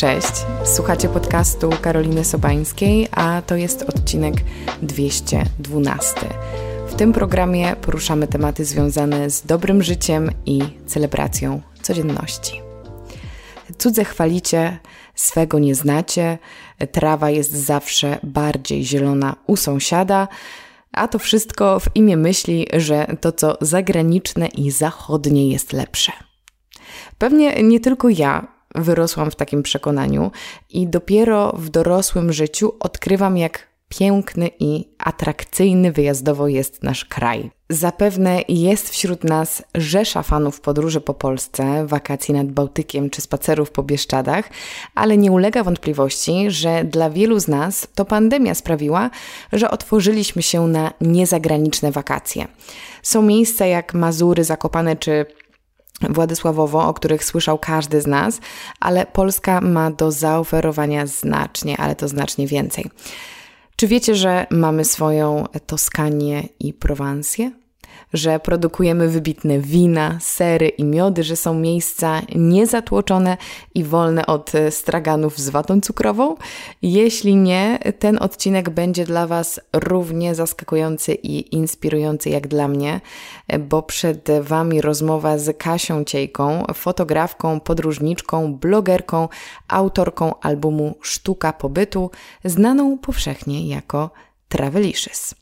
Cześć, 0.00 0.32
słuchacie 0.64 1.08
podcastu 1.08 1.70
Karoliny 1.82 2.24
Sobańskiej, 2.24 3.08
a 3.12 3.42
to 3.46 3.56
jest 3.56 3.82
odcinek 3.82 4.34
212. 4.82 6.14
W 6.88 6.94
tym 6.94 7.12
programie 7.12 7.76
poruszamy 7.76 8.26
tematy 8.26 8.64
związane 8.64 9.30
z 9.30 9.46
dobrym 9.46 9.82
życiem 9.82 10.30
i 10.46 10.60
celebracją 10.86 11.60
codzienności. 11.82 12.60
Cudze 13.78 14.04
chwalicie, 14.04 14.78
swego 15.14 15.58
nie 15.58 15.74
znacie, 15.74 16.38
trawa 16.92 17.30
jest 17.30 17.52
zawsze 17.52 18.18
bardziej 18.22 18.84
zielona 18.84 19.36
u 19.46 19.56
sąsiada, 19.56 20.28
a 20.92 21.08
to 21.08 21.18
wszystko 21.18 21.80
w 21.80 21.88
imię 21.94 22.16
myśli, 22.16 22.66
że 22.72 23.06
to 23.20 23.32
co 23.32 23.58
zagraniczne 23.60 24.46
i 24.46 24.70
zachodnie 24.70 25.52
jest 25.52 25.72
lepsze. 25.72 26.12
Pewnie 27.18 27.62
nie 27.62 27.80
tylko 27.80 28.08
ja 28.08 28.59
wyrosłam 28.74 29.30
w 29.30 29.36
takim 29.36 29.62
przekonaniu 29.62 30.30
i 30.70 30.86
dopiero 30.86 31.52
w 31.52 31.68
dorosłym 31.68 32.32
życiu 32.32 32.72
odkrywam, 32.80 33.36
jak 33.36 33.70
piękny 33.98 34.50
i 34.58 34.88
atrakcyjny 34.98 35.92
wyjazdowo 35.92 36.48
jest 36.48 36.82
nasz 36.82 37.04
kraj. 37.04 37.50
Zapewne 37.70 38.42
jest 38.48 38.90
wśród 38.90 39.24
nas 39.24 39.62
rzesza 39.74 40.22
fanów 40.22 40.60
podróży 40.60 41.00
po 41.00 41.14
Polsce, 41.14 41.86
wakacji 41.86 42.34
nad 42.34 42.46
Bałtykiem 42.46 43.10
czy 43.10 43.20
spacerów 43.20 43.70
po 43.70 43.82
Bieszczadach, 43.82 44.50
ale 44.94 45.16
nie 45.16 45.32
ulega 45.32 45.64
wątpliwości, 45.64 46.50
że 46.50 46.84
dla 46.84 47.10
wielu 47.10 47.40
z 47.40 47.48
nas 47.48 47.88
to 47.94 48.04
pandemia 48.04 48.54
sprawiła, 48.54 49.10
że 49.52 49.70
otworzyliśmy 49.70 50.42
się 50.42 50.66
na 50.66 50.92
niezagraniczne 51.00 51.92
wakacje. 51.92 52.48
Są 53.02 53.22
miejsca 53.22 53.66
jak 53.66 53.94
Mazury, 53.94 54.44
Zakopane 54.44 54.96
czy 54.96 55.26
Władysławowo, 56.08 56.88
o 56.88 56.94
których 56.94 57.24
słyszał 57.24 57.58
każdy 57.58 58.00
z 58.00 58.06
nas, 58.06 58.40
ale 58.80 59.06
Polska 59.06 59.60
ma 59.60 59.90
do 59.90 60.12
zaoferowania 60.12 61.06
znacznie, 61.06 61.76
ale 61.76 61.96
to 61.96 62.08
znacznie 62.08 62.46
więcej. 62.46 62.90
Czy 63.76 63.86
wiecie, 63.86 64.14
że 64.14 64.46
mamy 64.50 64.84
swoją 64.84 65.44
Toskanię 65.66 66.48
i 66.60 66.72
Prowansję? 66.72 67.59
Że 68.12 68.40
produkujemy 68.40 69.08
wybitne 69.08 69.58
wina, 69.58 70.18
sery 70.20 70.68
i 70.68 70.84
miody, 70.84 71.22
że 71.22 71.36
są 71.36 71.54
miejsca 71.54 72.22
niezatłoczone 72.34 73.36
i 73.74 73.84
wolne 73.84 74.26
od 74.26 74.52
straganów 74.70 75.38
z 75.38 75.48
watą 75.48 75.80
cukrową? 75.80 76.34
Jeśli 76.82 77.36
nie, 77.36 77.78
ten 77.98 78.18
odcinek 78.22 78.70
będzie 78.70 79.04
dla 79.04 79.26
Was 79.26 79.60
równie 79.72 80.34
zaskakujący 80.34 81.14
i 81.14 81.54
inspirujący 81.54 82.30
jak 82.30 82.48
dla 82.48 82.68
mnie, 82.68 83.00
bo 83.58 83.82
przed 83.82 84.28
Wami 84.40 84.80
rozmowa 84.80 85.38
z 85.38 85.58
Kasią 85.58 86.04
Ciejką, 86.04 86.64
fotografką, 86.74 87.60
podróżniczką, 87.60 88.54
blogerką, 88.54 89.28
autorką 89.68 90.40
albumu 90.40 90.94
Sztuka 91.02 91.52
Pobytu, 91.52 92.10
znaną 92.44 92.98
powszechnie 92.98 93.68
jako 93.68 94.10
Travelicious. 94.48 95.39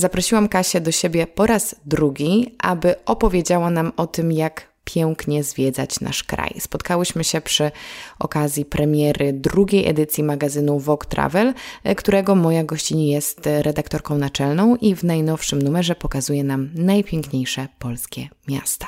Zaprosiłam 0.00 0.48
Kasię 0.48 0.80
do 0.80 0.92
siebie 0.92 1.26
po 1.26 1.46
raz 1.46 1.76
drugi, 1.86 2.54
aby 2.58 3.04
opowiedziała 3.04 3.70
nam 3.70 3.92
o 3.96 4.06
tym, 4.06 4.32
jak 4.32 4.70
pięknie 4.84 5.44
zwiedzać 5.44 6.00
nasz 6.00 6.22
kraj. 6.22 6.50
Spotkałyśmy 6.58 7.24
się 7.24 7.40
przy 7.40 7.70
okazji 8.18 8.64
premiery 8.64 9.32
drugiej 9.32 9.88
edycji 9.88 10.24
magazynu 10.24 10.78
Vogue 10.78 11.04
Travel, 11.08 11.54
którego 11.96 12.34
moja 12.34 12.64
gościni 12.64 13.10
jest 13.10 13.40
redaktorką 13.62 14.18
naczelną 14.18 14.76
i 14.76 14.94
w 14.94 15.04
najnowszym 15.04 15.62
numerze 15.62 15.94
pokazuje 15.94 16.44
nam 16.44 16.70
najpiękniejsze 16.74 17.68
polskie 17.78 18.28
miasta. 18.48 18.86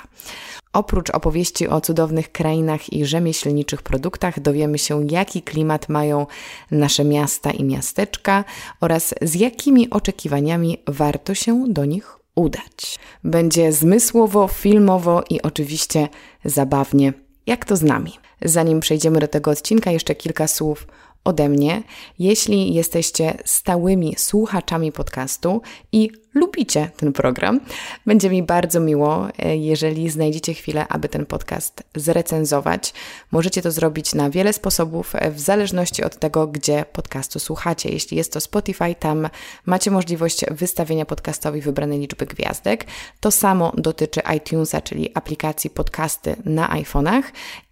Oprócz 0.73 1.11
opowieści 1.11 1.69
o 1.69 1.81
cudownych 1.81 2.33
krainach 2.33 2.93
i 2.93 3.07
rzemieślniczych 3.07 3.83
produktach, 3.83 4.41
dowiemy 4.41 4.79
się, 4.79 5.07
jaki 5.11 5.43
klimat 5.43 5.89
mają 5.89 6.27
nasze 6.71 7.05
miasta 7.05 7.51
i 7.51 7.65
miasteczka 7.65 8.45
oraz 8.81 9.15
z 9.23 9.35
jakimi 9.35 9.91
oczekiwaniami 9.91 10.79
warto 10.87 11.35
się 11.35 11.65
do 11.69 11.85
nich 11.85 12.19
udać. 12.35 12.99
Będzie 13.25 13.73
zmysłowo, 13.73 14.49
filmowo 14.49 15.25
i 15.31 15.43
oczywiście 15.43 16.09
zabawnie, 16.45 17.13
jak 17.47 17.65
to 17.65 17.77
z 17.77 17.83
nami. 17.83 18.13
Zanim 18.43 18.81
przejdziemy 18.81 19.21
do 19.21 19.29
tego 19.29 19.51
odcinka, 19.51 19.91
jeszcze 19.91 20.15
kilka 20.15 20.47
słów 20.47 20.87
ode 21.25 21.49
mnie. 21.49 21.83
Jeśli 22.19 22.75
jesteście 22.75 23.39
stałymi 23.45 24.15
słuchaczami 24.19 24.93
podcastu 24.93 25.63
i 25.93 26.11
lubicie 26.35 26.91
ten 26.97 27.13
program, 27.13 27.61
będzie 28.07 28.31
mi 28.31 28.43
bardzo 28.43 28.81
miło, 28.81 29.29
e, 29.39 29.57
jeżeli 29.57 30.11
znajdziecie 30.11 30.55
chwilę, 30.55 30.89
aby 30.89 31.09
ten 31.09 31.27
podcast 31.27 31.83
zrecenzować. 31.97 32.95
Możecie 33.31 33.63
to 33.63 33.71
zrobić 33.71 34.15
na 34.15 34.31
wiele 34.31 34.53
sposobów, 34.53 35.15
e, 35.15 35.31
w 35.31 35.41
zależności 35.41 36.05
od 36.05 36.17
tego, 36.17 36.47
gdzie 36.47 36.85
podcastu 36.93 37.39
słuchacie. 37.39 37.89
Jeśli 37.89 38.17
jest 38.17 38.33
to 38.33 38.41
Spotify, 38.41 38.95
tam 38.95 39.29
macie 39.67 39.91
możliwość 39.91 40.45
wystawienia 40.51 41.05
podcastowi 41.05 41.61
wybranej 41.61 41.99
liczby 41.99 42.27
gwiazdek. 42.27 42.85
To 43.21 43.31
samo 43.31 43.73
dotyczy 43.77 44.21
iTunesa, 44.37 44.81
czyli 44.81 45.11
aplikacji 45.15 45.71
podcasty 45.71 46.37
na 46.45 46.69
iPhone'ach 46.69 47.23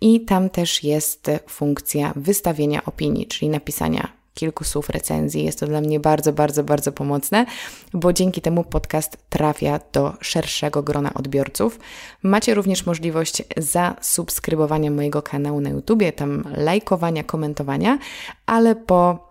i 0.01 0.21
tam 0.21 0.51
też 0.51 0.85
jest 0.85 1.31
funkcja 1.49 2.13
wystawienia 2.17 2.85
opinii, 2.85 3.27
czyli 3.27 3.49
napisania 3.49 4.20
kilku 4.35 4.65
słów 4.65 4.91
recenzji. 4.91 5.45
Jest 5.45 5.61
to 5.61 5.67
dla 5.67 5.81
mnie 5.81 6.01
bardzo, 6.01 6.33
bardzo, 6.33 6.65
bardzo 6.65 6.93
pomocne, 6.93 7.47
bo 7.93 8.13
dzięki 8.13 8.41
temu 8.41 8.65
podcast 8.65 9.17
trafia 9.29 9.81
do 9.93 10.13
szerszego 10.21 10.83
grona 10.83 11.15
odbiorców. 11.15 11.79
Macie 12.23 12.55
również 12.55 12.87
możliwość 12.87 13.43
zasubskrybowania 13.57 14.91
mojego 14.91 15.23
kanału 15.23 15.61
na 15.61 15.71
YouTubie, 15.71 16.13
tam 16.13 16.45
lajkowania, 16.57 17.25
komentowania, 17.25 17.99
ale 18.47 18.77
po 18.77 19.30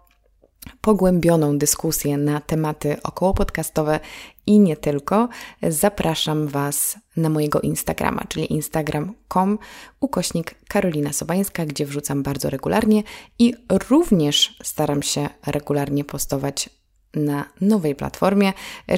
pogłębioną 0.81 1.57
dyskusję 1.57 2.17
na 2.17 2.41
tematy 2.41 2.97
okołopodcastowe 3.03 3.99
i 4.45 4.59
nie 4.59 4.77
tylko, 4.77 5.29
zapraszam 5.63 6.47
Was 6.47 6.97
na 7.17 7.29
mojego 7.29 7.61
Instagrama, 7.61 8.23
czyli 8.29 8.53
instagram.com 8.53 9.57
ukośnik 9.99 10.55
Karolina 10.67 11.13
Sobańska, 11.13 11.65
gdzie 11.65 11.85
wrzucam 11.85 12.23
bardzo 12.23 12.49
regularnie 12.49 13.03
i 13.39 13.53
również 13.89 14.55
staram 14.63 15.03
się 15.03 15.29
regularnie 15.47 16.03
postować 16.03 16.69
na 17.13 17.45
nowej 17.61 17.95
platformie, 17.95 18.53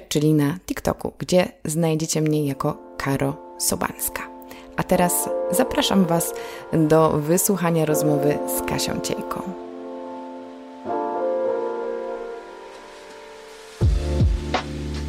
czyli 0.09 0.33
na 0.33 0.59
TikToku, 0.65 1.13
gdzie 1.17 1.51
znajdziecie 1.65 2.21
mnie 2.21 2.45
jako 2.45 2.95
Karo 2.97 3.37
Sobańska. 3.59 4.31
A 4.77 4.83
teraz 4.83 5.29
zapraszam 5.51 6.05
Was 6.05 6.33
do 6.73 7.09
wysłuchania 7.09 7.85
rozmowy 7.85 8.39
z 8.57 8.69
Kasią 8.69 8.99
Ciejką. 9.01 9.60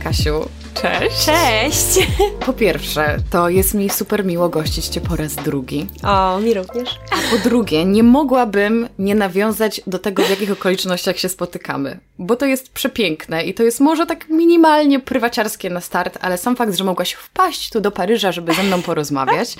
Kasiu, 0.02 0.48
cześć. 0.74 1.26
Cześć. 1.26 2.08
Po 2.46 2.52
pierwsze, 2.52 3.16
to 3.30 3.48
jest 3.48 3.74
mi 3.74 3.90
super 3.90 4.24
miło 4.24 4.48
gościć 4.48 4.86
Cię 4.86 5.00
po 5.00 5.16
raz 5.16 5.34
drugi. 5.34 5.86
O, 6.02 6.40
mi 6.40 6.54
również. 6.54 6.98
A 7.10 7.36
po 7.36 7.42
drugie, 7.42 7.84
nie 7.84 8.02
mogłabym 8.02 8.88
nie 8.98 9.14
nawiązać 9.14 9.80
do 9.86 9.98
tego, 9.98 10.22
w 10.22 10.30
jakich 10.30 10.52
okolicznościach 10.52 11.18
się 11.18 11.28
spotykamy, 11.28 12.00
bo 12.18 12.36
to 12.36 12.46
jest 12.46 12.72
przepiękne 12.72 13.44
i 13.44 13.54
to 13.54 13.62
jest 13.62 13.80
może 13.80 14.06
tak 14.06 14.28
minimalnie 14.28 15.00
prywaciarskie 15.00 15.70
na 15.70 15.80
start, 15.80 16.18
ale 16.20 16.38
sam 16.38 16.56
fakt, 16.56 16.74
że 16.74 16.84
mogłaś 16.84 17.12
wpaść 17.12 17.70
tu 17.70 17.80
do 17.80 17.90
Paryża, 17.90 18.32
żeby 18.32 18.54
ze 18.54 18.62
mną 18.62 18.82
porozmawiać, 18.82 19.56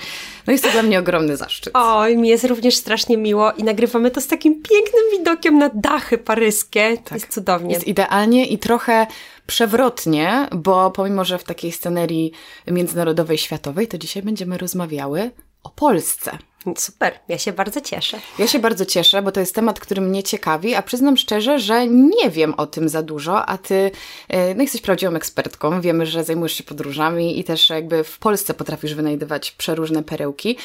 no 0.47 0.51
jest 0.51 0.63
to 0.63 0.71
dla 0.71 0.83
mnie 0.83 0.99
ogromny 0.99 1.37
zaszczyt. 1.37 1.73
Oj, 1.75 2.17
mi 2.17 2.29
jest 2.29 2.43
również 2.43 2.75
strasznie 2.75 3.17
miło 3.17 3.51
i 3.51 3.63
nagrywamy 3.63 4.11
to 4.11 4.21
z 4.21 4.27
takim 4.27 4.53
pięknym 4.53 5.03
widokiem 5.17 5.57
na 5.57 5.69
dachy 5.73 6.17
paryskie. 6.17 6.97
Tak. 7.03 7.13
Jest 7.13 7.33
cudownie. 7.33 7.73
Jest 7.73 7.87
idealnie 7.87 8.45
i 8.45 8.57
trochę 8.57 9.07
przewrotnie, 9.47 10.47
bo 10.51 10.91
pomimo, 10.91 11.25
że 11.25 11.37
w 11.37 11.43
takiej 11.43 11.71
scenerii 11.71 12.31
międzynarodowej, 12.67 13.37
światowej, 13.37 13.87
to 13.87 13.97
dzisiaj 13.97 14.23
będziemy 14.23 14.57
rozmawiały 14.57 15.31
o 15.63 15.69
Polsce. 15.69 16.37
Super, 16.77 17.19
ja 17.27 17.37
się 17.37 17.53
bardzo 17.53 17.81
cieszę. 17.81 18.19
Ja 18.39 18.47
się 18.47 18.59
bardzo 18.59 18.85
cieszę, 18.85 19.21
bo 19.21 19.31
to 19.31 19.39
jest 19.39 19.55
temat, 19.55 19.79
który 19.79 20.01
mnie 20.01 20.23
ciekawi, 20.23 20.75
a 20.75 20.81
przyznam 20.81 21.17
szczerze, 21.17 21.59
że 21.59 21.87
nie 21.87 22.29
wiem 22.29 22.53
o 22.53 22.67
tym 22.67 22.89
za 22.89 23.03
dużo, 23.03 23.45
a 23.45 23.57
ty 23.57 23.91
e, 24.27 24.55
no, 24.55 24.61
jesteś 24.61 24.81
prawdziwą 24.81 25.15
ekspertką. 25.15 25.81
Wiemy, 25.81 26.05
że 26.05 26.23
zajmujesz 26.23 26.53
się 26.53 26.63
podróżami 26.63 27.39
i 27.39 27.43
też 27.43 27.69
jakby 27.69 28.03
w 28.03 28.19
Polsce 28.19 28.53
potrafisz 28.53 28.95
wynajdywać 28.95 29.51
przeróżne 29.51 30.03
perełki. 30.03 30.57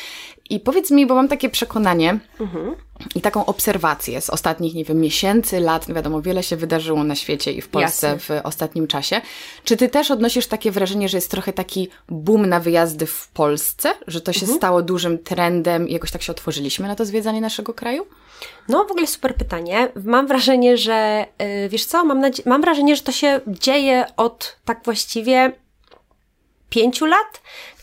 I 0.50 0.60
powiedz 0.60 0.90
mi, 0.90 1.06
bo 1.06 1.14
mam 1.14 1.28
takie 1.28 1.48
przekonanie 1.48 2.18
mhm. 2.40 2.74
I 3.14 3.20
taką 3.20 3.46
obserwację 3.46 4.20
z 4.20 4.30
ostatnich, 4.30 4.74
nie 4.74 4.84
wiem, 4.84 5.00
miesięcy, 5.00 5.60
lat, 5.60 5.88
no 5.88 5.94
wiadomo, 5.94 6.22
wiele 6.22 6.42
się 6.42 6.56
wydarzyło 6.56 7.04
na 7.04 7.14
świecie 7.14 7.52
i 7.52 7.60
w 7.60 7.68
Polsce 7.68 8.06
Jasne. 8.08 8.40
w 8.40 8.46
ostatnim 8.46 8.86
czasie. 8.86 9.20
Czy 9.64 9.76
ty 9.76 9.88
też 9.88 10.10
odnosisz 10.10 10.46
takie 10.46 10.70
wrażenie, 10.70 11.08
że 11.08 11.16
jest 11.16 11.30
trochę 11.30 11.52
taki 11.52 11.88
boom 12.08 12.46
na 12.46 12.60
wyjazdy 12.60 13.06
w 13.06 13.28
Polsce? 13.28 13.94
Że 14.06 14.20
to 14.20 14.32
się 14.32 14.40
mhm. 14.40 14.58
stało 14.58 14.82
dużym 14.82 15.18
trendem 15.18 15.88
i 15.88 15.92
jakoś 15.92 16.10
tak 16.10 16.22
się 16.22 16.32
otworzyliśmy 16.32 16.88
na 16.88 16.94
to 16.94 17.04
zwiedzanie 17.04 17.40
naszego 17.40 17.74
kraju? 17.74 18.06
No, 18.68 18.84
w 18.84 18.90
ogóle 18.90 19.06
super 19.06 19.34
pytanie. 19.34 19.88
Mam 20.04 20.26
wrażenie, 20.26 20.76
że, 20.76 21.26
yy, 21.38 21.68
wiesz 21.68 21.84
co, 21.84 22.04
mam, 22.04 22.22
mam 22.46 22.60
wrażenie, 22.60 22.96
że 22.96 23.02
to 23.02 23.12
się 23.12 23.40
dzieje 23.46 24.04
od 24.16 24.56
tak 24.64 24.80
właściwie 24.84 25.52
pięciu 26.70 27.06
lat, 27.06 27.40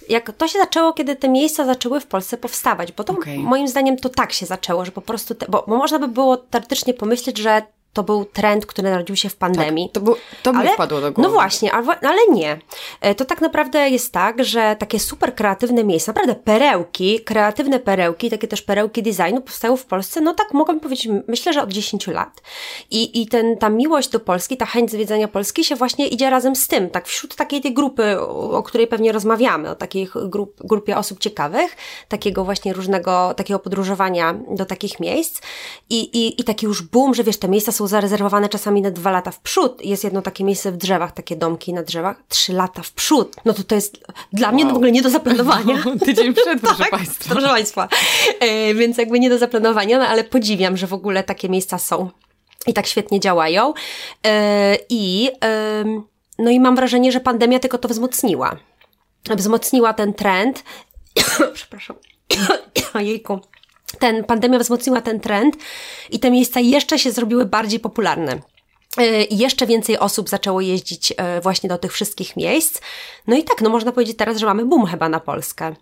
jak 0.10 0.32
to 0.32 0.48
się 0.48 0.60
zaczęło, 0.60 0.94
kiedy 0.94 1.16
te 1.16 1.30
miejsca 1.30 1.66
zaczęły 1.66 2.00
w 2.00 2.08
Polsce 2.08 2.38
powstawać, 2.38 2.92
bo 2.92 3.04
to 3.04 3.14
okay. 3.14 3.38
moim 3.38 3.68
zdaniem 3.68 3.98
to 3.98 4.10
tak 4.10 4.32
się 4.32 4.46
zaczęło, 4.46 4.86
że 4.86 4.92
po 4.92 5.02
prostu, 5.02 5.36
te, 5.36 5.46
bo, 5.50 5.64
bo 5.68 5.78
można 5.78 6.00
by 6.00 6.08
było 6.08 6.38
teoretycznie 6.38 6.94
pomyśleć, 6.94 7.38
że 7.38 7.62
to 7.96 8.04
był 8.04 8.26
trend, 8.26 8.66
który 8.66 8.90
narodził 8.90 9.16
się 9.16 9.30
w 9.30 9.36
pandemii. 9.36 9.90
Tak, 9.90 9.94
to, 9.94 10.02
był, 10.02 10.16
to 10.44 10.54
mi 10.54 10.60
ale, 10.60 10.74
wpadło 10.74 11.02
do 11.02 11.12
głowy. 11.12 11.30
No 11.30 11.34
właśnie, 11.34 11.74
ale 11.74 12.28
nie. 12.32 12.60
E, 13.02 13.16
to 13.16 13.26
tak 13.26 13.42
naprawdę 13.42 13.90
jest 13.90 14.14
tak, 14.14 14.44
że 14.44 14.76
takie 14.80 15.00
super 15.00 15.36
kreatywne 15.36 15.84
miejsca, 15.84 16.12
naprawdę 16.12 16.36
perełki, 16.36 17.20
kreatywne 17.20 17.80
perełki, 17.80 18.30
takie 18.30 18.48
też 18.48 18.62
perełki 18.62 19.04
designu 19.04 19.42
powstają 19.42 19.78
w 19.78 19.86
Polsce, 19.86 20.22
no 20.22 20.34
tak 20.34 20.54
mogłabym 20.54 20.80
powiedzieć, 20.80 21.08
myślę, 21.28 21.54
że 21.54 21.64
od 21.64 21.74
10 21.74 22.08
lat. 22.08 22.42
I, 22.92 23.22
i 23.22 23.28
ten, 23.28 23.58
ta 23.58 23.70
miłość 23.70 24.10
do 24.10 24.20
Polski, 24.20 24.58
ta 24.58 24.66
chęć 24.66 24.92
zwiedzania 24.92 25.28
Polski 25.28 25.64
się 25.64 25.76
właśnie 25.76 26.08
idzie 26.08 26.30
razem 26.30 26.56
z 26.56 26.68
tym, 26.68 26.90
tak 26.90 27.08
wśród 27.08 27.36
takiej 27.36 27.62
tej 27.62 27.74
grupy, 27.74 28.20
o 28.20 28.64
której 28.64 28.88
pewnie 28.88 29.12
rozmawiamy, 29.12 29.70
o 29.70 29.76
takiej 29.76 30.10
grup, 30.26 30.56
grupie 30.64 30.98
osób 30.98 31.20
ciekawych, 31.20 31.76
takiego 32.08 32.46
właśnie 32.46 32.74
różnego, 32.74 33.34
takiego 33.34 33.60
podróżowania 33.60 34.36
do 34.50 34.66
takich 34.66 35.00
miejsc 35.00 35.42
i, 35.90 36.00
i, 36.00 36.42
i 36.42 36.44
taki 36.44 36.66
już 36.66 36.82
boom, 36.82 37.14
że 37.14 37.24
wiesz, 37.24 37.38
te 37.38 37.48
miejsca 37.48 37.72
są 37.72 37.85
zarezerwowane 37.88 38.50
czasami 38.50 38.82
na 38.82 38.92
dwa 38.92 39.12
lata 39.12 39.32
w 39.32 39.40
przód. 39.40 39.86
Jest 39.86 40.04
jedno 40.04 40.22
takie 40.22 40.44
miejsce 40.44 40.72
w 40.72 40.78
drzewach, 40.78 41.12
takie 41.12 41.36
domki 41.36 41.74
na 41.74 41.84
drzewach, 41.84 42.24
trzy 42.30 42.54
lata 42.54 42.82
w 42.82 42.92
przód. 42.92 43.36
No 43.46 43.54
to 43.54 43.64
to 43.64 43.76
jest 43.76 44.06
dla 44.34 44.52
mnie 44.52 44.64
wow. 44.64 44.74
w 44.74 44.76
ogóle 44.76 44.92
nie 44.92 45.02
do 45.02 45.10
zaplanowania. 45.10 45.84
tydzień 46.06 46.34
przed, 46.34 46.62
proszę 46.62 46.78
tak, 46.78 46.90
Państwa. 46.90 47.30
Proszę 47.30 47.48
Państwa. 47.48 47.88
E, 48.40 48.74
więc 48.74 48.98
jakby 48.98 49.20
nie 49.20 49.30
do 49.30 49.38
zaplanowania, 49.38 50.00
no 50.00 50.08
ale 50.08 50.24
podziwiam, 50.24 50.78
że 50.78 50.88
w 50.88 50.94
ogóle 50.94 51.24
takie 51.24 51.50
miejsca 51.50 51.78
są 51.78 52.10
i 52.68 52.74
tak 52.74 52.88
świetnie 52.88 53.20
działają. 53.20 53.74
E, 54.26 54.78
I 54.90 55.30
e, 55.44 55.84
no 56.40 56.52
i 56.52 56.60
mam 56.60 56.76
wrażenie, 56.76 57.12
że 57.12 57.20
pandemia 57.20 57.60
tylko 57.60 57.78
to 57.78 57.88
wzmocniła. 57.88 58.56
Wzmocniła 59.30 59.94
ten 59.94 60.14
trend. 60.14 60.64
Przepraszam. 61.54 61.96
Ojejku 62.94 63.40
ten 64.00 64.24
pandemia 64.24 64.60
wzmocniła 64.60 65.02
ten 65.02 65.20
trend 65.20 65.58
i 66.10 66.20
te 66.20 66.32
miejsca 66.32 66.60
jeszcze 66.60 67.00
się 67.00 67.12
zrobiły 67.12 67.46
bardziej 67.46 67.80
popularne. 67.80 68.40
E, 68.98 69.24
I 69.24 69.38
jeszcze 69.38 69.68
więcej 69.68 70.00
osób 70.00 70.30
zaczęło 70.30 70.62
jeździć 70.62 71.14
e, 71.18 71.42
właśnie 71.42 71.70
do 71.70 71.78
tych 71.78 71.94
wszystkich 71.94 72.38
miejsc. 72.38 72.82
No 73.28 73.38
i 73.38 73.44
tak, 73.44 73.62
no 73.62 73.70
można 73.70 73.92
powiedzieć 73.92 74.18
teraz, 74.18 74.38
że 74.38 74.46
mamy 74.46 74.66
boom 74.66 74.86
chyba 74.86 75.10
na 75.10 75.20
Polskę. 75.20 75.76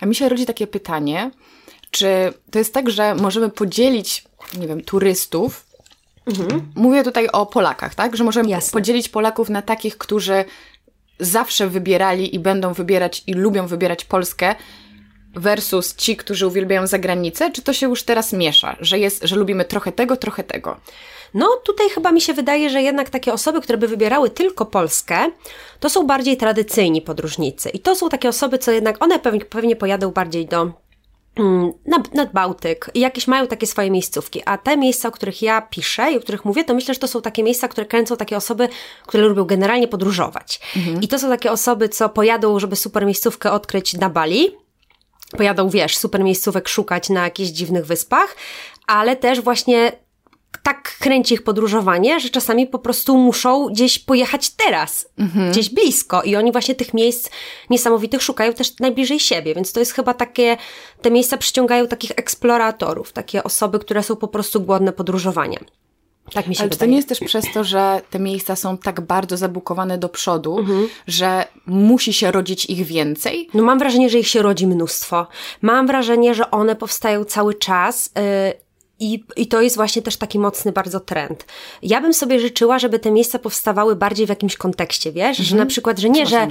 A 0.00 0.06
mi 0.06 0.14
się 0.14 0.28
rodzi 0.28 0.46
takie 0.46 0.66
pytanie, 0.66 1.30
czy 1.90 2.32
to 2.50 2.58
jest 2.58 2.74
tak, 2.74 2.90
że 2.90 3.14
możemy 3.14 3.50
podzielić, 3.50 4.24
nie 4.58 4.68
wiem, 4.68 4.84
turystów, 4.84 5.66
mhm. 6.26 6.72
mówię 6.74 7.04
tutaj 7.04 7.28
o 7.28 7.46
Polakach, 7.46 7.94
tak, 7.94 8.16
że 8.16 8.24
możemy 8.24 8.48
Jasne. 8.48 8.72
podzielić 8.72 9.08
Polaków 9.08 9.48
na 9.48 9.62
takich, 9.62 9.98
którzy 9.98 10.44
zawsze 11.20 11.68
wybierali 11.68 12.34
i 12.34 12.38
będą 12.38 12.72
wybierać 12.72 13.22
i 13.26 13.34
lubią 13.34 13.66
wybierać 13.66 14.04
Polskę, 14.04 14.54
versus 15.34 15.96
ci, 15.96 16.16
którzy 16.16 16.46
uwielbiają 16.46 16.86
zagranicę, 16.86 17.50
czy 17.50 17.62
to 17.62 17.72
się 17.72 17.88
już 17.88 18.02
teraz 18.02 18.32
miesza, 18.32 18.76
że 18.80 18.98
jest, 18.98 19.22
że 19.24 19.36
lubimy 19.36 19.64
trochę 19.64 19.92
tego, 19.92 20.16
trochę 20.16 20.44
tego? 20.44 20.76
No, 21.34 21.48
tutaj 21.64 21.88
chyba 21.90 22.12
mi 22.12 22.20
się 22.20 22.34
wydaje, 22.34 22.70
że 22.70 22.82
jednak 22.82 23.10
takie 23.10 23.32
osoby, 23.32 23.60
które 23.60 23.78
by 23.78 23.88
wybierały 23.88 24.30
tylko 24.30 24.66
Polskę, 24.66 25.30
to 25.80 25.90
są 25.90 26.06
bardziej 26.06 26.36
tradycyjni 26.36 27.02
podróżnicy. 27.02 27.68
I 27.68 27.78
to 27.78 27.96
są 27.96 28.08
takie 28.08 28.28
osoby, 28.28 28.58
co 28.58 28.70
jednak 28.70 29.02
one 29.02 29.18
pewnie, 29.18 29.40
pewnie 29.40 29.76
pojadą 29.76 30.10
bardziej 30.10 30.46
do 30.46 30.72
mm, 31.36 31.72
nad, 31.86 32.14
nad 32.14 32.32
Bałtyk 32.32 32.90
i 32.94 33.00
jakieś 33.00 33.26
mają 33.26 33.46
takie 33.46 33.66
swoje 33.66 33.90
miejscówki. 33.90 34.42
A 34.44 34.58
te 34.58 34.76
miejsca, 34.76 35.08
o 35.08 35.12
których 35.12 35.42
ja 35.42 35.62
piszę 35.62 36.12
i 36.12 36.16
o 36.16 36.20
których 36.20 36.44
mówię, 36.44 36.64
to 36.64 36.74
myślę, 36.74 36.94
że 36.94 37.00
to 37.00 37.08
są 37.08 37.22
takie 37.22 37.42
miejsca, 37.42 37.68
które 37.68 37.86
kręcą 37.86 38.16
takie 38.16 38.36
osoby, 38.36 38.68
które 39.06 39.22
lubią 39.22 39.44
generalnie 39.44 39.88
podróżować. 39.88 40.60
Mhm. 40.76 41.00
I 41.00 41.08
to 41.08 41.18
są 41.18 41.28
takie 41.28 41.52
osoby, 41.52 41.88
co 41.88 42.08
pojadą, 42.08 42.58
żeby 42.58 42.76
super 42.76 43.06
miejscówkę 43.06 43.52
odkryć 43.52 43.94
na 43.94 44.10
Bali, 44.10 44.56
pojadą, 45.36 45.68
wiesz, 45.68 45.96
super 45.96 46.24
miejscówek 46.24 46.68
szukać 46.68 47.08
na 47.08 47.24
jakichś 47.24 47.50
dziwnych 47.50 47.86
wyspach, 47.86 48.36
ale 48.86 49.16
też 49.16 49.40
właśnie 49.40 49.92
tak 50.62 50.98
kręci 50.98 51.34
ich 51.34 51.42
podróżowanie, 51.42 52.20
że 52.20 52.28
czasami 52.28 52.66
po 52.66 52.78
prostu 52.78 53.18
muszą 53.18 53.66
gdzieś 53.66 53.98
pojechać 53.98 54.50
teraz, 54.50 55.08
mhm. 55.18 55.50
gdzieś 55.50 55.70
blisko 55.70 56.22
i 56.22 56.36
oni 56.36 56.52
właśnie 56.52 56.74
tych 56.74 56.94
miejsc 56.94 57.30
niesamowitych 57.70 58.22
szukają 58.22 58.52
też 58.52 58.78
najbliżej 58.78 59.20
siebie, 59.20 59.54
więc 59.54 59.72
to 59.72 59.80
jest 59.80 59.92
chyba 59.92 60.14
takie, 60.14 60.56
te 61.02 61.10
miejsca 61.10 61.36
przyciągają 61.36 61.86
takich 61.86 62.10
eksploratorów, 62.16 63.12
takie 63.12 63.44
osoby, 63.44 63.78
które 63.78 64.02
są 64.02 64.16
po 64.16 64.28
prostu 64.28 64.60
głodne 64.60 64.92
podróżowania. 64.92 65.58
Tak 66.34 66.46
mi 66.46 66.54
się 66.54 66.60
Ale 66.60 66.70
wydaje. 66.70 66.78
czy 66.78 66.78
to 66.78 66.86
nie 66.86 66.96
jest 66.96 67.08
też 67.08 67.20
przez 67.20 67.44
to, 67.54 67.64
że 67.64 68.00
te 68.10 68.18
miejsca 68.18 68.56
są 68.56 68.78
tak 68.78 69.00
bardzo 69.00 69.36
zabukowane 69.36 69.98
do 69.98 70.08
przodu, 70.08 70.58
mhm. 70.58 70.88
że 71.06 71.44
musi 71.66 72.12
się 72.12 72.30
rodzić 72.30 72.64
ich 72.64 72.86
więcej? 72.86 73.48
No 73.54 73.62
mam 73.62 73.78
wrażenie, 73.78 74.10
że 74.10 74.18
ich 74.18 74.28
się 74.28 74.42
rodzi 74.42 74.66
mnóstwo. 74.66 75.26
Mam 75.62 75.86
wrażenie, 75.86 76.34
że 76.34 76.50
one 76.50 76.76
powstają 76.76 77.24
cały 77.24 77.54
czas. 77.54 78.10
Yy, 78.16 78.70
i, 79.00 79.24
I 79.36 79.46
to 79.46 79.60
jest 79.60 79.76
właśnie 79.76 80.02
też 80.02 80.16
taki 80.16 80.38
mocny 80.38 80.72
bardzo 80.72 81.00
trend. 81.00 81.44
Ja 81.82 82.00
bym 82.00 82.14
sobie 82.14 82.40
życzyła, 82.40 82.78
żeby 82.78 82.98
te 82.98 83.10
miejsca 83.10 83.38
powstawały 83.38 83.96
bardziej 83.96 84.26
w 84.26 84.28
jakimś 84.28 84.56
kontekście, 84.56 85.12
wiesz? 85.12 85.40
Mhm. 85.40 85.46
Że 85.48 85.56
na 85.56 85.66
przykład, 85.66 85.98
że 85.98 86.10
nie, 86.10 86.26
że 86.26 86.48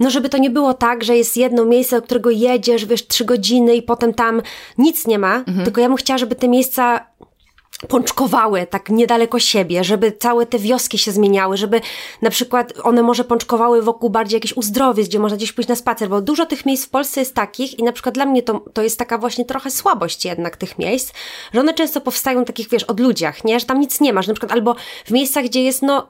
no 0.00 0.10
żeby 0.10 0.28
to 0.28 0.38
nie 0.38 0.50
było 0.50 0.74
tak, 0.74 1.04
że 1.04 1.16
jest 1.16 1.36
jedno 1.36 1.64
miejsce, 1.64 1.96
do 1.96 2.02
którego 2.02 2.30
jedziesz, 2.30 2.86
wiesz, 2.86 3.06
trzy 3.06 3.24
godziny 3.24 3.76
i 3.76 3.82
potem 3.82 4.14
tam 4.14 4.42
nic 4.78 5.06
nie 5.06 5.18
ma, 5.18 5.36
mhm. 5.36 5.64
tylko 5.64 5.80
ja 5.80 5.88
bym 5.88 5.96
chciała, 5.96 6.18
żeby 6.18 6.34
te 6.34 6.48
miejsca 6.48 7.06
pączkowały 7.88 8.66
tak 8.66 8.90
niedaleko 8.90 9.38
siebie, 9.38 9.84
żeby 9.84 10.12
całe 10.12 10.46
te 10.46 10.58
wioski 10.58 10.98
się 10.98 11.12
zmieniały, 11.12 11.56
żeby 11.56 11.80
na 12.22 12.30
przykład 12.30 12.72
one 12.82 13.02
może 13.02 13.24
pączkowały 13.24 13.82
wokół 13.82 14.10
bardziej 14.10 14.36
jakichś 14.36 14.56
uzdrowisk, 14.56 15.08
gdzie 15.08 15.18
można 15.18 15.36
gdzieś 15.36 15.52
pójść 15.52 15.68
na 15.68 15.76
spacer, 15.76 16.08
bo 16.08 16.20
dużo 16.20 16.46
tych 16.46 16.66
miejsc 16.66 16.86
w 16.86 16.90
Polsce 16.90 17.20
jest 17.20 17.34
takich 17.34 17.78
i 17.78 17.82
na 17.82 17.92
przykład 17.92 18.14
dla 18.14 18.26
mnie 18.26 18.42
to, 18.42 18.64
to 18.72 18.82
jest 18.82 18.98
taka 18.98 19.18
właśnie 19.18 19.44
trochę 19.44 19.70
słabość 19.70 20.24
jednak 20.24 20.56
tych 20.56 20.78
miejsc, 20.78 21.12
że 21.54 21.60
one 21.60 21.74
często 21.74 22.00
powstają 22.00 22.44
takich, 22.44 22.68
wiesz, 22.68 22.84
od 22.84 23.00
ludziach, 23.00 23.44
nie? 23.44 23.60
Że 23.60 23.66
tam 23.66 23.80
nic 23.80 24.00
nie 24.00 24.12
ma, 24.12 24.22
że 24.22 24.28
na 24.28 24.34
przykład 24.34 24.52
albo 24.52 24.76
w 25.04 25.10
miejscach, 25.10 25.44
gdzie 25.44 25.62
jest, 25.62 25.82
no, 25.82 26.08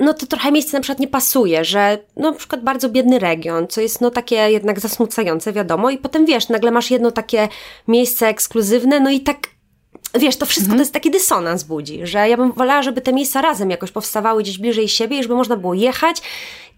no 0.00 0.14
to 0.14 0.26
trochę 0.26 0.52
miejsce 0.52 0.76
na 0.76 0.80
przykład 0.80 0.98
nie 0.98 1.08
pasuje, 1.08 1.64
że 1.64 1.98
no 2.16 2.30
na 2.30 2.36
przykład 2.36 2.62
bardzo 2.62 2.88
biedny 2.88 3.18
region, 3.18 3.68
co 3.68 3.80
jest 3.80 4.00
no 4.00 4.10
takie 4.10 4.36
jednak 4.36 4.80
zasmucające, 4.80 5.52
wiadomo, 5.52 5.90
i 5.90 5.98
potem 5.98 6.26
wiesz, 6.26 6.48
nagle 6.48 6.70
masz 6.70 6.90
jedno 6.90 7.10
takie 7.10 7.48
miejsce 7.88 8.28
ekskluzywne, 8.28 9.00
no 9.00 9.10
i 9.10 9.20
tak 9.20 9.51
wiesz, 10.18 10.36
to 10.36 10.46
wszystko 10.46 10.72
mhm. 10.72 10.78
to 10.78 10.82
jest 10.82 10.92
taki 10.92 11.10
dysonans 11.10 11.64
budzi, 11.64 12.06
że 12.06 12.28
ja 12.28 12.36
bym 12.36 12.52
wolała, 12.52 12.82
żeby 12.82 13.00
te 13.00 13.12
miejsca 13.12 13.40
razem 13.40 13.70
jakoś 13.70 13.90
powstawały 13.90 14.42
gdzieś 14.42 14.58
bliżej 14.58 14.88
siebie 14.88 15.18
i 15.18 15.22
żeby 15.22 15.34
można 15.34 15.56
było 15.56 15.74
jechać 15.74 16.22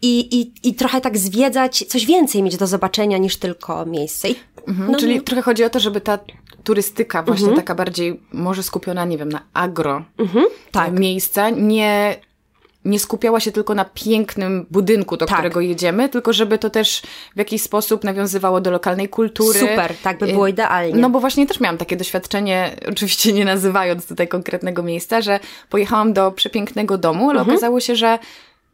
i, 0.02 0.40
i, 0.40 0.68
i 0.68 0.74
trochę 0.74 1.00
tak 1.00 1.18
zwiedzać, 1.18 1.84
coś 1.88 2.06
więcej 2.06 2.42
mieć 2.42 2.56
do 2.56 2.66
zobaczenia 2.66 3.18
niż 3.18 3.36
tylko 3.36 3.86
miejsce. 3.86 4.28
I, 4.28 4.36
mhm, 4.68 4.92
no, 4.92 4.98
czyli 4.98 5.16
no. 5.16 5.22
trochę 5.22 5.42
chodzi 5.42 5.64
o 5.64 5.70
to, 5.70 5.80
żeby 5.80 6.00
ta 6.00 6.18
turystyka 6.64 7.22
właśnie 7.22 7.46
mhm. 7.46 7.62
taka 7.62 7.74
bardziej 7.74 8.20
może 8.32 8.62
skupiona, 8.62 9.04
nie 9.04 9.18
wiem, 9.18 9.28
na 9.28 9.42
agro 9.54 10.04
mhm, 10.18 10.44
tak. 10.72 10.98
miejsca, 10.98 11.50
nie 11.50 12.16
nie 12.84 12.98
skupiała 12.98 13.40
się 13.40 13.52
tylko 13.52 13.74
na 13.74 13.84
pięknym 13.84 14.66
budynku, 14.70 15.16
do 15.16 15.26
tak. 15.26 15.38
którego 15.38 15.60
jedziemy, 15.60 16.08
tylko 16.08 16.32
żeby 16.32 16.58
to 16.58 16.70
też 16.70 17.02
w 17.34 17.38
jakiś 17.38 17.62
sposób 17.62 18.04
nawiązywało 18.04 18.60
do 18.60 18.70
lokalnej 18.70 19.08
kultury. 19.08 19.60
Super, 19.60 19.94
tak 20.02 20.18
by 20.18 20.26
było 20.26 20.48
idealnie. 20.48 21.00
No 21.00 21.10
bo 21.10 21.20
właśnie 21.20 21.46
też 21.46 21.60
miałam 21.60 21.78
takie 21.78 21.96
doświadczenie, 21.96 22.76
oczywiście 22.92 23.32
nie 23.32 23.44
nazywając 23.44 24.06
tutaj 24.06 24.28
konkretnego 24.28 24.82
miejsca, 24.82 25.20
że 25.20 25.40
pojechałam 25.70 26.12
do 26.12 26.32
przepięknego 26.32 26.98
domu, 26.98 27.30
ale 27.30 27.40
mhm. 27.40 27.56
okazało 27.56 27.80
się, 27.80 27.96
że 27.96 28.18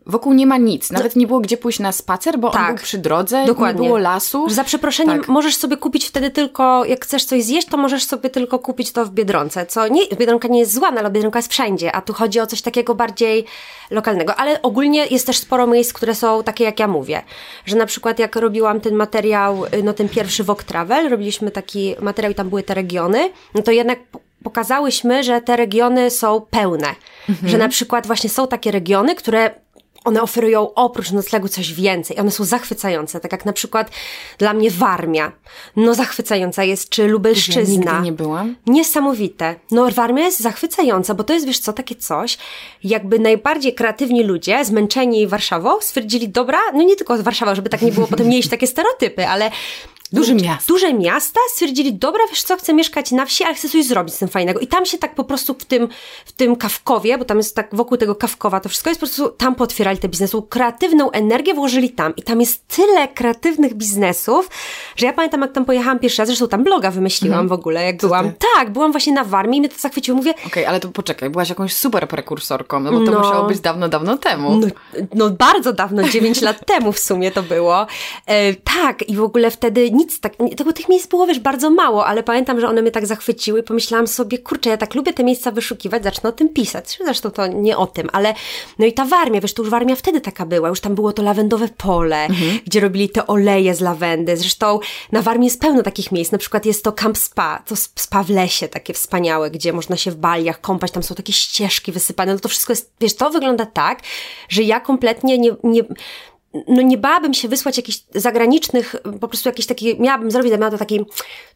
Wokół 0.06 0.32
nie 0.32 0.46
ma 0.46 0.56
nic, 0.56 0.90
nawet 0.90 1.16
nie 1.16 1.26
było 1.26 1.40
gdzie 1.40 1.56
pójść 1.56 1.78
na 1.78 1.92
spacer, 1.92 2.38
bo 2.38 2.50
tak, 2.50 2.60
on 2.60 2.74
był 2.74 2.84
przy 2.84 2.98
drodze, 2.98 3.44
dokładnie. 3.46 3.82
nie 3.82 3.86
było 3.86 3.98
lasu. 3.98 4.50
Za 4.50 4.64
przeproszeniem 4.64 5.18
tak. 5.18 5.28
możesz 5.28 5.56
sobie 5.56 5.76
kupić 5.76 6.06
wtedy 6.06 6.30
tylko, 6.30 6.84
jak 6.84 7.04
chcesz 7.04 7.24
coś 7.24 7.44
zjeść, 7.44 7.68
to 7.68 7.76
możesz 7.76 8.04
sobie 8.04 8.30
tylko 8.30 8.58
kupić 8.58 8.92
to 8.92 9.06
w 9.06 9.10
Biedronce, 9.10 9.66
co 9.66 9.88
nie, 9.88 10.02
Biedronka 10.18 10.48
nie 10.48 10.58
jest 10.58 10.74
zła, 10.74 10.90
no, 10.90 11.00
ale 11.00 11.10
Biedronka 11.10 11.38
jest 11.38 11.50
wszędzie, 11.50 11.92
a 11.92 12.02
tu 12.02 12.12
chodzi 12.12 12.40
o 12.40 12.46
coś 12.46 12.62
takiego 12.62 12.94
bardziej 12.94 13.44
lokalnego. 13.90 14.34
Ale 14.36 14.62
ogólnie 14.62 15.06
jest 15.06 15.26
też 15.26 15.38
sporo 15.38 15.66
miejsc, 15.66 15.92
które 15.92 16.14
są 16.14 16.42
takie, 16.42 16.64
jak 16.64 16.80
ja 16.80 16.88
mówię, 16.88 17.22
że 17.66 17.76
na 17.76 17.86
przykład 17.86 18.18
jak 18.18 18.36
robiłam 18.36 18.80
ten 18.80 18.94
materiał, 18.94 19.62
no 19.84 19.92
ten 19.92 20.08
pierwszy 20.08 20.44
Vogue 20.44 20.62
Travel, 20.66 21.08
robiliśmy 21.08 21.50
taki 21.50 21.94
materiał 22.00 22.32
i 22.32 22.34
tam 22.34 22.48
były 22.48 22.62
te 22.62 22.74
regiony, 22.74 23.30
no 23.54 23.62
to 23.62 23.72
jednak 23.72 23.98
pokazałyśmy, 24.42 25.24
że 25.24 25.40
te 25.40 25.56
regiony 25.56 26.10
są 26.10 26.40
pełne. 26.50 26.88
Mhm. 27.28 27.48
Że 27.48 27.58
na 27.58 27.68
przykład 27.68 28.06
właśnie 28.06 28.30
są 28.30 28.48
takie 28.48 28.70
regiony, 28.70 29.14
które 29.14 29.50
one 30.04 30.22
oferują 30.22 30.74
oprócz 30.74 31.10
noclegu 31.10 31.48
coś 31.48 31.72
więcej. 31.72 32.18
One 32.18 32.30
są 32.30 32.44
zachwycające, 32.44 33.20
tak 33.20 33.32
jak 33.32 33.44
na 33.44 33.52
przykład 33.52 33.90
dla 34.38 34.52
mnie 34.52 34.70
Warmia. 34.70 35.32
No 35.76 35.94
zachwycająca 35.94 36.64
jest, 36.64 36.88
czy 36.88 37.08
Lubelszczyzna. 37.08 37.84
Ja 37.84 37.92
nigdy 37.92 38.04
nie 38.04 38.12
byłam. 38.12 38.56
Niesamowite. 38.66 39.54
No 39.70 39.90
Warmia 39.90 40.24
jest 40.24 40.40
zachwycająca, 40.40 41.14
bo 41.14 41.24
to 41.24 41.32
jest, 41.32 41.46
wiesz 41.46 41.58
co, 41.58 41.72
takie 41.72 41.94
coś, 41.94 42.38
jakby 42.84 43.18
najbardziej 43.18 43.74
kreatywni 43.74 44.22
ludzie, 44.22 44.64
zmęczeni 44.64 45.26
Warszawą, 45.26 45.80
stwierdzili, 45.80 46.28
dobra, 46.28 46.58
no 46.74 46.82
nie 46.82 46.96
tylko 46.96 47.22
Warszawa, 47.22 47.54
żeby 47.54 47.68
tak 47.68 47.82
nie 47.82 47.92
było, 47.92 48.06
potem 48.06 48.28
mieć 48.28 48.48
takie 48.48 48.66
stereotypy, 48.66 49.28
ale 49.28 49.50
Duże 50.12 50.34
miasta. 50.34 50.64
Duże 50.68 50.94
miasta 50.94 51.40
stwierdzili, 51.52 51.92
dobra, 51.92 52.20
wiesz 52.30 52.42
co, 52.42 52.56
chcę 52.56 52.74
mieszkać 52.74 53.10
na 53.10 53.26
wsi, 53.26 53.44
ale 53.44 53.54
chcę 53.54 53.68
coś 53.68 53.84
zrobić 53.84 54.14
z 54.14 54.18
tym 54.18 54.28
fajnego. 54.28 54.60
I 54.60 54.66
tam 54.66 54.86
się 54.86 54.98
tak 54.98 55.14
po 55.14 55.24
prostu 55.24 55.54
w 55.54 55.64
tym, 55.64 55.88
w 56.24 56.32
tym 56.32 56.56
Kawkowie, 56.56 57.18
bo 57.18 57.24
tam 57.24 57.36
jest 57.36 57.56
tak 57.56 57.68
wokół 57.72 57.96
tego 57.96 58.14
Kawkowa, 58.14 58.60
to 58.60 58.68
wszystko 58.68 58.90
jest 58.90 59.00
po 59.00 59.06
prostu, 59.06 59.28
tam 59.28 59.54
potwierali 59.54 59.98
te 59.98 60.08
biznesy. 60.08 60.36
Kreatywną 60.48 61.10
energię 61.10 61.54
włożyli 61.54 61.90
tam. 61.90 62.16
I 62.16 62.22
tam 62.22 62.40
jest 62.40 62.68
tyle 62.68 63.08
kreatywnych 63.08 63.74
biznesów, 63.74 64.50
że 64.96 65.06
ja 65.06 65.12
pamiętam, 65.12 65.40
jak 65.40 65.52
tam 65.52 65.64
pojechałam 65.64 65.98
pierwszy 65.98 66.22
raz, 66.22 66.28
zresztą 66.28 66.48
tam 66.48 66.64
bloga 66.64 66.90
wymyśliłam 66.90 67.40
mhm. 67.40 67.48
w 67.48 67.52
ogóle, 67.52 67.84
jak 67.84 68.00
Co 68.00 68.06
byłam. 68.06 68.32
Ty? 68.32 68.46
Tak, 68.56 68.70
byłam 68.70 68.92
właśnie 68.92 69.12
na 69.12 69.24
Warmii 69.24 69.58
i 69.58 69.60
mnie 69.60 69.68
to 69.68 69.78
zachwyciło. 69.78 70.16
Mówię... 70.16 70.30
Okej, 70.30 70.46
okay, 70.46 70.68
ale 70.68 70.80
to 70.80 70.88
poczekaj, 70.88 71.30
byłaś 71.30 71.48
jakąś 71.48 71.74
super 71.74 72.08
prekursorką, 72.08 72.80
no 72.80 72.92
bo 72.92 72.98
to 72.98 73.10
no, 73.10 73.18
musiało 73.18 73.48
być 73.48 73.60
dawno, 73.60 73.88
dawno 73.88 74.16
temu. 74.16 74.56
No, 74.56 74.66
no 75.14 75.30
bardzo 75.30 75.72
dawno, 75.72 76.08
9 76.08 76.40
lat 76.50 76.66
temu 76.66 76.92
w 76.92 76.98
sumie 76.98 77.30
to 77.30 77.42
było. 77.42 77.86
E, 78.26 78.54
tak, 78.54 79.08
i 79.08 79.16
w 79.16 79.22
ogóle 79.22 79.50
wtedy 79.50 79.90
nic 80.00 80.20
tak, 80.20 80.36
tego 80.56 80.72
tych 80.72 80.88
miejsc 80.88 81.06
było, 81.06 81.26
wiesz, 81.26 81.38
bardzo 81.38 81.70
mało, 81.70 82.06
ale 82.06 82.22
pamiętam, 82.22 82.60
że 82.60 82.68
one 82.68 82.82
mnie 82.82 82.90
tak 82.90 83.06
zachwyciły 83.06 83.60
i 83.60 83.62
pomyślałam 83.62 84.06
sobie, 84.06 84.38
kurczę, 84.38 84.70
ja 84.70 84.76
tak 84.76 84.94
lubię 84.94 85.12
te 85.12 85.24
miejsca 85.24 85.50
wyszukiwać, 85.50 86.04
zacznę 86.04 86.30
o 86.30 86.32
tym 86.32 86.48
pisać. 86.48 86.98
Zresztą 87.04 87.30
to 87.30 87.46
nie 87.46 87.76
o 87.76 87.86
tym, 87.86 88.08
ale 88.12 88.34
no 88.78 88.86
i 88.86 88.92
ta 88.92 89.04
Warmia, 89.04 89.40
wiesz, 89.40 89.54
to 89.54 89.62
już 89.62 89.70
Warmia 89.70 89.96
wtedy 89.96 90.20
taka 90.20 90.46
była, 90.46 90.68
już 90.68 90.80
tam 90.80 90.94
było 90.94 91.12
to 91.12 91.22
lawendowe 91.22 91.68
pole, 91.68 92.24
mhm. 92.24 92.60
gdzie 92.66 92.80
robili 92.80 93.08
te 93.08 93.26
oleje 93.26 93.74
z 93.74 93.80
lawendy. 93.80 94.36
Zresztą 94.36 94.80
na 95.12 95.22
Warmii 95.22 95.46
jest 95.46 95.60
pełno 95.60 95.82
takich 95.82 96.12
miejsc, 96.12 96.32
na 96.32 96.38
przykład 96.38 96.66
jest 96.66 96.84
to 96.84 96.92
Camp 96.92 97.18
Spa, 97.18 97.62
to 97.66 97.76
spa 97.76 98.22
w 98.22 98.30
lesie, 98.30 98.68
takie 98.68 98.94
wspaniałe, 98.94 99.50
gdzie 99.50 99.72
można 99.72 99.96
się 99.96 100.10
w 100.10 100.16
baliach 100.16 100.60
kąpać, 100.60 100.90
tam 100.90 101.02
są 101.02 101.14
takie 101.14 101.32
ścieżki 101.32 101.92
wysypane, 101.92 102.34
no 102.34 102.40
to 102.40 102.48
wszystko 102.48 102.72
jest, 102.72 102.92
wiesz, 103.00 103.14
to 103.14 103.30
wygląda 103.30 103.66
tak, 103.66 104.00
że 104.48 104.62
ja 104.62 104.80
kompletnie 104.80 105.38
nie, 105.38 105.56
nie 105.64 105.82
no 106.68 106.82
nie 106.82 106.98
bałabym 106.98 107.34
się 107.34 107.48
wysłać 107.48 107.76
jakichś 107.76 107.98
zagranicznych, 108.14 108.96
po 109.20 109.28
prostu 109.28 109.48
jakiś 109.48 109.66
taki, 109.66 110.00
miałabym 110.00 110.30
zrobić, 110.30 110.52
miała 110.52 110.70
to 110.70 110.78
taki 110.78 111.04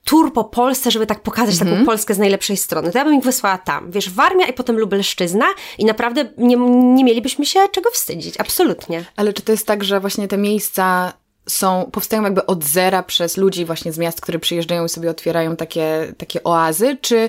tour 0.04 0.32
po 0.32 0.44
Polsce, 0.44 0.90
żeby 0.90 1.06
tak 1.06 1.20
pokazać 1.20 1.58
taką 1.58 1.70
mhm. 1.70 1.86
Polskę 1.86 2.14
z 2.14 2.18
najlepszej 2.18 2.56
strony. 2.56 2.92
To 2.92 2.98
ja 2.98 3.04
bym 3.04 3.14
ich 3.14 3.24
wysłała 3.24 3.58
tam, 3.58 3.90
wiesz, 3.90 4.10
Warmia 4.10 4.46
i 4.46 4.52
potem 4.52 4.78
Lubelszczyzna 4.78 5.46
i 5.78 5.84
naprawdę 5.84 6.28
nie, 6.38 6.56
nie 6.94 7.04
mielibyśmy 7.04 7.46
się 7.46 7.60
czego 7.72 7.90
wstydzić, 7.90 8.34
absolutnie. 8.40 9.04
Ale 9.16 9.32
czy 9.32 9.42
to 9.42 9.52
jest 9.52 9.66
tak, 9.66 9.84
że 9.84 10.00
właśnie 10.00 10.28
te 10.28 10.38
miejsca 10.38 11.12
są, 11.48 11.90
powstają 11.92 12.22
jakby 12.22 12.46
od 12.46 12.64
zera 12.64 13.02
przez 13.02 13.36
ludzi 13.36 13.64
właśnie 13.64 13.92
z 13.92 13.98
miast, 13.98 14.20
które 14.20 14.38
przyjeżdżają 14.38 14.84
i 14.84 14.88
sobie 14.88 15.10
otwierają 15.10 15.56
takie, 15.56 16.12
takie 16.18 16.44
oazy, 16.44 16.96
czy 17.00 17.28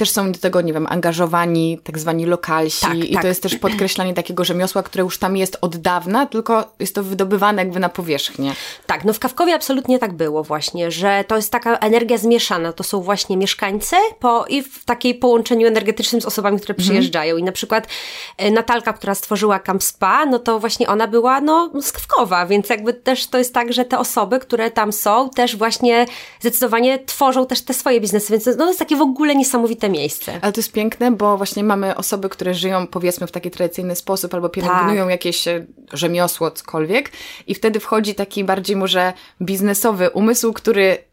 też 0.00 0.10
są 0.10 0.32
do 0.32 0.38
tego, 0.38 0.60
nie 0.60 0.72
wiem, 0.72 0.86
angażowani 0.90 1.78
tak 1.84 1.98
zwani 1.98 2.26
lokalsi 2.26 2.80
tak, 2.80 2.96
i 2.96 3.12
tak. 3.12 3.22
to 3.22 3.28
jest 3.28 3.42
też 3.42 3.56
podkreślanie 3.56 4.14
takiego 4.14 4.44
rzemiosła, 4.44 4.82
które 4.82 5.04
już 5.04 5.18
tam 5.18 5.36
jest 5.36 5.58
od 5.60 5.76
dawna, 5.76 6.26
tylko 6.26 6.64
jest 6.78 6.94
to 6.94 7.02
wydobywane 7.02 7.62
jakby 7.62 7.80
na 7.80 7.88
powierzchnię. 7.88 8.52
Tak, 8.86 9.04
no 9.04 9.12
w 9.12 9.18
Kawkowie 9.18 9.54
absolutnie 9.54 9.98
tak 9.98 10.12
było 10.12 10.44
właśnie, 10.44 10.90
że 10.90 11.24
to 11.28 11.36
jest 11.36 11.52
taka 11.52 11.76
energia 11.76 12.18
zmieszana, 12.18 12.72
to 12.72 12.84
są 12.84 13.00
właśnie 13.00 13.36
mieszkańcy 13.36 13.96
po, 14.20 14.44
i 14.48 14.62
w 14.62 14.84
takiej 14.84 15.14
połączeniu 15.14 15.66
energetycznym 15.66 16.22
z 16.22 16.26
osobami, 16.26 16.58
które 16.58 16.74
mhm. 16.74 16.88
przyjeżdżają 16.88 17.36
i 17.36 17.42
na 17.42 17.52
przykład 17.52 17.88
e, 18.36 18.50
Natalka, 18.50 18.92
która 18.92 19.14
stworzyła 19.14 19.58
Camp 19.58 19.82
Spa, 19.82 20.26
no 20.26 20.38
to 20.38 20.60
właśnie 20.60 20.88
ona 20.88 21.06
była 21.06 21.40
no 21.40 21.70
z 21.82 21.92
Kawkowa, 21.92 22.46
więc 22.46 22.68
jakby 22.68 22.94
też 22.94 23.26
to 23.26 23.38
jest 23.38 23.54
tak, 23.54 23.72
że 23.72 23.84
te 23.84 23.98
osoby, 23.98 24.38
które 24.38 24.70
tam 24.70 24.92
są, 24.92 25.30
też 25.30 25.56
właśnie 25.56 26.06
zdecydowanie 26.40 26.98
tworzą 26.98 27.46
też 27.46 27.62
te 27.62 27.74
swoje 27.74 28.00
biznesy, 28.00 28.32
więc 28.32 28.46
no 28.46 28.54
to 28.54 28.66
jest 28.66 28.78
takie 28.78 28.96
w 28.96 29.02
ogóle 29.02 29.34
niesamowite 29.34 29.89
miejsce. 29.90 30.38
Ale 30.42 30.52
to 30.52 30.60
jest 30.60 30.72
piękne, 30.72 31.10
bo 31.12 31.36
właśnie 31.36 31.64
mamy 31.64 31.96
osoby, 31.96 32.28
które 32.28 32.54
żyją 32.54 32.86
powiedzmy 32.86 33.26
w 33.26 33.32
taki 33.32 33.50
tradycyjny 33.50 33.96
sposób 33.96 34.34
albo 34.34 34.48
pielęgnują 34.48 35.04
tak. 35.04 35.10
jakieś 35.10 35.48
e, 35.48 35.66
rzemiosło, 35.92 36.50
cokolwiek 36.50 37.10
i 37.46 37.54
wtedy 37.54 37.80
wchodzi 37.80 38.14
taki 38.14 38.44
bardziej 38.44 38.76
może 38.76 39.12
biznesowy 39.42 40.10
umysł, 40.10 40.52
który 40.52 41.09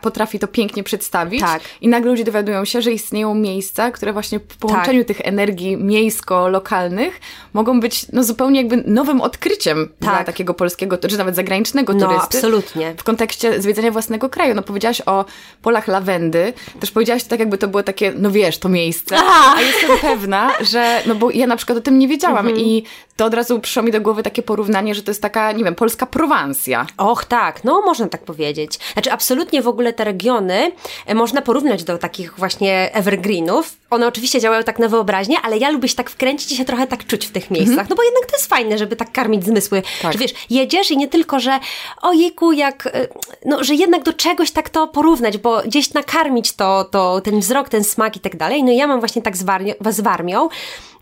potrafi 0.00 0.38
to 0.38 0.48
pięknie 0.48 0.82
przedstawić. 0.82 1.40
Tak. 1.40 1.62
I 1.80 1.88
nagle 1.88 2.10
ludzie 2.10 2.24
dowiadują 2.24 2.64
się, 2.64 2.82
że 2.82 2.92
istnieją 2.92 3.34
miejsca, 3.34 3.90
które 3.90 4.12
właśnie 4.12 4.38
w 4.38 4.56
połączeniu 4.56 5.00
tak. 5.00 5.06
tych 5.06 5.26
energii 5.26 5.76
miejsko-lokalnych 5.76 7.20
mogą 7.52 7.80
być 7.80 8.06
no, 8.12 8.24
zupełnie 8.24 8.60
jakby 8.60 8.76
nowym 8.86 9.20
odkryciem 9.20 9.88
tak. 9.88 9.98
dla 9.98 10.24
takiego 10.24 10.54
polskiego, 10.54 10.98
czy 10.98 11.18
nawet 11.18 11.36
zagranicznego 11.36 11.92
no, 11.92 12.06
turysty. 12.06 12.38
absolutnie. 12.38 12.94
W 12.98 13.04
kontekście 13.04 13.62
zwiedzania 13.62 13.90
własnego 13.90 14.28
kraju. 14.28 14.54
No 14.54 14.62
powiedziałaś 14.62 15.02
o 15.06 15.24
polach 15.62 15.88
lawendy, 15.88 16.52
też 16.80 16.90
powiedziałaś 16.90 17.24
tak 17.24 17.40
jakby 17.40 17.58
to 17.58 17.68
było 17.68 17.82
takie, 17.82 18.12
no 18.16 18.30
wiesz, 18.30 18.58
to 18.58 18.68
miejsce. 18.68 19.16
A, 19.18 19.54
a 19.56 19.60
jestem 19.60 19.98
pewna, 19.98 20.50
że, 20.60 21.02
no 21.06 21.14
bo 21.14 21.30
ja 21.30 21.46
na 21.46 21.56
przykład 21.56 21.78
o 21.78 21.80
tym 21.80 21.98
nie 21.98 22.08
wiedziałam 22.08 22.46
mhm. 22.46 22.66
i 22.66 22.84
to 23.16 23.24
od 23.24 23.34
razu 23.34 23.60
przyszło 23.60 23.82
mi 23.82 23.92
do 23.92 24.00
głowy 24.00 24.22
takie 24.22 24.42
porównanie, 24.42 24.94
że 24.94 25.02
to 25.02 25.10
jest 25.10 25.22
taka, 25.22 25.52
nie 25.52 25.64
wiem, 25.64 25.74
polska 25.74 26.06
Prowansja. 26.06 26.86
Och 26.96 27.24
tak, 27.24 27.64
no 27.64 27.82
można 27.82 28.08
tak 28.08 28.24
powiedzieć. 28.24 28.78
Znaczy 28.92 29.12
absolutnie 29.12 29.62
w 29.62 29.68
ogóle 29.68 29.92
te 29.92 30.04
regiony 30.04 30.72
e, 31.06 31.14
można 31.14 31.42
porównać 31.42 31.84
do 31.84 31.98
takich 31.98 32.38
właśnie 32.38 32.90
evergreenów. 32.94 33.76
One 33.90 34.06
oczywiście 34.06 34.40
działają 34.40 34.62
tak 34.62 34.78
na 34.78 34.88
wyobraźnię, 34.88 35.36
ale 35.42 35.58
ja 35.58 35.70
lubię 35.70 35.88
się 35.88 35.94
tak 35.94 36.10
wkręcić 36.10 36.52
i 36.52 36.56
się 36.56 36.64
trochę 36.64 36.86
tak 36.86 37.06
czuć 37.06 37.26
w 37.26 37.32
tych 37.32 37.50
miejscach, 37.50 37.78
mhm. 37.78 37.86
no 37.90 37.96
bo 37.96 38.02
jednak 38.02 38.30
to 38.30 38.36
jest 38.36 38.46
fajne, 38.46 38.78
żeby 38.78 38.96
tak 38.96 39.12
karmić 39.12 39.44
zmysły. 39.44 39.82
Tak. 40.02 40.12
Że 40.12 40.18
wiesz, 40.18 40.34
jedziesz 40.50 40.90
i 40.90 40.96
nie 40.96 41.08
tylko, 41.08 41.40
że 41.40 41.58
ojejku, 42.02 42.52
jak, 42.52 42.86
e, 42.86 43.08
no, 43.44 43.64
że 43.64 43.74
jednak 43.74 44.02
do 44.02 44.12
czegoś 44.12 44.50
tak 44.50 44.70
to 44.70 44.88
porównać, 44.88 45.38
bo 45.38 45.62
gdzieś 45.62 45.94
nakarmić 45.94 46.52
to, 46.52 46.84
to 46.84 47.20
ten 47.20 47.40
wzrok, 47.40 47.68
ten 47.68 47.84
smak 47.84 48.16
i 48.16 48.20
tak 48.20 48.36
dalej. 48.36 48.64
No 48.64 48.72
ja 48.72 48.86
mam 48.86 49.00
właśnie 49.00 49.22
tak 49.22 49.36
z 49.36 50.00
Warmią, 50.00 50.48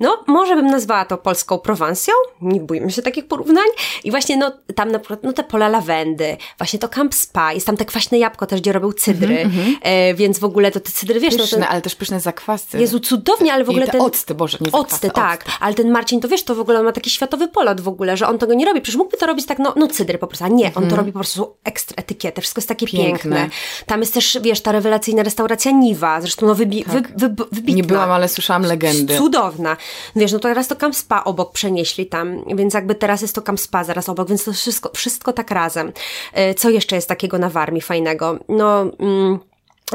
no 0.00 0.24
może 0.26 0.56
bym 0.56 0.66
nazwała 0.66 1.04
to 1.04 1.18
polską 1.18 1.58
Prowansją, 1.58 2.09
nie 2.42 2.60
bójmy 2.60 2.90
się 2.90 3.02
takich 3.02 3.26
porównań. 3.26 3.66
I 4.04 4.10
właśnie 4.10 4.36
no, 4.36 4.52
tam 4.74 4.92
na 4.92 4.98
przykład 4.98 5.22
no, 5.22 5.32
te 5.32 5.44
pola 5.44 5.68
lawendy, 5.68 6.36
właśnie 6.58 6.78
to 6.78 6.88
Camp 6.88 7.14
Spa, 7.14 7.52
jest 7.52 7.66
tam 7.66 7.76
te 7.76 7.84
kwaśne 7.84 8.18
jabłko 8.18 8.46
też, 8.46 8.60
gdzie 8.60 8.72
robił 8.72 8.92
cydry, 8.92 9.38
mm 9.38 9.50
-hmm. 9.50 9.74
e, 9.82 10.14
więc 10.14 10.38
w 10.38 10.44
ogóle 10.44 10.70
to 10.70 10.80
te 10.80 10.92
cydry, 10.92 11.20
wiesz... 11.20 11.36
Pyszne, 11.36 11.58
no, 11.58 11.64
ten... 11.64 11.72
ale 11.72 11.82
też 11.82 11.94
pyszne 11.94 12.20
zakwasy. 12.20 12.78
Jezu, 12.78 13.00
cudownie, 13.00 13.52
ale 13.52 13.64
w 13.64 13.70
ogóle 13.70 13.84
I 13.84 13.86
te 13.86 13.92
ten... 13.92 14.00
octy, 14.00 14.34
Boże, 14.34 14.58
nie 14.60 14.70
zakwasy, 14.70 14.94
octy, 14.94 15.10
tak. 15.10 15.40
Octy. 15.40 15.52
Ale 15.60 15.74
ten 15.74 15.90
Marcin, 15.90 16.20
to 16.20 16.28
wiesz, 16.28 16.42
to 16.42 16.54
w 16.54 16.60
ogóle 16.60 16.82
ma 16.82 16.92
taki 16.92 17.10
światowy 17.10 17.48
polot 17.48 17.80
w 17.80 17.88
ogóle, 17.88 18.16
że 18.16 18.28
on 18.28 18.38
tego 18.38 18.54
nie 18.54 18.64
robi. 18.64 18.80
Przecież 18.80 18.98
mógłby 18.98 19.16
to 19.16 19.26
robić 19.26 19.46
tak, 19.46 19.58
no, 19.58 19.74
no 19.76 19.88
cydry 19.88 20.18
po 20.18 20.26
prostu, 20.26 20.44
a 20.44 20.48
nie, 20.48 20.66
on 20.66 20.72
to 20.72 20.80
mhm. 20.80 20.96
robi 20.96 21.12
po 21.12 21.18
prostu 21.18 21.56
ekstra 21.64 21.94
etykietę, 21.96 22.40
wszystko 22.40 22.58
jest 22.58 22.68
takie 22.68 22.86
piękne. 22.86 23.36
piękne. 23.36 23.50
Tam 23.86 24.00
jest 24.00 24.14
też, 24.14 24.38
wiesz, 24.42 24.60
ta 24.60 24.72
rewelacyjna 24.72 25.22
restauracja 25.22 25.70
Niwa, 25.70 26.20
zresztą 26.20 26.46
no 26.46 26.54
wybi 26.54 26.84
tak. 26.84 26.92
wy, 26.92 27.28
wy, 27.28 27.44
wybitna. 27.52 27.74
Nie 27.74 27.82
byłam, 27.82 28.10
ale 28.10 28.28
słyszałam 28.28 28.62
legendy. 28.62 29.16
Cudowna. 29.16 29.76
Wiesz, 30.16 30.32
no 30.32 30.38
to 30.38 30.48
teraz 30.48 30.68
to 30.68 30.76
Camp 30.76 30.96
Spa 30.96 31.24
obok 31.24 31.52
przenieśli 31.90 32.06
tam, 32.06 32.44
więc 32.56 32.74
jakby 32.74 32.94
teraz 32.94 33.22
jest 33.22 33.34
to 33.34 33.42
Camp 33.42 33.60
Spa 33.60 33.84
zaraz 33.84 34.08
obok, 34.08 34.28
więc 34.28 34.44
to 34.44 34.52
wszystko, 34.52 34.90
wszystko 34.94 35.32
tak 35.32 35.50
razem. 35.50 35.92
E, 36.32 36.54
co 36.54 36.70
jeszcze 36.70 36.96
jest 36.96 37.08
takiego 37.08 37.38
na 37.38 37.48
Warmii 37.48 37.82
fajnego? 37.82 38.38
No... 38.48 38.82
Mm, 38.98 39.38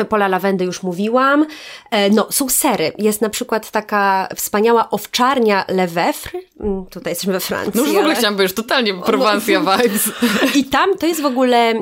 Pola 0.09 0.27
lawendy 0.27 0.65
już 0.65 0.83
mówiłam. 0.83 1.45
E, 1.91 2.09
no, 2.09 2.27
są 2.31 2.49
sery. 2.49 2.91
Jest 2.97 3.21
na 3.21 3.29
przykład 3.29 3.71
taka 3.71 4.27
wspaniała 4.35 4.89
owczarnia 4.89 5.65
Lefebvre. 5.67 6.39
Mm, 6.59 6.85
tutaj 6.85 7.11
jesteśmy 7.11 7.33
we 7.33 7.39
Francji. 7.39 7.71
No 7.75 7.81
już 7.81 7.91
w 7.91 7.95
ogóle 7.95 8.05
ale... 8.05 8.15
chciałam, 8.15 8.41
już 8.41 8.53
totalnie 8.53 8.93
Prowansja 8.93 9.59
no. 9.59 9.77
vibes. 9.77 10.09
I 10.59 10.65
tam 10.65 10.97
to 10.97 11.07
jest 11.07 11.21
w 11.21 11.25
ogóle, 11.25 11.73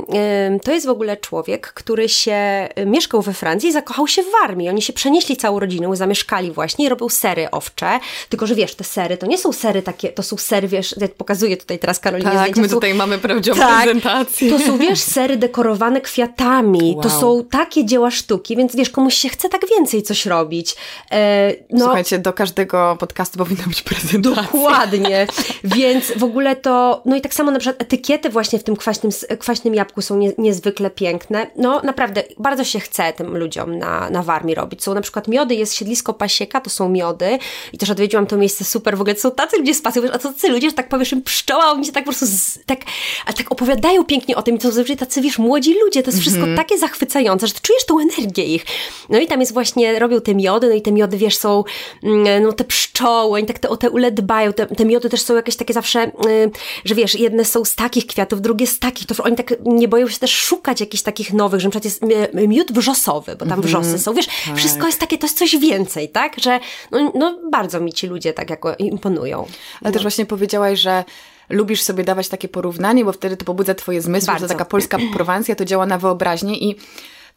to 0.64 0.72
jest 0.72 0.86
w 0.86 0.90
ogóle 0.90 1.18
człowiek, 1.18 1.74
który 1.74 2.10
się 2.10 2.70
mieszkał 2.86 3.22
we 3.22 3.34
Francji 3.34 3.70
i 3.70 3.72
zakochał 3.72 4.08
się 4.08 4.24
w 4.24 4.32
Warmii. 4.42 4.70
Oni 4.70 4.82
się 4.82 4.94
przenieśli 4.94 5.38
całą 5.38 5.60
rodziną, 5.60 5.96
zamieszkali 5.96 6.52
właśnie 6.52 6.86
i 6.86 6.90
robią 6.90 7.10
sery 7.10 7.52
owcze. 7.52 8.00
Tylko, 8.30 8.48
że 8.48 8.56
wiesz, 8.56 8.76
te 8.76 8.84
sery 8.84 9.18
to 9.18 9.26
nie 9.26 9.38
są 9.38 9.54
sery 9.54 9.82
takie, 9.82 10.10
to 10.10 10.24
są 10.24 10.38
sery, 10.38 10.68
wiesz, 10.68 10.96
ja 11.02 11.08
pokazuję 11.08 11.58
tutaj 11.58 11.80
teraz 11.80 12.00
Karolinie 12.00 12.32
Tak, 12.32 12.40
zdjęcia, 12.40 12.62
my 12.62 12.70
tutaj 12.70 12.92
są... 12.92 12.98
mamy 12.98 13.18
prawdziwą 13.18 13.58
tak, 13.58 13.84
prezentację. 13.84 14.50
To 14.50 14.60
są, 14.60 14.78
wiesz, 14.78 15.00
sery 15.00 15.38
dekorowane 15.38 16.02
kwiatami. 16.02 16.94
Wow. 16.96 17.04
To 17.04 17.10
są 17.10 17.44
takie 17.52 17.86
dzieła 17.86 18.03
dzieła 18.04 18.12
sztuki, 18.12 18.56
więc 18.56 18.76
wiesz, 18.76 18.90
komuś 18.90 19.16
się 19.16 19.30
chce 19.30 19.50
tak 19.50 19.62
więcej 19.70 20.04
coś 20.04 20.26
robić. 20.26 20.76
E, 21.12 21.54
no, 21.70 21.86
Słuchajcie, 21.86 22.20
do 22.20 22.34
każdego 22.34 22.98
podcastu 23.00 23.38
powinna 23.38 23.64
być 23.68 23.82
prezentacja. 23.82 24.44
Dokładnie. 24.44 25.28
więc 25.64 26.12
w 26.18 26.24
ogóle 26.24 26.56
to, 26.56 27.02
no 27.06 27.16
i 27.16 27.22
tak 27.22 27.34
samo 27.34 27.52
na 27.52 27.60
przykład 27.60 27.82
etykiety 27.82 28.30
właśnie 28.30 28.60
w 28.60 28.64
tym 28.64 28.76
kwaśnym, 28.76 29.12
kwaśnym 29.40 29.76
jabłku 29.76 30.02
są 30.02 30.18
nie, 30.18 30.32
niezwykle 30.38 30.90
piękne. 30.90 31.48
No 31.56 31.82
naprawdę, 31.82 32.24
bardzo 32.40 32.64
się 32.64 32.80
chce 32.80 33.14
tym 33.14 33.38
ludziom 33.38 33.78
na, 33.78 34.10
na 34.10 34.24
Warmii 34.24 34.56
robić. 34.56 34.84
Są 34.84 34.94
na 34.94 35.02
przykład 35.02 35.28
miody, 35.28 35.56
jest 35.56 35.74
siedlisko 35.74 36.14
Pasieka, 36.14 36.62
to 36.62 36.70
są 36.70 36.90
miody 36.90 37.40
i 37.74 37.78
też 37.78 37.90
odwiedziłam 37.90 38.26
to 38.26 38.38
miejsce 38.38 38.64
super, 38.64 38.98
w 38.98 39.02
ogóle 39.02 39.16
to 39.16 39.22
są 39.22 39.32
tacy 39.32 39.58
ludzie 39.58 39.76
spacerują, 39.76 40.14
a 40.14 40.20
to 40.20 40.30
tacy 40.30 40.50
ludzie, 40.50 40.70
że 40.70 40.76
tak 40.76 40.90
powiesz 40.90 41.12
im 41.12 41.22
pszczoła, 41.22 41.72
oni 41.72 41.86
się 41.86 41.92
tak 41.92 42.04
po 42.04 42.12
prostu 42.12 42.26
z, 42.26 42.60
tak, 42.66 42.80
a 43.26 43.34
tak 43.34 43.52
opowiadają 43.52 44.04
pięknie 44.04 44.36
o 44.36 44.42
tym 44.42 44.56
i 44.56 44.58
to 44.58 44.64
są 44.64 44.70
zazwyczaj 44.70 44.98
tacy, 44.98 45.22
wiesz, 45.22 45.40
młodzi 45.40 45.76
ludzie, 45.80 46.04
to 46.04 46.12
jest 46.12 46.22
wszystko 46.22 46.44
mm 46.44 46.54
-hmm. 46.54 46.58
takie 46.58 46.78
zachwycające, 46.78 47.48
że 47.48 47.54
czujesz 47.62 47.86
tą 47.94 48.00
energię 48.00 48.44
ich. 48.44 48.66
No 49.10 49.20
i 49.20 49.28
tam 49.28 49.40
jest 49.40 49.54
właśnie, 49.54 50.00
robią 50.00 50.22
te 50.22 50.36
miody, 50.36 50.70
no 50.70 50.76
i 50.76 50.82
te 50.82 50.92
miody, 50.92 51.18
wiesz, 51.18 51.38
są 51.38 51.64
mm, 52.04 52.44
no 52.44 52.54
te 52.54 52.64
pszczoły, 52.64 53.38
oni 53.38 53.46
tak 53.46 53.60
te, 53.60 53.70
o 53.70 53.78
te 53.78 53.90
ule 53.90 54.12
dbają, 54.12 54.54
te, 54.54 54.66
te 54.66 54.86
miody 54.86 55.10
też 55.10 55.22
są 55.22 55.36
jakieś 55.36 55.56
takie 55.56 55.74
zawsze, 55.74 56.12
y, 56.28 56.52
że 56.86 56.96
wiesz, 56.96 57.16
jedne 57.16 57.46
są 57.46 57.66
z 57.66 57.76
takich 57.76 58.08
kwiatów, 58.08 58.42
drugie 58.42 58.68
z 58.68 58.80
takich, 58.80 59.08
to 59.08 59.24
oni 59.24 59.36
tak 59.36 59.54
nie 59.66 59.88
boją 59.88 60.08
się 60.08 60.20
też 60.20 60.32
szukać 60.32 60.80
jakichś 60.80 61.04
takich 61.04 61.34
nowych, 61.34 61.62
że 61.62 61.68
na 61.68 61.72
przykład 61.72 61.86
jest 61.86 62.04
y, 62.36 62.48
miód 62.48 62.72
wrzosowy, 62.72 63.36
bo 63.36 63.46
tam 63.46 63.62
-hmm. 63.62 63.64
wrzosy 63.64 64.00
są, 64.00 64.14
wiesz, 64.14 64.28
tak. 64.46 64.58
wszystko 64.58 64.86
jest 64.86 65.00
takie, 65.00 65.18
to 65.18 65.26
jest 65.26 65.38
coś 65.38 65.58
więcej, 65.58 66.10
tak, 66.10 66.40
że 66.40 66.60
no, 66.92 67.12
no 67.16 67.40
bardzo 67.52 67.80
mi 67.80 67.94
ci 67.94 68.08
ludzie 68.08 68.34
tak 68.34 68.50
jako 68.50 68.76
imponują. 68.76 69.40
Ale 69.82 69.90
no. 69.90 69.92
też 69.92 70.02
właśnie 70.02 70.26
powiedziałaś, 70.26 70.80
że 70.80 71.04
lubisz 71.50 71.82
sobie 71.82 72.04
dawać 72.04 72.30
takie 72.30 72.48
porównanie, 72.48 73.06
bo 73.06 73.12
wtedy 73.12 73.38
to 73.38 73.46
pobudza 73.46 73.76
twoje 73.76 74.02
zmysły, 74.02 74.28
Bardzo. 74.28 74.48
że 74.48 74.54
taka 74.54 74.66
polska 74.66 74.98
Prowansja 75.14 75.56
to 75.56 75.66
działa 75.66 75.86
na 75.86 75.98
wyobraźnię 75.98 76.58
i 76.58 76.76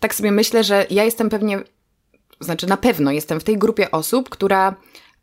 tak 0.00 0.14
sobie 0.14 0.32
myślę, 0.32 0.64
że 0.64 0.86
ja 0.90 1.04
jestem 1.04 1.28
pewnie, 1.28 1.62
znaczy 2.40 2.66
na 2.66 2.76
pewno 2.76 3.10
jestem 3.10 3.40
w 3.40 3.44
tej 3.44 3.58
grupie 3.58 3.90
osób, 3.90 4.28
która 4.28 4.74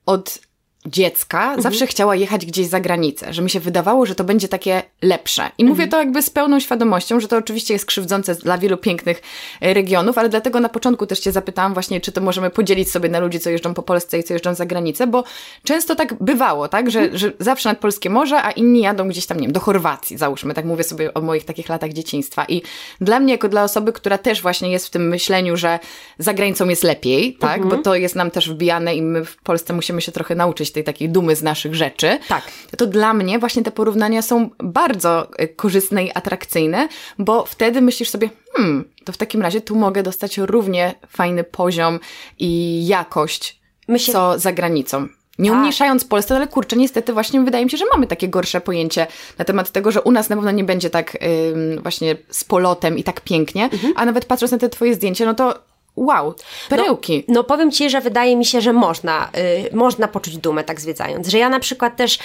od 0.06 0.40
dziecka 0.86 1.44
mhm. 1.44 1.62
zawsze 1.62 1.88
chciała 1.88 2.16
jechać 2.16 2.46
gdzieś 2.46 2.68
za 2.68 2.80
granicę, 2.80 3.34
że 3.34 3.42
mi 3.42 3.50
się 3.50 3.60
wydawało, 3.60 4.06
że 4.06 4.16
to 4.16 4.24
będzie 4.24 4.48
takie 4.48 4.84
lepsze. 5.02 5.52
I 5.58 5.64
mówię 5.66 5.84
mhm. 5.84 5.90
to 5.90 5.98
jakby 5.98 6.22
z 6.22 6.30
pełną 6.30 6.60
świadomością, 6.60 7.20
że 7.20 7.28
to 7.28 7.38
oczywiście 7.38 7.74
jest 7.74 7.86
krzywdzące 7.86 8.36
dla 8.36 8.58
wielu 8.58 8.78
pięknych 8.78 9.22
e, 9.62 9.74
regionów, 9.74 10.18
ale 10.18 10.30
dlatego 10.30 10.60
na 10.60 10.70
początku 10.70 11.06
też 11.06 11.20
Cię 11.20 11.32
zapytałam 11.32 11.74
właśnie, 11.74 12.02
czy 12.02 12.12
to 12.12 12.22
możemy 12.22 12.50
podzielić 12.50 12.92
sobie 12.92 13.10
na 13.10 13.20
ludzi, 13.20 13.40
co 13.40 13.50
jeżdżą 13.50 13.74
po 13.74 13.84
Polsce 13.84 14.20
i 14.20 14.24
co 14.24 14.34
jeżdżą 14.34 14.56
za 14.56 14.66
granicę, 14.66 15.08
bo 15.08 15.24
często 15.64 15.96
tak 15.96 16.24
bywało, 16.24 16.68
tak, 16.68 16.92
że, 16.92 17.00
mhm. 17.00 17.18
że 17.18 17.32
zawsze 17.40 17.70
nad 17.70 17.80
polskie 17.80 18.10
morze, 18.10 18.44
a 18.44 18.52
inni 18.52 18.82
jadą 18.82 19.08
gdzieś 19.08 19.26
tam, 19.26 19.40
nie 19.40 19.48
wiem, 19.48 19.54
do 19.54 19.60
Chorwacji, 19.60 20.18
załóżmy, 20.18 20.54
tak 20.54 20.66
mówię 20.66 20.84
sobie 20.84 21.14
o 21.14 21.22
moich 21.22 21.46
takich 21.46 21.70
latach 21.70 21.94
dzieciństwa. 21.94 22.46
I 22.48 22.62
dla 23.02 23.20
mnie, 23.20 23.34
jako 23.34 23.50
dla 23.50 23.64
osoby, 23.64 23.94
która 23.94 24.18
też 24.18 24.42
właśnie 24.42 24.72
jest 24.72 24.88
w 24.88 24.90
tym 24.90 25.08
myśleniu, 25.08 25.58
że 25.58 25.80
za 26.20 26.34
granicą 26.34 26.70
jest 26.70 26.84
lepiej, 26.84 27.38
tak, 27.40 27.62
mhm. 27.62 27.78
bo 27.78 27.84
to 27.84 27.96
jest 27.96 28.16
nam 28.16 28.32
też 28.32 28.50
wbijane 28.50 28.96
i 28.96 29.02
my 29.02 29.26
w 29.26 29.38
Polsce 29.38 29.74
musimy 29.74 30.02
się 30.02 30.12
trochę 30.12 30.36
nauczyć 30.36 30.73
tej 30.74 30.84
takiej 30.84 31.10
dumy 31.10 31.36
z 31.36 31.44
naszych 31.44 31.76
rzeczy, 31.76 32.20
tak. 32.28 32.44
to 32.78 32.88
dla 32.88 33.14
mnie 33.14 33.40
właśnie 33.40 33.64
te 33.64 33.72
porównania 33.72 34.22
są 34.22 34.50
bardzo 34.60 35.28
e, 35.38 35.48
korzystne 35.48 36.04
i 36.06 36.12
atrakcyjne, 36.14 36.88
bo 37.20 37.46
wtedy 37.46 37.82
myślisz 37.82 38.10
sobie, 38.10 38.30
hmm, 38.54 38.86
to 39.06 39.12
w 39.12 39.18
takim 39.18 39.42
razie 39.42 39.62
tu 39.62 39.76
mogę 39.76 40.04
dostać 40.04 40.38
równie 40.38 40.96
fajny 41.08 41.44
poziom 41.44 42.00
i 42.40 42.82
jakość, 42.88 43.60
Myślę... 43.88 44.14
co 44.14 44.40
za 44.40 44.52
granicą. 44.52 45.08
Nie 45.40 45.50
tak. 45.50 45.58
umniejszając 45.58 46.06
Polsce, 46.06 46.36
ale 46.36 46.48
kurczę, 46.48 46.76
niestety 46.76 47.14
właśnie 47.14 47.42
wydaje 47.42 47.66
mi 47.66 47.72
się, 47.72 47.78
że 47.78 47.86
mamy 47.94 48.08
takie 48.08 48.30
gorsze 48.30 48.62
pojęcie 48.62 49.08
na 49.38 49.46
temat 49.46 49.72
tego, 49.72 49.92
że 49.92 50.02
u 50.02 50.12
nas 50.12 50.30
na 50.30 50.36
pewno 50.36 50.52
nie 50.52 50.64
będzie 50.64 50.90
tak 50.90 51.18
ym, 51.52 51.82
właśnie 51.82 52.16
z 52.30 52.44
polotem 52.44 52.98
i 52.98 53.04
tak 53.04 53.22
pięknie, 53.22 53.64
mhm. 53.64 53.94
a 53.96 54.06
nawet 54.06 54.26
patrząc 54.26 54.52
na 54.52 54.58
te 54.58 54.70
twoje 54.70 54.96
zdjęcia, 54.96 55.26
no 55.26 55.34
to 55.34 55.73
Wow, 55.96 56.34
perełki. 56.70 57.24
No, 57.28 57.34
no, 57.34 57.44
powiem 57.44 57.72
Ci, 57.72 57.90
że 57.90 58.02
wydaje 58.02 58.36
mi 58.36 58.46
się, 58.46 58.62
że 58.62 58.74
można, 58.74 59.30
y, 59.72 59.76
można 59.76 60.08
poczuć 60.08 60.38
dumę 60.38 60.64
tak 60.64 60.82
zwiedzając. 60.82 61.28
Że 61.28 61.38
ja 61.38 61.50
na 61.50 61.60
przykład 61.60 61.98
też 61.98 62.16
y, 62.16 62.20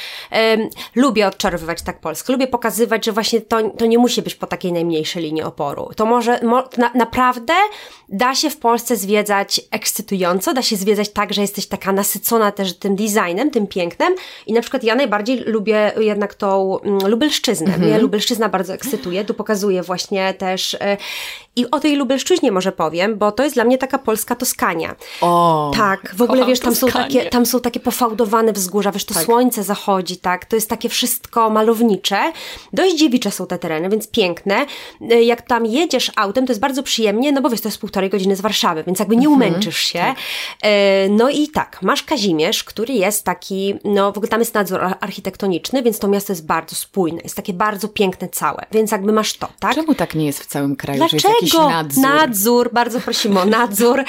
lubię 0.95 1.27
odczarowywać 1.27 1.83
tak 1.83 2.01
Polskę. 2.01 2.33
Lubię 2.33 2.47
pokazywać, 2.47 3.05
że 3.05 3.13
właśnie 3.13 3.41
to, 3.41 3.71
to 3.71 3.87
nie 3.87 3.99
musi 3.99 4.23
być 4.23 4.35
po 4.35 4.47
takiej 4.47 4.73
najmniejszej 4.73 5.23
linii 5.23 5.43
oporu. 5.43 5.91
To 5.97 6.07
może 6.07 6.41
mo, 6.43 6.65
na, 6.77 6.91
naprawdę 6.95 7.55
da 8.09 8.35
się 8.35 8.51
w 8.51 8.57
Polsce 8.57 8.97
zwiedzać 8.97 9.61
ekscytująco, 9.71 10.55
da 10.55 10.63
się 10.63 10.77
zwiedzać 10.77 11.09
tak, 11.09 11.35
że 11.35 11.41
jesteś 11.41 11.67
taka 11.67 11.93
nasycona 11.93 12.53
też 12.53 12.79
tym 12.79 12.97
designem, 12.97 13.51
tym 13.51 13.67
pięknem. 13.67 14.15
I 14.47 14.53
na 14.53 14.61
przykład 14.61 14.85
ja 14.85 14.95
najbardziej 14.95 15.39
lubię 15.39 15.93
jednak 15.99 16.35
tą 16.35 16.81
mm, 16.81 17.09
Lubelszczyznę. 17.09 17.67
Mhm. 17.67 17.83
Mnie 17.83 17.99
Lubelszczyzna 17.99 18.49
bardzo 18.49 18.75
ekscytuje. 18.75 19.25
Tu 19.25 19.35
pokazuje 19.35 19.83
właśnie 19.83 20.35
też 20.35 20.75
y, 20.75 20.79
i 21.57 21.71
o 21.71 21.81
tej 21.81 21.97
Lubelszczyźnie 21.97 22.53
może 22.53 22.73
powiem, 22.73 23.19
bo 23.19 23.33
to 23.33 23.45
jest 23.45 23.57
dla 23.59 23.65
mnie 23.65 23.79
taka 23.79 23.99
polska 23.99 24.35
Toskania. 24.35 24.97
O, 25.21 25.71
tak, 25.77 26.15
w 26.17 26.23
ogóle 26.23 26.47
wiesz, 26.47 26.61
tam 26.61 26.75
są, 26.75 26.87
takie, 26.87 27.25
tam 27.31 27.47
są 27.47 27.61
takie 27.61 27.81
pofałdowane 27.81 28.53
wzgórza, 28.53 28.93
wiesz, 28.93 29.05
to 29.05 29.15
tak. 29.15 29.25
słońce 29.25 29.63
zachodzi, 29.63 30.17
tak, 30.17 30.45
to 30.45 30.57
jest 30.57 30.71
takie 30.71 30.89
wszystko 30.89 31.51
malownicze. 31.51 32.33
Dość 32.73 32.97
dziewicze 32.97 33.31
są 33.31 33.47
te 33.47 33.59
tereny, 33.59 33.89
więc 33.89 34.09
piękne. 34.09 34.67
E, 35.11 35.23
jak 35.23 35.43
tam 35.43 35.67
jedziesz 35.67 36.13
autem, 36.17 36.47
to 36.47 36.51
jest 36.51 36.61
bardzo 36.61 36.83
przyjemnie, 36.83 37.33
no 37.33 37.43
bo 37.43 37.51
wiesz, 37.51 37.61
to 37.61 37.69
jest 37.69 37.79
półtorej 37.79 38.11
godziny 38.11 38.37
z 38.37 38.41
Warszawy, 38.41 38.85
więc 38.85 38.99
jakby 38.99 39.17
nie 39.17 39.29
mhm, 39.29 39.51
umęczysz 39.51 39.79
się. 39.79 39.99
Tak. 39.99 40.17
E, 40.63 41.09
no 41.09 41.31
i 41.31 41.49
tak, 41.49 41.83
masz 41.83 42.03
Kazimierz, 42.03 42.65
który 42.65 42.95
jest 42.95 43.25
taki, 43.25 43.75
no 43.85 44.13
w 44.13 44.17
ogóle 44.17 44.29
tam 44.29 44.41
jest 44.41 44.55
nadzór 44.55 44.81
architektoniczny, 45.01 45.83
więc 45.83 45.99
to 45.99 46.09
miasto 46.09 46.33
jest 46.33 46.47
bardzo 46.47 46.77
spójne, 46.77 47.21
jest 47.23 47.37
takie 47.37 47.53
bardzo 47.53 47.89
piękne 47.89 48.29
całe, 48.29 48.67
więc 48.73 48.91
jakby 48.91 49.13
masz 49.13 49.33
to, 49.35 49.49
tak? 49.61 49.75
Czemu 49.75 49.95
tak 49.95 50.15
nie 50.15 50.27
jest 50.27 50.43
w 50.43 50.47
całym 50.47 50.77
kraju, 50.77 50.99
Dlaczego? 50.99 51.21
że 51.21 51.29
jest 51.29 51.43
jakiś 51.43 51.55
nadzór? 51.55 52.03
Nadzór, 52.03 52.71
bardzo 52.73 53.01
prosimy 53.01 53.41
o 53.41 53.45
nadzór. 53.51 54.05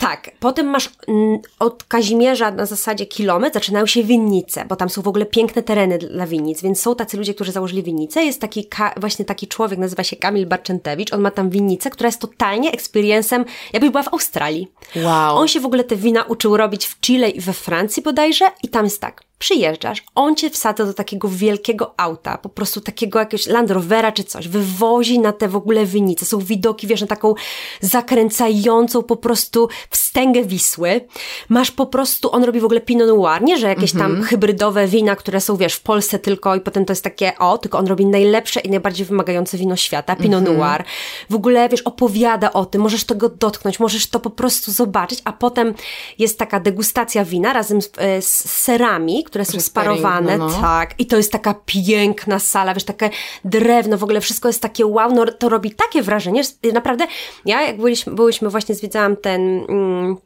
tak, 0.00 0.30
potem 0.40 0.66
masz 0.66 0.90
mm, 1.08 1.38
od 1.58 1.84
Kazimierza 1.84 2.50
na 2.50 2.66
zasadzie 2.66 3.06
kilometr 3.06 3.54
zaczynają 3.54 3.86
się 3.86 4.02
winnice, 4.02 4.64
bo 4.68 4.76
tam 4.76 4.88
są 4.88 5.02
w 5.02 5.08
ogóle 5.08 5.26
piękne 5.26 5.62
tereny 5.62 5.98
dla 5.98 6.26
winnic, 6.26 6.62
więc 6.62 6.80
są 6.80 6.94
tacy 6.94 7.16
ludzie, 7.16 7.34
którzy 7.34 7.52
założyli 7.52 7.82
winnicę. 7.82 8.24
Jest 8.24 8.40
taki, 8.40 8.68
właśnie 8.96 9.24
taki 9.24 9.48
człowiek, 9.48 9.78
nazywa 9.78 10.04
się 10.04 10.16
Kamil 10.16 10.46
Barczentewicz, 10.46 11.12
on 11.12 11.20
ma 11.20 11.30
tam 11.30 11.50
winnicę, 11.50 11.90
która 11.90 12.08
jest 12.08 12.20
totalnie 12.20 12.72
experiencem, 12.72 13.44
jakby 13.72 13.90
była 13.90 14.02
w 14.02 14.12
Australii. 14.12 14.68
Wow. 14.96 15.36
On 15.36 15.48
się 15.48 15.60
w 15.60 15.66
ogóle 15.66 15.84
te 15.84 15.96
wina 15.96 16.22
uczył 16.22 16.56
robić 16.56 16.86
w 16.86 17.00
Chile 17.00 17.30
i 17.30 17.40
we 17.40 17.52
Francji 17.52 18.02
bodajże 18.02 18.44
i 18.62 18.68
tam 18.68 18.84
jest 18.84 19.00
tak, 19.00 19.22
przyjeżdżasz, 19.44 20.02
on 20.14 20.36
cię 20.36 20.50
wsadza 20.50 20.84
do 20.84 20.94
takiego 20.94 21.28
wielkiego 21.28 21.94
auta, 21.96 22.38
po 22.38 22.48
prostu 22.48 22.80
takiego 22.80 23.18
jakiegoś 23.18 23.46
Land 23.46 23.70
Rovera 23.70 24.12
czy 24.12 24.24
coś, 24.24 24.48
wywozi 24.48 25.18
na 25.18 25.32
te 25.32 25.48
w 25.48 25.56
ogóle 25.56 25.86
wynice, 25.86 26.26
są 26.26 26.38
widoki, 26.38 26.86
wiesz, 26.86 27.00
na 27.00 27.06
taką 27.06 27.34
zakręcającą 27.80 29.02
po 29.02 29.16
prostu 29.16 29.68
wstęgę 29.90 30.44
Wisły, 30.44 31.00
masz 31.48 31.70
po 31.70 31.86
prostu, 31.86 32.32
on 32.32 32.44
robi 32.44 32.60
w 32.60 32.64
ogóle 32.64 32.80
Pinot 32.80 33.08
Noir, 33.08 33.42
nie, 33.42 33.58
że 33.58 33.68
jakieś 33.68 33.92
tam 33.92 34.02
mhm. 34.02 34.22
hybrydowe 34.22 34.86
wina, 34.86 35.16
które 35.16 35.40
są, 35.40 35.56
wiesz, 35.56 35.74
w 35.74 35.80
Polsce 35.80 36.18
tylko 36.18 36.54
i 36.54 36.60
potem 36.60 36.84
to 36.84 36.92
jest 36.92 37.04
takie, 37.04 37.38
o, 37.38 37.58
tylko 37.58 37.78
on 37.78 37.86
robi 37.86 38.06
najlepsze 38.06 38.60
i 38.60 38.70
najbardziej 38.70 39.06
wymagające 39.06 39.58
wino 39.58 39.76
świata, 39.76 40.16
Pinot 40.16 40.42
mm 40.42 40.58
Noir, 40.58 40.84
w 41.30 41.34
ogóle, 41.34 41.68
wiesz, 41.68 41.82
opowiada 41.82 42.52
o 42.52 42.66
tym, 42.66 42.82
możesz 42.82 43.04
tego 43.04 43.28
dotknąć, 43.28 43.80
możesz 43.80 44.06
to 44.06 44.20
po 44.20 44.30
prostu 44.30 44.72
zobaczyć, 44.72 45.20
a 45.24 45.32
potem 45.32 45.74
jest 46.18 46.38
taka 46.38 46.60
degustacja 46.60 47.24
wina 47.24 47.52
razem 47.52 47.82
z, 47.82 47.90
e, 47.96 48.22
z 48.22 48.50
serami, 48.50 49.24
które 49.34 49.44
są 49.44 49.60
sparowane, 49.60 50.38
no, 50.38 50.48
no. 50.48 50.60
tak. 50.60 51.00
I 51.00 51.06
to 51.06 51.16
jest 51.16 51.32
taka 51.32 51.54
piękna 51.66 52.38
sala, 52.38 52.74
wiesz, 52.74 52.84
takie 52.84 53.10
drewno, 53.44 53.98
w 53.98 54.04
ogóle 54.04 54.20
wszystko 54.20 54.48
jest 54.48 54.62
takie 54.62 54.86
wow, 54.86 55.12
no 55.14 55.26
to 55.26 55.48
robi 55.48 55.70
takie 55.70 56.02
wrażenie, 56.02 56.44
że 56.44 56.72
naprawdę, 56.72 57.06
ja 57.44 57.62
jak 57.62 57.76
byliśmy, 57.76 58.14
byliśmy 58.14 58.50
właśnie, 58.50 58.74
zwiedzałam 58.74 59.16
ten... 59.16 59.64
Mm, 59.68 60.16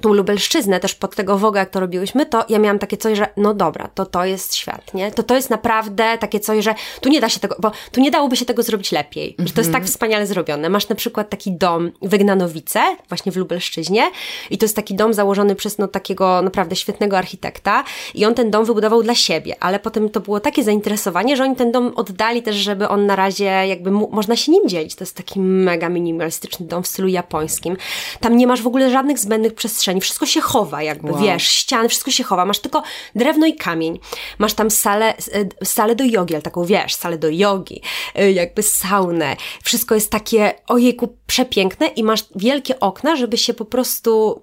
tą 0.00 0.12
Lubelszczyznę, 0.12 0.80
też 0.80 0.94
pod 0.94 1.14
tego 1.14 1.38
Woga, 1.38 1.60
jak 1.60 1.70
to 1.70 1.80
robiłyśmy, 1.80 2.26
to 2.26 2.44
ja 2.48 2.58
miałam 2.58 2.78
takie 2.78 2.96
coś, 2.96 3.18
że 3.18 3.28
no 3.36 3.54
dobra, 3.54 3.88
to 3.94 4.06
to 4.06 4.24
jest 4.24 4.54
świat, 4.54 4.94
nie? 4.94 5.12
To 5.12 5.22
to 5.22 5.36
jest 5.36 5.50
naprawdę 5.50 6.18
takie 6.18 6.40
coś, 6.40 6.64
że 6.64 6.74
tu 7.00 7.08
nie 7.08 7.20
da 7.20 7.28
się 7.28 7.40
tego, 7.40 7.56
bo 7.58 7.72
tu 7.92 8.00
nie 8.00 8.10
dałoby 8.10 8.36
się 8.36 8.44
tego 8.44 8.62
zrobić 8.62 8.92
lepiej, 8.92 9.24
mm 9.24 9.36
-hmm. 9.36 9.48
że 9.48 9.54
to 9.54 9.60
jest 9.60 9.70
tak 9.70 9.80
mhm. 9.80 9.86
wspaniale 9.86 10.26
zrobione. 10.26 10.68
Masz 10.68 10.88
na 10.88 10.96
przykład 10.96 11.30
taki 11.30 11.52
dom 11.52 11.92
w 12.02 12.14
Egnanowice, 12.14 12.80
właśnie 13.08 13.32
w 13.32 13.36
Lubelszczyźnie 13.36 14.10
i 14.50 14.58
to 14.58 14.64
jest 14.64 14.76
taki 14.76 14.94
dom 14.94 15.14
założony 15.14 15.54
przez 15.54 15.78
no 15.78 15.88
takiego 15.88 16.42
naprawdę 16.42 16.76
świetnego 16.76 17.18
architekta 17.18 17.84
i 18.14 18.24
on 18.24 18.34
ten 18.34 18.50
dom 18.50 18.64
wybudował 18.64 19.02
dla 19.02 19.14
siebie, 19.14 19.56
ale 19.60 19.78
potem 19.78 20.10
to 20.10 20.20
było 20.20 20.40
takie 20.40 20.64
zainteresowanie, 20.64 21.36
że 21.36 21.44
oni 21.44 21.56
ten 21.56 21.72
dom 21.72 21.92
oddali 21.96 22.42
też, 22.42 22.56
żeby 22.56 22.88
on 22.88 23.06
na 23.06 23.16
razie 23.16 23.44
jakby 23.44 23.90
można 23.90 24.36
się 24.36 24.52
nim 24.52 24.68
dzielić. 24.68 24.94
To 24.94 25.04
jest 25.04 25.16
taki 25.16 25.40
mega 25.40 25.88
minimalistyczny 25.88 26.66
dom 26.66 26.82
w 26.82 26.86
stylu 26.86 27.08
japońskim. 27.08 27.76
Tam 28.20 28.36
nie 28.36 28.46
masz 28.46 28.62
w 28.62 28.66
ogóle 28.66 28.90
żadnych 28.90 29.18
zbędnych 29.18 29.54
przestrzeni 29.54 29.83
przestrzeni, 29.84 30.00
wszystko 30.00 30.26
się 30.26 30.40
chowa 30.40 30.82
jakby, 30.82 31.12
wow. 31.12 31.22
wiesz, 31.22 31.46
ściany, 31.46 31.88
wszystko 31.88 32.10
się 32.10 32.24
chowa, 32.24 32.44
masz 32.44 32.58
tylko 32.58 32.82
drewno 33.14 33.46
i 33.46 33.54
kamień, 33.54 34.00
masz 34.38 34.54
tam 34.54 34.70
salę, 34.70 35.14
e, 35.16 35.64
salę 35.64 35.94
do 35.94 36.04
jogi, 36.04 36.34
ale 36.34 36.42
taką, 36.42 36.64
wiesz, 36.64 36.94
salę 36.94 37.18
do 37.18 37.28
jogi, 37.28 37.82
e, 38.14 38.32
jakby 38.32 38.62
saunę, 38.62 39.36
wszystko 39.62 39.94
jest 39.94 40.10
takie, 40.10 40.54
ojejku, 40.66 41.18
przepiękne 41.26 41.86
i 41.86 42.04
masz 42.04 42.24
wielkie 42.36 42.80
okna, 42.80 43.16
żeby 43.16 43.38
się 43.38 43.54
po 43.54 43.64
prostu, 43.64 44.42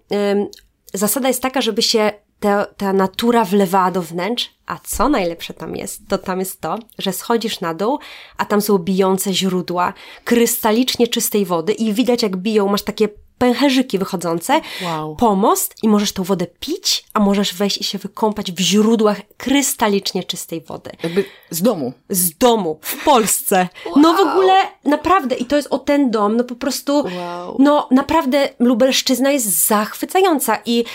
zasada 0.94 1.28
jest 1.28 1.42
taka, 1.42 1.62
żeby 1.62 1.82
się 1.82 2.12
ta, 2.40 2.66
ta 2.66 2.94
natura 2.94 3.46
wlewała 3.46 3.92
do 3.92 4.02
wnętrz, 4.02 4.50
a 4.66 4.80
co 4.84 5.10
najlepsze 5.10 5.54
tam 5.54 5.76
jest, 5.76 6.02
to 6.08 6.18
tam 6.18 6.40
jest 6.40 6.62
to, 6.62 6.80
że 6.98 7.14
schodzisz 7.14 7.62
na 7.62 7.74
dół, 7.74 8.00
a 8.38 8.46
tam 8.46 8.62
są 8.62 8.78
bijące 8.78 9.34
źródła 9.34 9.94
krystalicznie 10.24 11.08
czystej 11.08 11.46
wody 11.46 11.74
i 11.74 11.94
widać 11.94 12.24
jak 12.24 12.38
biją, 12.38 12.68
masz 12.68 12.84
takie 12.84 13.10
pęcherzyki 13.42 14.00
wychodzące, 14.00 14.62
wow. 14.84 15.16
pomost 15.16 15.76
i 15.84 15.88
możesz 15.88 16.12
tą 16.12 16.24
wodę 16.24 16.48
pić, 16.60 17.06
a 17.14 17.20
możesz 17.20 17.54
wejść 17.54 17.78
i 17.78 17.84
się 17.84 17.98
wykąpać 17.98 18.52
w 18.52 18.60
źródłach 18.60 19.22
krystalicznie 19.38 20.24
czystej 20.24 20.62
wody. 20.62 20.92
Jakby 21.04 21.26
z 21.50 21.62
domu. 21.62 21.94
Z 22.10 22.38
domu, 22.38 22.80
w 22.82 23.04
Polsce. 23.04 23.68
Wow. 23.86 23.96
No 23.98 24.14
w 24.14 24.20
ogóle, 24.20 24.54
naprawdę, 24.86 25.36
i 25.36 25.46
to 25.46 25.56
jest 25.56 25.68
o 25.72 25.80
ten 25.80 26.12
dom, 26.12 26.38
no 26.38 26.44
po 26.44 26.56
prostu, 26.56 26.94
wow. 26.96 27.56
no 27.60 27.88
naprawdę 27.92 28.50
Lubelszczyzna 28.60 29.32
jest 29.32 29.68
zachwycająca 29.68 30.60
i 30.66 30.86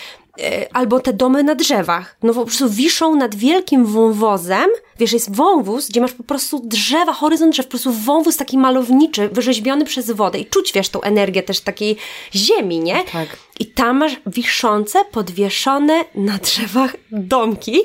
albo 0.73 1.01
te 1.01 1.13
domy 1.13 1.43
na 1.43 1.55
drzewach. 1.55 2.17
No 2.23 2.35
po 2.35 2.45
prostu 2.45 2.71
wiszą 2.71 3.17
nad 3.17 3.35
wielkim 3.35 3.87
wąwozem. 3.87 4.71
Wiesz, 4.99 5.13
jest 5.13 5.37
wąwóz, 5.37 5.89
gdzie 5.89 6.01
masz 6.01 6.13
po 6.13 6.23
prostu 6.23 6.63
drzewa, 6.65 7.13
horyzont 7.13 7.53
drzew, 7.53 7.67
po 7.67 7.71
prostu 7.71 7.93
wąwóz 7.93 8.37
taki 8.37 8.59
malowniczy, 8.59 9.29
wyrzeźbiony 9.29 9.85
przez 9.85 10.11
wodę 10.11 10.39
i 10.39 10.47
czuć, 10.47 10.73
wiesz, 10.73 10.89
tą 10.89 11.01
energię 11.01 11.43
też 11.43 11.61
takiej 11.61 11.97
ziemi, 12.35 12.81
nie? 12.81 13.05
Tak. 13.13 13.29
I 13.61 13.67
tam 13.67 13.97
masz 13.97 14.17
wiszące, 14.27 15.05
podwieszone 15.05 16.05
na 16.15 16.39
drzewach 16.39 16.97
domki, 17.11 17.81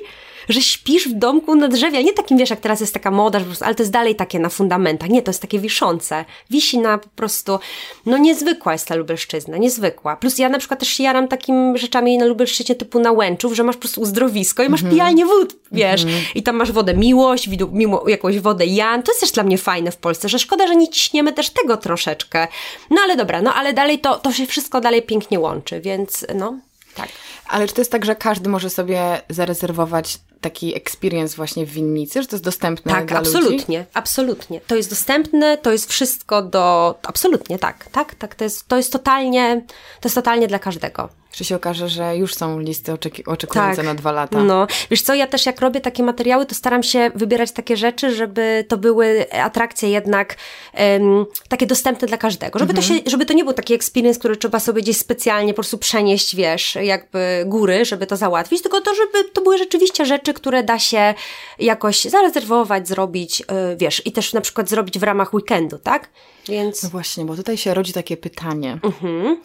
że 0.52 0.62
śpisz 0.62 1.08
w 1.08 1.14
domku 1.14 1.56
na 1.56 1.68
drzewie, 1.68 2.04
nie 2.04 2.14
takim, 2.14 2.38
wiesz, 2.38 2.50
jak 2.50 2.60
teraz 2.60 2.82
jest 2.82 2.94
taka 2.94 3.12
moda, 3.12 3.40
ale 3.62 3.76
to 3.76 3.84
jest 3.84 3.94
dalej 3.94 4.16
takie 4.16 4.40
na 4.40 4.50
fundamentach. 4.50 5.10
Nie, 5.10 5.22
to 5.22 5.32
jest 5.32 5.42
takie 5.42 5.60
wiszące. 5.60 6.26
Wisi 6.50 6.80
na 6.80 6.98
po 6.98 7.10
prostu, 7.10 7.60
no 8.06 8.18
niezwykła 8.18 8.74
jest 8.74 8.88
ta 8.88 8.96
Lubelszczyzna, 8.96 9.58
niezwykła. 9.58 10.16
Plus 10.16 10.38
ja 10.38 10.50
na 10.50 10.60
przykład 10.60 10.80
też 10.80 10.90
się 10.90 11.04
jaram 11.04 11.28
takim 11.28 11.78
rzeczami 11.78 12.18
na 12.18 12.26
Lubelszczyźnie 12.26 12.76
typu 12.76 13.00
na 13.00 13.12
Łęczów, 13.12 13.54
że 13.54 13.64
masz 13.64 13.76
po 13.76 13.82
prostu 13.82 14.02
uzdrowisko 14.02 14.64
i 14.64 14.70
masz 14.70 14.82
mm 14.82 14.92
-hmm. 14.92 14.96
pijalnię 14.96 15.26
wód, 15.26 15.56
wiesz, 15.72 16.04
mm 16.04 16.16
-hmm. 16.16 16.26
i 16.36 16.44
tam 16.44 16.56
masz 16.56 16.72
wodę 16.72 16.94
miłość, 16.94 17.50
mimo 17.72 18.04
jakąś 18.08 18.40
wodę 18.40 18.66
Jan. 18.66 19.04
To 19.04 19.12
jest 19.12 19.22
też 19.22 19.32
dla 19.32 19.44
mnie 19.44 19.58
fajne 19.58 19.92
w 19.92 19.98
Polsce, 19.98 20.30
że 20.30 20.40
szkoda, 20.40 20.68
że 20.68 20.76
nie 20.76 20.90
ciśniemy 20.90 21.34
też 21.34 21.50
tego 21.50 21.78
troszeczkę. 21.78 22.48
No 22.90 22.98
ale 23.04 23.16
dobra, 23.16 23.42
no 23.42 23.54
ale 23.54 23.74
dalej 23.74 24.00
to, 24.00 24.16
to 24.16 24.32
się 24.32 24.46
wszystko 24.46 24.82
dalej 24.82 25.02
pięknie 25.02 25.40
łączy, 25.40 25.82
więc 25.82 26.26
no, 26.36 26.58
tak. 26.96 27.10
Ale 27.52 27.68
czy 27.68 27.74
to 27.74 27.82
jest 27.82 27.92
tak, 27.92 28.06
że 28.06 28.16
każdy 28.16 28.50
może 28.50 28.70
sobie 28.70 29.22
zarezerwować 29.30 30.20
taki 30.42 30.78
experience 30.78 31.36
właśnie 31.36 31.66
w 31.66 31.70
winnicy, 31.70 32.22
że 32.22 32.28
to 32.28 32.36
jest 32.36 32.44
dostępne 32.44 32.92
tak, 32.92 33.06
dla 33.06 33.20
absolutnie, 33.20 33.78
ludzi? 33.78 33.90
absolutnie. 33.94 34.62
To 34.68 34.76
jest 34.76 34.90
dostępne, 34.90 35.58
to 35.58 35.72
jest 35.72 35.90
wszystko 35.90 36.42
do... 36.42 36.96
Absolutnie, 37.04 37.60
tak, 37.60 37.88
tak, 37.92 38.16
tak. 38.16 38.36
To 38.36 38.44
jest, 38.44 38.68
to 38.68 38.78
jest 38.78 38.92
totalnie, 38.92 39.62
to 40.02 40.08
jest 40.08 40.16
totalnie 40.16 40.48
dla 40.48 40.60
każdego. 40.60 41.10
Czy 41.32 41.46
się 41.46 41.56
okaże, 41.56 41.90
że 41.90 42.18
już 42.18 42.36
są 42.36 42.60
listy 42.60 42.94
oczeki 42.94 43.26
oczekujące 43.26 43.76
tak. 43.76 43.86
na 43.86 43.96
dwa 43.96 44.12
lata? 44.12 44.44
No, 44.44 44.68
wiesz 44.92 45.02
co, 45.02 45.14
ja 45.14 45.28
też 45.28 45.46
jak 45.46 45.62
robię 45.62 45.82
takie 45.82 46.04
materiały, 46.04 46.46
to 46.46 46.56
staram 46.56 46.84
się 46.84 47.12
wybierać 47.16 47.52
takie 47.52 47.78
rzeczy, 47.78 48.16
żeby 48.16 48.66
to 48.68 48.78
były 48.78 49.32
atrakcje 49.32 49.90
jednak 49.90 50.36
um, 50.80 51.26
takie 51.50 51.68
dostępne 51.68 52.08
dla 52.08 52.18
każdego. 52.18 52.60
Żeby, 52.60 52.72
mhm. 52.74 52.88
to 52.88 52.94
się, 52.94 53.10
żeby 53.10 53.26
to 53.26 53.34
nie 53.34 53.44
był 53.44 53.54
taki 53.54 53.74
experience, 53.74 54.20
który 54.20 54.38
trzeba 54.38 54.60
sobie 54.60 54.82
gdzieś 54.82 54.98
specjalnie 54.98 55.54
po 55.54 55.56
prostu 55.56 55.78
przenieść, 55.78 56.36
wiesz, 56.36 56.78
jakby 56.82 57.41
góry, 57.46 57.86
żeby 57.86 58.08
to 58.08 58.18
załatwić, 58.18 58.62
tylko 58.62 58.82
to, 58.82 58.96
żeby 58.96 59.30
to 59.30 59.42
były 59.42 59.58
rzeczywiście 59.58 60.06
rzeczy, 60.06 60.34
które 60.34 60.64
da 60.64 60.80
się 60.80 61.14
jakoś 61.60 62.04
zarezerwować, 62.04 62.88
zrobić, 62.88 63.40
yy, 63.40 63.46
wiesz, 63.78 64.02
i 64.06 64.12
też 64.12 64.34
na 64.34 64.42
przykład 64.42 64.70
zrobić 64.70 65.00
w 65.00 65.04
ramach 65.04 65.34
weekendu, 65.34 65.78
tak? 65.78 66.10
Więc... 66.48 66.84
No 66.84 66.90
właśnie, 66.90 67.26
bo 67.26 67.36
tutaj 67.36 67.58
się 67.58 67.74
rodzi 67.74 67.94
takie 67.94 68.18
pytanie. 68.18 68.80
Mhm. 68.84 69.42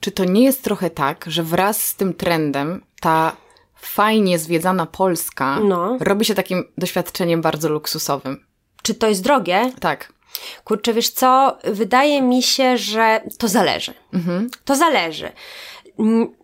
Czy 0.00 0.10
to 0.10 0.24
nie 0.24 0.44
jest 0.44 0.62
trochę 0.62 0.90
tak, 0.90 1.24
że 1.28 1.42
wraz 1.42 1.82
z 1.82 1.94
tym 1.94 2.14
trendem 2.14 2.82
ta 3.00 3.36
fajnie 3.76 4.38
zwiedzana 4.38 4.86
Polska 4.86 5.60
no. 5.60 5.98
robi 6.00 6.24
się 6.24 6.34
takim 6.34 6.64
doświadczeniem 6.78 7.42
bardzo 7.42 7.68
luksusowym? 7.68 8.44
Czy 8.82 8.94
to 8.94 9.08
jest 9.08 9.22
drogie? 9.22 9.72
Tak. 9.80 10.12
Kurczę, 10.64 10.92
wiesz 10.92 11.08
co? 11.08 11.58
Wydaje 11.64 12.22
mi 12.22 12.42
się, 12.42 12.76
że 12.76 13.20
to 13.38 13.48
zależy. 13.48 13.94
Mhm. 14.14 14.50
To 14.64 14.76
zależy. 14.76 15.32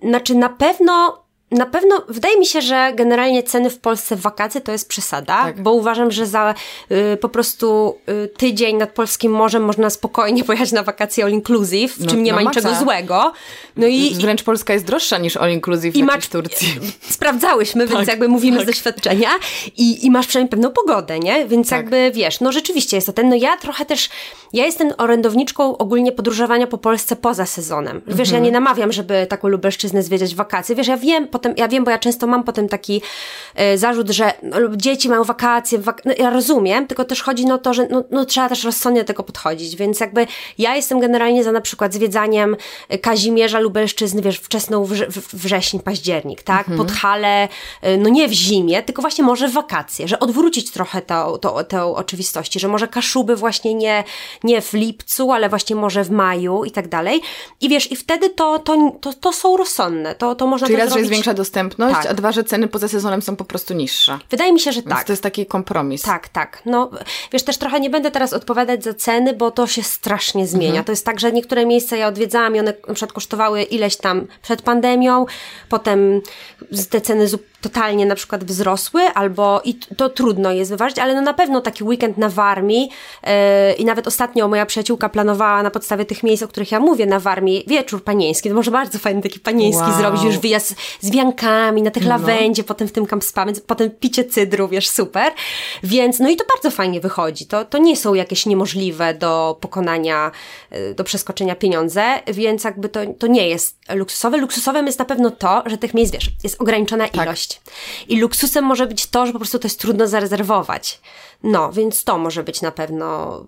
Znaczy, 0.02 0.34
na 0.34 0.48
pewno 0.48 1.22
na 1.50 1.66
pewno, 1.66 2.02
wydaje 2.08 2.38
mi 2.38 2.46
się, 2.46 2.60
że 2.60 2.92
generalnie 2.94 3.42
ceny 3.42 3.70
w 3.70 3.78
Polsce 3.78 4.16
w 4.16 4.20
wakacje 4.20 4.60
to 4.60 4.72
jest 4.72 4.88
przesada, 4.88 5.42
tak. 5.42 5.62
bo 5.62 5.72
uważam, 5.72 6.10
że 6.10 6.26
za 6.26 6.54
y, 6.90 7.16
po 7.16 7.28
prostu 7.28 7.98
y, 8.24 8.28
tydzień 8.28 8.76
nad 8.76 8.90
polskim 8.92 9.32
morzem 9.32 9.64
można 9.64 9.90
spokojnie 9.90 10.44
pojechać 10.50 10.72
na 10.72 10.82
wakacje 10.82 11.24
all 11.24 11.30
inclusive, 11.30 11.92
w 11.92 12.00
no, 12.00 12.10
czym 12.10 12.22
nie 12.22 12.32
no 12.32 12.36
ma 12.36 12.42
niczego 12.42 12.74
złego. 12.74 13.32
No 13.76 13.86
i 13.86 14.14
wręcz 14.14 14.42
Polska 14.42 14.72
jest 14.72 14.86
droższa 14.86 15.18
niż 15.18 15.36
all 15.36 15.50
inclusive 15.50 15.96
i 15.96 16.04
ma, 16.04 16.18
w 16.20 16.26
Turcji. 16.26 16.74
Sprawdzałyśmy, 17.10 17.88
tak, 17.88 17.96
więc 17.96 18.08
jakby 18.08 18.28
mówimy 18.28 18.56
tak. 18.56 18.64
z 18.64 18.66
doświadczenia 18.66 19.30
i, 19.76 20.06
i 20.06 20.10
masz 20.10 20.26
przynajmniej 20.26 20.50
pewną 20.50 20.70
pogodę, 20.70 21.18
nie? 21.18 21.46
Więc 21.46 21.70
tak. 21.70 21.78
jakby 21.78 22.10
wiesz, 22.14 22.40
no 22.40 22.52
rzeczywiście 22.52 22.96
jest 22.96 23.06
to 23.06 23.12
ten, 23.12 23.28
no 23.28 23.36
ja 23.36 23.56
trochę 23.56 23.84
też, 23.84 24.08
ja 24.52 24.66
jestem 24.66 24.92
orędowniczką 24.98 25.78
ogólnie 25.78 26.12
podróżowania 26.12 26.66
po 26.66 26.78
Polsce 26.78 27.16
poza 27.16 27.46
sezonem. 27.46 28.02
Wiesz, 28.06 28.28
mhm. 28.28 28.34
ja 28.34 28.40
nie 28.40 28.52
namawiam, 28.52 28.92
żeby 28.92 29.26
taką 29.26 29.48
Lubelszczyznę 29.48 30.02
zwiedzać 30.02 30.34
w 30.34 30.36
wakacje. 30.36 30.76
Wiesz, 30.76 30.86
ja 30.86 30.96
wiem, 30.96 31.28
potem, 31.38 31.54
ja 31.56 31.68
wiem, 31.68 31.84
bo 31.84 31.90
ja 31.90 31.98
często 31.98 32.26
mam 32.26 32.44
potem 32.44 32.68
taki 32.68 33.02
y, 33.74 33.78
zarzut, 33.78 34.10
że 34.10 34.32
no, 34.42 34.58
dzieci 34.76 35.08
mają 35.08 35.24
wakacje, 35.24 35.78
wak 35.78 36.02
no, 36.04 36.12
ja 36.18 36.30
rozumiem, 36.30 36.86
tylko 36.86 37.04
też 37.04 37.22
chodzi 37.22 37.50
o 37.52 37.58
to, 37.58 37.74
że 37.74 37.88
no, 37.90 38.04
no, 38.10 38.24
trzeba 38.24 38.48
też 38.48 38.64
rozsądnie 38.64 39.00
do 39.00 39.06
tego 39.06 39.22
podchodzić, 39.22 39.76
więc 39.76 40.00
jakby 40.00 40.26
ja 40.58 40.76
jestem 40.76 41.00
generalnie 41.00 41.44
za 41.44 41.52
na 41.52 41.60
przykład 41.60 41.94
zwiedzaniem 41.94 42.56
e, 42.88 42.98
Kazimierza 42.98 43.60
Lubelszczyzny, 43.60 44.22
wiesz, 44.22 44.38
wczesną 44.38 44.84
wrze 44.84 45.06
wrześnień, 45.32 45.82
październik, 45.82 46.42
tak, 46.42 46.68
mhm. 46.68 46.78
pod 46.78 46.92
Hale, 46.92 47.48
y, 47.84 47.98
no 47.98 48.08
nie 48.08 48.28
w 48.28 48.32
zimie, 48.32 48.82
tylko 48.82 49.02
właśnie 49.02 49.24
może 49.24 49.48
w 49.48 49.52
wakacje, 49.52 50.08
że 50.08 50.18
odwrócić 50.18 50.70
trochę 50.70 51.02
to, 51.02 51.38
to, 51.38 51.64
tę 51.64 51.84
oczywistości, 51.84 52.60
że 52.60 52.68
może 52.68 52.88
Kaszuby 52.88 53.36
właśnie 53.36 53.74
nie, 53.74 54.04
nie 54.44 54.62
w 54.62 54.72
lipcu, 54.72 55.32
ale 55.32 55.48
właśnie 55.48 55.76
może 55.76 56.04
w 56.04 56.10
maju 56.10 56.64
i 56.64 56.70
tak 56.70 56.88
dalej 56.88 57.20
i 57.60 57.68
wiesz, 57.68 57.92
i 57.92 57.96
wtedy 57.96 58.30
to, 58.30 58.58
to, 58.58 58.92
to, 59.00 59.12
to 59.12 59.32
są 59.32 59.56
rozsądne, 59.56 60.14
to, 60.14 60.34
to 60.34 60.46
można 60.46 60.66
Czyli 60.66 60.78
to 60.78 60.84
raz, 60.84 60.92
zrobić. 60.92 61.10
Jest 61.30 61.36
dostępność, 61.36 61.96
tak. 61.96 62.06
a 62.06 62.14
dwa, 62.14 62.32
że 62.32 62.44
ceny 62.44 62.68
poza 62.68 62.88
sezonem 62.88 63.22
są 63.22 63.36
po 63.36 63.44
prostu 63.44 63.74
niższe. 63.74 64.18
Wydaje 64.30 64.52
mi 64.52 64.60
się, 64.60 64.72
że 64.72 64.82
Więc 64.82 64.94
tak. 64.94 65.04
to 65.04 65.12
jest 65.12 65.22
taki 65.22 65.46
kompromis. 65.46 66.02
Tak, 66.02 66.28
tak. 66.28 66.62
No, 66.66 66.90
wiesz, 67.32 67.42
też 67.42 67.58
trochę 67.58 67.80
nie 67.80 67.90
będę 67.90 68.10
teraz 68.10 68.32
odpowiadać 68.32 68.84
za 68.84 68.94
ceny, 68.94 69.32
bo 69.32 69.50
to 69.50 69.66
się 69.66 69.82
strasznie 69.82 70.46
zmienia. 70.46 70.68
Mhm. 70.68 70.84
To 70.84 70.92
jest 70.92 71.04
tak, 71.04 71.20
że 71.20 71.32
niektóre 71.32 71.66
miejsca 71.66 71.96
ja 71.96 72.08
odwiedzałam 72.08 72.56
i 72.56 72.60
one 72.60 72.72
na 72.88 72.94
przykład 72.94 73.12
kosztowały 73.12 73.62
ileś 73.62 73.96
tam 73.96 74.26
przed 74.42 74.62
pandemią, 74.62 75.26
potem 75.68 76.20
te 76.90 77.00
ceny 77.00 77.26
totalnie 77.60 78.06
na 78.06 78.14
przykład 78.14 78.44
wzrosły, 78.44 79.02
albo 79.02 79.60
i 79.64 79.74
to 79.74 80.08
trudno 80.08 80.52
jest 80.52 80.70
wyważyć, 80.70 80.98
ale 80.98 81.14
no 81.14 81.20
na 81.20 81.34
pewno 81.34 81.60
taki 81.60 81.84
weekend 81.84 82.18
na 82.18 82.28
Warmii 82.28 82.90
yy, 83.22 83.30
i 83.78 83.84
nawet 83.84 84.06
ostatnio 84.06 84.48
moja 84.48 84.66
przyjaciółka 84.66 85.08
planowała 85.08 85.62
na 85.62 85.70
podstawie 85.70 86.04
tych 86.04 86.22
miejsc, 86.22 86.42
o 86.42 86.48
których 86.48 86.72
ja 86.72 86.80
mówię 86.80 87.06
na 87.06 87.20
Warmii, 87.20 87.64
wieczór 87.66 88.04
panieński, 88.04 88.48
to 88.48 88.54
może 88.54 88.70
bardzo 88.70 88.98
fajny 88.98 89.22
taki 89.22 89.40
panieński 89.40 89.82
wow. 89.82 89.98
zrobić, 89.98 90.22
już 90.22 90.38
wyjazd 90.38 90.74
z 91.00 91.10
wiankami 91.16 91.82
na 91.82 91.90
tych 91.90 92.02
no. 92.02 92.08
lawendzie, 92.08 92.64
potem 92.64 92.88
w 92.88 92.92
tym 92.92 93.06
camp 93.06 93.24
spa, 93.24 93.46
potem 93.66 93.90
picie 93.90 94.24
cydru, 94.24 94.68
wiesz, 94.68 94.88
super, 94.88 95.32
więc 95.82 96.18
no 96.18 96.28
i 96.28 96.36
to 96.36 96.44
bardzo 96.54 96.76
fajnie 96.76 97.00
wychodzi, 97.00 97.46
to, 97.46 97.64
to 97.64 97.78
nie 97.78 97.96
są 97.96 98.14
jakieś 98.14 98.46
niemożliwe 98.46 99.14
do 99.14 99.58
pokonania, 99.60 100.30
yy, 100.70 100.94
do 100.94 101.04
przeskoczenia 101.04 101.54
pieniądze, 101.54 102.04
więc 102.26 102.64
jakby 102.64 102.88
to, 102.88 103.00
to 103.18 103.26
nie 103.26 103.48
jest 103.48 103.78
luksusowe, 103.94 104.36
luksusowym 104.36 104.86
jest 104.86 104.98
na 104.98 105.04
pewno 105.04 105.30
to, 105.30 105.62
że 105.66 105.78
tych 105.78 105.94
miejsc, 105.94 106.12
wiesz, 106.12 106.30
jest 106.44 106.60
ograniczona 106.60 107.08
tak. 107.08 107.26
ilość, 107.26 107.60
i 108.08 108.20
luksusem 108.20 108.64
może 108.64 108.86
być 108.86 109.06
to, 109.06 109.26
że 109.26 109.32
po 109.32 109.38
prostu 109.38 109.58
to 109.58 109.66
jest 109.66 109.80
trudno 109.80 110.08
zarezerwować. 110.08 111.00
No, 111.42 111.72
więc 111.72 112.04
to 112.04 112.18
może 112.18 112.42
być 112.42 112.62
na 112.62 112.72
pewno 112.72 113.40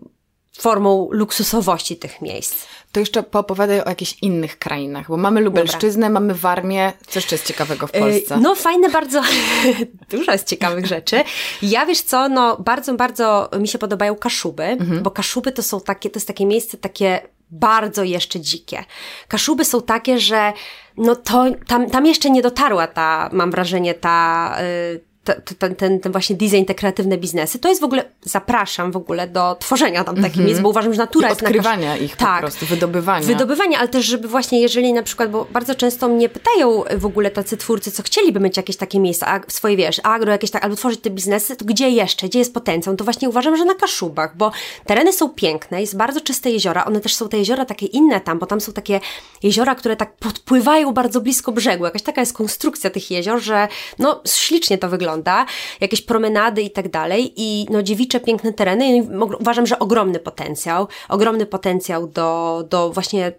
formą 0.59 1.09
luksusowości 1.11 1.97
tych 1.97 2.23
miejsc. 2.23 2.67
To 2.93 3.01
jeszcze 3.01 3.23
poopowiadaj 3.23 3.81
o 3.81 3.89
jakichś 3.89 4.17
innych 4.23 4.59
krainach, 4.59 5.09
bo 5.09 5.17
mamy 5.17 5.41
Lubelszczyznę, 5.41 6.07
Dobra. 6.07 6.21
mamy 6.21 6.35
Warmię. 6.35 6.93
Co 7.07 7.19
jeszcze 7.19 7.35
jest 7.35 7.47
ciekawego 7.47 7.87
w 7.87 7.93
Polsce? 7.93 8.39
No 8.41 8.55
fajne 8.55 8.91
bardzo, 8.91 9.23
dużo 10.11 10.33
jest 10.33 10.49
ciekawych 10.49 10.87
rzeczy. 10.87 11.23
Ja 11.63 11.87
wiesz 11.87 12.01
co, 12.01 12.29
no 12.29 12.57
bardzo, 12.57 12.95
bardzo 12.95 13.51
mi 13.59 13.69
się 13.69 13.79
podobają 13.79 14.17
Kaszuby, 14.17 14.65
mhm. 14.65 15.03
bo 15.03 15.11
Kaszuby 15.11 15.53
to 15.53 15.63
są 15.63 15.81
takie, 15.81 16.11
to 16.11 16.17
jest 16.17 16.27
takie 16.27 16.47
miejsce 16.47 16.77
takie 16.77 17.21
bardzo 17.51 18.05
jeszcze 18.05 18.41
dzikie. 18.41 18.85
Kaszuby 19.29 19.65
są 19.65 19.83
takie, 19.83 20.19
że 20.19 20.53
no 20.97 21.17
to 21.17 21.45
tam, 21.67 21.91
tam 21.91 22.07
jeszcze 22.07 22.31
nie 22.31 22.43
dotarła 22.43 22.87
ta, 22.87 23.31
mam 23.33 23.51
wrażenie, 23.51 23.95
ta, 23.95 24.57
y, 24.95 25.01
ten, 25.35 25.75
ten, 25.75 26.01
ten 26.01 26.13
właśnie 26.13 26.37
design, 26.37 26.65
te 26.65 26.75
kreatywne 26.75 27.19
biznesy, 27.19 27.59
to 27.59 27.69
jest 27.69 27.81
w 27.81 27.85
ogóle, 27.85 28.05
zapraszam 28.23 28.93
w 28.93 28.97
ogóle 28.97 29.29
do 29.29 29.57
tworzenia 29.61 30.05
tam 30.05 30.17
takich 30.17 30.35
mm 30.37 30.45
-hmm. 30.45 30.47
miejsc, 30.47 30.61
bo 30.61 30.69
uważam, 30.69 30.95
że 30.95 30.99
natura 30.99 31.29
I 31.29 31.31
jest... 31.31 31.43
odkrywania 31.43 31.97
ich 31.97 32.17
tak, 32.17 32.35
po 32.35 32.41
prostu, 32.41 32.67
wydobywania. 32.67 33.27
Wydobywania, 33.27 33.79
ale 33.79 33.89
też, 33.89 34.07
żeby 34.07 34.29
właśnie, 34.29 34.61
jeżeli 34.61 34.93
na 34.93 35.03
przykład, 35.03 35.31
bo 35.31 35.47
bardzo 35.53 35.75
często 35.75 36.09
mnie 36.09 36.29
pytają 36.29 36.83
w 36.97 37.07
ogóle 37.07 37.31
tacy 37.31 37.57
twórcy, 37.57 37.91
co 37.91 38.03
chcieliby 38.03 38.41
mieć 38.41 38.57
jakieś 38.57 38.77
takie 38.77 39.01
miejsca, 39.01 39.41
swoje, 39.49 39.77
wiesz, 39.77 40.01
agro 40.05 40.33
jakieś 40.33 40.51
tak, 40.51 40.65
albo 40.65 40.77
tworzyć 40.77 41.01
te 41.01 41.11
biznesy, 41.11 41.57
to 41.57 41.65
gdzie 41.65 41.91
jeszcze, 41.91 42.29
gdzie 42.29 42.39
jest 42.39 42.55
potencjał? 42.55 42.97
To 42.97 43.05
właśnie 43.05 43.29
uważam, 43.29 43.57
że 43.57 43.65
na 43.65 43.75
Kaszubach, 43.75 44.37
bo 44.37 44.53
tereny 44.87 45.13
są 45.13 45.29
piękne, 45.29 45.81
jest 45.81 45.97
bardzo 45.97 46.21
czyste 46.21 46.51
jeziora, 46.51 46.85
one 46.85 47.01
też 47.01 47.15
są 47.15 47.29
te 47.29 47.39
jeziora 47.39 47.65
takie 47.65 47.87
inne 47.87 48.21
tam, 48.21 48.39
bo 48.39 48.47
tam 48.47 48.61
są 48.61 48.73
takie 48.73 49.01
jeziora, 49.43 49.75
które 49.75 49.97
tak 49.97 50.17
podpływają 50.17 50.93
bardzo 50.93 51.21
blisko 51.21 51.53
brzegu, 51.53 51.85
jakaś 51.85 52.03
taka 52.03 52.21
jest 52.21 52.33
konstrukcja 52.33 52.91
tych 52.91 53.11
jezior, 53.11 53.41
że 53.41 53.69
no 53.99 54.23
ślicznie 54.27 54.79
to 54.79 54.89
wygląda 54.89 55.18
wygląda, 55.19 55.47
jakieś 55.81 56.03
promenady 56.03 56.63
i 56.63 56.71
tak 56.71 56.89
dalej 56.89 57.33
i 57.37 57.67
no 57.71 57.83
dziewicze, 57.83 58.21
piękne 58.21 58.53
tereny. 58.53 58.97
I 58.97 59.03
uważam, 59.41 59.67
że 59.67 59.79
ogromny 59.79 60.19
potencjał, 60.19 60.89
ogromny 61.09 61.47
potencjał 61.47 62.07
do, 62.07 62.65
do 62.71 62.91
właśnie 62.91 63.33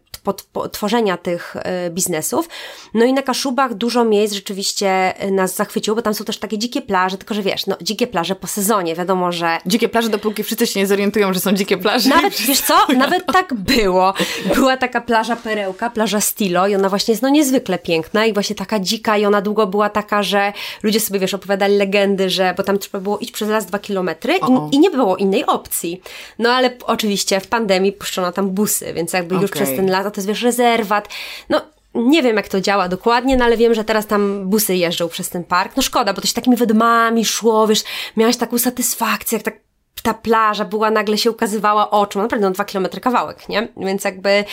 tworzenia 0.71 1.17
tych 1.17 1.55
y, 1.55 1.89
biznesów. 1.89 2.49
No 2.93 3.05
i 3.05 3.13
na 3.13 3.21
Kaszubach 3.21 3.73
dużo 3.73 4.05
miejsc 4.05 4.33
rzeczywiście 4.33 4.89
e, 5.17 5.31
nas 5.31 5.55
zachwyciło, 5.55 5.95
bo 5.95 6.01
tam 6.01 6.13
są 6.13 6.25
też 6.25 6.37
takie 6.37 6.57
dzikie 6.57 6.81
plaże, 6.81 7.17
tylko 7.17 7.33
że 7.33 7.41
wiesz, 7.41 7.67
no 7.67 7.77
dzikie 7.81 8.07
plaże 8.07 8.35
po 8.35 8.47
sezonie, 8.47 8.95
wiadomo, 8.95 9.31
że... 9.31 9.57
Dzikie 9.65 9.89
plaże, 9.89 10.09
dopóki 10.09 10.43
wszyscy 10.43 10.67
się 10.67 10.79
nie 10.79 10.87
zorientują, 10.87 11.33
że 11.33 11.39
są 11.39 11.51
dzikie 11.51 11.77
plaże. 11.77 12.09
Nawet, 12.09 12.41
wiesz 12.47 12.61
co, 12.61 12.73
nawet 12.97 13.25
tak 13.25 13.53
było. 13.53 14.13
Była 14.55 14.77
taka 14.77 15.01
plaża 15.01 15.35
Perełka, 15.35 15.89
plaża 15.89 16.21
Stilo 16.21 16.67
i 16.67 16.75
ona 16.75 16.89
właśnie 16.89 17.11
jest 17.11 17.21
no 17.21 17.29
niezwykle 17.29 17.79
piękna 17.79 18.25
i 18.25 18.33
właśnie 18.33 18.55
taka 18.55 18.79
dzika 18.79 19.17
i 19.17 19.25
ona 19.25 19.41
długo 19.41 19.67
była 19.67 19.89
taka, 19.89 20.23
że 20.23 20.53
ludzie 20.83 20.99
sobie, 20.99 21.19
wiesz, 21.19 21.33
opowiadali 21.33 21.77
legendy, 21.77 22.29
że, 22.29 22.53
bo 22.57 22.63
tam 22.63 22.79
trzeba 22.79 22.99
było 22.99 23.17
iść 23.17 23.31
przez 23.31 23.49
las 23.49 23.65
dwa 23.65 23.79
kilometry 23.79 24.33
i, 24.33 24.75
i, 24.75 24.79
nie 24.79 24.89
było 24.89 25.17
innej 25.17 25.45
opcji. 25.45 26.01
No 26.39 26.49
ale 26.49 26.77
oczywiście 26.85 27.39
w 27.39 27.47
pandemii 27.47 27.91
puszczono 27.91 28.31
tam 28.31 28.49
busy, 28.49 28.93
więc 28.93 29.13
jakby 29.13 29.35
okay. 29.35 29.41
już 29.41 29.51
przez 29.51 29.69
ten 29.69 29.89
las, 29.89 30.05
to 30.19 30.21
jest 30.21 30.27
wiesz, 30.27 30.41
rezerwat. 30.41 31.09
No 31.49 31.61
nie 31.95 32.23
wiem, 32.23 32.35
jak 32.35 32.47
to 32.47 32.61
działa 32.61 32.89
dokładnie, 32.89 33.37
no 33.37 33.45
ale 33.45 33.57
wiem, 33.57 33.73
że 33.73 33.83
teraz 33.83 34.07
tam 34.07 34.49
busy 34.49 34.75
jeżdżą 34.75 35.09
przez 35.09 35.29
ten 35.29 35.43
park. 35.43 35.75
No 35.75 35.81
szkoda, 35.81 36.13
bo 36.13 36.21
to 36.21 36.27
się 36.27 36.33
takimi 36.33 36.55
wydmami 36.55 37.25
szło, 37.25 37.67
wiesz, 37.67 37.83
miałaś 38.17 38.37
taką 38.37 38.57
satysfakcję, 38.57 39.35
jak 39.35 39.45
tak 39.45 39.68
ta 40.01 40.13
plaża 40.13 40.65
była, 40.65 40.91
nagle 40.91 41.17
się 41.17 41.31
ukazywała 41.31 41.91
oczom, 41.91 42.21
naprawdę 42.21 42.47
no 42.47 42.53
dwa 42.53 42.65
kilometry 42.65 43.01
kawałek, 43.01 43.49
nie? 43.49 43.67
Więc 43.77 44.03
jakby, 44.03 44.29
y, 44.29 44.45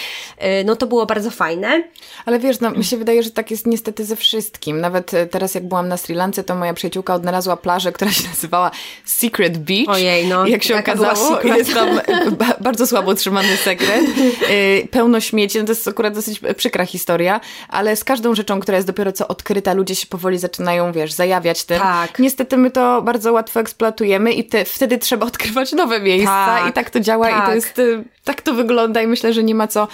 no 0.65 0.77
to 0.77 0.87
było 0.87 1.07
bardzo 1.07 1.31
fajne. 1.31 1.85
Ale 2.27 2.39
wiesz, 2.39 2.61
no 2.61 2.71
mi 2.71 2.85
się 2.85 2.97
wydaje, 2.97 3.23
że 3.23 3.31
tak 3.31 3.51
jest 3.51 3.67
niestety 3.67 4.05
ze 4.05 4.17
wszystkim. 4.17 4.81
Nawet 4.81 5.15
y, 5.15 5.27
teraz 5.27 5.55
jak 5.55 5.69
byłam 5.69 5.89
na 5.89 5.97
Sri 5.97 6.15
Lance, 6.15 6.45
to 6.45 6.55
moja 6.55 6.75
przyjaciółka 6.75 7.15
odnalazła 7.15 7.57
plażę, 7.57 7.93
która 7.93 8.11
się 8.11 8.29
nazywała 8.29 8.71
Secret 9.05 9.59
Beach. 9.59 9.89
Ojej, 9.89 10.27
no. 10.27 10.47
Jak 10.47 10.63
się 10.63 10.79
okazało, 10.79 11.41
jest 11.43 11.75
tam 11.75 12.01
bardzo 12.61 12.87
słabo 12.87 13.15
trzymany 13.15 13.57
sekret. 13.57 14.05
Y, 14.51 14.89
pełno 14.91 15.21
śmieci, 15.21 15.59
no 15.59 15.65
to 15.65 15.73
jest 15.73 15.89
akurat 15.89 16.15
dosyć 16.15 16.41
przykra 16.57 16.87
historia, 16.87 17.41
ale 17.69 17.97
z 17.97 18.05
każdą 18.05 18.35
rzeczą, 18.35 18.61
która 18.61 18.77
jest 18.77 18.87
dopiero 18.87 19.13
co 19.13 19.29
odkryta, 19.29 19.75
ludzie 19.75 19.95
się 19.95 20.07
powoli 20.07 20.39
zaczynają, 20.39 20.93
wiesz, 20.93 21.13
zajawiać 21.13 21.65
tym. 21.65 21.79
Tak. 21.79 22.19
Niestety 22.19 22.57
my 22.57 22.71
to 22.71 23.03
bardzo 23.03 23.33
łatwo 23.33 23.61
eksploatujemy 23.61 24.33
i 24.33 24.45
te, 24.45 24.65
wtedy 24.65 24.99
trzeba 24.99 25.27
odkrywać 25.37 25.73
nowe 25.73 26.01
miejsca 26.01 26.47
tak, 26.47 26.71
i 26.71 26.73
tak 26.73 26.91
to 26.91 27.01
działa 27.01 27.27
tak. 27.27 27.37
i 27.37 27.41
to 27.41 27.47
tak. 27.47 27.55
jest, 27.55 27.79
y, 27.79 28.05
tak 28.25 28.43
to 28.43 28.55
wygląda 28.55 29.03
i 29.03 29.07
myślę, 29.07 29.33
że 29.33 29.45
nie 29.45 29.55
ma 29.55 29.69
co 29.69 29.89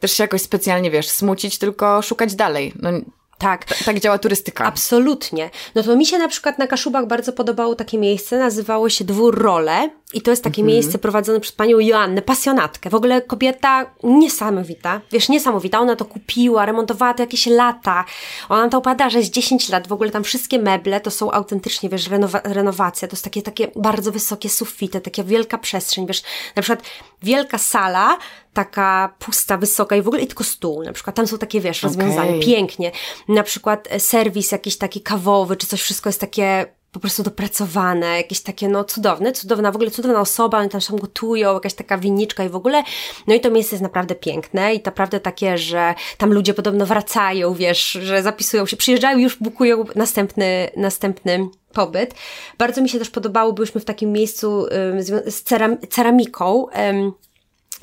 też 0.00 0.12
się 0.12 0.24
jakoś 0.24 0.42
specjalnie, 0.42 0.90
wiesz, 0.90 1.08
smucić, 1.08 1.58
tylko 1.58 2.02
szukać 2.02 2.34
dalej. 2.34 2.72
No, 2.82 2.90
tak. 3.38 3.64
T 3.64 3.84
tak 3.84 4.00
działa 4.00 4.18
turystyka. 4.18 4.64
Absolutnie. 4.64 5.50
No 5.74 5.82
to 5.82 5.96
mi 5.96 6.06
się 6.06 6.18
na 6.18 6.28
przykład 6.28 6.58
na 6.58 6.66
Kaszubach 6.66 7.06
bardzo 7.06 7.32
podobało 7.32 7.74
takie 7.74 7.98
miejsce, 7.98 8.38
nazywało 8.38 8.88
się 8.88 9.04
Dwór 9.04 9.42
Role 9.42 9.90
i 10.12 10.22
to 10.22 10.30
jest 10.30 10.44
takie 10.44 10.62
mhm. 10.62 10.74
miejsce 10.74 10.98
prowadzone 10.98 11.40
przez 11.40 11.52
panią 11.52 11.78
Joannę, 11.78 12.22
pasjonatkę. 12.22 12.90
W 12.90 12.94
ogóle 12.94 13.22
kobieta 13.22 13.90
niesamowita, 14.02 15.00
wiesz, 15.12 15.28
niesamowita. 15.28 15.80
Ona 15.80 15.96
to 15.96 16.04
kupiła, 16.04 16.66
remontowała 16.66 17.14
to 17.14 17.22
jakieś 17.22 17.46
lata. 17.46 18.04
Ona 18.48 18.68
to 18.68 18.78
opowiada, 18.78 19.10
że 19.10 19.18
jest 19.18 19.30
10 19.30 19.68
lat. 19.68 19.88
W 19.88 19.92
ogóle 19.92 20.10
tam 20.10 20.24
wszystkie 20.24 20.58
meble 20.58 21.00
to 21.00 21.10
są 21.10 21.30
autentycznie, 21.30 21.88
wiesz, 21.88 22.08
renowa 22.08 22.40
renowacja. 22.44 23.08
To 23.08 23.14
jest 23.14 23.24
takie, 23.24 23.42
takie 23.42 23.68
bardzo 23.76 24.12
wysokie 24.12 24.48
sufity, 24.48 25.00
taka 25.00 25.24
wielka 25.24 25.58
przestrzeń, 25.58 26.06
wiesz, 26.06 26.22
na 26.56 26.62
przykład 26.62 26.88
wielka 27.22 27.58
sala, 27.58 28.18
taka 28.52 29.14
pusta, 29.18 29.56
wysoka 29.56 29.96
i 29.96 30.02
w 30.02 30.08
ogóle 30.08 30.22
i 30.22 30.26
tylko 30.26 30.44
stół. 30.44 30.82
Na 30.82 30.92
przykład 30.92 31.16
tam 31.16 31.26
są 31.26 31.38
takie, 31.38 31.60
wiesz, 31.60 31.82
rozwiązania, 31.82 32.30
okay. 32.30 32.40
pięknie. 32.40 32.92
Na 33.28 33.42
przykład 33.42 33.88
serwis 33.98 34.52
jakiś 34.52 34.76
taki 34.78 35.00
kawowy, 35.00 35.56
czy 35.56 35.66
coś, 35.66 35.82
wszystko 35.82 36.08
jest 36.08 36.20
takie 36.20 36.66
po 36.92 37.00
prostu 37.00 37.22
dopracowane, 37.22 38.06
jakieś 38.06 38.40
takie 38.40 38.68
no 38.68 38.84
cudowne, 38.84 39.32
cudowna, 39.32 39.72
w 39.72 39.74
ogóle 39.74 39.90
cudowna 39.90 40.20
osoba, 40.20 40.58
oni 40.58 40.68
tam 40.68 40.80
się 40.80 40.96
gotują, 40.96 41.54
jakaś 41.54 41.74
taka 41.74 41.98
winniczka 41.98 42.44
i 42.44 42.48
w 42.48 42.56
ogóle, 42.56 42.82
no 43.26 43.34
i 43.34 43.40
to 43.40 43.50
miejsce 43.50 43.74
jest 43.74 43.82
naprawdę 43.82 44.14
piękne 44.14 44.74
i 44.74 44.82
naprawdę 44.84 45.20
takie, 45.20 45.58
że 45.58 45.94
tam 46.18 46.32
ludzie 46.32 46.54
podobno 46.54 46.86
wracają, 46.86 47.54
wiesz, 47.54 47.92
że 47.92 48.22
zapisują 48.22 48.66
się, 48.66 48.76
przyjeżdżają 48.76 49.18
już 49.18 49.36
bukują 49.36 49.84
następny, 49.94 50.70
następny 50.76 51.48
pobyt. 51.72 52.14
Bardzo 52.58 52.82
mi 52.82 52.88
się 52.88 52.98
też 52.98 53.10
podobało, 53.10 53.52
byliśmy 53.52 53.80
w 53.80 53.84
takim 53.84 54.12
miejscu 54.12 54.50
um, 54.50 55.02
z 55.26 55.42
ceram 55.42 55.76
ceramiką, 55.90 56.66
um, 56.76 57.12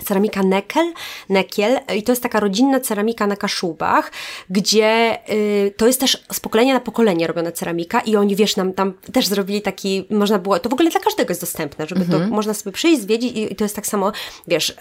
ceramika 0.04 0.44
Nekel, 0.44 0.94
Nekiel. 1.30 1.80
I 1.96 2.04
to 2.04 2.12
jest 2.12 2.24
taka 2.24 2.40
rodzinna 2.40 2.80
ceramika 2.80 3.28
na 3.28 3.36
Kaszubach, 3.36 4.12
gdzie 4.50 5.20
y, 5.30 5.74
to 5.78 5.88
jest 5.88 6.00
też 6.00 6.26
z 6.32 6.40
pokolenia 6.40 6.74
na 6.74 6.80
pokolenie 6.80 7.28
robiona 7.28 7.52
ceramika 7.52 8.00
i 8.00 8.16
oni, 8.16 8.36
wiesz, 8.36 8.56
nam 8.56 8.74
tam 8.74 8.94
też 9.14 9.28
zrobili 9.28 9.62
taki, 9.62 10.06
można 10.10 10.40
było, 10.40 10.60
to 10.60 10.70
w 10.70 10.74
ogóle 10.74 10.90
dla 10.90 11.00
każdego 11.00 11.32
jest 11.32 11.42
dostępne, 11.42 11.88
żeby 11.88 12.06
to, 12.06 12.14
mhm. 12.14 12.32
można 12.32 12.54
sobie 12.54 12.72
przyjść, 12.72 13.02
zwiedzić 13.02 13.38
i, 13.38 13.54
i, 13.54 13.56
to 13.56 13.66
jest 13.66 13.76
tak 13.76 13.88
samo, 13.88 14.12
wiesz, 14.48 14.70
y, 14.70 14.74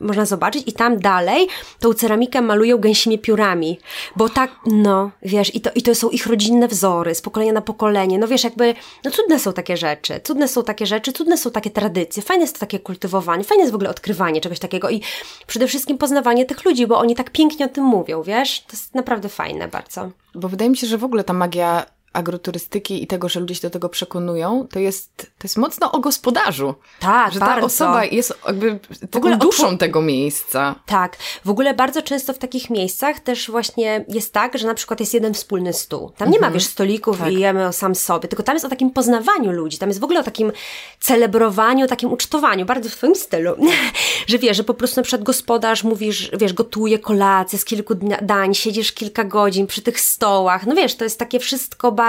można 0.00 0.26
zobaczyć. 0.26 0.62
I 0.66 0.72
tam 0.72 0.98
dalej 0.98 1.48
tą 1.80 1.94
ceramikę 1.94 2.42
malują 2.42 2.78
gęsimi 2.78 3.18
piórami, 3.18 3.78
bo 4.16 4.28
tak, 4.28 4.50
no, 4.66 5.10
wiesz, 5.22 5.54
i 5.54 5.60
to, 5.60 5.70
i 5.74 5.82
to 5.82 5.94
są 5.94 6.10
ich 6.10 6.26
rodzinne 6.26 6.68
wzory 6.68 7.14
z 7.14 7.22
pokolenia 7.22 7.52
na 7.52 7.62
pokolenie, 7.62 8.18
no 8.18 8.28
wiesz, 8.28 8.44
jakby, 8.44 8.74
no 9.04 9.10
cudne 9.10 9.38
są 9.38 9.52
takie 9.52 9.76
rzeczy, 9.76 10.20
cudne 10.24 10.48
są 10.48 10.62
takie 10.62 10.86
rzeczy, 10.86 11.12
cudne 11.12 11.36
są 11.36 11.50
takie 11.50 11.70
tradycje, 11.70 12.22
fajne 12.22 12.42
jest 12.42 12.54
to 12.54 12.60
takie 12.60 12.78
kultywowanie, 12.78 13.44
fajne 13.44 13.62
jest 13.62 13.72
w 13.72 13.74
ogóle 13.74 13.90
odkrywanie 13.90 14.40
czegoś 14.40 14.51
takiego 14.58 14.90
i 14.90 15.00
przede 15.46 15.66
wszystkim 15.66 15.98
poznawanie 15.98 16.44
tych 16.46 16.64
ludzi, 16.64 16.86
bo 16.86 16.98
oni 16.98 17.14
tak 17.14 17.30
pięknie 17.30 17.66
o 17.66 17.68
tym 17.68 17.84
mówią, 17.84 18.22
wiesz? 18.22 18.60
To 18.60 18.72
jest 18.72 18.94
naprawdę 18.94 19.28
fajne 19.28 19.68
bardzo. 19.68 20.10
Bo 20.34 20.48
wydaje 20.48 20.70
mi 20.70 20.76
się, 20.76 20.86
że 20.86 20.98
w 20.98 21.04
ogóle 21.04 21.24
ta 21.24 21.32
magia 21.32 21.86
agroturystyki 22.12 23.02
i 23.02 23.06
tego, 23.06 23.28
że 23.28 23.40
ludzie 23.40 23.54
się 23.54 23.60
do 23.62 23.70
tego 23.70 23.88
przekonują, 23.88 24.66
to 24.70 24.78
jest, 24.78 25.16
to 25.16 25.42
jest 25.42 25.56
mocno 25.56 25.92
o 25.92 26.00
gospodarzu. 26.00 26.74
Tak, 27.00 27.32
Że 27.32 27.40
ta 27.40 27.46
bardzo. 27.46 27.66
osoba 27.66 28.04
jest 28.04 28.34
jakby 28.46 28.78
w 29.12 29.16
ogóle 29.16 29.36
duszą 29.36 29.78
tego 29.78 30.02
miejsca. 30.02 30.74
Tak. 30.86 31.16
W 31.44 31.50
ogóle 31.50 31.74
bardzo 31.74 32.02
często 32.02 32.32
w 32.32 32.38
takich 32.38 32.70
miejscach 32.70 33.20
też 33.20 33.50
właśnie 33.50 34.04
jest 34.08 34.32
tak, 34.32 34.58
że 34.58 34.66
na 34.66 34.74
przykład 34.74 35.00
jest 35.00 35.14
jeden 35.14 35.34
wspólny 35.34 35.72
stół. 35.72 36.10
Tam 36.16 36.30
nie 36.30 36.36
mhm. 36.36 36.52
ma, 36.52 36.54
wiesz, 36.54 36.66
stolików 36.66 37.18
tak. 37.18 37.32
i 37.32 37.40
jemy 37.40 37.66
o 37.66 37.72
sam 37.72 37.94
sobie, 37.94 38.28
tylko 38.28 38.42
tam 38.42 38.54
jest 38.54 38.66
o 38.66 38.68
takim 38.68 38.90
poznawaniu 38.90 39.52
ludzi, 39.52 39.78
tam 39.78 39.88
jest 39.88 40.00
w 40.00 40.04
ogóle 40.04 40.20
o 40.20 40.22
takim 40.22 40.52
celebrowaniu, 41.00 41.84
o 41.84 41.88
takim 41.88 42.12
ucztowaniu, 42.12 42.66
bardzo 42.66 42.88
w 42.88 42.92
twoim 42.92 43.14
stylu. 43.14 43.56
że 44.30 44.38
wiesz, 44.38 44.56
że 44.56 44.64
po 44.64 44.74
prostu 44.74 45.00
na 45.00 45.04
przykład 45.04 45.22
gospodarz 45.22 45.84
mówisz, 45.84 46.30
wiesz, 46.38 46.52
gotuje 46.52 46.98
kolację 46.98 47.58
z 47.58 47.64
kilku 47.64 47.94
dań, 48.22 48.54
siedzisz 48.54 48.92
kilka 48.92 49.24
godzin 49.24 49.66
przy 49.66 49.82
tych 49.82 50.00
stołach, 50.00 50.66
no 50.66 50.74
wiesz, 50.74 50.94
to 50.94 51.04
jest 51.04 51.18
takie 51.18 51.38
wszystko 51.40 51.92
bardzo. 51.92 52.01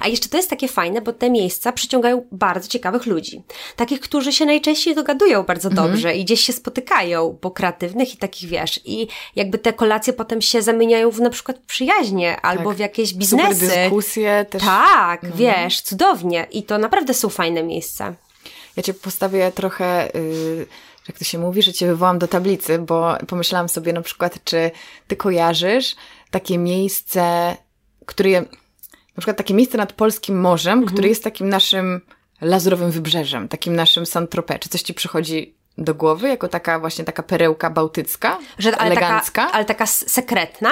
A 0.00 0.08
jeszcze 0.08 0.28
to 0.28 0.36
jest 0.36 0.50
takie 0.50 0.68
fajne, 0.68 1.00
bo 1.00 1.12
te 1.12 1.30
miejsca 1.30 1.72
przyciągają 1.72 2.26
bardzo 2.32 2.68
ciekawych 2.68 3.06
ludzi. 3.06 3.42
Takich, 3.76 4.00
którzy 4.00 4.32
się 4.32 4.46
najczęściej 4.46 4.94
dogadują 4.94 5.42
bardzo 5.42 5.68
mhm. 5.68 5.88
dobrze 5.88 6.14
i 6.16 6.24
gdzieś 6.24 6.40
się 6.40 6.52
spotykają, 6.52 7.38
bo 7.42 7.50
kreatywnych 7.50 8.14
i 8.14 8.16
takich 8.16 8.50
wiesz. 8.50 8.80
I 8.84 9.08
jakby 9.36 9.58
te 9.58 9.72
kolacje 9.72 10.12
potem 10.12 10.42
się 10.42 10.62
zamieniają 10.62 11.10
w 11.10 11.20
na 11.20 11.30
przykład 11.30 11.58
przyjaźnie 11.58 12.40
albo 12.40 12.70
tak. 12.70 12.76
w 12.76 12.80
jakieś 12.80 13.14
biznesy. 13.14 13.54
Super 13.54 13.78
dyskusje 13.78 14.46
też. 14.50 14.62
Tak, 14.62 15.24
mhm. 15.24 15.38
wiesz, 15.38 15.80
cudownie. 15.80 16.46
I 16.50 16.62
to 16.62 16.78
naprawdę 16.78 17.14
są 17.14 17.28
fajne 17.28 17.62
miejsca. 17.62 18.14
Ja 18.76 18.82
cię 18.82 18.94
postawię 18.94 19.52
trochę. 19.52 20.10
Yy 20.14 20.66
jak 21.08 21.18
to 21.18 21.24
się 21.24 21.38
mówi, 21.38 21.62
że 21.62 21.72
cię 21.72 21.86
wywołam 21.86 22.18
do 22.18 22.28
tablicy, 22.28 22.78
bo 22.78 23.16
pomyślałam 23.26 23.68
sobie 23.68 23.92
na 23.92 24.02
przykład, 24.02 24.44
czy 24.44 24.70
ty 25.06 25.16
kojarzysz 25.16 25.96
takie 26.30 26.58
miejsce, 26.58 27.56
które 28.06 28.44
na 29.18 29.20
przykład 29.20 29.36
takie 29.36 29.54
miejsce 29.54 29.78
nad 29.78 29.92
polskim 29.92 30.40
morzem, 30.40 30.78
mhm. 30.78 30.92
które 30.92 31.08
jest 31.08 31.24
takim 31.24 31.48
naszym 31.48 32.00
lazurowym 32.40 32.90
wybrzeżem, 32.90 33.48
takim 33.48 33.76
naszym 33.76 34.04
Saint-Tropez. 34.04 34.58
Czy 34.58 34.68
coś 34.68 34.82
ci 34.82 34.94
przychodzi 34.94 35.54
do 35.78 35.94
głowy 35.94 36.28
jako 36.28 36.48
taka 36.48 36.80
właśnie 36.80 37.04
taka 37.04 37.22
perełka 37.22 37.70
bałtycka, 37.70 38.38
Że, 38.58 38.76
ale 38.76 38.90
elegancka? 38.90 39.42
Taka, 39.42 39.54
ale 39.54 39.64
taka 39.64 39.86
sekretna? 39.86 40.70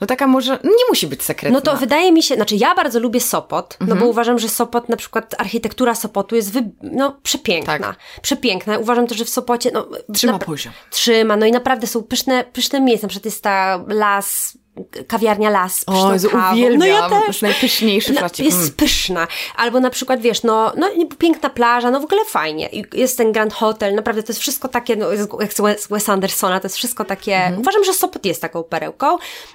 No 0.00 0.06
taka 0.06 0.26
może, 0.26 0.58
nie 0.64 0.88
musi 0.88 1.06
być 1.06 1.22
sekretna. 1.22 1.58
No 1.58 1.60
to 1.60 1.76
wydaje 1.76 2.12
mi 2.12 2.22
się, 2.22 2.34
znaczy 2.34 2.56
ja 2.56 2.74
bardzo 2.74 3.00
lubię 3.00 3.20
Sopot, 3.20 3.72
mhm. 3.72 3.88
no 3.88 3.94
bo 3.94 3.98
mhm. 3.98 4.10
uważam, 4.10 4.38
że 4.38 4.48
Sopot, 4.48 4.88
na 4.88 4.96
przykład 4.96 5.34
architektura 5.38 5.94
Sopotu 5.94 6.36
jest 6.36 6.52
wy, 6.52 6.70
no, 6.82 7.18
przepiękna. 7.22 7.78
Tak. 7.78 7.96
Przepiękna. 8.22 8.78
Uważam 8.78 9.06
też, 9.06 9.18
że 9.18 9.24
w 9.24 9.28
Sopocie, 9.28 9.70
no... 9.74 9.88
Trzyma 10.14 10.32
na, 10.32 10.38
poziom. 10.38 10.72
Trzyma, 10.90 11.36
no 11.36 11.46
i 11.46 11.52
naprawdę 11.52 11.86
są 11.86 12.02
pyszne, 12.02 12.44
pyszne 12.44 12.80
miejsca. 12.80 13.06
Na 13.06 13.08
przykład 13.08 13.24
jest 13.24 13.42
ta 13.42 13.84
las 13.88 14.58
kawiarnia 15.06 15.50
Las. 15.50 15.84
O, 15.86 16.12
Jezu, 16.12 16.28
uwielbiam. 16.52 16.78
No 16.78 16.86
ja 16.86 17.08
też. 17.08 17.42
Najpyszniejszy 17.42 18.12
no, 18.12 18.20
Jest 18.38 18.58
mm. 18.58 18.70
pyszna. 18.70 19.26
Albo 19.56 19.80
na 19.80 19.90
przykład, 19.90 20.20
wiesz, 20.20 20.42
no, 20.42 20.72
no 20.76 20.88
piękna 21.18 21.50
plaża, 21.50 21.90
no 21.90 22.00
w 22.00 22.04
ogóle 22.04 22.24
fajnie. 22.24 22.68
Jest 22.92 23.18
ten 23.18 23.32
Grand 23.32 23.52
Hotel, 23.52 23.94
naprawdę 23.94 24.22
to 24.22 24.32
jest 24.32 24.40
wszystko 24.40 24.68
takie, 24.68 24.96
no 24.96 25.06
jak 25.40 25.52
z 25.80 25.88
Wes 25.88 26.08
Andersona, 26.08 26.60
to 26.60 26.66
jest 26.66 26.76
wszystko 26.76 27.04
takie, 27.04 27.36
mm. 27.36 27.60
uważam, 27.60 27.84
że 27.84 27.92
Sopot 27.94 28.26
jest 28.26 28.42
taką 28.42 28.62
perełką. 28.62 29.06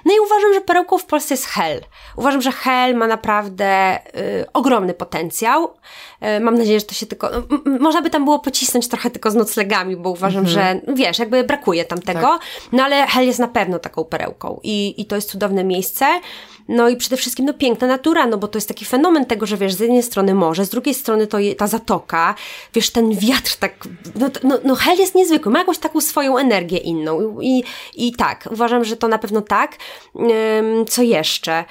No 0.04 0.14
i 0.14 0.20
uważam, 0.20 0.54
że 0.54 0.60
perełką 0.60 0.98
w 0.98 1.04
Polsce 1.04 1.34
jest 1.34 1.46
Hell. 1.46 1.80
Uważam, 2.16 2.42
że 2.42 2.52
Hell 2.52 2.96
ma 2.96 3.06
naprawdę 3.06 3.98
y, 4.18 4.46
ogromny 4.52 4.94
potencjał. 4.94 5.74
Y, 6.38 6.40
mam 6.40 6.58
nadzieję, 6.58 6.80
że 6.80 6.86
to 6.86 6.94
się 6.94 7.06
tylko, 7.06 7.38
y, 7.38 7.42
można 7.80 8.02
by 8.02 8.10
tam 8.10 8.24
było 8.24 8.38
pocisnąć 8.38 8.88
trochę 8.88 9.10
tylko 9.10 9.30
z 9.30 9.34
noclegami, 9.34 9.96
bo 9.96 10.10
uważam, 10.10 10.46
mm. 10.46 10.50
że, 10.50 10.80
wiesz, 10.94 11.18
jakby 11.18 11.44
brakuje 11.44 11.84
tam 11.84 12.02
tego. 12.02 12.20
Tak. 12.20 12.40
No 12.72 12.84
ale 12.84 13.06
Hell 13.06 13.26
jest 13.26 13.38
na 13.38 13.48
pewno 13.48 13.78
taką 13.78 14.04
perełką 14.04 14.60
i, 14.62 14.94
i 14.98 15.04
to 15.06 15.13
jest 15.16 15.30
cudowne 15.30 15.64
miejsce. 15.64 16.20
No 16.68 16.88
i 16.88 16.96
przede 16.96 17.16
wszystkim 17.16 17.46
no 17.46 17.54
piękna 17.54 17.86
natura, 17.86 18.26
no 18.26 18.38
bo 18.38 18.48
to 18.48 18.58
jest 18.58 18.68
taki 18.68 18.84
fenomen 18.84 19.26
tego, 19.26 19.46
że 19.46 19.56
wiesz, 19.56 19.74
z 19.74 19.80
jednej 19.80 20.02
strony 20.02 20.34
morze, 20.34 20.64
z 20.64 20.68
drugiej 20.68 20.94
strony 20.94 21.26
to 21.26 21.38
je, 21.38 21.54
ta 21.54 21.66
zatoka, 21.66 22.34
wiesz, 22.74 22.90
ten 22.90 23.10
wiatr 23.18 23.56
tak, 23.56 23.88
no, 24.14 24.28
no, 24.42 24.58
no 24.64 24.74
hel 24.74 24.98
jest 24.98 25.14
niezwykły, 25.14 25.52
ma 25.52 25.58
jakąś 25.58 25.78
taką 25.78 26.00
swoją 26.00 26.38
energię 26.38 26.78
inną 26.78 27.40
i, 27.40 27.64
i 27.94 28.12
tak, 28.12 28.48
uważam, 28.52 28.84
że 28.84 28.96
to 28.96 29.08
na 29.08 29.18
pewno 29.18 29.40
tak. 29.40 29.76
Co 30.88 31.02
jeszcze? 31.02 31.64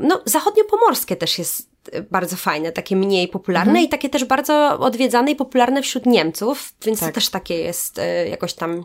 No, 0.00 0.20
zachodniopomorskie 0.24 1.16
też 1.16 1.38
jest 1.38 1.70
bardzo 2.10 2.36
fajne, 2.36 2.72
takie 2.72 2.96
mniej 2.96 3.28
popularne 3.28 3.70
mhm. 3.70 3.86
i 3.86 3.88
takie 3.88 4.08
też 4.08 4.24
bardzo 4.24 4.78
odwiedzane 4.78 5.30
i 5.30 5.36
popularne 5.36 5.82
wśród 5.82 6.06
Niemców, 6.06 6.72
więc 6.84 7.00
tak. 7.00 7.08
to 7.08 7.14
też 7.14 7.28
takie 7.28 7.54
jest 7.54 7.98
e, 7.98 8.28
jakoś 8.28 8.54
tam 8.54 8.84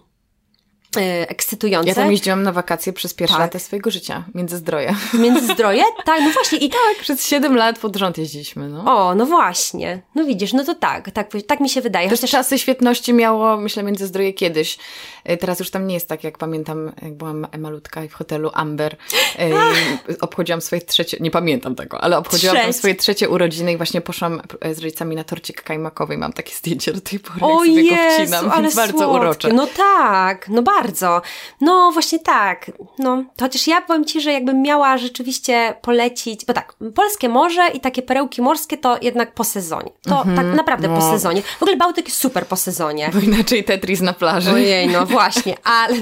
ekscytujące. 1.02 1.90
Ja 1.90 1.96
tam 1.96 2.12
jeździłam 2.12 2.44
na 2.44 2.52
wakacje 2.52 2.94
przez 2.94 3.14
pierwsze 3.14 3.38
tak. 3.38 3.42
lata 3.42 3.60
swojego 3.60 3.92
życia, 3.92 4.24
Międzyzdroje. 4.36 4.96
Międzyzdroje? 5.14 5.84
Tak, 6.06 6.22
no 6.22 6.32
właśnie. 6.32 6.58
I... 6.58 6.70
Tak, 6.76 7.02
przez 7.02 7.26
7 7.26 7.56
lat 7.56 7.80
pod 7.80 7.96
rząd 7.96 8.18
jeździliśmy, 8.18 8.70
no. 8.70 8.96
O, 8.96 9.16
no 9.16 9.26
właśnie. 9.26 10.02
No 10.16 10.26
widzisz, 10.26 10.54
no 10.54 10.64
to 10.64 10.76
tak, 10.76 11.12
tak, 11.12 11.30
tak 11.48 11.60
mi 11.60 11.70
się 11.70 11.82
wydaje. 11.82 12.10
Też 12.10 12.20
Chociaż... 12.20 12.32
czasy 12.32 12.60
świetności 12.60 13.14
miało, 13.14 13.58
myślę, 13.58 13.84
Międzyzdroje 13.84 14.34
kiedyś. 14.34 14.78
E, 15.26 15.38
teraz 15.38 15.60
już 15.60 15.70
tam 15.70 15.88
nie 15.88 15.94
jest 15.94 16.10
tak, 16.10 16.24
jak 16.24 16.38
pamiętam, 16.38 16.92
jak 17.02 17.14
byłam 17.14 17.48
malutka 17.58 18.04
i 18.04 18.10
w 18.10 18.14
hotelu 18.14 18.52
Amber 18.54 18.96
e, 19.40 19.50
obchodziłam 20.22 20.62
swoje 20.62 20.82
trzecie, 20.82 21.18
nie 21.20 21.32
pamiętam 21.32 21.76
tego, 21.76 22.02
ale 22.02 22.18
obchodziłam 22.18 22.58
tam 22.58 22.74
swoje 22.74 22.96
trzecie 22.96 23.30
urodziny 23.30 23.74
i 23.74 23.78
właśnie 23.78 24.02
poszłam 24.02 24.42
z 24.74 24.80
rodzicami 24.80 25.16
na 25.16 25.24
torcik 25.24 25.62
kajmakowy 25.62 26.14
i 26.14 26.18
mam 26.18 26.34
takie 26.34 26.56
zdjęcie 26.56 26.94
do 26.94 27.02
tej 27.02 27.20
pory, 27.20 27.40
o 27.42 27.64
jak 27.64 27.86
Jezu, 27.86 28.24
wcinam, 28.24 28.52
ale 28.52 28.72
bardzo 28.72 29.12
urocze. 29.12 29.54
No 29.54 29.68
tak, 29.78 30.50
no 30.50 30.62
bardzo. 30.62 31.22
No 31.62 31.92
właśnie 31.94 32.20
tak. 32.20 32.72
No, 33.00 33.24
chociaż 33.40 33.68
ja 33.68 33.82
powiem 33.82 34.06
Ci, 34.06 34.22
że 34.22 34.34
jakbym 34.34 34.62
miała 34.62 34.98
rzeczywiście 34.98 35.76
polecić, 35.82 36.46
bo 36.46 36.54
tak, 36.54 36.74
polskie 36.96 37.30
morze 37.30 37.68
i 37.74 37.80
takie 37.80 38.02
perełki 38.02 38.42
morskie 38.42 38.78
to 38.78 38.98
jednak 39.02 39.34
po 39.34 39.44
sezonie. 39.44 39.92
To 40.02 40.22
mm 40.22 40.36
-hmm, 40.36 40.36
tak 40.36 40.56
naprawdę 40.56 40.88
no. 40.88 40.96
po 40.96 41.12
sezonie. 41.12 41.42
W 41.42 41.64
ogóle 41.64 41.78
Bałtyk 41.78 42.06
jest 42.06 42.18
super 42.18 42.48
po 42.48 42.56
sezonie. 42.56 43.10
Bo 43.14 43.20
inaczej 43.20 43.64
Tetris 43.64 44.02
na 44.02 44.14
plaży. 44.14 44.52
Ojej, 44.52 44.88
no 44.88 45.06
właśnie, 45.16 45.58
ale, 45.64 45.98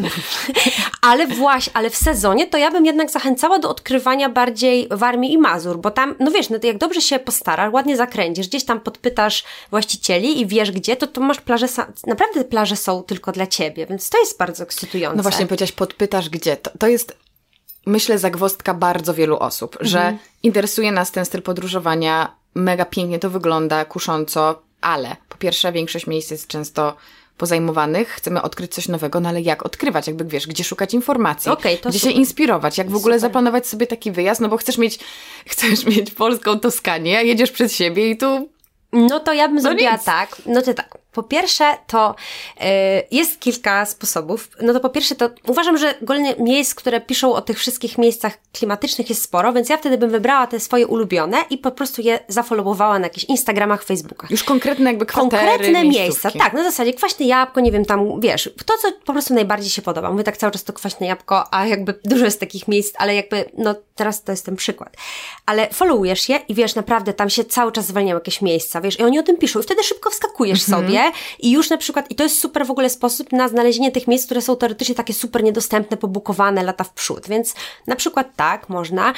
ale 1.02 1.28
właśnie, 1.28 1.74
ale 1.76 1.90
w 1.90 1.96
sezonie 1.96 2.48
to 2.48 2.58
ja 2.58 2.72
bym 2.72 2.86
jednak 2.86 3.12
zachęcała 3.12 3.60
do 3.60 3.70
odkrywania 3.70 4.30
bardziej 4.30 4.88
Warmii 4.92 5.34
i 5.34 5.38
Mazur, 5.38 5.78
bo 5.78 5.92
tam, 5.92 6.16
no 6.20 6.32
wiesz, 6.32 6.50
no 6.50 6.60
to 6.60 6.68
jak 6.68 6.78
dobrze 6.78 7.02
się 7.02 7.20
postarasz, 7.20 7.74
ładnie 7.74 7.98
zakręcisz, 7.98 8.48
gdzieś 8.48 8.66
tam 8.66 8.80
podpytasz 8.80 9.44
właścicieli 9.70 10.42
i 10.42 10.48
wiesz 10.48 10.72
gdzie, 10.72 10.96
to 10.96 11.08
to 11.08 11.22
masz 11.22 11.42
plaże, 11.42 11.68
naprawdę 12.08 12.44
plaże 12.44 12.76
są 12.76 13.04
tylko 13.04 13.32
dla 13.32 13.48
Ciebie, 13.48 13.86
więc 13.86 14.10
to 14.10 14.20
jest 14.20 14.38
bardzo 14.38 14.64
ekscytujące. 14.64 15.18
No 15.18 15.24
właśnie, 15.24 15.46
powiedziałaś, 15.46 15.72
podpytasz 15.72 16.30
gdzie. 16.30 16.58
To, 16.58 16.72
to 16.80 16.88
jest 16.88 17.18
myślę, 17.86 18.20
zagwostka 18.20 18.74
bardzo 18.74 19.14
wielu 19.14 19.38
osób, 19.38 19.76
mhm. 19.76 19.90
że 19.90 20.18
interesuje 20.44 20.92
nas 20.92 21.12
ten 21.12 21.26
styl 21.26 21.42
podróżowania, 21.42 22.36
mega 22.56 22.86
pięknie 22.86 23.20
to 23.20 23.30
wygląda, 23.30 23.86
kusząco, 23.86 24.62
ale 24.82 25.16
po 25.30 25.38
pierwsze 25.38 25.72
większość 25.72 26.08
miejsc 26.08 26.32
jest 26.32 26.48
często 26.48 26.96
pozajmowanych, 27.38 28.10
chcemy 28.10 28.42
odkryć 28.42 28.74
coś 28.74 28.88
nowego, 28.88 29.20
no 29.20 29.30
ale 29.30 29.42
jak 29.42 29.66
odkrywać, 29.66 30.08
jakby 30.08 30.26
wiesz, 30.26 30.48
gdzie 30.48 30.64
szukać 30.64 30.94
informacji, 30.94 31.52
okay, 31.52 31.78
gdzie 31.78 32.00
super. 32.00 32.02
się 32.02 32.10
inspirować, 32.10 32.78
jak 32.78 32.90
w 32.90 32.96
ogóle 32.96 33.16
super. 33.16 33.30
zaplanować 33.30 33.68
sobie 33.68 33.88
taki 33.88 34.12
wyjazd, 34.12 34.42
no 34.42 34.50
bo 34.50 34.58
chcesz 34.58 34.78
mieć, 34.78 35.00
chcesz 35.52 35.86
mieć 35.86 36.12
polską 36.12 36.60
Toskanię, 36.60 37.18
a 37.18 37.22
jedziesz 37.22 37.52
przed 37.52 37.74
siebie 37.74 38.10
i 38.10 38.18
tu 38.18 38.50
no 38.94 39.20
to 39.20 39.34
ja 39.34 39.48
bym 39.48 39.56
no 39.56 39.62
zrobiła 39.62 39.94
nic. 39.94 40.04
tak. 40.04 40.42
No 40.46 40.62
to 40.62 40.74
tak. 40.74 40.98
Po 41.14 41.24
pierwsze, 41.24 41.78
to 41.88 42.16
y, 42.58 42.64
jest 43.12 43.40
kilka 43.40 43.86
sposobów. 43.86 44.50
No 44.62 44.74
to 44.74 44.80
po 44.80 44.90
pierwsze, 44.90 45.16
to 45.16 45.30
uważam, 45.48 45.78
że 45.78 45.94
ogólnie 46.02 46.36
miejsc, 46.40 46.76
które 46.76 47.02
piszą 47.02 47.34
o 47.34 47.42
tych 47.42 47.60
wszystkich 47.60 47.98
miejscach 47.98 48.38
klimatycznych 48.54 49.10
jest 49.10 49.22
sporo, 49.22 49.54
więc 49.54 49.70
ja 49.70 49.78
wtedy 49.78 49.98
bym 49.98 50.10
wybrała 50.10 50.48
te 50.48 50.60
swoje 50.60 50.88
ulubione 50.88 51.38
i 51.50 51.58
po 51.58 51.72
prostu 51.72 52.02
je 52.02 52.20
zafollowowała 52.28 53.00
na 53.00 53.06
jakichś 53.06 53.26
Instagramach, 53.26 53.84
Facebookach. 53.84 54.32
Już 54.32 54.44
konkretne 54.44 54.90
jakby 54.90 55.06
kwatery, 55.06 55.48
Konkretne 55.48 55.84
miejsca, 55.84 56.32
tak, 56.32 56.54
na 56.54 56.64
zasadzie 56.64 56.94
kwaśne 56.94 57.26
jabłko, 57.26 57.60
nie 57.60 57.72
wiem, 57.72 57.86
tam, 57.86 58.20
wiesz, 58.20 58.50
to, 58.66 58.74
co 58.82 58.92
po 59.06 59.14
prostu 59.14 59.34
najbardziej 59.34 59.70
się 59.70 59.82
podoba. 59.82 60.12
Mówię 60.12 60.24
tak 60.24 60.38
cały 60.38 60.52
czas 60.52 60.64
to 60.64 60.74
kwaśne 60.74 61.08
jabłko, 61.08 61.54
a 61.54 61.66
jakby 61.66 62.00
dużo 62.06 62.26
jest 62.26 62.40
takich 62.40 62.68
miejsc, 62.68 62.96
ale 62.98 63.16
jakby, 63.16 63.46
no 63.58 63.76
teraz 63.96 64.24
to 64.24 64.32
jest 64.32 64.46
ten 64.46 64.56
przykład. 64.56 64.98
Ale 65.46 65.70
followujesz 65.70 66.30
je 66.30 66.40
i 66.48 66.54
wiesz, 66.54 66.76
naprawdę 66.76 67.14
tam 67.14 67.30
się 67.30 67.46
cały 67.46 67.72
czas 67.72 67.86
zwalniają 67.86 68.18
jakieś 68.18 68.42
miejsca, 68.42 68.82
wiesz, 68.82 69.00
i 69.00 69.04
oni 69.04 69.20
o 69.20 69.24
tym 69.24 69.38
piszą 69.38 69.60
i 69.60 69.64
wtedy 69.64 69.84
szybko 69.84 70.10
wskakujesz 70.10 70.70
mhm. 70.70 70.88
sobie 70.88 71.03
i 71.40 71.52
już 71.52 71.70
na 71.70 71.78
przykład, 71.78 72.12
i 72.12 72.16
to 72.16 72.24
jest 72.24 72.40
super 72.40 72.66
w 72.66 72.72
ogóle 72.72 72.90
sposób 72.90 73.32
na 73.32 73.48
znalezienie 73.48 73.92
tych 73.92 74.08
miejsc, 74.08 74.26
które 74.26 74.42
są 74.42 74.56
teoretycznie 74.56 74.96
takie 74.96 75.14
super 75.14 75.44
niedostępne, 75.44 75.98
pobukowane 75.98 76.64
lata 76.64 76.84
w 76.84 76.94
przód, 76.94 77.28
więc 77.28 77.56
na 77.88 77.96
przykład 77.96 78.36
tak, 78.36 78.70
można. 78.70 79.14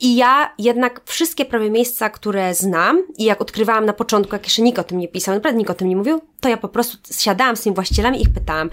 I 0.00 0.16
ja 0.16 0.54
jednak 0.58 1.00
wszystkie 1.04 1.44
prawie 1.44 1.70
miejsca, 1.70 2.10
które 2.10 2.54
znam 2.54 3.02
i 3.18 3.24
jak 3.24 3.40
odkrywałam 3.40 3.86
na 3.86 3.92
początku, 3.92 4.34
jak 4.34 4.44
jeszcze 4.44 4.62
nikt 4.62 4.78
o 4.78 4.84
tym 4.84 4.98
nie 4.98 5.08
pisał, 5.08 5.34
naprawdę 5.34 5.58
nikt 5.58 5.70
o 5.70 5.74
tym 5.74 5.88
nie 5.88 5.96
mówił, 5.96 6.20
to 6.40 6.48
ja 6.48 6.56
po 6.56 6.68
prostu 6.68 6.98
siadałam 7.18 7.56
z 7.56 7.60
tymi 7.60 7.74
właścicielami 7.74 8.18
i 8.18 8.22
ich 8.22 8.32
pytałam, 8.32 8.70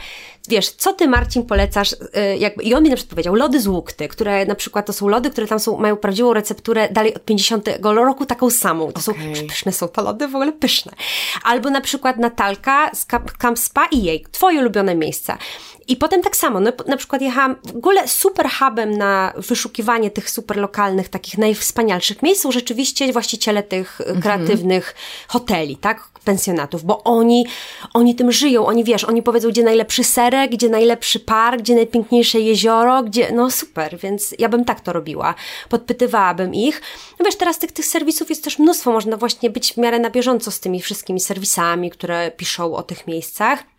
wiesz, 0.50 0.70
co 0.70 0.94
ty 0.94 1.08
Marcin 1.08 1.46
polecasz, 1.46 1.92
yy, 1.92 2.38
jakby, 2.38 2.64
i 2.64 2.74
on 2.74 2.84
mi 2.84 2.90
na 2.90 2.96
przykład 2.96 3.10
powiedział, 3.10 3.36
lody 3.36 3.60
z 3.60 3.68
łukty, 3.68 4.08
które 4.08 4.46
na 4.46 4.56
przykład 4.56 4.86
to 4.86 4.94
są 4.94 5.08
lody, 5.08 5.30
które 5.30 5.48
tam 5.48 5.60
są, 5.60 5.78
mają 5.78 5.98
prawdziwą 5.98 6.34
recepturę 6.34 6.90
dalej 6.92 7.16
od 7.16 7.26
50 7.26 7.70
roku 7.82 8.26
taką 8.26 8.50
samą. 8.50 8.92
To 8.92 9.12
okay. 9.12 9.36
są 9.36 9.48
pyszne 9.48 9.72
są 9.72 9.88
to 9.88 10.02
lody, 10.02 10.28
w 10.28 10.36
ogóle 10.36 10.52
pyszne. 10.52 10.92
Albo 11.44 11.70
na 11.70 11.82
przykład 11.82 12.18
Natalka 12.54 12.96
z 12.96 13.06
Camp 13.38 13.60
Spa 13.60 13.86
i 13.92 14.04
jej, 14.04 14.26
twoje 14.32 14.60
ulubione 14.60 14.96
miejsca. 14.96 15.38
I 15.88 15.96
potem 15.96 16.22
tak 16.22 16.36
samo, 16.36 16.60
no, 16.60 16.72
na 16.88 16.98
przykład 16.98 17.22
jechałam, 17.22 17.56
w 17.74 17.78
ogóle 17.78 18.08
super 18.08 18.50
hubem 18.50 18.98
na 18.98 19.34
wyszukiwanie 19.38 20.12
tych 20.12 20.30
super 20.30 20.58
lokalnych, 20.58 21.10
takich 21.10 21.38
najwspanialszych 21.38 22.24
miejsc 22.24 22.42
są 22.42 22.52
rzeczywiście 22.52 23.14
właściciele 23.14 23.64
tych 23.64 24.02
mhm. 24.02 24.22
kreatywnych 24.22 24.96
hoteli, 25.28 25.78
tak, 25.78 26.10
pensjonatów, 26.24 26.84
bo 26.84 27.04
oni, 27.04 27.46
oni 27.94 28.16
tym 28.16 28.32
żyją, 28.32 28.66
oni 28.66 28.84
wiesz, 28.84 29.04
oni 29.04 29.24
powiedzą, 29.24 29.50
gdzie 29.50 29.64
najlepszy 29.64 30.04
serek, 30.04 30.52
gdzie 30.52 30.70
najlepszy 30.70 31.20
park, 31.20 31.62
gdzie 31.62 31.76
najpiękniejsze 31.76 32.40
jezioro, 32.40 33.04
gdzie, 33.04 33.32
no 33.32 33.52
super, 33.52 33.98
więc 33.98 34.36
ja 34.40 34.50
bym 34.50 34.66
tak 34.66 34.82
to 34.82 34.94
robiła, 34.94 35.36
podpytywałabym 35.70 36.54
ich. 36.54 36.82
No 37.20 37.26
wiesz, 37.26 37.36
teraz 37.36 37.60
tych, 37.60 37.72
tych 37.72 37.86
serwisów 37.86 38.30
jest 38.30 38.44
też 38.44 38.60
mnóstwo, 38.60 38.92
można 38.92 39.18
właśnie 39.18 39.50
być 39.50 39.74
w 39.74 39.78
miarę 39.78 40.00
na 40.00 40.10
bieżąco 40.10 40.52
z 40.52 40.60
tymi 40.60 40.82
wszystkimi 40.82 41.20
serwisami, 41.20 41.90
które 41.90 42.32
piszą 42.32 42.76
o 42.76 42.84
tych 42.84 43.08
miejscach 43.08 43.73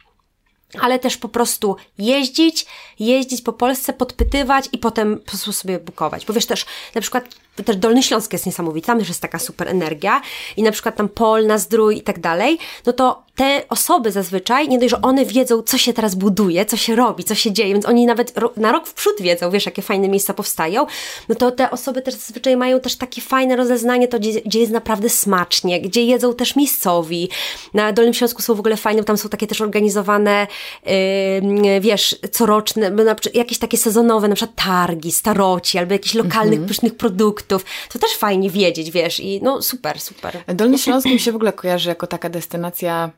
ale 0.80 0.98
też 0.98 1.16
po 1.16 1.28
prostu 1.28 1.76
jeździć, 1.98 2.66
jeździć 2.98 3.42
po 3.42 3.52
Polsce, 3.52 3.92
podpytywać 3.92 4.68
i 4.72 4.78
potem 4.78 5.18
po 5.18 5.24
prostu 5.24 5.52
sobie 5.52 5.78
bukować. 5.78 6.26
Bo 6.26 6.32
wiesz 6.32 6.46
też, 6.46 6.66
na 6.94 7.00
przykład 7.00 7.24
też 7.64 7.76
Dolny 7.76 8.02
Śląsk 8.02 8.32
jest 8.32 8.46
niesamowity, 8.46 8.86
tam 8.86 8.98
też 8.98 9.08
jest 9.08 9.22
taka 9.22 9.38
super 9.38 9.68
energia 9.68 10.20
i 10.56 10.62
na 10.62 10.72
przykład 10.72 10.96
tam 10.96 11.08
Polna, 11.08 11.58
Zdrój 11.58 11.96
i 11.96 12.02
tak 12.02 12.20
dalej, 12.20 12.58
no 12.86 12.92
to 12.92 13.23
te 13.34 13.64
osoby 13.68 14.12
zazwyczaj, 14.12 14.68
nie 14.68 14.78
dość, 14.78 14.90
że 14.90 15.02
one 15.02 15.24
wiedzą, 15.24 15.62
co 15.62 15.78
się 15.78 15.92
teraz 15.92 16.14
buduje, 16.14 16.66
co 16.66 16.76
się 16.76 16.96
robi, 16.96 17.24
co 17.24 17.34
się 17.34 17.52
dzieje, 17.52 17.72
więc 17.72 17.86
oni 17.86 18.06
nawet 18.06 18.34
na 18.56 18.72
rok 18.72 18.86
w 18.86 18.94
przód 18.94 19.14
wiedzą, 19.20 19.50
wiesz, 19.50 19.66
jakie 19.66 19.82
fajne 19.82 20.08
miejsca 20.08 20.34
powstają, 20.34 20.86
no 21.28 21.34
to 21.34 21.50
te 21.50 21.70
osoby 21.70 22.02
też 22.02 22.14
zazwyczaj 22.14 22.56
mają 22.56 22.80
też 22.80 22.96
takie 22.96 23.20
fajne 23.20 23.56
rozeznanie, 23.56 24.08
to 24.08 24.18
gdzie, 24.18 24.40
gdzie 24.40 24.60
jest 24.60 24.72
naprawdę 24.72 25.08
smacznie, 25.08 25.80
gdzie 25.80 26.04
jedzą 26.04 26.34
też 26.34 26.56
miejscowi. 26.56 27.28
Na 27.74 27.92
Dolnym 27.92 28.14
Śląsku 28.14 28.42
są 28.42 28.54
w 28.54 28.60
ogóle 28.60 28.76
fajne, 28.76 29.04
tam 29.04 29.16
są 29.16 29.28
takie 29.28 29.46
też 29.46 29.60
organizowane, 29.60 30.46
yy, 30.86 31.80
wiesz, 31.80 32.16
coroczne, 32.32 32.92
jakieś 33.34 33.58
takie 33.58 33.76
sezonowe, 33.76 34.28
na 34.28 34.34
przykład 34.34 34.64
targi, 34.64 35.12
staroci, 35.12 35.78
albo 35.78 35.92
jakichś 35.92 36.14
lokalnych, 36.14 36.52
mhm. 36.52 36.68
pysznych 36.68 36.96
produktów. 36.96 37.64
To 37.92 37.98
też 37.98 38.16
fajnie 38.16 38.50
wiedzieć, 38.50 38.90
wiesz, 38.90 39.20
i 39.20 39.40
no 39.42 39.62
super, 39.62 40.00
super. 40.00 40.44
Dolny 40.54 40.78
Śląsk 40.78 41.06
mi 41.06 41.20
się 41.20 41.32
w 41.32 41.36
ogóle 41.36 41.52
kojarzy 41.52 41.88
jako 41.88 42.06
taka 42.06 42.28
destynacja 42.28 43.10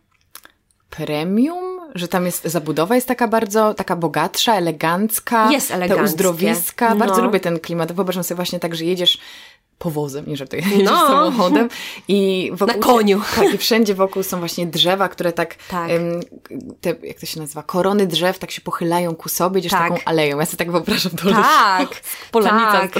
premium, 0.96 1.80
że 1.94 2.08
tam 2.08 2.26
jest 2.26 2.44
zabudowa 2.44 2.94
jest 2.94 3.08
taka 3.08 3.28
bardzo, 3.28 3.74
taka 3.74 3.96
bogatsza, 3.96 4.54
elegancka. 4.54 5.52
Jest 5.52 5.70
elegancka. 5.70 6.04
Te 6.04 6.10
uzdrowiska. 6.10 6.90
No. 6.90 6.96
Bardzo 6.96 7.22
lubię 7.22 7.40
ten 7.40 7.60
klimat. 7.60 7.92
Wyobrażam 7.92 8.24
sobie 8.24 8.36
właśnie 8.36 8.60
tak, 8.60 8.74
że 8.74 8.84
jedziesz 8.84 9.18
powozem, 9.78 10.24
nie 10.26 10.36
żartuję, 10.36 10.62
no. 10.84 10.90
samochodem 11.08 11.68
i 12.08 12.50
wokół, 12.54 12.74
na 12.74 12.82
koniu. 12.82 13.20
Tak, 13.36 13.54
i 13.54 13.58
wszędzie 13.58 13.94
wokół 13.94 14.22
są 14.22 14.38
właśnie 14.38 14.66
drzewa, 14.66 15.08
które 15.08 15.32
tak, 15.32 15.54
tak. 15.54 15.90
Te, 16.80 16.94
jak 17.02 17.20
to 17.20 17.26
się 17.26 17.40
nazywa, 17.40 17.62
korony 17.62 18.06
drzew 18.06 18.38
tak 18.38 18.50
się 18.50 18.60
pochylają 18.60 19.16
ku 19.16 19.28
sobie, 19.28 19.60
idziesz 19.60 19.72
tak. 19.72 19.90
taką 19.90 20.04
aleją. 20.04 20.38
Ja 20.38 20.46
sobie 20.46 20.58
tak 20.58 20.70
wyobrażam 20.70 21.12
to 21.12 21.30
Tak, 21.30 21.88
Polanica 22.30 22.72
tak. 22.72 22.92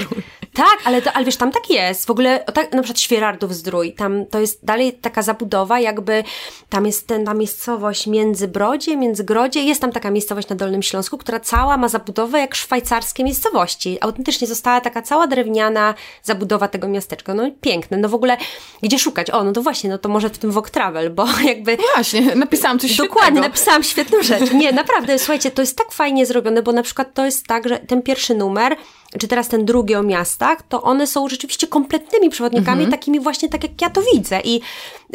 Tak, 0.53 0.79
ale, 0.85 1.01
to, 1.01 1.13
ale 1.13 1.25
wiesz, 1.25 1.35
tam 1.35 1.51
tak 1.51 1.69
jest. 1.69 2.07
W 2.07 2.11
ogóle, 2.11 2.39
tak, 2.39 2.73
na 2.73 2.83
przykład 2.83 2.99
Świerardów 2.99 3.55
Zdrój, 3.55 3.93
tam 3.93 4.25
to 4.25 4.39
jest 4.39 4.65
dalej 4.65 4.93
taka 4.93 5.21
zabudowa, 5.21 5.79
jakby 5.79 6.23
tam 6.69 6.85
jest 6.85 7.07
ten, 7.07 7.25
ta 7.25 7.33
miejscowość 7.33 8.07
Międzybrodzie, 8.07 8.97
Międzygrodzie, 8.97 9.63
jest 9.63 9.81
tam 9.81 9.91
taka 9.91 10.11
miejscowość 10.11 10.49
na 10.49 10.55
Dolnym 10.55 10.83
Śląsku, 10.83 11.17
która 11.17 11.39
cała 11.39 11.77
ma 11.77 11.87
zabudowę 11.87 12.39
jak 12.39 12.55
szwajcarskie 12.55 13.23
miejscowości. 13.23 13.97
Autentycznie 14.01 14.47
została 14.47 14.81
taka 14.81 15.01
cała 15.01 15.27
drewniana 15.27 15.93
zabudowa 16.23 16.66
tego 16.67 16.87
miasteczka. 16.87 17.33
No 17.33 17.43
piękne. 17.61 17.97
No 17.97 18.09
w 18.09 18.13
ogóle, 18.13 18.37
gdzie 18.83 18.99
szukać? 18.99 19.29
O, 19.31 19.43
no 19.43 19.51
to 19.51 19.61
właśnie, 19.61 19.89
no 19.89 19.97
to 19.97 20.09
może 20.09 20.29
w 20.29 20.37
tym 20.37 20.51
Vogue 20.51 20.69
Travel, 20.69 21.09
bo 21.09 21.25
jakby... 21.51 21.77
Właśnie, 21.95 22.35
napisałam 22.35 22.79
coś 22.79 22.95
Dokładnie, 22.95 23.21
świetnego. 23.21 23.47
napisałam 23.47 23.83
świetną 23.83 24.23
rzecz. 24.23 24.51
Nie, 24.51 24.71
naprawdę, 24.71 25.19
słuchajcie, 25.19 25.51
to 25.51 25.61
jest 25.61 25.77
tak 25.77 25.91
fajnie 25.91 26.25
zrobione, 26.25 26.61
bo 26.61 26.71
na 26.71 26.83
przykład 26.83 27.13
to 27.13 27.25
jest 27.25 27.47
tak, 27.47 27.69
że 27.69 27.79
ten 27.79 28.01
pierwszy 28.01 28.35
numer 28.35 28.75
czy 29.19 29.27
teraz 29.27 29.47
ten 29.47 29.65
drugi 29.65 29.95
o 29.95 30.03
miastach, 30.03 30.61
to 30.61 30.83
one 30.83 31.07
są 31.07 31.29
rzeczywiście 31.29 31.67
kompletnymi 31.67 32.29
przewodnikami, 32.29 32.83
mhm. 32.83 32.91
takimi 32.91 33.19
właśnie 33.19 33.49
tak 33.49 33.63
jak 33.63 33.81
ja 33.81 33.89
to 33.89 34.01
widzę. 34.13 34.39
I 34.43 34.61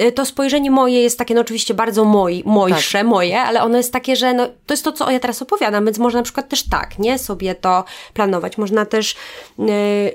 y, 0.01 0.13
to 0.13 0.27
spojrzenie 0.27 0.71
moje 0.71 1.03
jest 1.03 1.19
takie, 1.19 1.35
no 1.35 1.41
oczywiście 1.41 1.75
bardzo 1.75 2.05
moi, 2.05 2.43
mojsze, 2.47 2.99
tak. 2.99 3.07
moje, 3.07 3.41
ale 3.41 3.63
ono 3.63 3.77
jest 3.77 3.93
takie, 3.93 4.17
że 4.17 4.35
no, 4.35 4.47
to 4.67 4.75
jest 4.75 4.85
to, 4.85 4.93
co 4.93 5.11
ja 5.11 5.21
teraz 5.21 5.43
opowiadam, 5.43 5.85
więc 5.85 5.99
można 5.99 6.21
na 6.21 6.25
przykład 6.25 6.49
też 6.49 6.69
tak, 6.69 6.99
nie, 6.99 7.19
sobie 7.19 7.55
to 7.55 7.85
planować. 8.15 8.59
Można 8.59 8.87
też, 8.87 9.17
yy, 9.59 9.67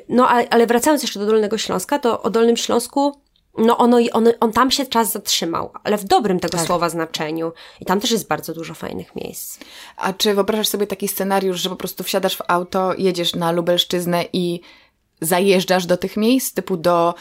no 0.09 0.27
ale 0.27 0.67
wracając 0.67 1.01
jeszcze 1.01 1.19
do 1.19 1.25
Dolnego 1.25 1.57
Śląska, 1.57 1.99
to 1.99 2.21
o 2.21 2.29
Dolnym 2.29 2.57
Śląsku 2.57 3.26
no 3.57 3.77
ono, 3.77 3.97
on, 4.13 4.27
on 4.39 4.53
tam 4.53 4.71
się 4.71 4.85
czas 4.85 5.11
zatrzymał, 5.11 5.71
ale 5.83 5.97
w 5.97 6.03
dobrym 6.03 6.39
tego 6.39 6.57
Tak. 6.57 6.67
słowa 6.67 6.89
znaczeniu. 6.89 7.51
I 7.81 7.85
tam 7.85 7.99
też 7.99 8.11
jest 8.11 8.27
bardzo 8.27 8.53
dużo 8.53 8.73
fajnych 8.73 9.15
miejsc. 9.15 9.59
A 9.97 10.13
czy 10.13 10.33
wyobrażasz 10.33 10.67
sobie 10.67 10.87
taki 10.87 11.07
scenariusz, 11.07 11.61
że 11.61 11.69
po 11.69 11.75
prostu 11.75 12.03
wsiadasz 12.03 12.37
w 12.37 12.41
auto, 12.47 12.93
jedziesz 12.97 13.35
na 13.35 13.51
Lubelszczyznę 13.51 14.25
i 14.33 14.61
zajeżdżasz 15.21 15.85
do 15.85 15.97
tych 15.97 16.17
miejsc, 16.17 16.53
typu 16.53 16.77
do, 16.77 17.15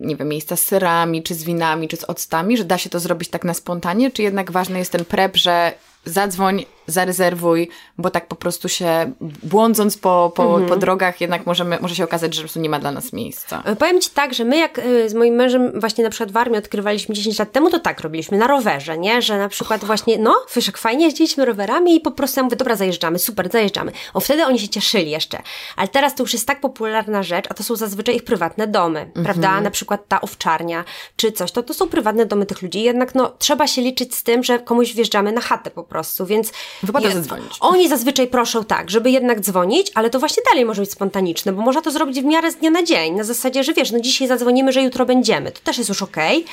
nie 0.00 0.16
wiem, 0.16 0.28
miejsca 0.28 0.56
z 0.56 0.60
serami, 0.60 1.22
czy 1.22 1.34
z 1.34 1.44
winami, 1.44 1.88
czy 1.88 1.96
z 1.96 2.04
octami, 2.04 2.56
że 2.56 2.64
da 2.64 2.78
się 2.78 2.90
to 2.90 3.00
zrobić 3.00 3.28
tak 3.28 3.44
na 3.44 3.54
spontanie, 3.54 4.10
czy 4.10 4.22
jednak 4.22 4.52
ważny 4.52 4.78
jest 4.78 4.92
ten 4.92 5.04
prep, 5.04 5.36
że 5.36 5.72
zadzwoń, 6.04 6.64
zarezerwuj, 6.86 7.68
bo 7.98 8.10
tak 8.10 8.28
po 8.28 8.36
prostu 8.36 8.68
się 8.68 9.12
błądząc 9.42 9.98
po, 9.98 10.32
po, 10.36 10.44
Mhm. 10.44 10.68
po 10.68 10.76
drogach 10.76 11.20
jednak 11.20 11.46
możemy, 11.46 11.78
może 11.80 11.94
się 11.94 12.04
okazać, 12.04 12.34
że 12.34 12.40
po 12.40 12.44
prostu 12.44 12.60
nie 12.60 12.68
ma 12.68 12.78
dla 12.78 12.92
nas 12.92 13.12
miejsca. 13.12 13.62
E, 13.64 13.76
Powiem 13.76 14.00
Ci 14.00 14.10
tak, 14.10 14.34
że 14.34 14.44
my 14.44 14.56
jak 14.58 14.78
e, 14.78 15.08
z 15.08 15.14
moim 15.14 15.34
mężem 15.34 15.80
właśnie 15.80 16.04
na 16.04 16.10
przykład 16.10 16.32
w 16.32 16.36
armii 16.36 16.58
odkrywaliśmy 16.58 17.14
10 17.14 17.38
lat 17.38 17.52
temu, 17.52 17.70
to 17.70 17.78
tak 17.78 18.00
robiliśmy 18.00 18.38
na 18.38 18.46
rowerze, 18.46 18.98
nie? 18.98 19.22
Że 19.22 19.38
na 19.38 19.48
przykład 19.48 19.84
właśnie, 19.84 20.18
no, 20.18 20.36
jak 20.66 20.78
fajnie 20.78 21.04
jeździliśmy 21.04 21.44
rowerami 21.44 21.96
i 21.96 22.00
po 22.00 22.10
prostu 22.10 22.40
ja 22.40 22.44
mówię, 22.44 22.56
dobra, 22.56 22.76
zajeżdżamy, 22.76 23.18
super, 23.18 23.50
zajeżdżamy. 23.52 23.92
O, 24.14 24.20
wtedy 24.20 24.46
oni 24.46 24.58
się 24.58 24.68
cieszyli 24.68 25.10
jeszcze. 25.10 25.38
Ale 25.76 25.88
teraz 25.88 26.14
to 26.14 26.22
już 26.22 26.32
jest 26.32 26.46
tak 26.46 26.60
popularna 26.60 27.22
rzecz, 27.22 27.46
a 27.50 27.54
to 27.54 27.62
są 27.62 27.76
zazwyczaj 27.76 28.16
ich 28.16 28.24
prywatne 28.24 28.66
domy, 28.66 29.10
prawda? 29.24 29.60
Na 29.60 29.70
przykład 29.70 30.08
ta 30.08 30.20
owczarnia 30.20 30.84
czy 31.16 31.32
coś, 31.32 31.52
to 31.52 31.62
to 31.62 31.74
są 31.74 31.88
prywatne 31.88 32.26
domy 32.26 32.46
tych 32.46 32.62
ludzi. 32.62 32.82
Jednak 32.82 33.14
no, 33.14 33.32
trzeba 33.38 33.66
się 33.66 33.82
liczyć 33.82 34.14
z 34.14 34.22
tym, 34.22 34.44
że 34.44 34.58
komuś 34.58 34.94
wjeżdżamy 34.94 35.32
na 35.32 35.40
chatę 35.40 35.70
po 35.70 35.84
prostu, 35.84 36.26
więc... 36.26 36.52
Wypada 36.82 37.10
zadzwonić. 37.10 37.56
Oni 37.60 37.88
zazwyczaj 37.88 38.26
proszą 38.26 38.64
tak, 38.64 38.90
żeby 38.90 39.10
jednak 39.10 39.40
dzwonić, 39.40 39.90
ale 39.94 40.10
to 40.10 40.18
właśnie 40.18 40.42
dalej 40.50 40.64
może 40.64 40.82
być 40.82 40.92
spontaniczne, 40.92 41.52
bo 41.52 41.62
można 41.62 41.82
to 41.82 41.90
zrobić 41.90 42.20
w 42.20 42.24
miarę 42.24 42.50
z 42.52 42.56
dnia 42.56 42.70
na 42.70 42.82
dzień. 42.82 43.14
Na 43.14 43.24
zasadzie, 43.24 43.64
że 43.64 43.74
wiesz, 43.74 43.90
no 43.90 44.00
dzisiaj 44.00 44.28
zadzwonimy, 44.28 44.72
że 44.72 44.82
jutro 44.82 45.06
będziemy. 45.06 45.52
To 45.52 45.60
też 45.60 45.78
jest 45.78 45.88
już 45.88 46.02
okej. 46.02 46.44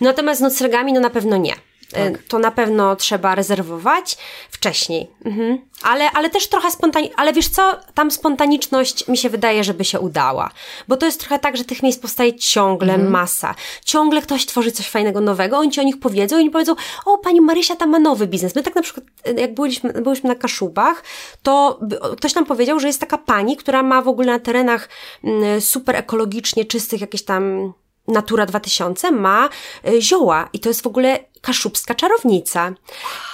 Natomiast 0.00 0.38
z 0.38 0.42
noclegami, 0.42 0.92
no 0.92 1.00
na 1.00 1.10
pewno 1.10 1.36
nie. 1.36 1.54
E, 1.94 2.10
To 2.28 2.38
na 2.38 2.50
pewno 2.50 2.96
trzeba 2.96 3.34
rezerwować 3.34 4.18
wcześniej. 4.50 5.10
Mhm. 5.24 5.58
Ale, 5.82 6.10
ale 6.10 6.30
też 6.30 6.48
trochę 6.48 6.70
spontanicznie. 6.70 7.16
Ale 7.18 7.32
wiesz 7.32 7.48
co, 7.48 7.80
tam 7.94 8.10
spontaniczność 8.10 9.08
mi 9.08 9.16
się 9.16 9.30
wydaje, 9.30 9.64
żeby 9.64 9.84
się 9.84 10.00
udała. 10.00 10.50
Bo 10.88 10.96
to 10.96 11.06
jest 11.06 11.20
trochę 11.20 11.38
tak, 11.38 11.56
że 11.56 11.64
tych 11.64 11.82
miejsc 11.82 12.00
powstaje 12.00 12.34
ciągle 12.34 12.98
masa. 12.98 13.54
Ciągle 13.84 14.22
ktoś 14.22 14.46
tworzy 14.46 14.72
coś 14.72 14.88
fajnego, 14.88 15.20
nowego, 15.20 15.58
oni 15.58 15.70
ci 15.70 15.80
o 15.80 15.82
nich 15.82 16.00
powiedzą 16.00 16.36
i 16.36 16.40
oni 16.40 16.50
powiedzą, 16.50 16.74
o 17.06 17.18
pani 17.18 17.40
Marysia 17.40 17.76
tam 17.76 17.90
ma 17.90 17.98
nowy 17.98 18.26
biznes. 18.26 18.54
My 18.54 18.62
tak 18.62 18.74
na 18.74 18.82
przykład, 18.82 19.06
e, 19.24 19.40
jak 19.40 19.54
byliśmy, 19.54 19.92
byliśmy 19.92 20.28
na 20.28 20.34
Kaszubach, 20.34 21.04
to 21.42 21.80
ktoś 22.16 22.34
nam 22.34 22.46
powiedział, 22.46 22.80
że 22.80 22.86
jest 22.86 23.00
taka 23.00 23.18
pani, 23.18 23.56
która 23.56 23.82
ma 23.82 24.02
w 24.02 24.08
ogóle 24.08 24.32
na 24.32 24.38
terenach 24.38 24.88
mm, 25.24 25.60
super 25.60 25.96
ekologicznie 25.96 26.64
czystych 26.64 27.00
jakieś 27.00 27.24
tam 27.24 27.72
Natura 28.10 28.46
2000 28.46 29.10
ma 29.12 29.48
y, 29.88 30.02
zioła 30.02 30.48
i 30.52 30.60
to 30.60 30.68
jest 30.68 30.82
w 30.82 30.86
ogóle 30.86 31.18
kaszubska 31.40 31.94
czarownica. 31.94 32.72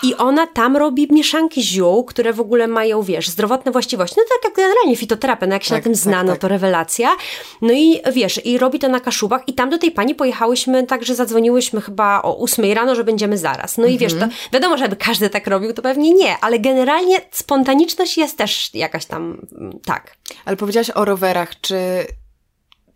I 0.03 0.15
ona 0.15 0.47
tam 0.47 0.77
robi 0.77 1.09
mieszanki 1.11 1.63
ziół, 1.63 2.05
które 2.05 2.33
w 2.33 2.41
ogóle 2.41 2.67
mają, 2.69 3.03
wiesz, 3.03 3.29
zdrowotne 3.29 3.73
właściwości. 3.73 4.17
No 4.19 4.23
tak 4.23 4.45
jak 4.45 4.55
generalnie 4.55 4.97
fitoterapia, 4.97 5.47
no 5.47 5.53
jak 5.53 5.65
się 5.65 5.71
Tak, 5.71 5.79
na 5.79 5.85
tym 5.85 5.93
tak, 5.93 6.03
zna, 6.03 6.23
no 6.23 6.33
tak. 6.33 6.41
to 6.41 6.49
rewelacja. 6.49 7.17
No 7.63 7.73
i 7.73 8.01
wiesz, 8.13 8.47
i 8.47 8.59
robi 8.59 8.79
to 8.79 8.89
na 8.89 9.01
Kaszubach 9.01 9.43
i 9.49 9.53
tam 9.55 9.71
do 9.71 9.79
tej 9.79 9.91
pani 9.91 10.15
pojechałyśmy 10.15 10.87
tak, 10.87 11.05
że 11.05 11.15
zadzwoniłyśmy 11.15 11.81
chyba 11.81 12.23
o 12.23 12.39
8 12.39 12.73
rano, 12.73 12.95
że 12.95 13.05
będziemy 13.05 13.39
zaraz. 13.39 13.79
No 13.79 13.87
i 13.87 13.99
wiesz, 13.99 14.15
to 14.15 14.27
wiadomo, 14.53 14.79
żeby 14.79 14.97
każdy 14.97 15.31
tak 15.31 15.47
robił, 15.47 15.73
to 15.73 15.83
pewnie 15.83 16.15
nie, 16.15 16.39
ale 16.41 16.59
generalnie 16.59 17.21
spontaniczność 17.31 18.19
jest 18.19 18.39
też 18.39 18.75
jakaś 18.75 19.07
tam, 19.07 19.47
mm, 19.59 19.79
tak. 19.85 20.17
Ale 20.45 20.57
powiedziałaś 20.57 20.91
o 20.91 21.05
rowerach, 21.05 21.61
czy 21.61 21.77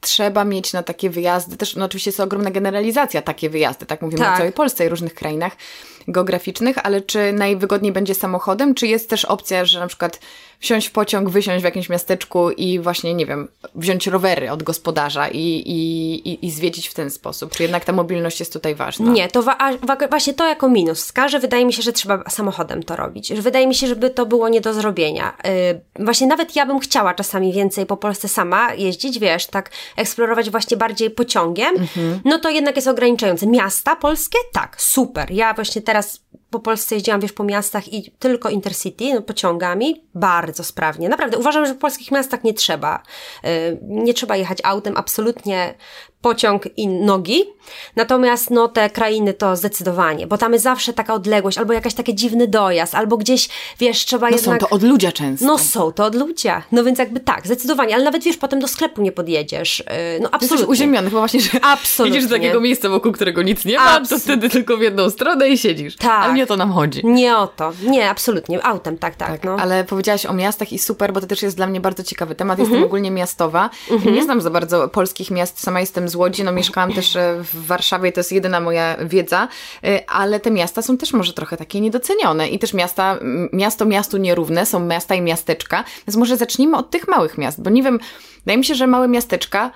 trzeba 0.01 0.45
mieć 0.45 0.73
na 0.73 0.83
takie 0.83 1.11
wyjazdy, 1.11 1.57
też 1.57 1.77
no 1.77 1.85
oczywiście 1.85 2.09
jest 2.09 2.21
ogromna 2.21 2.51
generalizacja 2.51 3.23
takie 3.23 3.51
wyjazdy, 3.51 3.87
tak? 3.87 4.03
Mówimy 4.03 4.23
Tak. 4.23 4.35
o 4.35 4.37
całej 4.37 4.53
Polsce 4.53 4.87
i 4.87 4.89
różnych 4.89 5.15
krainach 5.15 5.57
geograficznych, 6.09 6.77
ale 6.83 7.01
czy 7.01 7.33
najwygodniej 7.33 7.93
będzie 7.93 8.15
samochodem, 8.15 8.75
czy 8.75 8.87
jest 8.87 9.11
też 9.11 9.25
opcja, 9.25 9.65
że 9.65 9.81
na 9.81 9.87
przykład 9.87 10.21
wsiąść 10.61 10.89
w 10.89 10.93
pociąg, 10.93 11.31
wysiąść 11.31 11.61
w 11.63 11.65
jakimś 11.65 11.89
miasteczku 11.89 12.51
i 12.51 12.79
właśnie, 12.79 13.15
nie 13.15 13.27
wiem, 13.27 13.49
wziąć 13.75 14.07
rowery 14.07 14.51
od 14.51 14.63
gospodarza 14.63 15.29
i, 15.29 15.39
i, 15.39 16.13
i, 16.29 16.47
i 16.47 16.51
zwiedzić 16.51 16.89
w 16.89 16.95
ten 16.95 17.11
sposób? 17.11 17.53
Czy 17.57 17.63
jednak 17.63 17.85
ta 17.85 17.93
mobilność 17.93 18.41
jest 18.41 18.53
tutaj 18.53 18.75
ważna? 18.75 19.13
Nie, 19.13 19.29
to 19.29 19.43
wa- 19.43 19.59
wa- 19.83 20.09
właśnie 20.11 20.35
to 20.35 20.49
jako 20.49 20.69
minus 20.69 20.99
wskażę. 20.99 21.39
Wydaje 21.41 21.65
mi 21.67 21.73
się, 21.73 21.83
że 21.83 21.93
trzeba 21.93 22.31
samochodem 22.31 22.83
to 22.83 22.97
robić. 22.97 23.33
Wydaje 23.33 23.67
mi 23.67 23.75
się, 23.75 23.87
żeby 23.87 24.11
to 24.11 24.27
było 24.27 24.49
nie 24.49 24.61
do 24.61 24.75
zrobienia. 24.75 25.37
Yy, 25.99 26.05
właśnie 26.05 26.27
nawet 26.27 26.57
ja 26.57 26.67
bym 26.67 26.81
chciała 26.81 27.15
czasami 27.15 27.53
więcej 27.53 27.87
po 27.87 27.97
Polsce 27.97 28.29
sama 28.29 28.75
jeździć, 28.75 29.19
wiesz, 29.19 29.47
tak 29.47 29.71
eksplorować 29.97 30.51
właśnie 30.51 30.77
bardziej 30.77 31.11
pociągiem. 31.11 31.75
No 32.25 32.39
to 32.39 32.51
jednak 32.51 32.77
jest 32.77 32.89
ograniczające. 32.89 33.47
Miasta 33.47 33.97
polskie? 33.97 34.39
Tak, 34.53 34.81
super. 34.81 35.31
Ja 35.31 35.55
właśnie 35.55 35.83
teraz 35.83 36.21
po 36.51 36.61
Polsce 36.61 36.95
jeździłam, 36.95 37.21
wiesz, 37.21 37.33
po 37.33 37.45
miastach 37.45 37.93
i 37.93 38.11
tylko 38.19 38.49
Intercity, 38.49 39.15
no, 39.15 39.23
pociągami, 39.23 40.05
bardzo 40.15 40.65
sprawnie. 40.65 41.09
Naprawdę, 41.09 41.39
uważam, 41.39 41.67
że 41.67 41.75
w 41.75 41.79
polskich 41.79 42.11
miastach 42.11 42.45
nie 42.45 42.55
trzeba, 42.55 43.03
y, 43.45 43.79
nie 43.83 44.15
trzeba 44.15 44.37
jechać 44.37 44.59
autem, 44.63 44.97
absolutnie 44.97 45.75
pociąg 46.23 46.65
i 46.77 46.89
nogi. 46.89 47.45
Natomiast, 47.97 48.51
no, 48.51 48.69
te 48.69 48.91
krainy 48.91 49.35
to 49.35 49.57
zdecydowanie, 49.57 50.27
bo 50.27 50.39
tam 50.39 50.53
jest 50.53 50.63
zawsze 50.65 50.93
taka 50.93 51.15
odległość, 51.15 51.59
albo 51.59 51.73
jakaś 51.73 51.95
taki 51.95 52.15
dziwny 52.15 52.49
dojazd, 52.49 52.95
albo 52.95 53.17
gdzieś, 53.17 53.49
wiesz, 53.79 54.05
trzeba 54.05 54.31
No 54.31 54.37
jednak... 54.37 54.61
są 54.61 54.67
to 54.69 54.75
od 54.75 54.83
ludzia 54.83 55.13
często. 55.13 55.47
No 55.47 55.59
są 55.59 55.93
to 55.93 56.05
od 56.05 56.15
ludzia. 56.15 56.63
No 56.73 56.85
więc 56.85 56.99
jakby 56.99 57.21
tak, 57.21 57.47
zdecydowanie, 57.47 57.95
ale 57.95 58.05
nawet 58.05 58.25
wiesz, 58.25 58.37
potem 58.37 58.61
do 58.61 58.69
sklepu 58.69 59.03
nie 59.03 59.13
podjedziesz. 59.13 59.79
Yy, 59.79 59.85
No 60.21 60.29
Jesteś 60.33 60.33
absolutnie. 60.33 60.67
uziemiony, 60.67 61.09
chyba 61.11 61.21
właśnie, 61.21 61.41
że 61.41 61.51
Absolutnie. 61.63 62.19
idziesz 62.19 62.31
do 62.31 62.37
takiego 62.37 62.61
miejsca, 62.61 62.89
wokół 62.89 63.13
którego 63.13 63.43
nic 63.43 63.65
nie 63.65 63.77
ma, 63.79 64.01
to 64.01 64.01
Abs- 64.17 64.21
wtedy 64.21 64.49
tylko 64.49 64.77
w 64.77 64.81
jedną 64.81 65.11
stronę 65.11 65.49
i 65.49 65.59
siedzisz. 65.59 65.97
Tak. 65.97 66.25
Ale 66.25 66.35
nie 66.35 66.43
o 66.43 66.47
to 66.47 66.57
nam 66.57 66.73
chodzi. 66.73 67.01
Nie 67.07 67.37
o 67.37 67.47
to. 67.47 67.73
Nie, 67.83 68.11
absolutnie. 68.11 68.65
Autem, 68.67 68.99
tak, 68.99 69.15
tak. 69.17 69.29
Tak, 69.29 69.45
no. 69.45 69.57
ale 69.61 69.85
powiedziałaś 69.85 70.27
o 70.27 70.33
miastach 70.33 70.73
i 70.73 70.79
super, 70.79 71.13
bo 71.13 71.21
to 71.21 71.27
też 71.27 71.43
jest 71.43 71.57
dla 71.57 71.67
mnie 71.67 71.81
bardzo 71.81 72.03
ciekawy 72.03 72.35
temat. 72.35 72.59
Mhm. 72.59 72.71
Jestem 72.71 72.85
ogólnie 72.87 73.11
miastowa. 73.11 73.71
Nie 74.13 74.23
znam 74.25 74.41
za 74.41 74.51
bardzo 74.51 74.89
polskich 74.89 75.31
miast. 75.31 75.61
Sama 75.63 75.81
jestem 75.81 76.09
z 76.11 76.17
Łodzi, 76.17 76.45
no 76.45 76.53
mieszkałam 76.53 76.93
też 76.93 77.17
e, 77.17 77.45
w 77.45 77.67
Warszawie, 77.67 78.13
to 78.13 78.21
jest 78.21 78.33
jedyna 78.33 78.61
moja 78.61 78.97
wiedza, 78.97 79.49
e, 79.85 80.11
ale 80.11 80.41
te 80.41 80.51
miasta 80.51 80.83
są 80.83 80.97
też 80.97 81.13
może 81.13 81.33
trochę 81.33 81.57
takie 81.57 81.81
niedocenione. 81.81 82.49
I 82.49 82.59
też 82.59 82.75
miasta, 82.75 83.19
miasto 83.53 83.87
miastu 83.87 84.17
nierówne, 84.17 84.67
są 84.67 84.81
miasta 84.81 85.15
i 85.15 85.23
miasteczka. 85.23 85.85
Więc 86.07 86.17
może 86.17 86.37
zacznijmy 86.37 86.77
od 86.77 86.91
tych 86.91 87.09
małych 87.09 87.39
miast, 87.39 87.63
bo 87.63 87.71
nie 87.71 87.83
wiem, 87.83 87.99
wydaje 88.39 88.59
mi 88.59 88.65
się, 88.65 88.75
że 88.75 88.87
małe 88.87 89.09
miasteczka 89.09 89.71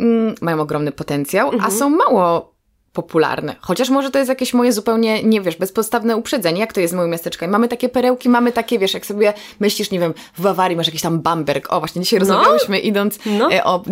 mm, 0.00 0.34
mają 0.40 0.60
ogromny 0.60 0.92
potencjał, 0.92 1.50
a 1.60 1.70
są 1.70 1.90
mało 1.90 2.59
popularne. 2.92 3.56
Chociaż 3.60 3.88
może 3.90 4.10
to 4.10 4.18
jest 4.18 4.28
jakieś 4.28 4.54
moje 4.54 4.72
zupełnie, 4.72 5.22
nie 5.22 5.40
wiesz, 5.40 5.56
bezpodstawne 5.56 6.16
uprzedzenie. 6.16 6.60
Jak 6.60 6.72
to 6.72 6.80
jest 6.80 6.92
z 6.92 6.96
moim 6.96 7.10
miasteczka? 7.10 7.46
I 7.46 7.48
mamy 7.48 7.68
takie 7.68 7.88
perełki, 7.88 8.28
mamy 8.28 8.52
takie, 8.52 8.78
wiesz, 8.78 8.94
jak 8.94 9.06
sobie 9.06 9.32
myślisz, 9.60 9.90
nie 9.90 9.98
wiem, 10.00 10.14
w 10.34 10.42
Bawarii 10.42 10.76
masz 10.76 10.86
jakiś 10.86 11.02
tam 11.02 11.20
Bamberg. 11.20 11.72
O, 11.72 11.78
właśnie 11.78 12.02
dzisiaj 12.02 12.18
rozmawiałyśmy 12.20 12.78
idąc 12.78 13.18
No. 13.26 13.52
e, 13.52 13.64
o 13.64 13.82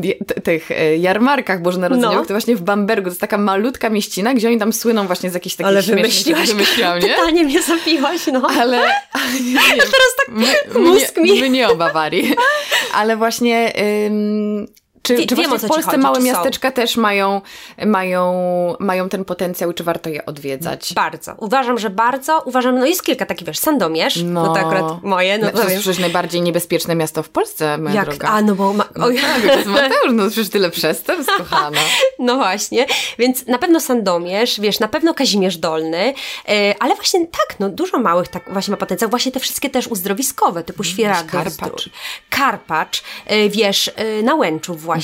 tych 0.45 0.71
e, 0.71 0.97
jarmarkach 0.97 1.63
bożonarodzeniowych, 1.63 2.19
No. 2.19 2.25
to 2.27 2.35
właśnie 2.35 2.57
w 2.57 2.63
Bambergu, 2.63 3.05
to 3.05 3.11
jest 3.11 3.21
taka 3.21 3.39
malutka 3.39 3.91
mieścina, 3.91 4.35
gdzie 4.35 4.49
oni 4.49 4.59
tam 4.59 4.73
słyną 4.73 5.07
właśnie 5.07 5.31
z 5.31 5.35
jakichś 5.35 5.57
takich 5.57 5.69
Ale 5.69 5.83
wymyśliłaś, 5.83 6.49
Wymyśliłam, 6.49 6.99
nie? 6.99 7.09
pytanie 7.09 7.45
mnie 7.45 7.63
zabiłaś, 7.63 8.21
no. 8.33 8.49
Ale, 8.61 8.79
nie, 9.45 9.53
nie, 9.53 9.61
Teraz 9.77 10.15
tak 10.27 10.29
my, 10.75 10.81
mózg 10.81 11.17
mi... 11.17 11.33
nie, 11.33 11.41
my 11.41 11.51
nie 11.51 11.69
o 11.69 11.77
Bawarii. 11.77 12.35
Ale 12.95 13.17
właśnie... 13.17 13.73
Ym, 14.07 14.67
czy, 15.09 15.17
Wie- 15.17 15.27
czy 15.27 15.37
wiem, 15.37 15.59
w 15.59 15.67
Polsce 15.67 15.91
chodzi, 15.91 15.99
małe 16.03 16.17
czy 16.17 16.23
są? 16.23 16.29
miasteczka 16.29 16.71
też 16.73 16.97
mają, 16.97 17.41
mają, 17.87 18.35
mają 18.79 19.09
ten 19.09 19.25
potencjał, 19.25 19.73
czy 19.73 19.85
warto 19.85 20.11
je 20.11 20.27
odwiedzać? 20.27 20.95
Bardzo. 20.95 21.35
Uważam, 21.37 21.79
że 21.79 21.91
bardzo. 21.91 22.43
Uważam, 22.45 22.79
no 22.79 22.87
jest 22.87 23.03
kilka 23.03 23.27
takich, 23.27 23.47
wiesz, 23.47 23.59
Sandomierz, 23.59 24.23
no, 24.25 24.55
to 24.55 24.61
akurat 24.61 25.03
moje, 25.03 25.39
no 25.39 25.51
to 25.51 25.57
to 25.59 25.63
jest 25.69 25.81
przecież 25.81 25.99
najbardziej 25.99 26.43
niebezpieczne 26.43 26.95
miasto 26.95 27.23
w 27.23 27.29
Polsce, 27.29 27.79
moja 27.79 27.95
Jak, 27.95 28.09
droga. 28.09 28.29
a 28.29 28.43
no 28.43 28.55
bo, 28.55 28.73
ma, 28.73 28.85
No 28.97 29.07
tak, 29.09 29.43
to 29.47 29.53
jest 29.57 29.67
Mateusz, 29.67 30.13
no 30.13 30.27
przecież 30.31 30.49
tyle 30.49 30.71
przestępstw, 30.71 31.37
kochana. 31.39 31.79
no 32.19 32.37
właśnie, 32.37 32.87
więc 33.19 33.47
na 33.47 33.59
pewno 33.59 33.81
Sandomierz, 33.81 34.61
wiesz, 34.61 34.81
na 34.81 34.89
pewno 34.89 35.15
Kazimierz 35.15 35.57
Dolny, 35.57 36.15
e, 36.49 36.75
ale 36.81 36.95
właśnie 36.95 37.21
tak, 37.27 37.61
no 37.61 37.69
dużo 37.69 37.99
małych 37.99 38.29
tak 38.29 38.53
właśnie 38.53 38.71
ma 38.73 38.77
potencjał, 38.77 39.11
właśnie 39.11 39.33
te 39.33 39.41
wszystkie 39.41 39.71
też 39.71 39.87
uzdrowiskowe, 39.87 40.65
typu 40.65 40.85
Świeradów. 40.85 41.31
Karpacz. 41.33 41.91
Karpacz, 42.31 43.03
e, 43.27 43.49
wiesz, 43.49 43.91
e, 43.97 44.23
na 44.23 44.35
Łęczów 44.35 44.83
właśnie. 44.83 44.98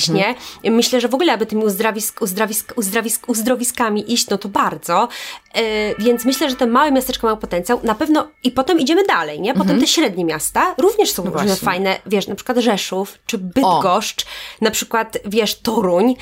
Mhm. 0.63 0.75
Myślę, 0.75 1.01
że 1.01 1.07
w 1.07 1.15
ogóle 1.15 1.33
aby 1.33 1.45
tymi 1.45 1.63
uzdrowisk, 1.65 2.21
uzdrowisk, 2.21 2.73
uzdrowisk, 2.75 3.29
uzdrowiskami 3.29 4.13
iść, 4.13 4.27
no 4.29 4.37
to 4.37 4.49
bardzo. 4.49 5.07
E, 5.53 5.95
więc 5.95 6.25
myślę, 6.25 6.49
że 6.49 6.55
te 6.55 6.67
małe 6.67 6.91
miasteczka 6.91 7.27
mają 7.27 7.37
potencjał. 7.37 7.79
Na 7.83 7.95
pewno 7.95 8.27
i 8.43 8.51
potem 8.51 8.79
idziemy 8.79 9.03
dalej, 9.05 9.41
nie? 9.41 9.53
Potem 9.53 9.79
te 9.79 9.87
średnie 9.87 10.25
miasta 10.25 10.75
również 10.77 11.11
są 11.11 11.23
różne 11.23 11.35
Mhm. 11.35 11.47
No 11.49 11.55
właśnie. 11.55 11.65
fajne, 11.65 11.99
wiesz, 12.05 12.27
na 12.27 12.35
przykład 12.35 12.57
Rzeszów, 12.57 13.17
czy 13.25 13.37
Bydgoszcz, 13.37 14.25
na 14.61 14.71
przykład, 14.71 15.17
wiesz, 15.25 15.55
Toruń, 15.61 16.15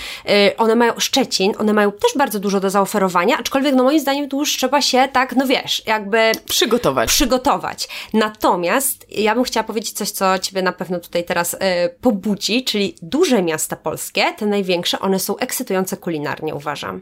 y, 0.49 0.57
one 0.57 0.75
mają, 0.75 0.93
Szczecin, 0.97 1.53
one 1.59 1.73
mają 1.73 1.91
też 1.91 2.11
bardzo 2.17 2.39
dużo 2.39 2.59
do 2.59 2.69
zaoferowania, 2.69 3.37
aczkolwiek, 3.37 3.75
no 3.75 3.83
moim 3.83 3.99
zdaniem, 3.99 4.29
tu 4.29 4.39
już 4.39 4.57
trzeba 4.57 4.81
się 4.81 5.07
tak, 5.13 5.35
no 5.35 5.47
wiesz, 5.47 5.81
jakby 5.85 6.31
Przygotować. 6.47 7.09
przygotować. 7.09 7.87
Natomiast 8.13 9.05
ja 9.09 9.35
bym 9.35 9.43
chciała 9.43 9.63
powiedzieć 9.63 9.91
coś, 9.91 10.11
co 10.11 10.39
Ciebie 10.39 10.61
na 10.61 10.71
pewno 10.71 10.99
tutaj 10.99 11.23
teraz 11.23 11.53
y, 11.53 11.57
pobudzi, 12.01 12.63
czyli 12.63 12.95
duże 13.01 13.41
miasta 13.43 13.62
miasta 13.63 13.75
polskie, 13.75 14.33
te 14.37 14.45
największe, 14.45 14.99
one 14.99 15.19
są 15.19 15.37
ekscytujące 15.37 15.97
kulinarnie, 15.97 16.55
uważam. 16.55 17.01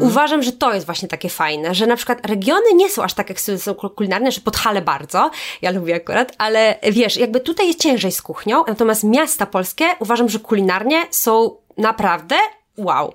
Uważam, 0.00 0.42
że 0.42 0.52
to 0.52 0.74
jest 0.74 0.86
właśnie 0.86 1.08
takie 1.08 1.28
fajne, 1.28 1.74
że 1.74 1.86
na 1.86 1.96
przykład 1.96 2.26
regiony 2.26 2.74
nie 2.74 2.90
są 2.90 3.02
aż 3.02 3.14
tak 3.14 3.30
ekscytujące 3.30 3.74
kulinarnie, 3.74 4.32
że 4.32 4.40
Podhale 4.40 4.82
bardzo, 4.82 5.30
ja 5.62 5.70
lubię 5.70 5.94
akurat, 5.94 6.32
ale 6.38 6.78
wiesz, 6.92 7.16
jakby 7.16 7.40
tutaj 7.40 7.66
jest 7.66 7.80
ciężej 7.82 8.12
z 8.12 8.22
kuchnią, 8.22 8.64
natomiast 8.68 9.04
miasta 9.04 9.46
polskie 9.46 9.84
uważam, 9.98 10.28
że 10.28 10.38
kulinarnie 10.38 11.06
są 11.10 11.56
naprawdę 11.78 12.36
wow. 12.78 13.14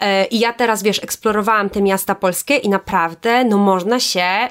E, 0.00 0.24
I 0.24 0.38
ja 0.38 0.52
teraz, 0.52 0.82
wiesz, 0.82 1.04
eksplorowałam 1.04 1.70
te 1.70 1.82
miasta 1.82 2.14
polskie 2.14 2.56
i 2.56 2.68
naprawdę, 2.68 3.44
no 3.44 3.58
można 3.58 4.00
się 4.00 4.48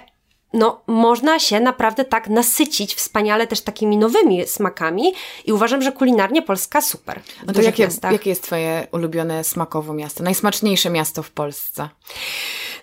no, 0.53 0.81
można 0.87 1.39
się 1.39 1.59
naprawdę 1.59 2.05
tak 2.05 2.29
nasycić 2.29 2.95
wspaniale 2.95 3.47
też 3.47 3.61
takimi 3.61 3.97
nowymi 3.97 4.47
smakami 4.47 5.13
i 5.45 5.53
uważam, 5.53 5.81
że 5.81 5.91
kulinarnie 5.91 6.41
Polska 6.41 6.81
super. 6.81 7.21
No 7.47 7.53
to 7.53 7.61
jakie, 7.61 7.87
jakie 8.11 8.29
jest 8.29 8.43
twoje 8.43 8.87
ulubione 8.91 9.43
smakowo 9.43 9.93
miasto? 9.93 10.23
Najsmaczniejsze 10.23 10.89
miasto 10.89 11.23
w 11.23 11.31
Polsce? 11.31 11.89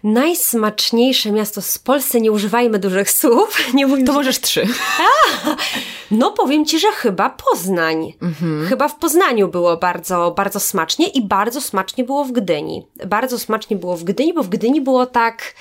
Najsmaczniejsze 0.04 1.32
miasto 1.32 1.60
w 1.60 1.78
Polsce, 1.78 2.20
nie 2.20 2.32
używajmy 2.32 2.78
dużych 2.78 3.10
słów. 3.10 3.58
Nie 3.74 4.04
to 4.04 4.12
możesz 4.12 4.40
trzy. 4.40 4.66
A, 4.98 5.56
no 6.10 6.30
powiem 6.30 6.64
Ci, 6.64 6.78
że 6.78 6.88
chyba 6.92 7.30
Poznań. 7.30 8.14
Mhm. 8.22 8.66
Chyba 8.66 8.88
w 8.88 8.96
Poznaniu 8.96 9.48
było 9.48 9.76
bardzo, 9.76 10.30
bardzo 10.36 10.60
smacznie 10.60 11.08
i 11.08 11.22
bardzo 11.22 11.60
smacznie 11.60 12.04
było 12.04 12.24
w 12.24 12.32
Gdyni. 12.32 12.86
Bardzo 13.06 13.38
smacznie 13.38 13.76
było 13.76 13.96
w 13.96 14.04
Gdyni, 14.04 14.34
bo 14.34 14.42
w 14.42 14.48
Gdyni 14.48 14.80
było 14.80 15.06
tak 15.06 15.54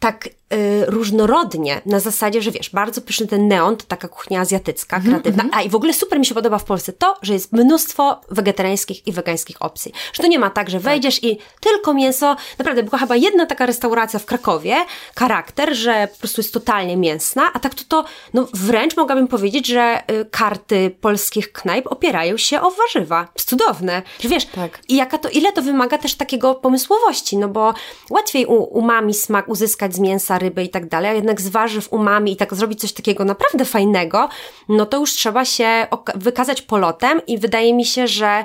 tak 0.00 0.28
y, 0.54 0.86
różnorodnie, 0.86 1.80
na 1.86 2.00
zasadzie, 2.00 2.42
że 2.42 2.50
wiesz, 2.50 2.70
bardzo 2.70 3.00
pyszny 3.00 3.26
ten 3.26 3.48
neon, 3.48 3.76
to 3.76 3.84
taka 3.88 4.08
kuchnia 4.08 4.40
azjatycka, 4.40 4.96
mm 4.96 5.06
-hmm. 5.06 5.10
kreatywna. 5.10 5.44
A 5.52 5.62
i 5.62 5.68
w 5.68 5.74
ogóle 5.74 5.94
super 5.94 6.18
mi 6.18 6.26
się 6.26 6.34
podoba 6.34 6.58
w 6.58 6.64
Polsce 6.64 6.92
to, 6.92 7.16
że 7.22 7.32
jest 7.32 7.52
mnóstwo 7.52 8.20
wegetariańskich 8.30 9.06
i 9.06 9.12
wegańskich 9.12 9.62
opcji. 9.62 9.92
Że 10.12 10.22
to 10.22 10.28
nie 10.28 10.38
ma 10.38 10.50
tak, 10.50 10.70
że 10.70 10.80
wejdziesz 10.80 11.14
tak. 11.14 11.24
i 11.24 11.38
tylko 11.60 11.94
mięso. 11.94 12.36
Naprawdę, 12.58 12.82
była 12.82 12.98
chyba 12.98 13.16
jedna 13.16 13.46
taka 13.46 13.66
restauracja 13.66 14.18
w 14.18 14.26
Krakowie, 14.26 14.76
charakter, 15.16 15.74
że 15.74 16.08
po 16.12 16.18
prostu 16.18 16.40
jest 16.40 16.54
totalnie 16.54 16.96
mięsna, 16.96 17.52
a 17.52 17.58
tak 17.58 17.74
to 17.74 17.84
to, 17.88 18.04
no 18.34 18.48
wręcz 18.54 18.96
mogłabym 18.96 19.28
powiedzieć, 19.28 19.66
że 19.66 20.02
y, 20.10 20.24
karty 20.30 20.96
polskich 21.00 21.52
knajp 21.52 21.86
opierają 21.86 22.36
się 22.36 22.60
o 22.60 22.70
warzywa. 22.70 23.28
Cudowne. 23.34 24.02
Że 24.20 24.28
wiesz, 24.28 24.46
tak. 24.46 24.80
i 24.88 24.96
jaka 24.96 25.18
to, 25.18 25.28
ile 25.28 25.52
to 25.52 25.62
wymaga 25.62 25.98
też 25.98 26.14
takiego 26.14 26.54
pomysłowości, 26.54 27.36
no 27.38 27.48
bo 27.48 27.74
łatwiej 28.10 28.46
u, 28.46 28.54
umami 28.54 29.14
smak 29.14 29.48
uzyskać 29.48 29.94
z 29.94 29.98
mięsa, 29.98 30.38
ryby 30.40 30.64
i 30.64 30.68
tak 30.68 30.88
dalej, 30.88 31.10
a 31.10 31.14
jednak 31.14 31.40
z 31.40 31.48
warzyw, 31.48 31.92
umami 31.92 32.32
i 32.32 32.36
tak 32.36 32.54
zrobić 32.54 32.80
coś 32.80 32.92
takiego 32.92 33.24
naprawdę 33.24 33.64
fajnego, 33.64 34.28
no 34.68 34.86
to 34.86 34.96
już 34.96 35.12
trzeba 35.12 35.44
się 35.44 35.86
wykazać 36.14 36.62
polotem 36.62 37.20
i 37.26 37.38
wydaje 37.38 37.74
mi 37.74 37.84
się, 37.84 38.06
że 38.06 38.44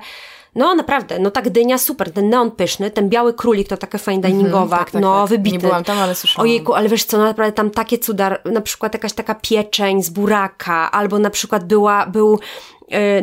no 0.55 0.75
naprawdę, 0.75 1.19
no 1.19 1.31
tak 1.31 1.49
dynia 1.49 1.77
super, 1.77 2.11
ten 2.11 2.29
neon 2.29 2.51
pyszny, 2.51 2.91
ten 2.91 3.09
biały 3.09 3.33
królik 3.33 3.67
to 3.67 3.77
taka 3.77 3.97
fine 3.97 4.21
diningowa, 4.21 4.75
mm 4.75 4.85
tak, 4.85 4.91
tak, 4.91 5.01
no 5.01 5.21
tak. 5.21 5.29
wybity. 5.29 5.55
Nie 5.57 5.61
byłam 5.61 5.83
tam, 5.83 5.97
ale 5.97 6.15
słyszałam. 6.15 6.49
Ojejku, 6.49 6.73
ale 6.73 6.89
wiesz 6.89 7.03
co, 7.03 7.17
no 7.17 7.23
naprawdę 7.23 7.51
tam 7.51 7.69
takie 7.69 7.97
cuda, 7.97 8.37
na 8.45 8.61
przykład 8.61 8.93
jakaś 8.93 9.13
taka 9.13 9.35
pieczeń 9.35 10.03
z 10.03 10.09
buraka, 10.09 10.91
albo 10.91 11.19
na 11.19 11.29
przykład 11.29 11.67
była, 11.67 12.05
był 12.05 12.39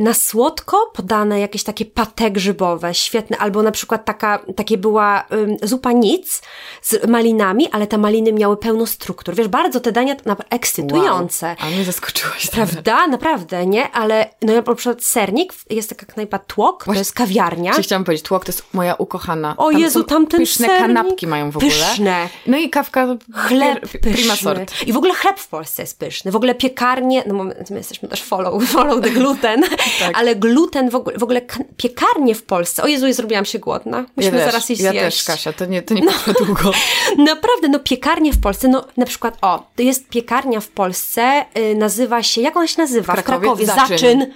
na 0.00 0.14
słodko 0.14 0.90
podane 0.94 1.40
jakieś 1.40 1.64
takie 1.64 1.84
pate 1.84 2.30
grzybowe, 2.30 2.94
świetne, 2.94 3.38
albo 3.38 3.62
na 3.62 3.70
przykład 3.70 4.04
taka, 4.04 4.44
takie 4.56 4.78
była 4.78 5.26
zupa 5.62 5.92
nic 5.92 6.42
z 6.82 7.06
malinami, 7.08 7.68
ale 7.72 7.86
te 7.86 7.98
maliny 7.98 8.32
miały 8.32 8.56
pełno 8.56 8.86
struktur. 8.86 9.34
Wiesz, 9.34 9.48
bardzo 9.48 9.80
te 9.80 9.92
dania 9.92 10.16
ekscytujące. 10.50 11.46
Wow. 11.46 11.56
A 11.60 11.66
mnie 11.66 11.84
zaskoczyłaś. 11.84 12.50
Prawda? 12.50 13.06
Naprawdę, 13.06 13.66
nie? 13.66 13.90
Ale 13.90 14.30
no 14.42 14.52
na 14.54 14.74
przykład 14.74 15.04
sernik, 15.04 15.54
jest 15.70 15.88
taka 15.88 16.06
knajpa 16.06 16.38
Tłok, 16.38 16.84
Właśnie, 16.84 16.94
to 16.94 17.00
jest 17.00 17.14
kawiarnia. 17.14 17.74
Czy 17.74 17.82
chciałam 17.82 18.04
powiedzieć, 18.04 18.26
Tłok 18.26 18.44
to 18.44 18.52
jest 18.52 18.74
moja 18.74 18.94
ukochana. 18.94 19.54
O 19.56 19.70
tam 19.70 19.80
Jezu, 19.80 20.04
tam 20.04 20.26
ten 20.26 20.40
pyszne 20.40 20.66
sernik. 20.66 20.86
kanapki 20.86 21.26
mają 21.26 21.50
w 21.50 21.56
ogóle. 21.56 21.72
Pyszne. 21.72 22.28
No 22.46 22.58
i 22.58 22.70
kawka 22.70 23.06
chleb 23.34 23.88
prima 24.02 24.36
sort. 24.36 24.82
I 24.86 24.92
w 24.92 24.96
ogóle 24.96 25.14
chleb 25.14 25.38
w 25.38 25.48
Polsce 25.48 25.82
jest 25.82 25.98
pyszny. 25.98 26.30
W 26.30 26.36
ogóle 26.36 26.54
piekarnie, 26.54 27.24
no 27.26 27.44
my 27.44 27.54
jesteśmy 27.70 28.08
też 28.08 28.22
follow, 28.22 28.64
follow 28.72 29.02
the 29.02 29.10
gluten, 29.10 29.51
tak. 29.98 30.18
ale 30.18 30.36
gluten 30.36 30.90
w 30.90 30.94
ogóle, 30.94 31.18
w 31.18 31.22
ogóle 31.22 31.40
piekarnie 31.76 32.34
w 32.34 32.42
Polsce. 32.42 32.82
O 32.82 32.86
Jezu, 32.86 33.12
zrobiłam 33.12 33.44
się 33.44 33.58
głodna. 33.58 34.04
Musimy 34.16 34.38
ja 34.38 34.44
zaraz 34.44 34.70
iść 34.70 34.82
ja 34.82 34.90
zjeść. 34.90 35.04
Ja 35.04 35.10
też, 35.10 35.24
Kasia, 35.24 35.52
to 35.52 35.66
nie, 35.66 35.82
to 35.82 35.94
nie 35.94 36.02
no, 36.04 36.12
długo. 36.44 36.72
Naprawdę, 37.18 37.68
no 37.68 37.78
piekarnie 37.78 38.32
w 38.32 38.40
Polsce, 38.40 38.68
no 38.68 38.84
na 38.96 39.06
przykład, 39.06 39.38
o, 39.42 39.66
to 39.76 39.82
jest 39.82 40.08
piekarnia 40.08 40.60
w 40.60 40.68
Polsce, 40.68 41.44
y, 41.58 41.74
nazywa 41.74 42.22
się, 42.22 42.40
jak 42.40 42.56
ona 42.56 42.66
się 42.66 42.82
nazywa? 42.82 43.12
W 43.12 43.22
Krakowie? 43.24 43.38
W 43.38 43.40
Krakowie. 43.40 43.66
Zaczyn. 43.66 44.20
Zaczyn. 44.20 44.32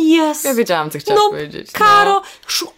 Yes. 0.00 0.44
Ja 0.44 0.54
wiedziałam, 0.54 0.90
co 0.90 0.98
chciałaś 0.98 1.22
no, 1.24 1.30
powiedzieć. 1.30 1.72
No. 1.72 1.78
Karo, 1.78 2.22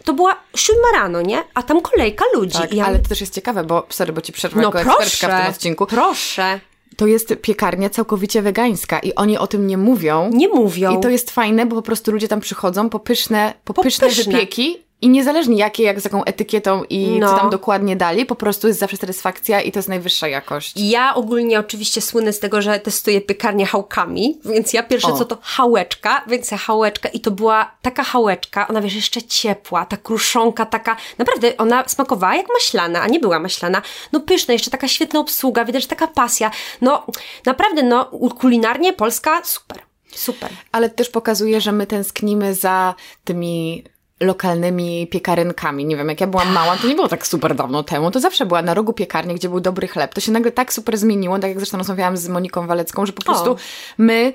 to 0.03 0.13
była 0.13 0.35
siódma 0.55 0.87
rano, 0.93 1.21
nie? 1.21 1.43
A 1.53 1.63
tam 1.63 1.81
kolejka 1.81 2.25
ludzi. 2.33 2.57
Tak, 2.57 2.73
ja... 2.73 2.85
ale 2.85 2.99
to 2.99 3.09
też 3.09 3.21
jest 3.21 3.33
ciekawe, 3.33 3.63
bo, 3.63 3.85
sorry, 3.89 4.13
bo 4.13 4.21
ci 4.21 4.33
przerwę 4.33 4.61
no, 4.61 4.67
jako 4.67 4.79
proszę, 4.79 5.07
ekspertka 5.07 5.37
w 5.37 5.41
tym 5.41 5.53
odcinku. 5.53 5.85
proszę 5.85 6.59
to 6.95 7.07
jest 7.07 7.35
piekarnia 7.41 7.89
całkowicie 7.89 8.41
wegańska 8.41 8.99
i 8.99 9.15
oni 9.15 9.37
o 9.37 9.47
tym 9.47 9.67
nie 9.67 9.77
mówią. 9.77 10.29
Nie 10.33 10.47
mówią. 10.47 10.97
I 10.97 11.01
to 11.01 11.09
jest 11.09 11.31
fajne, 11.31 11.65
bo 11.65 11.75
po 11.75 11.81
prostu 11.81 12.11
ludzie 12.11 12.27
tam 12.27 12.39
przychodzą 12.39 12.89
po 12.89 12.99
pyszne, 12.99 13.53
po, 13.63 13.73
po 13.73 13.83
pyszne, 13.83 14.07
pyszne 14.07 14.33
wypieki 14.33 14.83
i 15.03 15.09
niezależnie 15.09 15.57
jakie, 15.57 15.83
jak 15.83 16.01
z 16.01 16.03
jaką 16.03 16.23
etykietą 16.23 16.83
i 16.83 17.19
no. 17.19 17.29
co 17.29 17.37
tam 17.37 17.49
dokładnie 17.49 17.95
dali, 17.95 18.25
po 18.25 18.35
prostu 18.35 18.67
jest 18.67 18.79
zawsze 18.79 18.97
satysfakcja 18.97 19.61
i 19.61 19.71
to 19.71 19.79
jest 19.79 19.89
najwyższa 19.89 20.27
jakość. 20.27 20.73
Ja 20.75 21.15
ogólnie 21.15 21.59
oczywiście 21.59 22.01
słynę 22.01 22.33
z 22.33 22.39
tego, 22.39 22.61
że 22.61 22.79
testuję 22.79 23.21
piekarnię 23.21 23.65
hałkami, 23.65 24.39
więc 24.45 24.73
ja 24.73 24.83
pierwsze 24.83 25.07
o. 25.07 25.17
co 25.17 25.25
to 25.25 25.37
hałeczka, 25.41 26.23
więc 26.27 26.51
ja 26.51 26.57
hałeczka 26.57 27.09
i 27.09 27.19
to 27.19 27.31
była 27.31 27.71
taka 27.81 28.03
hałeczka, 28.03 28.67
ona 28.67 28.81
wiesz, 28.81 28.95
jeszcze 28.95 29.21
ciepła, 29.21 29.85
ta 29.85 29.97
kruszonka 29.97 30.65
taka, 30.65 30.97
naprawdę 31.17 31.57
ona 31.57 31.87
smakowała 31.87 32.35
jak 32.35 32.45
maślana, 32.53 33.01
a 33.01 33.07
nie 33.07 33.19
była 33.19 33.39
maślana. 33.39 33.81
No 34.11 34.19
pyszna, 34.19 34.53
jeszcze 34.53 34.71
taka 34.71 34.87
świetna 34.87 35.19
obsługa, 35.19 35.65
widać, 35.65 35.81
że 35.81 35.87
taka 35.87 36.07
pasja. 36.07 36.51
No 36.81 37.05
naprawdę, 37.45 37.83
no 37.83 38.05
kulinarnie 38.39 38.93
Polska 38.93 39.41
super. 39.43 39.79
Super. 40.15 40.49
Ale 40.71 40.89
też 40.89 41.09
pokazuje, 41.09 41.61
że 41.61 41.71
my 41.71 41.87
tęsknimy 41.87 42.55
za 42.55 42.95
tymi 43.23 43.83
lokalnymi 44.23 45.07
piekarynkami. 45.07 45.85
Nie 45.85 45.97
wiem, 45.97 46.09
jak 46.09 46.21
ja 46.21 46.27
byłam 46.27 46.51
mała, 46.51 46.77
to 46.77 46.87
nie 46.87 46.95
było 46.95 47.07
tak 47.07 47.27
super 47.27 47.55
dawno 47.55 47.83
temu. 47.83 48.11
To 48.11 48.19
zawsze 48.19 48.45
była 48.45 48.61
na 48.61 48.73
rogu 48.73 48.93
piekarnia, 48.93 49.33
gdzie 49.33 49.49
był 49.49 49.59
dobry 49.59 49.87
chleb. 49.87 50.13
To 50.13 50.21
się 50.21 50.31
nagle 50.31 50.51
tak 50.51 50.73
super 50.73 50.97
zmieniło, 50.97 51.39
tak 51.39 51.49
jak 51.49 51.57
zresztą 51.57 51.77
rozmawiałam 51.77 52.17
z 52.17 52.27
Moniką 52.27 52.67
Walecką, 52.67 53.05
że 53.05 53.13
po 53.13 53.21
prostu 53.21 53.51
o. 53.51 53.55
my 53.97 54.33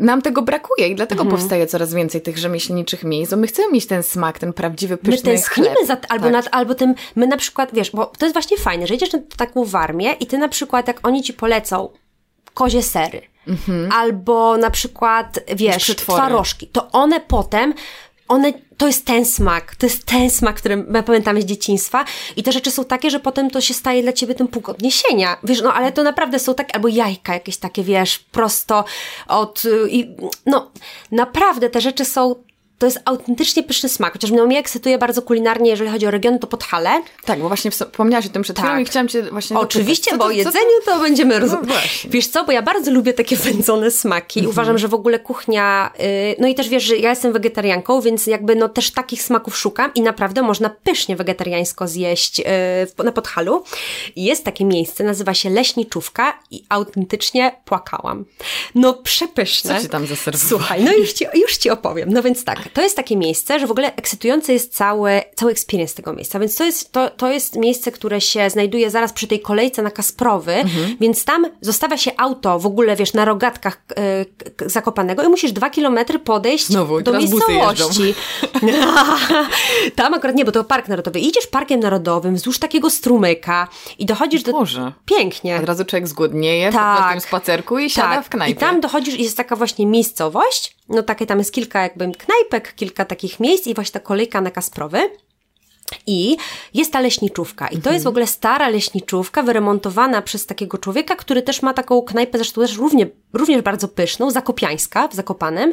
nam 0.00 0.22
tego 0.22 0.42
brakuje 0.42 0.88
i 0.88 0.94
dlatego 0.94 1.22
mhm. 1.22 1.40
powstaje 1.40 1.66
coraz 1.66 1.94
więcej 1.94 2.20
tych 2.20 2.38
rzemieślniczych 2.38 3.04
miejsc, 3.04 3.30
bo 3.30 3.36
my 3.36 3.46
chcemy 3.46 3.72
mieć 3.72 3.86
ten 3.86 4.02
smak, 4.02 4.38
ten 4.38 4.52
prawdziwy, 4.52 4.96
pyszny 4.96 5.32
My 5.32 5.38
tęsknimy 5.38 5.86
za, 5.86 5.96
albo, 6.08 6.24
tak. 6.24 6.32
nad, 6.32 6.48
albo 6.52 6.74
tym, 6.74 6.94
my 7.16 7.26
na 7.26 7.36
przykład, 7.36 7.70
wiesz, 7.72 7.90
bo 7.90 8.06
to 8.06 8.26
jest 8.26 8.34
właśnie 8.34 8.56
fajne, 8.56 8.86
że 8.86 8.94
idziesz 8.94 9.12
na 9.12 9.18
taką 9.36 9.64
warmię 9.64 10.12
i 10.12 10.26
ty 10.26 10.38
na 10.38 10.48
przykład, 10.48 10.88
jak 10.88 11.06
oni 11.06 11.22
ci 11.22 11.32
polecą 11.32 11.88
kozie 12.54 12.82
sery, 12.82 13.22
mhm. 13.48 13.92
albo 13.92 14.56
na 14.56 14.70
przykład, 14.70 15.40
wiesz, 15.56 15.96
twarożki, 15.96 16.66
to 16.66 16.90
one 16.90 17.20
potem 17.20 17.74
one, 18.28 18.52
to 18.82 18.86
jest 18.86 19.06
ten 19.06 19.24
smak, 19.24 19.76
to 19.76 19.86
jest 19.86 20.04
ten 20.04 20.30
smak, 20.30 20.56
który 20.56 20.76
my 20.76 21.02
pamiętamy 21.02 21.42
z 21.42 21.44
dzieciństwa 21.44 22.04
i 22.36 22.42
te 22.42 22.52
rzeczy 22.52 22.70
są 22.70 22.84
takie, 22.84 23.10
że 23.10 23.20
potem 23.20 23.50
to 23.50 23.60
się 23.60 23.74
staje 23.74 24.02
dla 24.02 24.12
ciebie 24.12 24.34
tym 24.34 24.48
punkt 24.48 24.68
odniesienia, 24.68 25.36
wiesz, 25.42 25.62
no 25.62 25.74
ale 25.74 25.92
to 25.92 26.02
naprawdę 26.02 26.38
są 26.38 26.54
takie, 26.54 26.74
albo 26.74 26.88
jajka 26.88 27.34
jakieś 27.34 27.56
takie, 27.56 27.82
wiesz, 27.82 28.18
prosto 28.18 28.84
od, 29.28 29.62
i, 29.88 30.16
no, 30.46 30.70
naprawdę 31.10 31.70
te 31.70 31.80
rzeczy 31.80 32.04
są 32.04 32.34
to 32.82 32.86
jest 32.86 33.00
autentycznie 33.04 33.62
pyszny 33.62 33.88
smak. 33.88 34.12
Chociaż 34.12 34.30
mnie 34.30 34.58
ekscytuje 34.58 34.98
bardzo 34.98 35.22
kulinarnie, 35.22 35.70
jeżeli 35.70 35.90
chodzi 35.90 36.06
o 36.06 36.10
region, 36.10 36.38
to 36.38 36.46
Podhale. 36.46 37.02
Tak, 37.24 37.40
bo 37.40 37.48
właśnie 37.48 37.70
wspomniałaś 37.70 38.26
o 38.26 38.28
tym 38.28 38.42
przed 38.42 38.58
chwilą 38.58 38.72
tak. 38.72 38.82
i 38.82 38.84
chciałam 38.84 39.08
Cię 39.08 39.22
właśnie 39.22 39.58
Oczywiście, 39.58 40.16
bo 40.16 40.24
o 40.24 40.30
jedzeniu 40.30 40.66
to, 40.84 40.90
to 40.92 41.00
będziemy 41.00 41.38
rozmawiać. 41.38 42.04
No 42.04 42.10
wiesz 42.10 42.28
co, 42.28 42.44
bo 42.44 42.52
ja 42.52 42.62
bardzo 42.62 42.90
lubię 42.90 43.12
takie 43.12 43.36
wędzone 43.52 43.90
smaki. 43.90 44.40
Mhm. 44.40 44.50
Uważam, 44.50 44.78
że 44.78 44.88
w 44.88 44.94
ogóle 44.94 45.18
kuchnia, 45.18 45.92
yy, 45.98 46.04
no 46.38 46.48
i 46.48 46.54
też 46.54 46.68
wiesz, 46.68 46.82
że 46.82 46.96
ja 46.96 47.10
jestem 47.10 47.32
wegetarianką, 47.32 48.00
więc 48.00 48.26
jakby 48.26 48.56
no 48.56 48.68
też 48.68 48.90
takich 48.90 49.22
smaków 49.22 49.56
szukam 49.56 49.94
i 49.94 50.00
naprawdę 50.00 50.42
można 50.42 50.70
pysznie 50.70 51.16
wegetariańsko 51.16 51.88
zjeść 51.88 52.38
yy, 52.38 53.04
na 53.04 53.12
Podhalu. 53.12 53.64
Jest 54.16 54.44
takie 54.44 54.64
miejsce, 54.64 55.04
nazywa 55.04 55.34
się 55.34 55.50
Leśniczówka 55.50 56.38
i 56.50 56.64
autentycznie 56.68 57.52
płakałam. 57.64 58.24
No 58.74 58.94
przepyszne. 58.94 59.76
Co 59.76 59.82
Ci 59.82 59.88
tam 59.88 60.06
zaserwowali? 60.06 60.48
Słuchaj, 60.48 60.84
no 60.84 60.92
już 60.92 61.12
Ci, 61.12 61.24
już 61.34 61.56
ci 61.56 61.70
opowiem. 61.70 62.12
No 62.12 62.22
więc 62.22 62.44
tak, 62.44 62.71
to 62.72 62.82
jest 62.82 62.96
takie 62.96 63.16
miejsce, 63.16 63.60
że 63.60 63.66
w 63.66 63.70
ogóle 63.70 63.94
ekscytujące 63.96 64.52
jest 64.52 64.74
cały, 64.74 65.22
cały 65.34 65.52
experience 65.52 65.94
tego 65.94 66.12
miejsca, 66.12 66.38
więc 66.38 66.56
to 66.56 66.64
jest, 66.64 66.92
to, 66.92 67.10
to 67.10 67.32
jest 67.32 67.56
miejsce, 67.56 67.92
które 67.92 68.20
się 68.20 68.50
znajduje 68.50 68.90
zaraz 68.90 69.12
przy 69.12 69.26
tej 69.26 69.40
kolejce 69.40 69.82
na 69.82 69.90
Kasprowy, 69.90 70.54
mhm. 70.54 70.96
więc 71.00 71.24
tam 71.24 71.46
zostawia 71.60 71.96
się 71.96 72.10
auto 72.16 72.58
w 72.58 72.66
ogóle, 72.66 72.96
wiesz, 72.96 73.12
na 73.12 73.24
rogatkach 73.24 73.82
y, 74.60 74.70
Zakopanego 74.70 75.22
i 75.22 75.28
musisz 75.28 75.52
dwa 75.52 75.70
kilometry 75.70 76.18
podejść 76.18 76.66
Znowu, 76.66 77.00
do 77.00 77.12
miejscowości. 77.12 78.14
tam 79.96 80.14
akurat 80.14 80.36
nie, 80.36 80.44
bo 80.44 80.52
to 80.52 80.64
Park 80.64 80.88
Narodowy. 80.88 81.20
idziesz 81.20 81.46
Parkiem 81.46 81.80
Narodowym 81.80 82.34
wzdłuż 82.34 82.58
takiego 82.58 82.90
strumyka 82.90 83.68
i 83.98 84.06
dochodzisz 84.06 84.42
do... 84.42 84.52
Boże. 84.52 84.92
Pięknie. 85.06 85.56
Od 85.56 85.64
razu 85.64 85.84
człowiek 85.84 86.08
zgłodnieje 86.08 86.72
tak. 86.72 87.04
po 87.04 87.10
tym 87.10 87.20
spacerku 87.20 87.78
i 87.78 87.90
siada 87.90 88.16
tak. 88.16 88.24
w 88.24 88.28
knajpie. 88.28 88.52
I 88.52 88.56
tam 88.56 88.80
dochodzisz 88.80 89.14
i 89.14 89.22
jest 89.22 89.36
taka 89.36 89.56
właśnie 89.56 89.86
miejscowość, 89.86 90.76
no 90.88 91.02
takie 91.02 91.26
tam 91.26 91.38
jest 91.38 91.52
kilka 91.52 91.82
jakby 91.82 92.12
knajpek, 92.12 92.74
kilka 92.74 93.04
takich 93.04 93.40
miejsc 93.40 93.66
i 93.66 93.74
właśnie 93.74 93.92
ta 93.92 94.00
kolejka 94.00 94.40
na 94.40 94.50
Kasprowy. 94.50 95.10
I 96.06 96.36
jest 96.74 96.92
ta 96.92 97.00
leśniczówka. 97.00 97.68
I 97.68 97.78
to 97.78 97.92
jest 97.92 98.04
w 98.04 98.08
ogóle 98.08 98.26
stara 98.26 98.68
leśniczówka, 98.68 99.42
wyremontowana 99.42 100.22
przez 100.22 100.46
takiego 100.46 100.78
człowieka, 100.78 101.16
który 101.16 101.42
też 101.42 101.62
ma 101.62 101.74
taką 101.74 102.02
knajpę, 102.02 102.38
zresztą 102.38 102.60
też 102.60 102.76
równie, 102.76 103.06
również 103.32 103.62
bardzo 103.62 103.88
pyszną, 103.88 104.30
Zakopiańska 104.30 105.08
w 105.08 105.14
Zakopanem. 105.14 105.72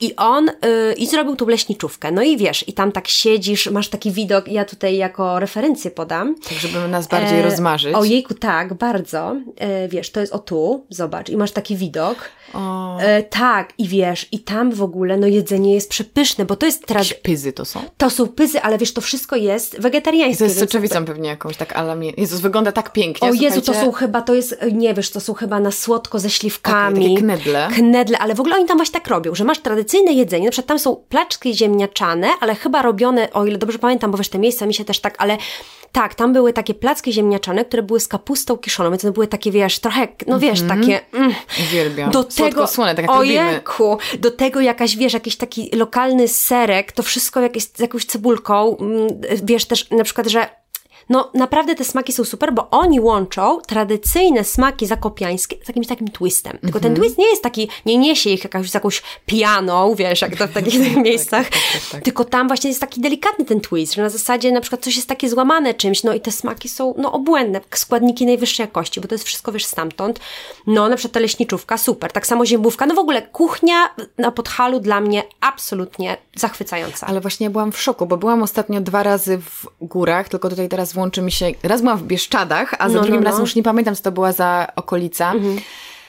I 0.00 0.16
on 0.16 0.46
yy, 0.46 0.92
i 0.92 1.06
zrobił 1.06 1.36
tą 1.36 1.46
leśniczówkę. 1.46 2.12
No 2.12 2.22
i 2.22 2.36
wiesz, 2.36 2.68
i 2.68 2.72
tam 2.72 2.92
tak 2.92 3.08
siedzisz, 3.08 3.70
masz 3.70 3.88
taki 3.88 4.10
widok, 4.10 4.48
ja 4.48 4.64
tutaj 4.64 4.96
jako 4.96 5.38
referencję 5.38 5.90
podam. 5.90 6.34
Tak, 6.34 6.58
żeby 6.58 6.88
nas 6.88 7.06
bardziej 7.06 7.38
e, 7.38 7.42
rozmarzyć. 7.42 7.94
Ojejku, 7.94 8.34
tak, 8.34 8.74
bardzo. 8.74 9.36
E, 9.56 9.88
wiesz, 9.88 10.10
to 10.10 10.20
jest 10.20 10.32
o 10.32 10.38
tu, 10.38 10.86
zobacz, 10.90 11.28
i 11.28 11.36
masz 11.36 11.52
taki 11.52 11.76
widok. 11.76 12.30
E, 13.00 13.22
tak, 13.22 13.72
i 13.78 13.88
wiesz, 13.88 14.28
i 14.32 14.38
tam 14.38 14.72
w 14.72 14.82
ogóle, 14.82 15.16
no 15.16 15.26
jedzenie 15.26 15.74
jest 15.74 15.90
przepyszne, 15.90 16.44
bo 16.44 16.56
to 16.56 16.66
jest 16.66 16.86
teraz. 16.86 17.14
pyzy 17.22 17.52
to 17.52 17.64
są? 17.64 17.80
To 17.96 18.10
są 18.10 18.26
pyzy, 18.26 18.62
ale 18.62 18.78
wiesz, 18.78 18.92
to 18.92 19.00
wszystko 19.00 19.36
jest 19.36 19.80
wegetariańskie. 19.80 20.38
To 20.38 20.44
jest 20.44 20.58
soczewicą 20.58 21.04
pewnie 21.04 21.28
jakąś, 21.28 21.56
tak 21.56 21.72
ale 21.76 21.96
Jezus, 22.16 22.40
wygląda 22.40 22.72
tak 22.72 22.92
pięknie. 22.92 23.28
O 23.28 23.32
Jezu, 23.32 23.60
to 23.60 23.74
są 23.74 23.92
chyba, 23.92 24.22
to 24.22 24.34
jest, 24.34 24.56
nie 24.72 24.94
wiesz, 24.94 25.10
to 25.10 25.20
są 25.20 25.34
chyba 25.34 25.60
na 25.60 25.70
słodko 25.70 26.18
ze 26.18 26.30
śliwkami. 26.30 26.78
Okay, 26.78 26.87
knedle. 26.94 27.68
Knedle, 27.74 28.18
ale 28.18 28.34
w 28.34 28.40
ogóle 28.40 28.56
oni 28.56 28.66
tam 28.66 28.76
właśnie 28.76 29.00
tak 29.00 29.08
robią, 29.08 29.34
że 29.34 29.44
masz 29.44 29.58
tradycyjne 29.58 30.12
jedzenie, 30.12 30.44
na 30.44 30.50
przykład 30.50 30.68
tam 30.68 30.78
są 30.78 30.96
placzki 30.96 31.54
ziemniaczane, 31.54 32.28
ale 32.40 32.54
chyba 32.54 32.82
robione, 32.82 33.32
o 33.32 33.46
ile 33.46 33.58
dobrze 33.58 33.78
pamiętam, 33.78 34.10
bo 34.10 34.18
wiesz, 34.18 34.28
te 34.28 34.38
miejsca 34.38 34.66
mi 34.66 34.74
się 34.74 34.84
też 34.84 35.00
tak, 35.00 35.14
ale 35.18 35.36
tak, 35.92 36.14
tam 36.14 36.32
były 36.32 36.52
takie 36.52 36.74
placki 36.74 37.12
ziemniaczane, 37.12 37.64
które 37.64 37.82
były 37.82 38.00
z 38.00 38.08
kapustą 38.08 38.56
kiszoną, 38.56 38.90
więc 38.90 39.04
one 39.04 39.12
były 39.12 39.26
takie, 39.26 39.50
wiesz, 39.50 39.78
trochę, 39.78 40.08
no 40.26 40.38
wiesz, 40.38 40.60
mm 40.60 40.78
-hmm. 40.78 40.80
takie... 40.80 41.00
Mm, 41.12 41.34
Uwielbiam. 41.68 42.10
Do 42.10 42.24
tego, 42.24 42.66
słone, 42.66 42.94
tak 42.94 43.10
ojejku, 43.10 43.98
do 44.18 44.30
tego 44.30 44.60
jakaś, 44.60 44.96
wiesz, 44.96 45.12
jakiś 45.12 45.36
taki 45.36 45.70
lokalny 45.76 46.28
serek, 46.28 46.92
to 46.92 47.02
wszystko 47.02 47.40
jakieś, 47.40 47.64
z 47.64 47.78
jakąś 47.78 48.04
cebulką, 48.04 48.76
mm, 48.76 49.08
wiesz, 49.42 49.64
też 49.64 49.90
na 49.90 50.04
przykład, 50.04 50.26
że 50.26 50.48
no 51.08 51.30
naprawdę 51.34 51.74
te 51.74 51.84
smaki 51.84 52.12
są 52.12 52.24
super, 52.24 52.52
bo 52.52 52.70
oni 52.70 53.00
łączą 53.00 53.60
tradycyjne 53.60 54.44
smaki 54.44 54.86
zakopiańskie 54.86 55.56
z 55.64 55.68
jakimś 55.68 55.86
takim 55.86 56.08
twistem. 56.08 56.50
Mm 56.50 56.60
-hmm. 56.60 56.62
Tylko 56.62 56.80
ten 56.80 56.92
mhm. 56.92 57.02
twist 57.02 57.18
nie 57.18 57.30
jest 57.30 57.42
taki, 57.42 57.68
nie 57.86 57.98
niesie 57.98 58.30
ich 58.30 58.44
jakaś, 58.44 58.70
z 58.70 58.74
jakąś 58.74 59.02
pianą, 59.26 59.94
wiesz, 59.94 60.22
jak 60.22 60.36
to 60.36 60.48
w 60.48 60.52
takich 60.52 60.80
tak, 60.94 61.04
miejscach, 61.04 61.48
tak, 61.48 61.62
tak, 61.72 61.82
tak, 61.92 62.04
tylko 62.04 62.24
tam 62.24 62.48
właśnie 62.48 62.70
jest 62.70 62.80
taki 62.80 63.00
delikatny 63.00 63.44
ten 63.44 63.60
twist, 63.60 63.94
że 63.94 64.02
na 64.02 64.08
zasadzie 64.08 64.52
na 64.52 64.60
przykład 64.60 64.82
coś 64.82 64.96
jest 64.96 65.08
takie 65.08 65.28
złamane 65.28 65.74
czymś, 65.74 66.02
no 66.02 66.14
i 66.14 66.20
te 66.20 66.32
smaki 66.32 66.68
są, 66.68 66.94
no 66.98 67.12
obłędne, 67.12 67.60
składniki 67.74 68.26
najwyższej 68.26 68.64
jakości, 68.64 69.00
bo 69.00 69.08
to 69.08 69.14
jest 69.14 69.24
wszystko, 69.24 69.52
wiesz, 69.52 69.64
stamtąd. 69.64 70.20
No 70.66 70.88
na 70.88 70.96
przykład 70.96 71.12
ta 71.12 71.20
leśniczówka, 71.20 71.78
super, 71.78 72.12
tak 72.12 72.26
samo 72.26 72.46
ziemówka, 72.46 72.86
no 72.86 72.94
w 72.94 72.98
ogóle 72.98 73.22
kuchnia 73.22 73.94
na 74.18 74.32
Podhalu 74.32 74.80
dla 74.80 75.00
mnie 75.00 75.22
absolutnie 75.40 76.16
zachwycająca. 76.36 77.06
Ale 77.06 77.20
właśnie 77.20 77.44
ja 77.44 77.50
byłam 77.50 77.72
w 77.72 77.80
szoku, 77.80 78.06
bo 78.06 78.16
byłam 78.16 78.42
ostatnio 78.42 78.80
dwa 78.80 79.02
razy 79.02 79.38
w 79.38 79.66
górach, 79.80 80.28
tylko 80.28 80.50
tutaj 80.50 80.68
teraz 80.68 80.92
włączy 80.98 81.22
mi 81.22 81.32
się, 81.32 81.46
raz 81.62 81.80
byłam 81.80 81.98
w 81.98 82.02
Bieszczadach, 82.02 82.74
a 82.78 82.88
za 82.88 82.94
no, 82.94 83.00
drugim 83.00 83.14
no, 83.14 83.20
no. 83.20 83.26
razem 83.30 83.40
już 83.40 83.54
nie 83.54 83.62
pamiętam, 83.62 83.94
co 83.94 84.02
to 84.02 84.12
była 84.12 84.32
za 84.32 84.66
okolica. 84.76 85.32
Mhm. 85.32 85.58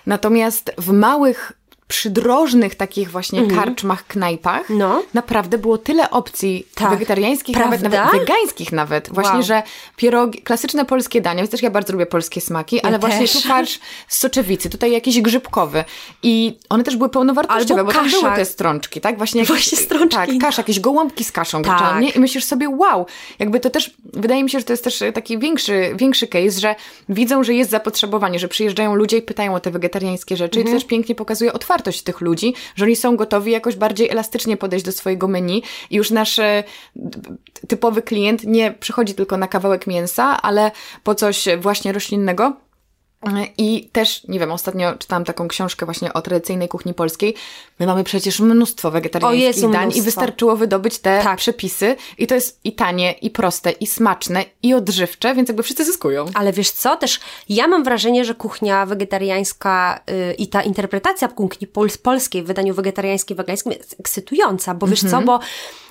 Natomiast 0.06 0.72
w 0.78 0.92
małych 0.92 1.52
przydrożnych 1.90 2.76
takich 2.76 3.12
właśnie 3.12 3.40
mhm. 3.40 3.60
karczmach, 3.60 4.08
knajpach 4.08 4.70
no. 4.70 5.04
naprawdę 5.14 5.58
było 5.58 5.78
tyle 5.78 6.10
opcji 6.10 6.68
tak. 6.76 6.90
wegetariańskich, 6.90 7.58
nawet, 7.58 7.82
nawet 7.82 8.12
wegańskich 8.12 8.72
nawet. 8.72 9.10
Właśnie, 9.12 9.34
wow. 9.34 9.44
że 9.44 9.64
pierogi, 9.96 10.42
klasyczne 10.42 10.86
polskie 10.86 11.22
dania, 11.22 11.38
więc 11.38 11.52
też 11.52 11.62
ja 11.62 11.72
bardzo 11.72 11.94
lubię 11.94 12.06
polskie 12.06 12.42
smaki, 12.42 12.76
ja 12.76 12.82
ale 12.82 13.00
też. 13.00 13.10
właśnie 13.10 13.28
tu 13.28 13.48
farsz 13.48 13.80
z 14.08 14.20
soczewicy, 14.20 14.70
tutaj 14.70 14.92
jakiś 14.92 15.22
grzybkowy 15.22 15.84
i 16.24 16.58
one 16.70 16.84
też 16.84 16.96
były 16.96 17.10
pełnowartościowe, 17.10 17.84
bo 17.84 17.92
tam 17.92 18.10
były 18.10 18.36
te 18.36 18.46
strączki, 18.46 19.02
tak? 19.02 19.18
Właśnie, 19.18 19.42
jakieś, 19.42 19.56
właśnie 19.56 19.78
strączki. 19.78 20.16
Tak, 20.18 20.30
kasza, 20.42 20.62
jakieś 20.62 20.80
gołąbki 20.80 21.24
z 21.24 21.32
kaszą 21.32 21.62
tak. 21.62 22.16
I 22.16 22.20
myślisz 22.20 22.44
sobie, 22.44 22.70
wow, 22.70 23.06
jakby 23.40 23.60
to 23.60 23.70
też, 23.70 23.92
wydaje 24.14 24.44
mi 24.44 24.50
się, 24.50 24.60
że 24.60 24.66
to 24.66 24.74
jest 24.74 24.84
też 24.84 25.04
taki 25.14 25.40
większy, 25.40 25.92
większy 25.96 26.28
case, 26.28 26.60
że 26.60 26.76
widzą, 27.10 27.44
że 27.44 27.54
jest 27.54 27.72
zapotrzebowanie, 27.72 28.40
że 28.40 28.48
przyjeżdżają 28.48 28.96
ludzie 28.96 29.18
i 29.18 29.22
pytają 29.22 29.56
o 29.56 29.60
te 29.60 29.72
wegetariańskie 29.72 30.38
rzeczy 30.38 30.60
mhm. 30.60 30.62
i 30.62 30.66
to 30.66 30.70
mhm. 30.70 30.82
też 30.82 30.90
pięknie 30.90 31.16
pokazuje 31.16 31.54
otwartość 31.54 31.79
otwartość 31.80 32.04
tych 32.04 32.22
ludzi, 32.22 32.54
że 32.76 32.86
oni 32.86 32.96
są 32.96 33.16
gotowi 33.16 33.52
jakoś 33.52 33.76
bardziej 33.76 34.10
elastycznie 34.10 34.58
podejść 34.58 34.86
do 34.86 34.92
swojego 34.92 35.28
menu 35.28 35.64
i 35.90 35.96
już 35.96 36.12
nasz 36.12 36.40
e, 36.40 36.64
typowy 37.68 38.02
klient 38.02 38.44
nie 38.44 38.72
przychodzi 38.72 39.14
tylko 39.14 39.38
na 39.38 39.48
kawałek 39.48 39.88
mięsa, 39.88 40.42
ale 40.42 40.72
po 41.04 41.16
coś 41.16 41.46
właśnie 41.60 41.92
roślinnego, 41.92 42.54
i 43.58 43.90
też, 43.92 44.24
nie 44.28 44.40
wiem, 44.40 44.52
ostatnio 44.52 44.96
czytałam 44.96 45.26
taką 45.26 45.48
książkę 45.48 45.86
właśnie 45.86 46.14
o 46.14 46.22
tradycyjnej 46.22 46.68
kuchni 46.68 46.94
polskiej. 46.94 47.36
My 47.80 47.86
mamy 47.86 48.04
przecież 48.04 48.40
mnóstwo 48.40 48.92
wegetariańskich 48.92 49.44
Jezu, 49.44 49.70
dań 49.70 49.82
mnóstwo. 49.82 50.02
i 50.02 50.06
wystarczyło 50.06 50.56
wydobyć 50.56 51.00
te 51.00 51.22
tak. 51.24 51.38
przepisy 51.38 51.96
i 52.18 52.28
to 52.28 52.36
jest 52.36 52.60
i 52.64 52.74
tanie, 52.74 53.12
i 53.12 53.30
proste, 53.30 53.72
i 53.72 53.88
smaczne, 53.88 54.46
i 54.64 54.74
odżywcze, 54.74 55.36
więc 55.36 55.50
jakby 55.50 55.64
wszyscy 55.64 55.86
zyskują. 55.86 56.26
Ale 56.34 56.54
wiesz 56.54 56.72
co, 56.72 56.98
też 56.98 57.20
ja 57.50 57.68
mam 57.68 57.84
wrażenie, 57.84 58.26
że 58.26 58.36
kuchnia 58.36 58.86
wegetariańska 58.86 60.00
yy, 60.08 60.34
i 60.34 60.48
ta 60.48 60.62
interpretacja 60.62 61.28
kuchni 61.28 61.68
pol 61.68 61.90
polskiej 62.04 62.44
w 62.44 62.46
wydaniu 62.46 62.74
wegetariańskim, 62.74 63.38
wegańskim 63.38 63.72
jest 63.72 63.96
ekscytująca, 64.00 64.76
bo 64.76 64.88
wiesz 64.88 65.02
co, 65.02 65.06
mhm. 65.06 65.26
bo, 65.26 65.40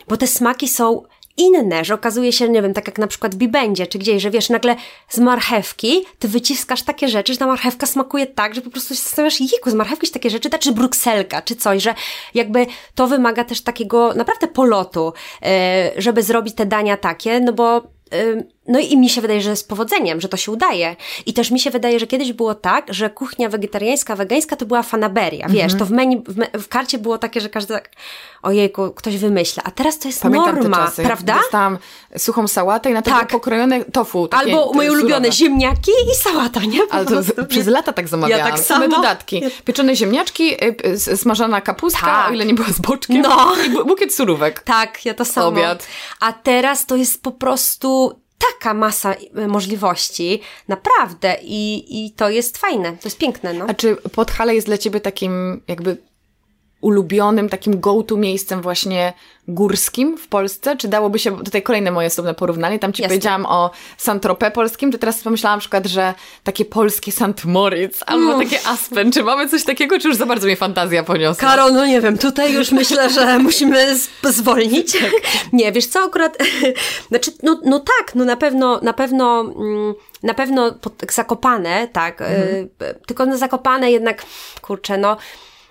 bo 0.09 0.17
te 0.17 0.27
smaki 0.27 0.69
są 0.69 1.03
inne, 1.39 1.85
że 1.85 1.95
okazuje 1.95 2.33
się, 2.33 2.49
nie 2.49 2.63
wiem, 2.63 2.75
tak 2.75 2.87
jak 2.87 2.99
na 2.99 3.07
przykład 3.07 3.35
w 3.35 3.39
Bibendzie 3.39 3.87
czy 3.87 3.99
gdzieś, 3.99 4.23
że 4.23 4.31
wiesz, 4.31 4.49
nagle 4.51 4.77
z 5.09 5.19
marchewki 5.19 6.05
ty 6.19 6.29
wyciskasz 6.29 6.83
takie 6.83 7.09
rzeczy, 7.09 7.33
że 7.33 7.39
ta 7.39 7.47
marchewka 7.47 7.87
smakuje 7.87 8.27
tak, 8.27 8.55
że 8.55 8.61
po 8.61 8.71
prostu 8.71 8.95
się 8.95 9.01
zastanawiasz, 9.01 9.41
jiku, 9.41 9.71
z 9.71 9.75
marchewki 9.75 10.07
czy 10.07 10.13
takie 10.13 10.31
rzeczy, 10.31 10.51
czy 10.59 10.73
brukselka, 10.73 11.43
czy 11.43 11.57
coś, 11.57 11.83
że 11.83 11.95
jakby 12.35 12.67
to 12.95 13.07
wymaga 13.07 13.45
też 13.45 13.61
takiego 13.61 14.15
naprawdę 14.15 14.49
polotu, 14.49 15.13
e, 15.43 15.93
żeby 15.97 16.23
zrobić 16.23 16.55
te 16.55 16.67
dania 16.67 16.97
takie, 16.97 17.41
no 17.41 17.53
bo 17.53 17.83
no 18.69 18.79
i 18.79 18.97
mi 18.97 19.09
się 19.09 19.21
wydaje, 19.21 19.41
że 19.41 19.57
z 19.57 19.65
powodzeniem, 19.65 20.21
że 20.21 20.29
to 20.29 20.37
się 20.37 20.53
udaje. 20.53 20.97
I 21.27 21.33
też 21.33 21.51
mi 21.51 21.61
się 21.61 21.71
wydaje, 21.71 22.01
że 22.01 22.07
kiedyś 22.07 22.33
było 22.33 22.55
tak, 22.55 22.95
że 22.95 23.11
kuchnia 23.11 23.49
wegetariańska, 23.49 24.17
wegańska 24.17 24.57
to 24.57 24.67
była 24.67 24.83
fanaberia. 24.83 25.49
Wiesz, 25.49 25.61
mm 25.61 25.77
-hmm. 25.77 25.79
to 25.79 25.87
w 25.87 25.91
menu, 25.91 26.23
w, 26.29 26.37
me, 26.37 26.47
w, 26.59 26.69
karcie 26.69 26.99
było 26.99 27.19
takie, 27.19 27.41
że 27.41 27.49
każdy 27.49 27.75
tak, 27.75 27.91
ojejku, 28.43 28.91
ktoś 28.91 29.17
wymyśla. 29.17 29.63
A 29.67 29.71
teraz 29.71 29.99
to 29.99 30.09
jest 30.09 30.23
Pamiętam 30.23 30.59
norma, 30.59 30.77
te 30.77 30.85
czasy. 30.85 31.03
prawda? 31.03 31.35
Dostałam 31.35 31.79
suchą 32.17 32.49
sałatę 32.49 32.91
i 32.91 32.93
na 32.93 33.03
to 33.03 33.11
tak. 33.11 33.29
pokrojone 33.29 33.85
tofu. 33.85 34.29
Takie, 34.29 34.43
Albo 34.43 34.73
moje 34.73 34.93
ulubione 34.93 35.33
ziemniaki 35.33 35.91
i 36.13 36.15
sałata, 36.15 36.61
nie? 36.61 36.81
Ale 36.91 37.07
to 37.07 37.45
przez 37.49 37.67
lata 37.67 37.93
tak 37.93 38.09
zamawiałam. 38.09 38.47
Ja 38.47 38.53
tak 38.53 38.61
samo. 38.61 38.85
Same 38.85 38.97
dodatki. 38.97 39.43
Pieczone 39.65 39.97
ziemniaczki, 39.97 40.57
y, 40.85 41.17
smażana 41.17 41.61
kapustka, 41.61 42.07
tak. 42.07 42.31
o 42.31 42.35
ile 42.35 42.47
nie 42.47 42.55
była 42.55 42.69
z 42.69 42.81
boczkiem. 42.81 43.21
No. 43.21 43.55
I 43.67 43.71
bukiet 43.71 44.15
surówek. 44.15 44.61
Tak, 44.61 45.05
ja 45.05 45.15
to 45.15 45.25
samo. 45.25 45.47
Obiad. 45.47 45.87
A 46.21 46.33
teraz 46.33 46.87
to 46.87 46.97
jest 46.97 47.23
po 47.23 47.33
prostu 47.33 48.21
taka 48.39 48.75
masa 48.75 49.15
e, 49.15 49.49
możliwości, 49.49 50.41
naprawdę 50.69 51.37
i, 51.43 51.85
i 52.07 52.11
to 52.11 52.31
jest 52.31 52.59
fajne, 52.59 52.93
to 52.93 53.09
jest 53.09 53.19
piękne. 53.19 53.53
No. 53.53 53.65
A 53.69 53.75
czy 53.75 53.97
Podhale 53.97 54.55
jest 54.55 54.67
dla 54.67 54.79
Ciebie 54.79 55.01
takim 55.01 55.61
jakby 55.69 55.97
ulubionym, 56.81 57.49
takim 57.49 57.81
go-to 57.81 58.17
miejscem 58.17 58.63
właśnie 58.63 59.13
górskim 59.49 60.19
w 60.19 60.29
Polsce? 60.29 60.77
Czy 60.77 60.89
dałoby 60.89 61.19
się, 61.19 61.45
tutaj 61.45 61.63
kolejne 61.63 61.91
moje 61.91 62.07
osobne 62.07 62.35
porównanie, 62.35 62.79
tam 62.79 62.93
Ci 62.93 63.03
Jasne. 63.03 63.15
powiedziałam 63.15 63.47
o 63.47 63.71
Saint-Tropez 63.99 64.53
polskim, 64.53 64.93
to 64.93 64.99
teraz 64.99 65.23
pomyślałam 65.23 65.57
na 65.57 65.61
przykład, 65.61 65.87
że 65.87 66.15
takie 66.45 66.65
polskie 66.65 67.13
St. 67.13 67.45
Moritz 67.45 68.03
albo 68.07 68.37
Uf. 68.37 68.45
takie 68.45 68.67
Aspen, 68.67 69.13
czy 69.13 69.23
mamy 69.23 69.49
coś 69.49 69.65
takiego, 69.65 69.99
czy 69.99 70.09
już 70.09 70.17
za 70.17 70.27
bardzo 70.27 70.47
mnie 70.47 70.57
fantazja 70.57 71.03
poniosła? 71.03 71.49
Karol, 71.49 71.73
no 71.73 71.87
nie 71.87 72.01
wiem, 72.01 72.19
tutaj 72.19 72.53
już 72.53 72.73
myślę, 72.73 73.11
że 73.11 73.39
musimy 73.49 73.97
zwolnić. 74.23 74.93
Tak. 74.93 75.11
Nie, 75.53 75.73
wiesz 75.73 75.87
co, 75.87 76.01
akurat, 76.01 76.39
znaczy, 77.09 77.31
no, 77.43 77.61
no 77.65 77.81
tak, 77.81 78.15
no 78.15 78.25
na 78.25 78.37
pewno, 78.37 78.81
na 78.83 78.93
pewno... 78.93 79.41
Mm, 79.41 79.95
na 80.23 80.35
pewno 80.35 80.75
zakopane, 81.13 81.89
tak, 81.93 82.21
mhm. 82.21 82.69
y, 82.83 82.95
tylko 83.07 83.27
na 83.27 83.37
zakopane 83.37 83.91
jednak, 83.91 84.23
kurczę, 84.63 84.99
no 84.99 85.17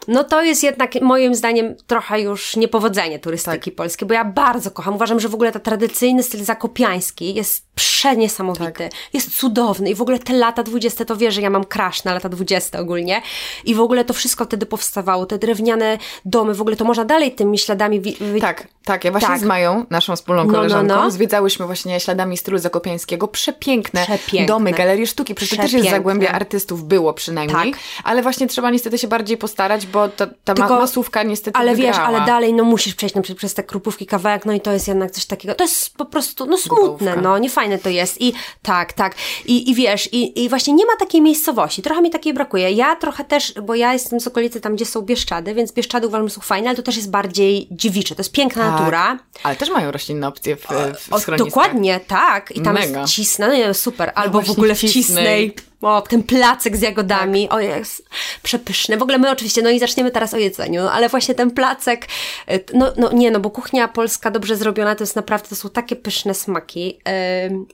no 0.07 0.23
to 0.23 0.43
jest 0.43 0.63
jednak 0.63 1.01
moim 1.01 1.35
zdaniem 1.35 1.75
trochę 1.87 2.21
już 2.21 2.55
niepowodzenie 2.55 3.19
turystyki 3.19 3.71
tak. 3.71 3.75
polskiej, 3.75 4.07
bo 4.07 4.13
ja 4.13 4.25
bardzo 4.25 4.71
kocham. 4.71 4.95
Uważam, 4.95 5.19
że 5.19 5.29
w 5.29 5.33
ogóle 5.33 5.51
ten 5.51 5.61
tradycyjny 5.61 6.23
styl 6.23 6.43
zakopiański 6.43 7.33
jest 7.33 7.65
przeniesamowity, 7.75 8.71
tak. 8.71 8.91
jest 9.13 9.37
cudowny 9.37 9.89
i 9.89 9.95
w 9.95 10.01
ogóle 10.01 10.19
te 10.19 10.33
lata 10.33 10.63
dwudzieste, 10.63 11.05
to 11.05 11.15
wie, 11.15 11.31
że 11.31 11.41
ja 11.41 11.49
mam 11.49 11.65
crash 11.65 12.03
na 12.03 12.13
lata 12.13 12.29
dwudzieste 12.29 12.79
ogólnie 12.79 13.21
i 13.65 13.75
w 13.75 13.81
ogóle 13.81 14.05
to 14.05 14.13
wszystko 14.13 14.45
wtedy 14.45 14.65
powstawało, 14.65 15.25
te 15.25 15.37
drewniane 15.37 15.97
domy, 16.25 16.53
w 16.53 16.61
ogóle 16.61 16.75
to 16.75 16.85
można 16.85 17.05
dalej 17.05 17.31
tymi 17.31 17.57
śladami... 17.57 18.01
Wi- 18.01 18.41
tak, 18.41 18.67
tak, 18.87 19.03
ja 19.03 19.11
właśnie 19.11 19.27
tak. 19.27 19.39
z 19.39 19.43
Mają, 19.43 19.85
naszą 19.89 20.15
wspólną 20.15 20.47
koleżanką, 20.47 20.87
no, 20.87 20.95
no, 20.95 21.03
no. 21.03 21.11
zwiedzałyśmy 21.11 21.65
właśnie 21.65 21.99
śladami 21.99 22.37
stylu 22.37 22.57
zakopiańskiego, 22.57 23.27
przepiękne, 23.27 24.03
przepiękne. 24.03 24.47
domy, 24.47 24.71
galerie 24.71 25.07
sztuki, 25.07 25.35
przecież 25.35 25.57
to 25.57 25.63
też 25.63 25.73
jest 25.73 25.89
zagłębie 25.89 26.31
artystów, 26.31 26.83
było 26.83 27.13
przynajmniej, 27.13 27.71
tak. 27.71 27.81
ale 28.03 28.21
właśnie 28.21 28.47
trzeba 28.47 28.69
niestety 28.69 28.97
się 28.97 29.07
bardziej 29.07 29.37
postarać, 29.37 29.87
bo 29.87 30.09
ta, 30.09 30.27
ta 30.43 30.53
Tylko, 30.53 30.79
masówka 30.79 31.23
niestety 31.23 31.59
Ale 31.59 31.75
wygrała. 31.75 31.93
wiesz, 31.93 32.01
ale 32.07 32.25
dalej, 32.25 32.53
no 32.53 32.63
musisz 32.63 32.95
przejść 32.95 33.15
na 33.15 33.21
przez 33.21 33.53
te 33.53 33.63
krupówki 33.63 34.05
kawałek, 34.05 34.45
no 34.45 34.53
i 34.53 34.61
to 34.61 34.71
jest 34.71 34.87
jednak 34.87 35.11
coś 35.11 35.25
takiego, 35.25 35.55
to 35.55 35.63
jest 35.63 35.97
po 35.97 36.05
prostu, 36.05 36.45
no 36.45 36.57
smutne, 36.57 37.15
no, 37.15 37.37
nie 37.37 37.49
fajne 37.49 37.67
fajne 37.67 37.79
to 37.83 37.89
jest. 37.89 38.21
I 38.21 38.33
tak, 38.61 38.93
tak. 38.93 39.15
I, 39.45 39.69
i 39.69 39.75
wiesz, 39.75 40.13
i, 40.13 40.43
i 40.43 40.49
właśnie 40.49 40.73
nie 40.73 40.85
ma 40.85 40.95
takiej 40.99 41.21
miejscowości. 41.21 41.81
Trochę 41.81 42.01
mi 42.01 42.09
takiej 42.09 42.33
brakuje. 42.33 42.71
Ja 42.71 42.95
trochę 42.95 43.23
też, 43.23 43.53
bo 43.63 43.75
ja 43.75 43.93
jestem 43.93 44.19
z 44.19 44.27
okolicy 44.27 44.61
tam, 44.61 44.75
gdzie 44.75 44.85
są 44.85 45.01
Bieszczady, 45.01 45.53
więc 45.53 45.71
Bieszczady 45.71 46.07
uważam, 46.07 46.27
że 46.27 46.35
są 46.35 46.41
fajne, 46.41 46.69
ale 46.69 46.75
to 46.75 46.83
też 46.83 46.95
jest 46.95 47.09
bardziej 47.09 47.67
dziewicze. 47.71 48.15
To 48.15 48.19
jest 48.21 48.31
piękna 48.31 48.76
Tak. 48.77 48.81
natura. 48.81 49.19
Ale 49.43 49.55
też 49.55 49.69
mają 49.69 49.91
roślinne 49.91 50.27
opcje 50.27 50.55
w, 50.55 50.67
w 50.99 51.13
O, 51.13 51.37
dokładnie, 51.37 51.99
tak. 52.07 52.51
I 52.51 52.61
tam 52.61 52.73
Mega. 52.73 53.01
jest 53.01 53.13
cisna, 53.13 53.47
no 53.67 53.73
super. 53.73 54.11
Albo 54.15 54.29
w 54.29 54.33
właśnie 54.33 54.51
ogóle 54.51 54.75
w 54.75 54.79
cisnej. 54.79 55.55
O, 55.81 56.01
ten 56.01 56.23
placek 56.23 56.77
z 56.77 56.81
jagodami. 56.81 57.47
Tak. 57.47 57.57
O, 57.57 57.59
jest 57.59 58.09
przepyszny. 58.43 58.97
W 58.97 59.01
ogóle 59.01 59.17
my 59.17 59.31
oczywiście, 59.31 59.61
no 59.61 59.69
i 59.69 59.79
zaczniemy 59.79 60.11
teraz 60.11 60.33
o 60.33 60.37
jedzeniu, 60.37 60.81
no, 60.83 60.91
ale 60.91 61.09
właśnie 61.09 61.35
ten 61.35 61.51
placek, 61.51 62.07
y, 62.51 62.63
no, 62.73 62.91
no 62.97 63.11
nie, 63.11 63.31
no 63.31 63.39
bo 63.39 63.49
kuchnia 63.49 63.87
polska 63.87 64.31
dobrze 64.31 64.55
zrobiona 64.55 64.95
to 64.95 65.03
jest 65.03 65.15
naprawdę, 65.15 65.49
to 65.49 65.55
są 65.55 65.69
takie 65.69 65.95
pyszne 65.95 66.33
smaki. 66.33 66.99
Ym, 67.45 67.65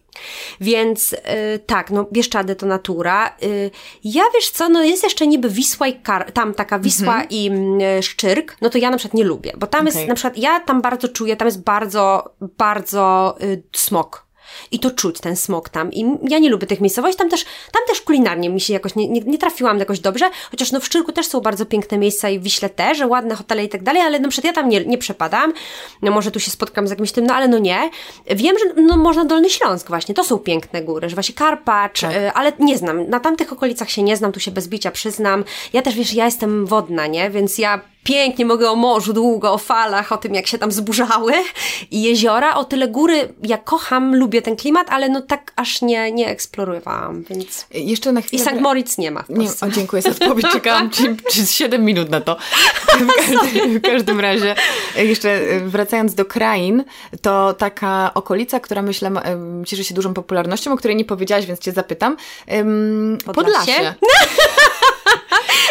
więc 0.62 1.14
y, 1.14 1.18
tak, 1.60 1.92
no 1.92 2.08
Bieszczady 2.12 2.56
to 2.56 2.66
natura. 2.66 3.36
Y, 3.44 3.72
ja 4.04 4.24
wiesz 4.34 4.50
co, 4.50 4.70
no 4.70 4.84
jest 4.84 5.04
jeszcze 5.04 5.28
niby 5.28 5.50
Wisła 5.50 5.88
i 5.88 6.02
Kar, 6.02 6.32
tam 6.32 6.54
taka 6.54 6.80
Wisła 6.80 7.24
i 7.30 7.48
mm, 7.48 8.02
Szczyrk, 8.02 8.58
no 8.62 8.70
to 8.70 8.78
ja 8.78 8.90
na 8.90 8.98
przykład 8.98 9.14
nie 9.14 9.24
lubię, 9.24 9.54
bo 9.58 9.68
tam 9.68 9.88
Okej. 9.88 9.96
jest 9.96 10.10
na 10.10 10.16
przykład, 10.16 10.38
ja 10.38 10.60
tam 10.60 10.82
bardzo 10.82 11.08
czuję, 11.10 11.36
tam 11.36 11.46
jest 11.46 11.64
bardzo, 11.64 12.34
bardzo 12.42 13.36
y, 13.42 13.64
smog. 13.76 14.23
I 14.72 14.80
to 14.80 14.92
czuć, 14.92 15.20
ten 15.20 15.36
smog 15.36 15.70
tam. 15.70 15.92
I 15.94 16.06
ja 16.30 16.40
nie 16.40 16.50
lubię 16.50 16.68
tych 16.68 16.82
miejscowości. 16.82 17.18
Tam 17.18 17.30
też, 17.30 17.46
tam 17.46 17.82
też 17.88 18.02
kulinarnie 18.02 18.50
mi 18.50 18.62
się 18.62 18.74
jakoś 18.74 18.96
nie, 18.96 19.10
nie, 19.10 19.22
nie 19.22 19.38
trafiłam 19.38 19.80
jakoś 19.80 20.00
dobrze. 20.00 20.30
Chociaż 20.52 20.72
no 20.72 20.80
w 20.80 20.86
Szczyrku 20.86 21.12
też 21.12 21.26
są 21.28 21.42
bardzo 21.42 21.66
piękne 21.66 21.98
miejsca 21.98 22.30
i 22.30 22.40
w 22.40 22.44
Wiśle 22.44 22.70
też, 22.70 23.00
ładne 23.00 23.36
hotele 23.36 23.64
i 23.64 23.70
tak 23.70 23.84
dalej, 23.84 24.02
ale 24.02 24.20
na 24.20 24.30
przykład 24.30 24.56
ja 24.56 24.62
tam 24.62 24.70
nie, 24.70 24.86
nie 24.86 24.98
przepadam. 24.98 25.54
No 26.02 26.12
może 26.12 26.32
tu 26.32 26.40
się 26.40 26.52
spotkam 26.52 26.88
z 26.88 26.90
jakimś 26.90 27.12
tym, 27.12 27.26
no 27.26 27.34
ale 27.36 27.48
no 27.48 27.60
nie. 27.60 27.90
Wiem, 28.36 28.56
że 28.60 28.82
no 28.82 28.98
można 28.98 29.26
Dolny 29.26 29.50
Śląsk 29.50 29.88
właśnie, 29.88 30.16
to 30.16 30.24
są 30.24 30.40
piękne 30.40 30.82
góry, 30.82 31.10
że 31.10 31.16
właśnie 31.16 31.36
Karpacz, 31.36 32.02
Tak. 32.02 32.16
y, 32.16 32.32
ale 32.34 32.52
nie 32.60 32.78
znam. 32.78 33.10
Na 33.10 33.20
tamtych 33.20 33.54
okolicach 33.54 33.90
się 33.90 34.04
nie 34.04 34.18
znam, 34.18 34.32
tu 34.32 34.40
się 34.40 34.52
bez 34.52 34.68
bicia 34.68 34.92
przyznam. 34.92 35.44
Ja 35.74 35.82
też, 35.82 35.96
wiesz, 35.96 36.14
ja 36.14 36.26
jestem 36.26 36.66
wodna, 36.66 37.08
nie? 37.08 37.30
Więc 37.30 37.58
ja 37.58 37.82
pięknie 38.04 38.46
mogę 38.46 38.72
o 38.72 38.76
morzu 38.76 39.14
długo, 39.14 39.54
o 39.54 39.58
falach, 39.58 40.12
o 40.12 40.18
tym, 40.18 40.36
jak 40.36 40.48
się 40.48 40.58
tam 40.58 40.72
zburzały 40.72 41.34
i 41.92 42.04
jeziora. 42.04 42.56
O 42.56 42.64
tyle 42.64 42.88
góry, 42.88 43.34
ja 43.44 43.58
kocham, 43.58 44.16
lubię 44.16 44.42
ten 44.42 44.56
klimat, 44.56 44.88
ale 44.90 45.10
no 45.10 45.22
tak 45.22 45.54
aż 45.56 45.82
nie, 45.82 46.12
nie 46.12 46.28
eksplorowałam, 46.28 47.24
więc... 47.30 47.66
Jeszcze 47.72 48.12
na 48.12 48.20
I 48.20 48.24
chwilę... 48.24 48.44
St. 48.46 48.62
Moritz 48.62 48.98
nie 48.98 49.12
ma 49.12 49.24
Nie, 49.30 49.50
o, 49.62 49.70
dziękuję 49.70 50.02
za 50.02 50.10
odpowiedź. 50.10 50.46
Czekałam 50.52 50.90
ci, 50.90 51.04
ci 51.30 51.48
7 51.48 51.86
minut 51.86 52.10
na 52.10 52.22
to. 52.22 52.38
W 52.94 53.08
każdym, 53.16 53.80
w 53.80 53.82
każdym 53.82 54.20
razie, 54.20 54.56
e, 54.96 55.06
jeszcze 55.06 55.30
e, 55.30 55.60
wracając 55.60 56.16
do 56.16 56.26
krain, 56.26 56.84
to 57.22 57.54
taka 57.54 58.12
okolica, 58.14 58.60
która 58.60 58.82
myślę 58.82 59.12
cieszy 59.66 59.84
się 59.84 59.94
dużą 59.94 60.14
popularnością, 60.14 60.74
o 60.74 60.78
której 60.78 60.98
nie 60.98 61.06
powiedziałaś, 61.06 61.46
więc 61.46 61.60
cię 61.60 61.72
zapytam. 61.72 62.18
Podlasie? 63.26 63.74
Podlasie. 63.74 63.94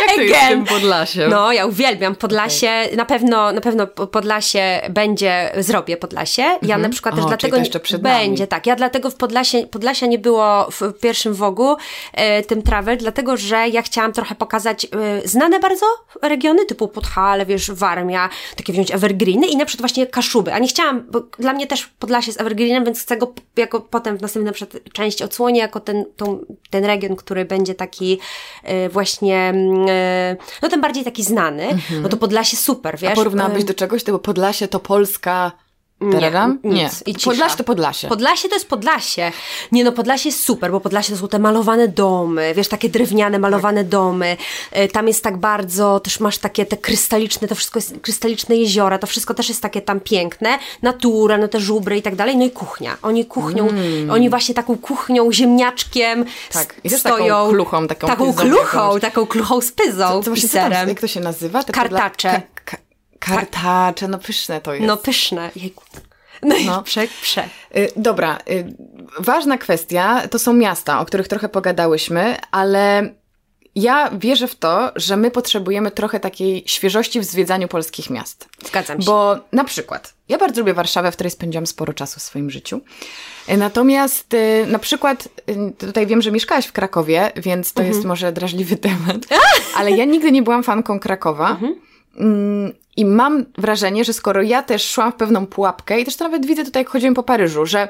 Jak 0.00 0.14
to 0.16 0.20
jest 0.20 0.34
Again. 0.34 0.48
tym 0.48 0.64
Podlasiem? 0.64 1.30
No, 1.30 1.52
ja 1.52 1.66
uwielbiam 1.66 2.14
Podlasie. 2.14 2.70
Na 2.96 3.04
pewno, 3.04 3.52
na 3.52 3.60
pewno 3.60 3.86
po- 3.86 4.06
Podlasie 4.06 4.80
będzie, 4.90 5.52
zrobię 5.58 5.96
Podlasie. 5.96 6.42
Ja 6.62 6.78
na 6.78 6.88
przykład 6.88 7.14
też 7.14 7.22
Mhm. 7.22 7.34
O, 7.34 7.36
czyli 7.38 7.50
dlatego 7.50 7.56
jeszcze 7.64 7.80
przed 7.80 8.02
nami. 8.02 8.26
będzie, 8.26 8.46
tak. 8.46 8.66
Ja 8.66 8.76
dlatego 8.76 9.10
w 9.10 9.14
Podlasie, 9.14 9.66
Podlasia 9.66 10.06
nie 10.06 10.18
było 10.18 10.68
w 10.70 10.92
pierwszym 11.00 11.34
wogu, 11.34 11.76
e, 12.12 12.42
tym 12.42 12.62
travel, 12.62 12.96
dlatego 12.98 13.36
że 13.36 13.68
ja 13.68 13.82
chciałam 13.82 14.12
trochę 14.12 14.34
pokazać 14.34 14.84
e, 14.84 14.88
znane 15.28 15.60
bardzo 15.60 15.86
regiony, 16.22 16.66
typu 16.66 16.88
Podhale, 16.88 17.46
wiesz, 17.46 17.70
Warmia, 17.70 18.28
takie 18.56 18.72
wziąć 18.72 18.90
evergreeny 18.90 19.46
i 19.46 19.56
na 19.56 19.64
przykład 19.64 19.82
właśnie 19.82 20.06
Kaszuby. 20.06 20.52
A 20.54 20.58
nie 20.58 20.68
chciałam, 20.68 21.04
bo 21.10 21.20
dla 21.38 21.52
mnie 21.52 21.66
też 21.66 21.86
Podlasie 21.98 22.28
jest 22.28 22.40
evergreenem, 22.40 22.84
więc 22.84 23.02
chcę 23.02 23.16
go 23.16 23.32
jako 23.56 23.80
potem 23.80 24.18
w 24.18 24.22
następnej 24.22 24.46
na 24.46 24.52
przykład 24.52 24.82
części 24.92 25.24
odsłonię 25.24 25.60
jako 25.60 25.80
ten, 25.80 26.04
tą, 26.16 26.38
ten 26.70 26.84
region, 26.84 27.16
który 27.16 27.44
będzie 27.44 27.74
taki 27.74 28.18
e, 28.62 28.88
właśnie, 28.88 29.51
no 30.62 30.68
ten 30.68 30.80
bardziej 30.80 31.04
taki 31.04 31.22
znany. 31.22 31.68
No 32.02 32.08
to 32.08 32.16
Podlasie 32.16 32.56
super, 32.56 32.94
wiesz. 32.94 33.02
Mhm. 33.02 33.12
A 33.12 33.16
porównałabyś 33.16 33.64
do 33.64 33.74
czegoś? 33.74 34.04
To 34.04 34.18
Podlasie 34.18 34.68
to 34.68 34.80
Polska... 34.80 35.52
Tararam? 36.12 36.58
Nie. 36.64 36.84
nic. 36.84 37.02
I 37.06 37.14
cisza. 37.14 37.30
Podlasie 37.30 37.56
to 37.56 37.64
Podlasie. 37.64 38.08
Podlasie 38.08 38.48
to 38.48 38.54
jest 38.54 38.68
Podlasie. 38.68 39.32
Nie 39.72 39.84
no, 39.84 39.92
Podlasie 39.92 40.28
jest 40.28 40.44
super, 40.44 40.70
bo 40.72 40.80
Podlasie 40.80 41.12
to 41.12 41.18
są 41.18 41.28
te 41.28 41.38
malowane 41.38 41.88
domy, 41.88 42.52
wiesz, 42.56 42.68
takie 42.68 42.88
drewniane, 42.88 43.38
malowane 43.38 43.84
domy. 43.84 44.36
E, 44.72 44.88
Tam 44.88 45.08
jest 45.08 45.24
tak 45.24 45.36
bardzo, 45.36 46.00
też 46.00 46.20
masz 46.20 46.38
takie 46.38 46.66
te 46.66 46.76
krystaliczne, 46.76 47.48
to 47.48 47.54
wszystko 47.54 47.78
jest 47.78 47.94
krystaliczne 48.02 48.56
jeziora, 48.56 48.98
to 48.98 49.06
wszystko 49.06 49.34
też 49.34 49.48
jest 49.48 49.62
takie 49.62 49.82
tam 49.82 50.00
piękne. 50.00 50.58
Natura, 50.82 51.38
no 51.38 51.48
te 51.48 51.60
żubry 51.60 51.96
i 51.96 52.02
tak 52.02 52.16
dalej. 52.16 52.36
No 52.36 52.44
i 52.44 52.50
kuchnia. 52.50 52.96
Oni 53.02 53.24
kuchnią, 53.24 53.68
oni 54.10 54.30
właśnie 54.30 54.54
taką 54.54 54.78
kuchnią, 54.78 55.32
ziemniaczkiem 55.32 56.12
Mm. 56.12 56.26
Tak. 56.52 56.74
I 56.84 56.90
stoją. 56.90 57.26
taką 57.34 57.50
kluchą, 57.50 57.86
taką 57.88 58.06
Taką 58.06 58.32
pyzą 58.32 58.42
kluchą, 58.42 58.78
jakąś. 58.86 59.00
taką 59.00 59.26
kluchą 59.26 59.60
z 59.60 59.72
pyzą 59.72 60.20
i 60.20 60.24
właśnie 60.24 60.48
co 60.48 60.58
tam, 60.58 60.70
serem. 60.72 60.88
jak 60.88 61.00
to 61.00 61.06
się 61.06 61.20
nazywa? 61.20 61.64
Te 61.64 61.72
Kartacze. 61.72 62.28
Podla... 62.28 62.46
Ka- 63.22 63.30
ka- 63.30 63.36
kartacze, 63.36 64.08
no 64.08 64.18
pyszne 64.18 64.60
to 64.60 64.74
jest. 64.74 64.86
No 64.86 64.96
pyszne. 64.96 65.50
Jejku. 65.56 65.84
No, 66.42 66.56
i 66.56 66.66
No. 66.66 66.82
prze, 66.82 67.06
prze. 67.22 67.44
Y, 67.76 67.88
Dobra, 67.96 68.38
y, 68.50 68.74
ważna 69.18 69.58
kwestia 69.58 70.28
to 70.28 70.38
są 70.38 70.52
miasta, 70.52 71.00
o 71.00 71.04
których 71.04 71.28
trochę 71.28 71.48
pogadałyśmy, 71.48 72.36
ale 72.50 73.14
ja 73.74 74.10
wierzę 74.18 74.48
w 74.48 74.54
to, 74.54 74.92
że 74.96 75.16
my 75.16 75.30
potrzebujemy 75.30 75.90
trochę 75.90 76.20
takiej 76.20 76.62
świeżości 76.66 77.20
w 77.20 77.24
zwiedzaniu 77.24 77.68
polskich 77.68 78.10
miast. 78.10 78.48
Zgadzam 78.66 79.00
się. 79.02 79.06
Bo 79.06 79.36
na 79.52 79.64
przykład, 79.64 80.14
ja 80.28 80.38
bardzo 80.38 80.60
lubię 80.60 80.74
Warszawę, 80.74 81.12
w 81.12 81.14
której 81.14 81.30
spędziłam 81.30 81.66
sporo 81.66 81.92
czasu 81.92 82.20
w 82.20 82.22
swoim 82.22 82.50
życiu. 82.50 82.80
Y, 83.48 83.56
Natomiast 83.56 84.36
na 84.66 84.78
przykład, 84.78 85.28
tutaj 85.78 86.06
wiem, 86.06 86.22
że 86.22 86.32
mieszkałaś 86.32 86.66
w 86.66 86.72
Krakowie, 86.72 87.32
więc 87.36 87.72
to 87.72 87.80
Mhm. 87.82 87.94
jest 87.96 88.06
może 88.08 88.32
drażliwy 88.32 88.76
temat, 88.88 89.16
ale 89.76 89.90
ja 89.90 90.04
nigdy 90.04 90.32
nie 90.32 90.42
byłam 90.42 90.62
fanką 90.62 91.00
Krakowa. 91.00 91.50
Mhm. 91.50 91.74
I 92.96 93.04
mam 93.04 93.44
wrażenie, 93.58 94.04
że 94.04 94.12
skoro 94.12 94.42
ja 94.42 94.62
też 94.62 94.90
szłam 94.90 95.12
w 95.12 95.14
pewną 95.14 95.46
pułapkę, 95.46 96.00
i 96.00 96.04
też 96.04 96.16
to 96.16 96.24
nawet 96.24 96.46
widzę 96.46 96.64
tutaj, 96.64 96.80
jak 96.80 96.88
chodziłem 96.88 97.14
po 97.14 97.22
Paryżu, 97.22 97.66
że 97.66 97.88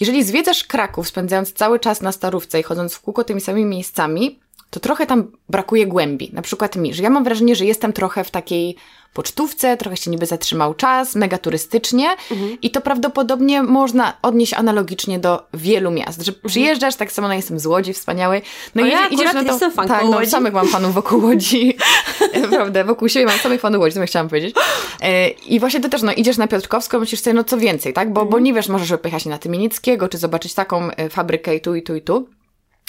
jeżeli 0.00 0.24
zwiedzasz 0.24 0.64
Kraków, 0.64 1.08
spędzając 1.08 1.52
cały 1.52 1.78
czas 1.78 2.02
na 2.02 2.12
starówce 2.12 2.60
i 2.60 2.62
chodząc 2.62 2.94
w 2.94 3.00
kółko 3.00 3.24
tymi 3.24 3.40
samymi 3.40 3.66
miejscami, 3.66 4.38
to 4.70 4.80
trochę 4.80 5.06
tam 5.06 5.32
brakuje 5.48 5.86
głębi. 5.86 6.30
Na 6.32 6.42
przykład 6.42 6.76
mi, 6.76 6.94
że 6.94 7.02
ja 7.02 7.10
mam 7.10 7.24
wrażenie, 7.24 7.56
że 7.56 7.64
jestem 7.64 7.92
trochę 7.92 8.24
w 8.24 8.30
takiej 8.30 8.76
pocztówce, 9.14 9.76
trochę 9.76 9.96
się 9.96 10.10
niby 10.10 10.26
zatrzymał 10.26 10.74
czas, 10.74 11.14
mega 11.14 11.38
turystycznie 11.38 12.16
i 12.62 12.70
to 12.70 12.80
prawdopodobnie 12.80 13.62
można 13.62 14.16
odnieść 14.22 14.54
analogicznie 14.54 15.18
do 15.18 15.46
wielu 15.54 15.90
miast, 15.90 16.22
że 16.22 16.32
przyjeżdżasz, 16.32 16.96
tak 16.96 17.12
samo 17.12 17.28
no 17.28 17.34
jestem 17.34 17.58
z 17.58 17.66
Łodzi 17.66 17.92
wspaniałej, 17.92 18.42
no 18.74 18.82
O, 18.82 18.86
i 18.86 18.90
ja 18.90 19.06
idziesz 19.06 19.32
na 19.32 19.44
to, 19.44 19.50
jestem 19.50 19.72
fanką 19.72 19.94
tak, 19.94 20.04
no, 20.04 20.10
Łodzi. 20.10 20.30
samych 20.30 20.52
mam 20.52 20.68
fanów 20.68 20.94
wokół 20.94 21.24
Łodzi, 21.24 21.76
prawda, 22.50 22.84
wokół 22.84 23.08
siebie 23.08 23.26
mam 23.26 23.38
samych 23.38 23.60
fanów 23.60 23.80
Łodzi, 23.80 23.94
to 23.94 24.06
chciałam 24.06 24.28
powiedzieć. 24.28 24.54
E, 25.00 25.28
I 25.28 25.60
właśnie 25.60 25.80
to 25.80 25.88
też, 25.88 26.02
no 26.02 26.12
idziesz 26.12 26.36
na 26.36 26.48
Piotrkowską, 26.48 27.00
myślisz 27.00 27.20
sobie, 27.20 27.34
no 27.34 27.44
co 27.44 27.58
więcej, 27.58 27.92
tak, 27.92 28.12
bo, 28.12 28.26
bo 28.26 28.38
nie 28.38 28.54
wiesz, 28.54 28.68
możesz 28.68 28.98
pojechać 28.98 29.26
na 29.26 29.38
Tymienieckiego, 29.38 30.08
czy 30.08 30.18
zobaczyć 30.18 30.54
taką 30.54 30.90
e, 30.90 31.08
fabrykę 31.08 31.56
i 31.56 31.60
tu, 31.60 31.74
i 31.74 31.82
tu, 31.82 31.94
i 31.94 32.02
tu. 32.02 32.28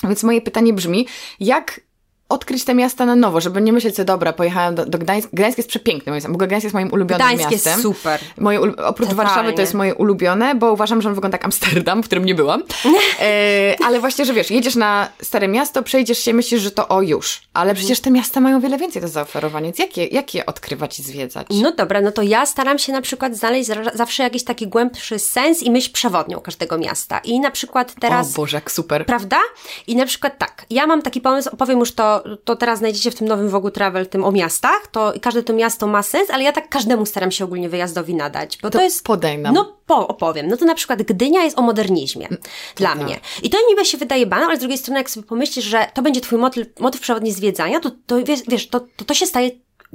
Więc 0.04 0.24
moje 0.24 0.42
pytanie 0.42 0.74
brzmi, 0.74 1.08
jak 1.40 1.82
odkryć 2.32 2.64
te 2.64 2.76
miasta 2.76 3.06
na 3.06 3.16
nowo, 3.16 3.42
żeby 3.42 3.62
nie 3.62 3.74
myśleć, 3.74 3.96
co 3.96 4.06
dobra, 4.06 4.34
pojechałam 4.34 4.76
do, 4.76 4.86
do 4.86 4.98
Gdańska. 4.98 5.30
Gdańsk 5.34 5.58
jest 5.58 5.70
przepiękny, 5.70 6.12
moim 6.12 6.22
zdaniem. 6.22 6.34
W 6.34 6.36
ogóle 6.36 6.48
Gdańsk 6.48 6.64
jest 6.64 6.74
moim 6.74 6.92
ulubionym 6.94 7.28
Gdańsk 7.28 7.52
miastem. 7.52 7.72
jest 7.72 7.84
super. 7.84 8.20
Moje, 8.38 8.60
oprócz 8.62 9.10
Totalnie. 9.10 9.16
Warszawy 9.16 9.54
to 9.54 9.62
jest 9.62 9.74
moje 9.74 9.96
ulubione, 9.96 10.56
bo 10.56 10.72
uważam, 10.72 11.02
że 11.02 11.10
on 11.10 11.16
wygląda 11.16 11.36
jak 11.36 11.46
Amsterdam, 11.46 12.04
w 12.04 12.06
którym 12.06 12.26
nie 12.26 12.36
byłam. 12.36 12.64
E, 13.22 13.76
ale 13.86 14.00
właśnie, 14.00 14.26
że 14.26 14.34
wiesz, 14.34 14.52
jedziesz 14.52 14.76
na 14.76 15.08
stare 15.22 15.48
miasto, 15.48 15.84
przejdziesz 15.84 16.18
się, 16.20 16.34
myślisz, 16.34 16.62
że 16.62 16.72
to 16.72 16.88
o 16.88 17.02
już. 17.02 17.42
Ale 17.54 17.76
przecież 17.76 18.00
te 18.00 18.12
miasta 18.12 18.40
mają 18.40 18.60
wiele 18.60 18.78
więcej 18.78 19.02
do 19.02 19.08
zaoferowania, 19.08 19.66
więc 19.66 19.80
jakie, 19.80 20.06
jak 20.06 20.34
je 20.34 20.46
odkrywać 20.46 21.00
i 21.00 21.04
zwiedzać? 21.04 21.48
No 21.50 21.72
dobra, 21.72 22.02
no 22.02 22.12
to 22.12 22.22
ja 22.22 22.46
staram 22.46 22.80
się 22.80 22.92
na 22.94 23.02
przykład 23.02 23.36
znaleźć 23.36 23.68
za- 23.68 23.92
zawsze 23.94 24.24
jakiś 24.24 24.44
taki 24.44 24.68
głębszy 24.68 25.20
sens 25.20 25.64
i 25.64 25.72
myśl 25.72 25.92
przewodnią 25.92 26.40
każdego 26.40 26.78
miasta. 26.78 27.20
I 27.24 27.40
na 27.40 27.52
przykład 27.52 27.94
teraz... 28.00 28.32
O 28.32 28.36
Boże, 28.36 28.58
jak 28.58 28.72
super. 28.72 29.06
Prawda? 29.06 29.38
I 29.88 29.96
na 29.96 30.06
przykład 30.06 30.38
tak, 30.38 30.66
ja 30.70 30.88
mam 30.88 31.02
taki 31.02 31.22
pomysł, 31.22 31.50
opowiem 31.54 31.80
już 31.80 31.92
to, 31.92 32.21
to 32.44 32.56
teraz 32.56 32.80
znajdziecie 32.80 33.12
w 33.12 33.16
tym 33.16 33.28
nowym 33.28 33.50
Vogue 33.50 33.72
Travel, 33.72 34.08
tym 34.08 34.24
o 34.24 34.32
miastach, 34.32 34.88
to 34.92 35.14
każde 35.22 35.44
to 35.44 35.54
miasto 35.54 35.88
ma 35.88 36.04
sens, 36.04 36.30
ale 36.30 36.44
ja 36.44 36.52
tak 36.52 36.70
każdemu 36.70 37.06
staram 37.06 37.32
się 37.32 37.46
ogólnie 37.46 37.70
wyjazdowi 37.70 38.16
nadać, 38.16 38.58
bo 38.62 38.70
to, 38.70 38.78
To 38.78 38.84
jest... 38.84 39.04
podaj 39.04 39.38
nam. 39.38 39.54
No 39.54 39.78
po, 39.86 40.08
opowiem. 40.08 40.48
No 40.48 40.58
to 40.58 40.66
na 40.66 40.76
przykład 40.76 41.04
Gdynia 41.04 41.44
jest 41.44 41.60
o 41.60 41.62
modernizmie 41.62 42.28
dla 42.76 42.90
tak. 42.90 43.04
mnie. 43.04 43.20
I 43.44 43.50
to 43.50 43.58
niby 43.70 43.86
się 43.86 43.98
wydaje 43.98 44.26
banał, 44.26 44.48
ale 44.48 44.58
z 44.58 44.60
drugiej 44.60 44.78
strony 44.78 45.00
jak 45.00 45.10
sobie 45.10 45.28
pomyślisz, 45.28 45.66
że 45.66 45.88
to 45.94 46.02
będzie 46.02 46.22
twój 46.22 46.40
motyw, 46.40 46.68
motyw 46.80 47.02
przewodni 47.02 47.32
zwiedzania, 47.32 47.80
to, 47.80 47.92
to 48.06 48.24
wiesz, 48.24 48.40
wiesz 48.48 48.68
to, 48.68 48.80
to, 48.80 49.06
to 49.06 49.14
się 49.14 49.26
staje 49.26 49.52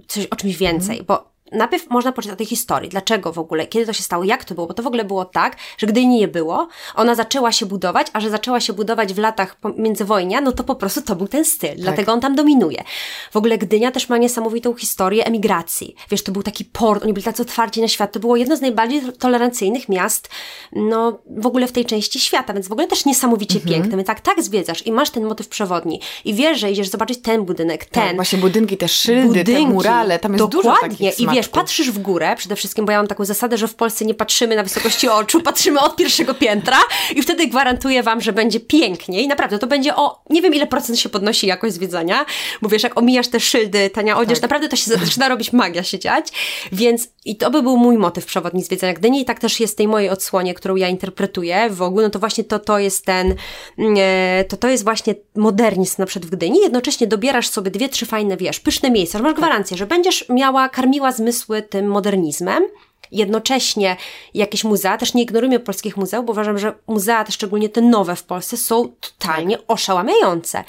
coś, 0.08 0.26
o 0.26 0.36
czymś 0.36 0.56
więcej, 0.56 1.02
bo 1.02 1.35
najpierw 1.52 1.90
można 1.90 2.12
poczytać 2.12 2.34
o 2.34 2.36
tej 2.36 2.46
historii. 2.46 2.88
Dlaczego 2.88 3.32
w 3.32 3.38
ogóle? 3.38 3.66
Kiedy 3.66 3.86
to 3.86 3.92
się 3.92 4.02
stało? 4.02 4.24
Jak 4.24 4.44
to 4.44 4.54
było? 4.54 4.66
Bo 4.66 4.74
to 4.74 4.82
w 4.82 4.86
ogóle 4.86 5.04
było 5.04 5.24
tak, 5.24 5.56
że 5.78 5.86
gdy 5.86 6.06
nie 6.06 6.28
było, 6.28 6.68
ona 6.94 7.14
zaczęła 7.14 7.52
się 7.52 7.66
budować, 7.66 8.06
a 8.12 8.20
że 8.20 8.30
zaczęła 8.30 8.60
się 8.60 8.72
budować 8.72 9.14
w 9.14 9.18
latach 9.18 9.56
międzywojnia, 9.76 10.40
no 10.40 10.52
to 10.52 10.64
po 10.64 10.74
prostu 10.74 11.02
to 11.02 11.16
był 11.16 11.28
ten 11.28 11.44
styl. 11.44 11.70
Tak. 11.70 11.78
Dlatego 11.78 12.12
on 12.12 12.20
tam 12.20 12.34
dominuje. 12.34 12.84
W 13.32 13.36
ogóle 13.36 13.58
Gdynia 13.58 13.90
też 13.90 14.08
ma 14.08 14.18
niesamowitą 14.18 14.74
historię 14.74 15.26
emigracji. 15.26 15.94
Wiesz, 16.10 16.22
to 16.22 16.32
był 16.32 16.42
taki 16.42 16.64
port, 16.64 17.02
oni 17.02 17.12
byli 17.12 17.24
tacy 17.24 17.42
otwarci 17.42 17.80
na 17.80 17.88
świat. 17.88 18.12
To 18.12 18.20
było 18.20 18.36
jedno 18.36 18.56
z 18.56 18.60
najbardziej 18.60 19.02
tolerancyjnych 19.18 19.88
miast, 19.88 20.28
no 20.72 21.18
w 21.36 21.46
ogóle 21.46 21.66
w 21.66 21.72
tej 21.72 21.84
części 21.84 22.20
świata, 22.20 22.54
więc 22.54 22.68
w 22.68 22.72
ogóle 22.72 22.86
też 22.86 23.04
niesamowicie 23.04 23.58
mhm. 23.58 23.74
piękne. 23.74 23.96
My 23.96 24.04
tak, 24.04 24.20
tak 24.20 24.42
zwiedzasz 24.42 24.86
i 24.86 24.92
masz 24.92 25.10
ten 25.10 25.24
motyw 25.24 25.48
przewodni 25.48 26.00
i 26.24 26.34
wiesz, 26.34 26.60
że 26.60 26.70
idziesz 26.70 26.88
zobaczyć 26.88 27.18
ten 27.22 27.44
budynek, 27.44 27.84
tak, 27.84 27.90
ten. 27.90 28.02
Tak, 28.02 28.16
właśnie 28.16 28.38
budynki, 28.38 28.76
te 28.76 28.88
szyldy, 28.88 29.28
budynki, 29.28 29.52
te 29.52 29.70
murale, 29.70 30.18
tam 30.18 30.32
jest 30.32 30.44
Dokładnie. 30.44 30.70
dużo 30.70 30.80
takich 30.80 31.35
wiesz, 31.36 31.48
patrzysz 31.48 31.90
w 31.90 31.98
górę 31.98 32.34
przede 32.36 32.56
wszystkim, 32.56 32.86
bo 32.86 32.92
ja 32.92 32.98
mam 32.98 33.06
taką 33.06 33.24
zasadę, 33.24 33.58
że 33.58 33.68
w 33.68 33.74
Polsce 33.74 34.04
nie 34.04 34.14
patrzymy 34.14 34.56
na 34.56 34.62
wysokości 34.62 35.08
oczu, 35.08 35.42
patrzymy 35.42 35.80
od 35.80 35.96
pierwszego 35.96 36.34
piętra 36.34 36.76
i 37.16 37.22
wtedy 37.22 37.46
gwarantuję 37.46 38.02
Wam, 38.02 38.20
że 38.20 38.32
będzie 38.32 38.60
pięknie 38.60 39.22
i 39.22 39.28
naprawdę 39.28 39.58
to 39.58 39.66
będzie 39.66 39.96
o, 39.96 40.22
nie 40.30 40.42
wiem 40.42 40.54
ile 40.54 40.66
procent 40.66 40.98
się 40.98 41.08
podnosi 41.08 41.46
jakość 41.46 41.74
zwiedzania, 41.74 42.26
bo 42.62 42.68
wiesz, 42.68 42.82
jak 42.82 42.98
omijasz 42.98 43.28
te 43.28 43.40
szyldy, 43.40 43.90
tania 43.90 44.18
odzież, 44.18 44.38
tak. 44.38 44.42
naprawdę 44.42 44.68
to 44.68 44.76
się 44.76 44.90
zaczyna 44.90 45.28
robić 45.28 45.52
magia 45.52 45.82
się 45.82 45.98
dziać, 45.98 46.26
więc 46.72 47.08
i 47.24 47.36
to 47.36 47.50
by 47.50 47.62
był 47.62 47.76
mój 47.76 47.98
motyw 47.98 48.26
przewodni 48.26 48.62
zwiedzania 48.62 48.92
Gdyni 48.92 49.20
i 49.20 49.24
tak 49.24 49.40
też 49.40 49.60
jest 49.60 49.74
w 49.74 49.76
tej 49.76 49.88
mojej 49.88 50.10
odsłonie, 50.10 50.54
którą 50.54 50.76
ja 50.76 50.88
interpretuję 50.88 51.70
w 51.70 51.82
ogóle, 51.82 52.06
no 52.06 52.10
to 52.10 52.18
właśnie 52.18 52.44
to, 52.44 52.58
to 52.58 52.78
jest 52.78 53.04
ten, 53.04 53.34
mm, 53.78 53.94
e, 53.98 54.44
to 54.44 54.56
to 54.56 54.68
jest 54.68 54.84
właśnie 54.84 55.14
modernizm 55.34 55.94
na 55.98 56.06
przykład 56.06 56.30
w 56.30 56.36
Gdyni, 56.36 56.60
jednocześnie 56.60 57.06
dobierasz 57.06 57.48
sobie 57.48 57.70
dwie, 57.70 57.88
trzy 57.88 58.06
fajne, 58.06 58.36
wiesz, 58.36 58.60
pyszne 58.60 58.90
miejsca, 58.90 59.18
masz 59.18 59.34
gwarancję, 59.34 59.76
że 59.76 59.86
będziesz 59.86 60.28
miała, 60.28 60.68
karmiła 60.68 61.12
zmysły 61.26 61.62
tym 61.62 61.86
modernizmem, 61.86 62.64
Jednocześnie 63.12 63.96
jakieś 64.34 64.64
muzea, 64.64 64.98
też 64.98 65.14
nie 65.14 65.22
ignorujmy 65.22 65.60
polskich 65.60 65.96
muzeów, 65.96 66.26
bo 66.26 66.32
uważam, 66.32 66.58
że 66.58 66.74
muzea, 66.86 67.24
szczególnie 67.30 67.68
te 67.68 67.80
nowe 67.80 68.16
w 68.16 68.22
Polsce, 68.22 68.56
są 68.56 68.88
totalnie 69.00 69.56
tak. 69.56 69.64
oszałamiające. 69.68 70.64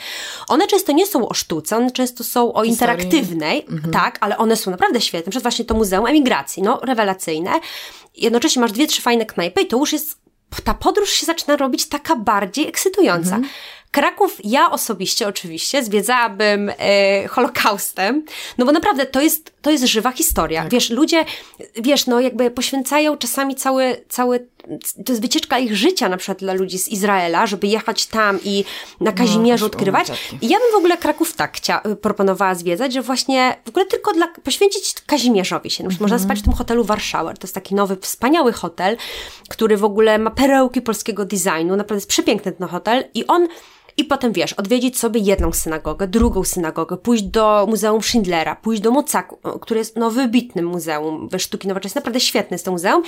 One 0.47 0.67
często 0.67 0.91
nie 0.91 1.05
są 1.05 1.29
o 1.29 1.33
sztuce, 1.33 1.77
one 1.77 1.91
często 1.91 2.23
są 2.23 2.53
o 2.53 2.63
interaktywnej, 2.63 3.65
mhm. 3.69 3.93
tak, 3.93 4.17
ale 4.21 4.37
one 4.37 4.55
są 4.55 4.71
naprawdę 4.71 5.01
świetne. 5.01 5.29
Przez 5.29 5.43
właśnie 5.43 5.65
to 5.65 5.73
Muzeum 5.73 6.05
Emigracji, 6.05 6.63
no 6.63 6.79
rewelacyjne. 6.83 7.51
Jednocześnie 8.15 8.61
masz 8.61 8.71
dwie, 8.71 8.87
trzy 8.87 9.01
fajne 9.01 9.25
knajpy 9.25 9.61
i 9.61 9.67
to 9.67 9.77
już 9.77 9.93
jest 9.93 10.17
ta 10.63 10.73
podróż 10.73 11.09
się 11.09 11.25
zaczyna 11.25 11.55
robić 11.55 11.89
taka 11.89 12.15
bardziej 12.15 12.67
ekscytująca. 12.67 13.35
Mhm. 13.35 13.53
Kraków 13.97 14.37
ja 14.43 14.71
osobiście 14.71 15.27
oczywiście 15.27 15.83
zwiedzałabym 15.83 16.71
e, 16.77 17.27
Holokaustem, 17.27 18.25
no 18.57 18.65
bo 18.65 18.71
naprawdę 18.71 19.05
to 19.05 19.21
jest, 19.21 19.53
to 19.61 19.71
jest 19.71 19.83
żywa 19.83 20.11
historia. 20.11 20.61
Tak. 20.61 20.71
Wiesz, 20.71 20.89
ludzie, 20.89 21.25
wiesz, 21.75 22.07
no 22.07 22.19
jakby 22.19 22.51
poświęcają 22.51 23.17
czasami 23.17 23.55
cały, 23.55 24.01
cały, 24.09 24.47
to 25.05 25.11
jest 25.11 25.21
wycieczka 25.21 25.59
ich 25.59 25.75
życia 25.75 26.09
na 26.09 26.17
przykład 26.17 26.39
dla 26.39 26.53
ludzi 26.53 26.79
z 26.79 26.87
Izraela, 26.87 27.47
żeby 27.47 27.67
jechać 27.67 28.05
tam 28.05 28.39
i 28.43 28.65
na 29.01 29.11
no, 29.11 29.17
Kazimierzu 29.17 29.65
no, 29.65 29.67
odkrywać. 29.67 30.07
I 30.41 30.49
ja 30.49 30.59
bym 30.59 30.71
w 30.71 30.75
ogóle 30.75 30.97
Kraków 30.97 31.33
tak 31.33 31.57
chcia, 31.57 31.81
proponowała 32.01 32.55
zwiedzać, 32.55 32.93
że 32.93 33.01
właśnie 33.01 33.55
w 33.65 33.69
ogóle 33.69 33.85
tylko 33.85 34.13
dla, 34.13 34.27
poświęcić 34.27 34.93
Kazimierzowi 35.05 35.69
się. 35.69 35.83
Na 35.83 35.89
przykład 35.89 36.01
można 36.01 36.15
mhm. 36.15 36.29
spać 36.29 36.39
w 36.39 36.43
tym 36.43 36.53
hotelu 36.53 36.83
Warszauer. 36.83 37.37
To 37.37 37.47
jest 37.47 37.55
taki 37.55 37.75
nowy, 37.75 37.97
wspaniały 38.01 38.53
hotel, 38.53 38.97
który 39.49 39.77
w 39.77 39.83
ogóle 39.83 40.17
ma 40.17 40.31
perełki 40.31 40.81
polskiego 40.81 41.25
designu. 41.25 41.75
Naprawdę 41.75 41.95
jest 41.95 42.09
przepiękny 42.09 42.51
ten 42.51 42.67
hotel 42.67 43.03
i 43.13 43.27
on 43.27 43.47
i 43.97 44.03
potem 44.03 44.33
wiesz, 44.33 44.53
odwiedzić 44.53 44.99
sobie 44.99 45.21
jedną 45.21 45.53
synagogę, 45.53 46.07
drugą 46.07 46.43
synagogę, 46.43 46.97
pójść 46.97 47.23
do 47.23 47.65
Muzeum 47.69 48.01
Schindlera, 48.01 48.55
pójść 48.55 48.81
do 48.81 48.91
Mocaku, 48.91 49.37
które 49.61 49.79
jest 49.79 49.95
no 49.95 50.11
wybitnym 50.11 50.65
muzeum 50.65 51.29
we 51.29 51.39
sztuki 51.39 51.67
nowoczesnej, 51.67 51.99
naprawdę 51.99 52.19
świetne 52.19 52.55
jest 52.55 52.65
to 52.65 52.71
muzeum. 52.71 53.03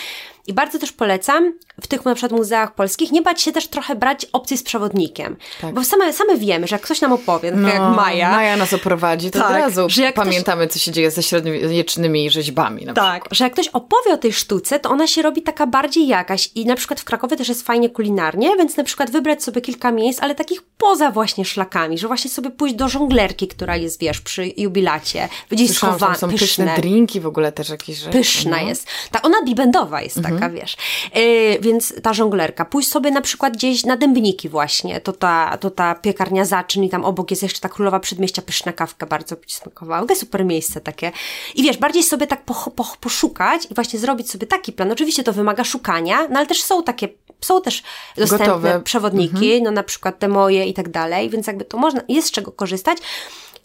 I 0.48 0.54
bardzo 0.54 0.80
też 0.80 0.92
polecam 0.92 1.54
w 1.82 1.88
tych 1.88 2.06
na 2.06 2.16
przykład 2.16 2.40
muzeach 2.40 2.76
polskich 2.76 3.12
nie 3.12 3.22
bać 3.22 3.42
się 3.42 3.52
też 3.52 3.68
trochę 3.68 3.96
brać 3.96 4.26
opcji 4.34 4.58
z 4.58 4.64
przewodnikiem. 4.64 5.38
Tak. 5.62 5.74
Bo 5.74 5.84
same, 5.84 6.14
same 6.14 6.38
wiemy, 6.38 6.68
że 6.68 6.76
jak 6.76 6.82
ktoś 6.82 7.02
nam 7.02 7.14
opowie, 7.14 7.52
tak 7.52 7.60
no, 7.60 7.70
jak 7.70 7.96
Maja. 7.96 8.32
Maja 8.32 8.58
nas 8.58 8.74
oprowadzi, 8.74 9.32
to 9.32 9.40
tak, 9.40 9.50
od 9.50 9.56
razu 9.56 9.90
że 9.90 10.02
jak 10.02 10.16
pamiętamy, 10.16 10.68
ktoś, 10.68 10.74
co 10.74 10.86
się 10.86 10.92
dzieje 10.92 11.12
ze 11.12 11.24
średniowiecznymi 11.24 12.30
rzeźbami. 12.30 12.86
tak, 12.96 13.26
że 13.32 13.44
jak 13.44 13.54
ktoś 13.54 13.68
opowie 13.68 14.14
o 14.14 14.18
tej 14.18 14.34
sztuce, 14.34 14.80
to 14.80 14.90
ona 14.90 15.08
się 15.08 15.22
robi 15.22 15.42
taka 15.42 15.68
bardziej 15.68 16.08
jakaś. 16.08 16.50
I 16.56 16.66
na 16.66 16.76
przykład 16.76 17.00
w 17.00 17.04
Krakowie 17.04 17.38
też 17.38 17.50
jest 17.50 17.66
fajnie 17.66 17.90
kulinarnie, 17.90 18.58
więc 18.58 18.78
na 18.78 18.84
przykład 18.84 19.12
wybrać 19.12 19.44
sobie 19.44 19.62
kilka 19.62 19.92
miejsc, 19.92 20.24
ale 20.24 20.36
takich 20.36 20.62
poza 20.80 21.12
właśnie 21.12 21.46
szlakami, 21.46 21.98
że 21.98 22.08
właśnie 22.08 22.30
sobie 22.30 22.50
pójść 22.50 22.76
do 22.76 22.90
żonglerki, 22.90 23.48
która 23.48 23.76
jest, 23.76 24.00
wiesz, 24.00 24.22
przy 24.22 24.54
jubilacie, 24.58 25.30
gdzieś 25.50 25.72
schowana, 25.72 26.16
są 26.16 26.30
pyszne. 26.30 26.48
pyszne 26.48 26.76
drinki 26.82 27.20
w 27.20 27.28
ogóle 27.28 27.52
też 27.52 27.70
jakieś 27.70 27.98
rzeczy. 27.98 28.18
Pyszna 28.18 28.62
no. 28.62 28.68
jest. 28.68 28.88
Ta, 29.12 29.22
ona 29.22 29.38
bibendowa 29.46 30.02
jest 30.02 30.18
mhm. 30.18 30.36
taka, 30.36 30.50
wiesz. 30.50 30.78
Yy, 31.16 31.60
więc 31.62 31.94
ta 32.02 32.14
żonglerka. 32.14 32.66
Pójść 32.66 32.90
sobie 32.90 33.12
na 33.12 33.22
przykład 33.22 33.54
gdzieś 33.54 33.84
na 33.84 33.98
Dębniki 33.98 34.50
właśnie, 34.50 35.02
to 35.02 35.14
ta, 35.14 35.58
to 35.58 35.72
ta 35.72 35.96
piekarnia 35.96 36.46
zaczyn 36.46 36.84
i 36.84 36.90
tam 36.90 37.06
obok 37.06 37.32
jest 37.32 37.44
jeszcze 37.44 37.60
ta 37.60 37.70
Królowa 37.70 38.00
Przedmieścia, 38.00 38.42
pyszna 38.42 38.74
kawka, 38.74 39.06
bardzo 39.06 39.36
Ci 39.36 39.56
smakowała. 39.56 40.08
To 40.08 40.16
super 40.16 40.46
miejsce 40.46 40.82
takie. 40.82 41.12
I 41.56 41.64
wiesz, 41.64 41.78
bardziej 41.78 42.04
sobie 42.04 42.28
tak 42.28 42.46
po, 42.46 42.72
po, 42.76 42.86
poszukać 43.00 43.66
i 43.72 43.74
właśnie 43.74 44.00
zrobić 44.00 44.32
sobie 44.32 44.48
taki 44.48 44.74
plan. 44.74 44.92
Oczywiście 44.92 45.24
to 45.24 45.34
wymaga 45.34 45.64
szukania, 45.64 46.28
no 46.28 46.38
ale 46.38 46.48
też 46.48 46.64
są 46.64 46.84
takie 46.84 47.10
są 47.42 47.62
też 47.62 47.84
dostępne 48.18 48.48
Gotowe. 48.48 48.82
przewodniki, 48.82 49.46
mhm. 49.46 49.64
no 49.64 49.72
na 49.72 49.84
przykład 49.84 50.20
te 50.20 50.28
moje 50.28 50.66
i 50.70 50.74
tak 50.74 50.90
dalej, 50.90 51.30
więc 51.30 51.48
jakby 51.48 51.66
to 51.66 51.78
można, 51.78 52.02
jest 52.08 52.28
z 52.28 52.32
czego 52.32 52.52
korzystać 52.52 52.98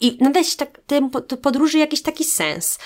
i 0.01 0.17
nadać 0.21 0.55
tak, 0.55 0.79
tym 0.87 1.09
podróży 1.41 1.77
jakiś 1.77 2.01
taki 2.01 2.23
sens. 2.23 2.79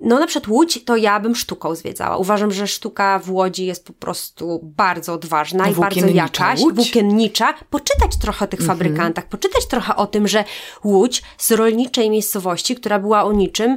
No 0.00 0.18
na 0.18 0.26
przykład 0.26 0.48
Łódź 0.48 0.84
to 0.84 0.96
ja 0.96 1.20
bym 1.20 1.36
sztuką 1.36 1.74
zwiedzała. 1.74 2.16
Uważam, 2.16 2.52
że 2.52 2.66
sztuka 2.66 3.18
w 3.18 3.30
Łodzi 3.30 3.66
jest 3.66 3.86
po 3.86 3.92
prostu 3.92 4.60
bardzo 4.62 5.12
odważna 5.12 5.70
i 5.70 5.74
bardzo 5.74 6.06
jakaś, 6.06 6.60
Łódź? 6.60 6.74
włókiennicza. 6.74 7.54
Poczytać 7.70 8.16
trochę 8.20 8.44
o 8.44 8.48
tych 8.48 8.60
mhm. 8.60 8.78
fabrykantach, 8.78 9.26
poczytać 9.26 9.66
trochę 9.66 9.96
o 9.96 10.06
tym, 10.06 10.28
że 10.28 10.44
Łódź 10.84 11.22
z 11.38 11.50
rolniczej 11.50 12.10
miejscowości, 12.10 12.76
która 12.76 12.98
była 12.98 13.24
o 13.24 13.32
niczym, 13.32 13.76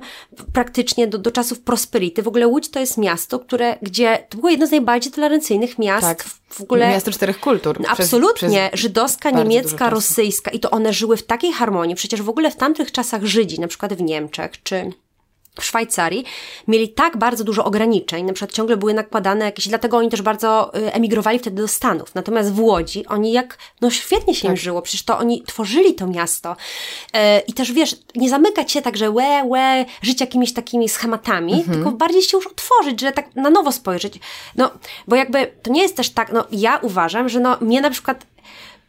praktycznie 0.54 1.08
do, 1.08 1.18
do 1.18 1.32
czasów 1.32 1.60
prosperity. 1.60 2.24
W 2.24 2.28
ogóle 2.28 2.47
Łódź 2.47 2.70
to 2.70 2.80
jest 2.80 2.97
miasto, 2.97 3.39
które, 3.39 3.78
gdzie 3.82 4.28
to 4.30 4.38
było 4.38 4.49
jedno 4.49 4.68
z 4.68 4.72
najbardziej 4.72 5.12
tolerancyjnych 5.12 5.80
miast 5.80 6.08
tak. 6.08 6.24
w 6.49 6.62
ogóle. 6.62 6.89
Miasto 6.89 7.12
czterech 7.12 7.39
kultur. 7.39 7.80
No, 7.80 7.89
absolutnie. 7.89 8.70
Przez 8.70 8.82
Żydowska, 8.82 9.32
niemiecka, 9.32 9.89
rosyjska 9.89 10.51
i 10.51 10.60
to 10.60 10.72
one 10.72 10.93
żyły 10.93 11.18
w 11.18 11.24
takiej 11.24 11.54
harmonii. 11.54 11.95
Przecież 11.95 12.22
w 12.22 12.30
ogóle 12.30 12.43
w 12.52 12.56
tamtych 12.56 12.91
czasach 12.91 13.26
Żydzi, 13.26 13.60
na 13.60 13.68
przykład 13.68 13.94
w 13.94 14.02
Niemczech, 14.02 14.64
czy 14.64 14.91
w 15.60 15.66
Szwajcarii 15.66 16.26
mieli 16.68 16.89
tak 16.89 17.18
bardzo 17.18 17.44
dużo 17.44 17.66
ograniczeń, 17.66 18.26
na 18.26 18.34
przykład 18.34 18.52
ciągle 18.52 18.78
były 18.78 18.94
nakładane 18.94 19.46
jakieś, 19.46 19.68
dlatego 19.68 19.98
oni 19.98 20.10
też 20.10 20.22
bardzo 20.22 20.72
y, 20.78 20.94
emigrowali 20.94 21.39
wtedy 21.39 21.62
do 21.62 21.68
Stanów. 21.68 22.16
Natomiast 22.16 22.54
w 22.54 22.60
Łodzi 22.60 23.06
oni 23.06 23.32
jak, 23.32 23.58
no 23.82 23.89
świetnie 23.89 24.36
się 24.36 24.41
tak. 24.41 24.52
im 24.52 24.58
żyło, 24.58 24.82
przecież 24.82 25.04
to 25.04 25.18
oni 25.18 25.44
tworzyli 25.44 25.94
to 25.94 26.08
miasto. 26.08 26.56
E, 27.14 27.39
I 27.39 27.54
też 27.54 27.72
wiesz, 27.72 27.96
nie 28.16 28.30
zamykać 28.30 28.72
się 28.72 28.82
tak, 28.82 28.98
że 28.98 29.12
łe, 29.12 29.44
łe, 29.46 29.86
żyć 30.02 30.22
jakimiś 30.22 30.54
takimi 30.54 30.89
schematami, 30.89 31.54
mhm. 31.54 31.74
tylko 31.74 31.91
bardziej 31.91 32.22
się 32.22 32.38
już 32.38 32.48
otworzyć, 32.48 33.02
że 33.02 33.12
tak 33.12 33.36
na 33.36 33.50
nowo 33.50 33.72
spojrzeć. 33.72 34.20
No, 34.56 34.72
bo 35.08 35.16
jakby 35.16 35.52
to 35.64 35.72
nie 35.72 35.82
jest 35.82 35.96
też 35.96 36.10
tak, 36.10 36.32
no 36.32 36.46
ja 36.52 36.78
uważam, 36.78 37.30
że 37.30 37.39
no 37.39 37.58
mnie 37.62 37.82
na 37.82 37.89
przykład 37.89 38.26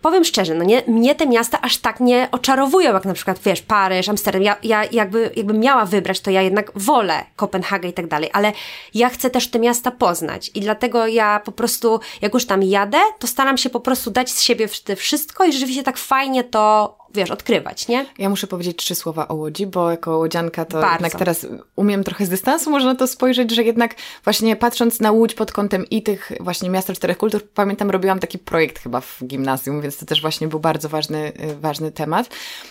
powiem 0.04 0.24
szczerze, 0.24 0.54
no 0.54 0.64
nie, 0.64 0.82
mnie 0.86 1.14
te 1.14 1.26
miasta 1.26 1.60
aż 1.60 1.76
tak 1.76 2.00
nie 2.00 2.28
oczarowują, 2.32 2.92
jak 2.92 3.04
na 3.04 3.14
przykład, 3.14 3.38
wiesz, 3.44 3.62
Paryż, 3.62 4.08
Amsterdam. 4.08 4.42
Ja, 4.42 4.56
ja 4.62 4.84
jakby, 4.92 5.30
jakbym 5.36 5.60
miała 5.60 5.84
wybrać, 5.84 6.20
to 6.20 6.30
ja 6.30 6.42
jednak 6.42 6.72
wolę 6.74 7.24
Kopenhagę 7.36 7.88
i 7.88 7.92
tak 7.92 8.06
dalej, 8.06 8.30
ale 8.32 8.52
ja 8.94 9.08
chcę 9.08 9.30
też 9.30 9.48
te 9.48 9.58
miasta 9.58 9.90
poznać 9.90 10.50
i 10.54 10.60
dlatego 10.60 11.06
ja 11.06 11.40
po 11.44 11.52
prostu, 11.52 12.00
jak 12.22 12.34
już 12.34 12.46
tam 12.46 12.62
jadę, 12.62 12.98
to 13.18 13.26
staram 13.26 13.58
się 13.58 13.70
po 13.70 13.80
prostu 13.80 14.10
dać 14.10 14.30
z 14.30 14.40
siebie 14.40 14.68
wszystko 14.96 15.44
i 15.44 15.52
rzeczywiście 15.52 15.82
tak 15.82 15.98
fajnie 15.98 16.44
to 16.44 16.96
wiesz, 17.14 17.30
odkrywać, 17.30 17.88
nie? 17.88 18.06
Ja 18.18 18.28
muszę 18.28 18.46
powiedzieć 18.46 18.76
trzy 18.76 18.94
słowa 18.94 19.28
o 19.28 19.34
Łodzi, 19.34 19.66
bo 19.66 19.90
jako 19.90 20.18
łodzianka 20.18 20.64
to 20.64 20.80
Bardzo. 20.80 20.94
jednak 20.94 21.18
teraz 21.18 21.46
umiem 21.76 22.04
trochę 22.04 22.26
z 22.26 22.28
dystansu 22.28 22.70
można 22.70 22.92
na 22.92 22.98
to 22.98 23.06
spojrzeć, 23.06 23.50
że 23.50 23.62
jednak 23.62 23.94
właśnie 24.24 24.56
patrząc 24.56 25.00
na 25.00 25.12
Łódź 25.12 25.34
pod 25.34 25.52
kątem 25.52 25.86
i 25.90 26.02
tych 26.02 26.32
właśnie 26.40 26.70
miasta 26.70 26.92
czterech 26.92 27.18
kultur, 27.18 27.42
pamiętam 27.54 27.90
robiłam 27.90 28.18
taki 28.18 28.38
projekt 28.38 28.78
chyba 28.78 29.00
w 29.00 29.18
gimnazjum, 29.26 29.80
więc 29.80 29.96
to 29.96 30.06
też 30.06 30.20
właśnie 30.20 30.48
był 30.48 30.60
bardzo 30.60 30.88
ważny, 30.88 31.32
y, 31.50 31.56
ważny 31.60 31.92
temat. 31.92 32.26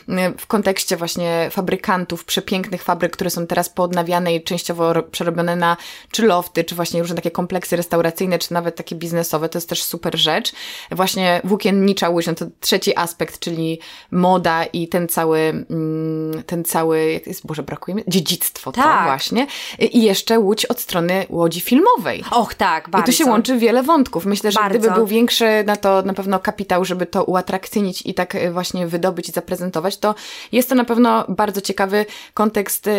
Y, 0.09 0.13
w 0.37 0.47
kontekście 0.47 0.97
właśnie 0.97 1.49
fabrykantów, 1.51 2.25
przepięknych 2.25 2.83
fabryk, 2.83 3.13
które 3.13 3.29
są 3.29 3.47
teraz 3.47 3.69
poodnawiane 3.69 4.35
i 4.35 4.43
częściowo 4.43 5.03
przerobione 5.03 5.55
na 5.55 5.77
czy 6.11 6.25
lofty, 6.25 6.63
czy 6.63 6.75
właśnie 6.75 7.01
różne 7.01 7.15
takie 7.15 7.31
kompleksy 7.31 7.75
restauracyjne, 7.75 8.39
czy 8.39 8.53
nawet 8.53 8.75
takie 8.75 8.95
biznesowe, 8.95 9.49
to 9.49 9.57
jest 9.57 9.69
też 9.69 9.83
super 9.83 10.17
rzecz. 10.17 10.53
Właśnie 10.91 11.41
włókiennicza 11.43 12.09
Łódź, 12.09 12.27
no 12.27 12.35
to 12.35 12.45
trzeci 12.59 12.97
aspekt, 12.97 13.39
czyli 13.39 13.79
moda, 14.11 14.32
moda 14.33 14.63
i 14.63 14.87
ten 14.87 15.07
cały, 15.07 15.39
mm, 15.39 16.43
ten 16.43 16.63
cały, 16.63 17.11
jak 17.11 17.27
jest, 17.27 17.45
Boże, 17.47 17.63
brakuje 17.63 17.95
mi, 17.95 18.03
dziedzictwo 18.07 18.71
to 18.71 18.81
Tak. 18.81 19.05
właśnie. 19.05 19.47
I 19.79 20.03
jeszcze 20.03 20.39
Łódź 20.39 20.65
od 20.65 20.79
strony 20.79 21.25
Łodzi 21.29 21.61
Filmowej. 21.61 22.23
Och, 22.31 22.53
tak, 22.53 22.89
bardzo. 22.89 23.11
I 23.11 23.13
tu 23.13 23.17
się 23.17 23.25
łączy 23.25 23.57
wiele 23.57 23.83
wątków. 23.83 24.25
Myślę, 24.25 24.51
że 24.51 24.59
Bardzo. 24.59 24.79
gdyby 24.79 24.95
był 24.95 25.07
większy 25.07 25.63
na 25.65 25.75
to 25.75 26.01
na 26.01 26.13
pewno 26.13 26.39
kapitał, 26.39 26.85
żeby 26.85 27.05
to 27.05 27.23
uatrakcyjnić 27.23 28.01
i 28.05 28.13
tak 28.13 28.35
e, 28.35 28.51
właśnie 28.51 28.87
wydobyć 28.87 29.29
i 29.29 29.31
zaprezentować, 29.31 29.97
to 29.97 30.15
jest 30.51 30.69
to 30.69 30.75
na 30.75 30.85
pewno 30.85 31.25
bardzo 31.29 31.61
ciekawy 31.61 32.05
kontekst, 32.33 32.89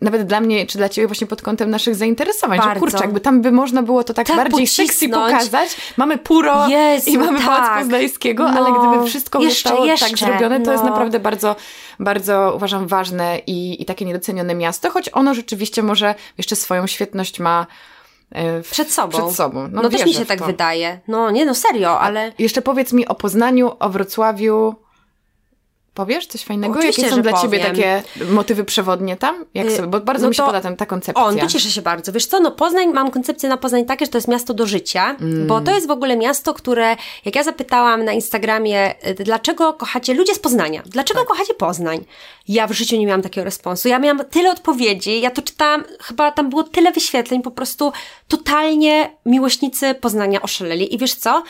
nawet 0.00 0.26
dla 0.26 0.40
mnie, 0.40 0.66
czy 0.66 0.78
dla 0.78 0.88
ciebie 0.88 1.06
właśnie 1.06 1.26
pod 1.26 1.42
kątem 1.42 1.70
naszych 1.70 1.94
zainteresowań. 1.94 2.58
Że 2.58 2.64
Bardzo. 2.66 2.80
kurczę, 2.80 2.98
jakby 3.00 3.20
tam 3.20 3.42
by 3.42 3.52
można 3.52 3.82
było 3.82 4.04
to 4.04 4.14
tak, 4.14 4.26
Tak 4.26 4.36
bardziej 4.36 4.66
sexy 4.66 4.92
pocisnąć. 5.08 5.32
pokazać. 5.32 5.76
Mamy 5.96 6.18
Puro 6.18 6.68
Jezu, 6.68 7.10
i 7.10 7.18
mamy 7.18 7.40
Pałac 7.40 7.60
tak. 7.68 7.78
Poznańskiego, 7.78 8.44
No. 8.50 8.50
ale 8.60 8.88
gdyby 8.90 9.06
wszystko 9.10 9.40
Jeszcze, 9.40 9.68
zostało 9.68 9.86
tak 9.86 10.00
jeszcze, 10.10 10.26
zrobione, 10.26 10.60
to 10.60 10.73
jest 10.74 10.84
no. 10.84 10.90
naprawdę 10.90 11.20
bardzo, 11.20 11.56
bardzo 12.00 12.52
uważam 12.56 12.86
ważne 12.86 13.38
i, 13.46 13.82
i 13.82 13.84
takie 13.84 14.04
niedocenione 14.04 14.54
miasto, 14.54 14.90
choć 14.90 15.10
ono 15.12 15.34
rzeczywiście 15.34 15.82
może 15.82 16.14
jeszcze 16.38 16.56
swoją 16.56 16.86
świetność 16.86 17.40
ma 17.40 17.66
e, 18.32 18.62
Przed 18.62 18.92
sobą. 18.92 19.18
Przed 19.18 19.36
sobą. 19.36 19.68
No, 19.72 19.82
też 19.82 19.92
wierzę 19.92 20.04
mi 20.04 20.14
się 20.14 20.26
tak 20.26 20.42
wydaje. 20.42 21.00
No 21.08 21.30
nie, 21.30 21.46
no 21.46 21.54
serio, 21.54 22.00
ale... 22.00 22.32
Jeszcze 22.38 22.62
powiedz 22.62 22.92
mi 22.92 23.08
o 23.08 23.14
Poznaniu, 23.14 23.72
o 23.78 23.88
Wrocławiu. 23.88 24.83
Powiesz 25.94 26.26
coś 26.26 26.42
fajnego? 26.44 26.74
Oczywiście, 26.78 27.02
Jakie 27.02 27.14
są 27.14 27.22
dla 27.22 27.32
ciebie 27.32 27.58
powiem. 27.58 27.74
takie 27.76 28.02
motywy 28.30 28.64
przewodnie 28.64 29.16
tam? 29.16 29.44
Jak 29.54 29.66
Y, 29.66 29.76
sobie, 29.76 29.88
bo 29.88 30.00
bardzo 30.00 30.22
no 30.22 30.28
mi 30.28 30.34
się 30.34 30.42
podoba 30.42 30.60
tam 30.60 30.76
ta 30.76 30.86
koncepcja. 30.86 31.24
On, 31.24 31.38
to 31.38 31.46
cieszę 31.46 31.70
się 31.70 31.82
bardzo. 31.82 32.12
Wiesz 32.12 32.26
co, 32.26 32.40
no 32.40 32.50
Poznań, 32.50 32.92
mam 32.92 33.10
koncepcję 33.10 33.48
na 33.48 33.56
Poznań 33.56 33.84
takie, 33.84 34.04
że 34.04 34.10
to 34.10 34.18
jest 34.18 34.28
miasto 34.28 34.54
do 34.54 34.66
życia, 34.66 35.16
Mm. 35.20 35.46
bo 35.46 35.60
to 35.60 35.70
jest 35.74 35.86
w 35.88 35.90
ogóle 35.90 36.16
miasto, 36.16 36.54
które, 36.54 36.96
jak 37.24 37.36
ja 37.36 37.42
zapytałam 37.42 38.04
na 38.04 38.12
Instagramie, 38.12 38.94
y, 39.08 39.14
dlaczego 39.14 39.72
kochacie, 39.72 40.14
ludzie 40.14 40.34
z 40.34 40.38
Poznania, 40.38 40.82
dlaczego 40.86 41.20
Tak. 41.20 41.28
kochacie 41.28 41.54
Poznań? 41.54 42.04
Ja 42.48 42.66
w 42.66 42.72
życiu 42.72 42.96
nie 42.96 43.06
miałam 43.06 43.22
takiego 43.22 43.44
responsu. 43.44 43.88
Ja 43.88 43.98
miałam 43.98 44.24
tyle 44.30 44.50
odpowiedzi, 44.50 45.20
ja 45.20 45.30
to 45.30 45.42
czytałam, 45.42 45.84
chyba 46.02 46.32
tam 46.32 46.50
było 46.50 46.62
tyle 46.62 46.92
wyświetleń, 46.92 47.42
po 47.42 47.50
prostu 47.50 47.92
totalnie 48.28 49.10
miłośnicy 49.26 49.94
Poznania 49.94 50.42
oszaleli. 50.42 50.94
I 50.94 50.98
wiesz 50.98 51.14
co? 51.14 51.42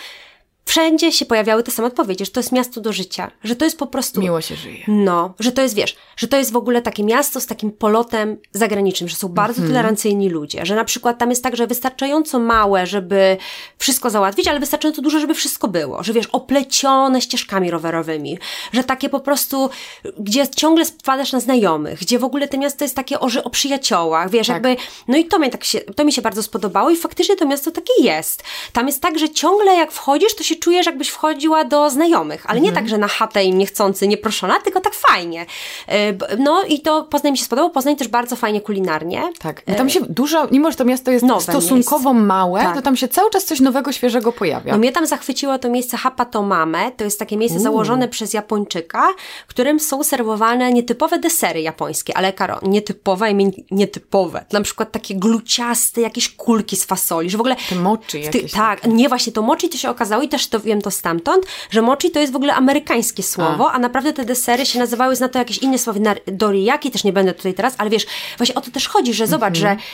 Wszędzie 0.64 1.12
się 1.12 1.24
pojawiały 1.26 1.62
te 1.62 1.70
same 1.70 1.88
odpowiedzi, 1.88 2.24
że 2.24 2.30
to 2.30 2.40
jest 2.40 2.52
miasto 2.52 2.80
do 2.80 2.92
życia, 2.92 3.30
że 3.44 3.56
to 3.56 3.64
jest 3.64 3.78
po 3.78 3.86
prostu 3.86 4.20
Miło 4.20 4.40
się 4.40 4.56
żyje. 4.56 4.84
no, 4.88 5.34
że 5.40 5.52
to 5.52 5.62
jest, 5.62 5.74
wiesz, 5.74 5.96
że 6.16 6.28
to 6.28 6.36
jest 6.36 6.52
w 6.52 6.56
ogóle 6.56 6.82
takie 6.82 7.04
miasto 7.04 7.40
z 7.40 7.46
takim 7.46 7.70
polotem 7.70 8.36
zagranicznym, 8.52 9.08
że 9.08 9.16
są 9.16 9.28
bardzo 9.28 9.58
Mhm. 9.58 9.68
tolerancyjni 9.68 10.28
ludzie, 10.30 10.66
że 10.66 10.74
na 10.74 10.84
przykład 10.84 11.18
tam 11.18 11.30
jest 11.30 11.42
tak, 11.42 11.56
że 11.56 11.66
wystarczająco 11.66 12.38
małe, 12.38 12.86
żeby 12.86 13.36
wszystko 13.78 14.10
załatwić, 14.10 14.48
ale 14.48 14.60
wystarczająco 14.60 15.02
duże, 15.02 15.20
żeby 15.20 15.34
wszystko 15.34 15.68
było, 15.68 16.02
że 16.02 16.12
wiesz, 16.12 16.26
oplecione 16.26 17.20
ścieżkami 17.20 17.70
rowerowymi, 17.70 18.38
że 18.72 18.84
takie 18.84 19.08
po 19.08 19.20
prostu, 19.20 19.70
gdzie 20.18 20.48
ciągle 20.48 20.84
spadasz 20.84 21.32
na 21.32 21.40
znajomych, 21.40 21.98
gdzie 21.98 22.18
w 22.18 22.24
ogóle 22.24 22.48
to 22.48 22.58
miasto 22.58 22.84
jest 22.84 22.96
takie 22.96 23.20
o, 23.20 23.28
o 23.44 23.50
przyjaciołach, 23.50 24.30
wiesz, 24.30 24.46
Tak. 24.46 24.54
jakby, 24.54 24.76
no 25.08 25.16
i 25.16 25.24
to 25.24 25.38
mi, 25.38 25.50
tak 25.50 25.64
się, 25.64 25.80
to 25.80 26.04
mi 26.04 26.12
się 26.12 26.22
bardzo 26.22 26.42
spodobało 26.42 26.90
i 26.90 26.96
faktycznie 26.96 27.36
to 27.36 27.46
miasto 27.46 27.70
takie 27.70 27.92
jest. 28.02 28.42
Tam 28.72 28.86
jest 28.86 29.02
tak, 29.02 29.18
że 29.18 29.28
ciągle 29.30 29.74
jak 29.74 29.92
wchodzisz, 29.92 30.34
to 30.36 30.42
się 30.42 30.53
czujesz, 30.59 30.86
jakbyś 30.86 31.09
wchodziła 31.09 31.64
do 31.64 31.90
znajomych, 31.90 32.44
ale 32.50 32.61
nie 32.61 32.68
Mhm. 32.68 32.84
tak, 32.84 32.90
że 32.90 32.98
na 32.98 33.09
chatę 33.09 33.44
im 33.44 33.59
niechcący, 33.59 34.09
nieproszona, 34.09 34.61
tylko 34.61 34.80
tak 34.80 34.94
fajnie. 34.94 35.46
E, 35.88 36.36
No 36.38 36.62
i 36.68 36.80
to 36.80 37.02
Poznań 37.02 37.32
mi 37.32 37.38
się 37.38 37.44
spodobało. 37.44 37.70
Poznań 37.70 37.96
też 37.96 38.09
bardzo 38.09 38.36
fajnie 38.36 38.61
kulinarnie. 38.61 39.22
Tak. 39.38 39.62
Bo 39.68 39.74
tam 39.74 39.90
się 39.90 40.00
dużo, 40.09 40.46
mimo 40.50 40.70
że 40.70 40.76
to 40.76 40.84
miasto 40.84 41.11
jest 41.11 41.24
Nowe 41.24 41.40
stosunkowo 41.40 42.14
małe, 42.14 42.61
Tak. 42.62 42.74
to 42.76 42.82
tam 42.82 42.96
się 42.96 43.09
cały 43.09 43.30
czas 43.30 43.44
coś 43.44 43.61
nowego, 43.61 43.92
świeżego 43.92 44.32
pojawia. 44.32 44.72
No 44.72 44.78
mnie 44.78 44.92
tam 44.92 45.07
zachwyciło 45.07 45.59
to 45.59 45.70
miejsce 45.70 45.96
Hapatomame. 45.96 46.92
To 46.96 47.05
jest 47.05 47.18
takie 47.18 47.36
miejsce 47.36 47.61
założone 47.61 48.09
przez 48.09 48.34
Japończyka, 48.34 49.09
w 49.46 49.50
którym 49.50 49.80
są 49.80 50.02
serwowane 50.05 50.72
nietypowe 50.72 51.18
desery 51.18 51.61
japońskie, 51.61 52.16
ale 52.16 52.32
Karo, 52.32 52.59
nietypowe, 52.62 53.30
I 53.30 53.34
nietypowe. 53.70 54.44
Na 54.52 54.61
przykład 54.61 54.92
takie 54.92 55.14
gluciaste, 55.14 56.00
jakieś 56.00 56.28
kulki 56.36 56.76
z 56.76 56.84
fasoli, 56.84 57.30
że 57.30 57.38
w 57.38 57.40
ogóle... 57.40 57.57
Te 57.68 57.74
mochi 57.74 58.05
w 58.07 58.11
ty, 58.11 58.18
jakieś. 58.38 58.52
tak, 58.52 58.86
nie 58.86 59.09
właśnie 59.09 59.32
to 59.32 59.42
mochi 59.42 59.68
to 59.68 59.76
się 59.78 59.90
okazało 59.90 60.22
i 60.22 60.28
też 60.28 60.43
to 60.49 60.61
wiem 60.61 60.82
to 60.82 60.90
stamtąd, 60.90 61.47
że 61.70 61.82
mochi 61.82 62.11
to 62.11 62.20
jest 62.20 62.32
w 62.32 62.36
ogóle 62.36 62.55
amerykańskie 62.55 63.22
słowo, 63.22 63.72
a, 63.72 63.78
naprawdę 63.78 64.12
te 64.12 64.24
desery 64.24 64.66
się 64.66 64.78
nazywały, 64.78 65.16
zna 65.16 65.28
to 65.28 65.38
jakieś 65.38 65.59
inne 65.59 65.78
słowo, 65.78 66.01
doriyaki, 66.26 66.90
też 66.90 67.05
nie 67.05 67.12
będę 67.12 67.34
tutaj 67.34 67.55
teraz, 67.55 67.74
ale 67.78 67.90
wiesz, 67.90 68.07
właśnie 68.36 68.55
o 68.55 68.61
to 68.61 68.70
też 68.70 68.88
chodzi, 68.88 69.14
że 69.14 69.26
zobacz, 69.26 69.57
Mhm. 69.59 69.78
że 69.78 69.84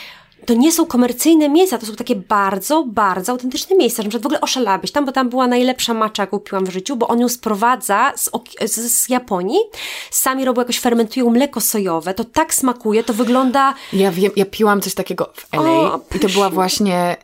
to 0.45 0.53
nie 0.53 0.71
są 0.71 0.85
komercyjne 0.85 1.49
miejsca, 1.49 1.77
to 1.77 1.85
są 1.85 1.95
takie 1.95 2.15
bardzo, 2.15 2.83
bardzo 2.83 3.31
autentyczne 3.31 3.75
miejsca. 3.75 4.03
Na 4.03 4.09
przykład 4.09 4.23
w 4.23 4.25
ogóle 4.25 4.41
oszalałabyś 4.41 4.91
tam, 4.91 5.05
bo 5.05 5.11
tam 5.11 5.29
była 5.29 5.47
najlepsza 5.47 5.93
macza, 5.93 6.23
jaką 6.23 6.39
piłam 6.39 6.65
w 6.65 6.69
życiu, 6.69 6.95
bo 6.95 7.07
on 7.07 7.19
ją 7.19 7.29
sprowadza 7.29 8.13
z, 8.15 8.29
z, 8.65 8.91
z 8.93 9.09
Japonii. 9.09 9.59
Sami 10.11 10.45
robią 10.45 10.61
jakoś, 10.61 10.79
fermentują 10.79 11.29
mleko 11.29 11.61
sojowe. 11.61 12.13
To 12.13 12.23
tak 12.23 12.53
smakuje, 12.53 13.03
to 13.03 13.13
wygląda... 13.13 13.73
Ja 13.93 14.11
wiem, 14.11 14.31
ja 14.35 14.45
piłam 14.45 14.81
coś 14.81 14.93
takiego 14.93 15.29
w 15.35 15.53
LA 15.53 15.61
O, 15.61 15.99
i 16.15 16.19
to 16.19 16.29
była 16.29 16.49
właśnie 16.49 17.17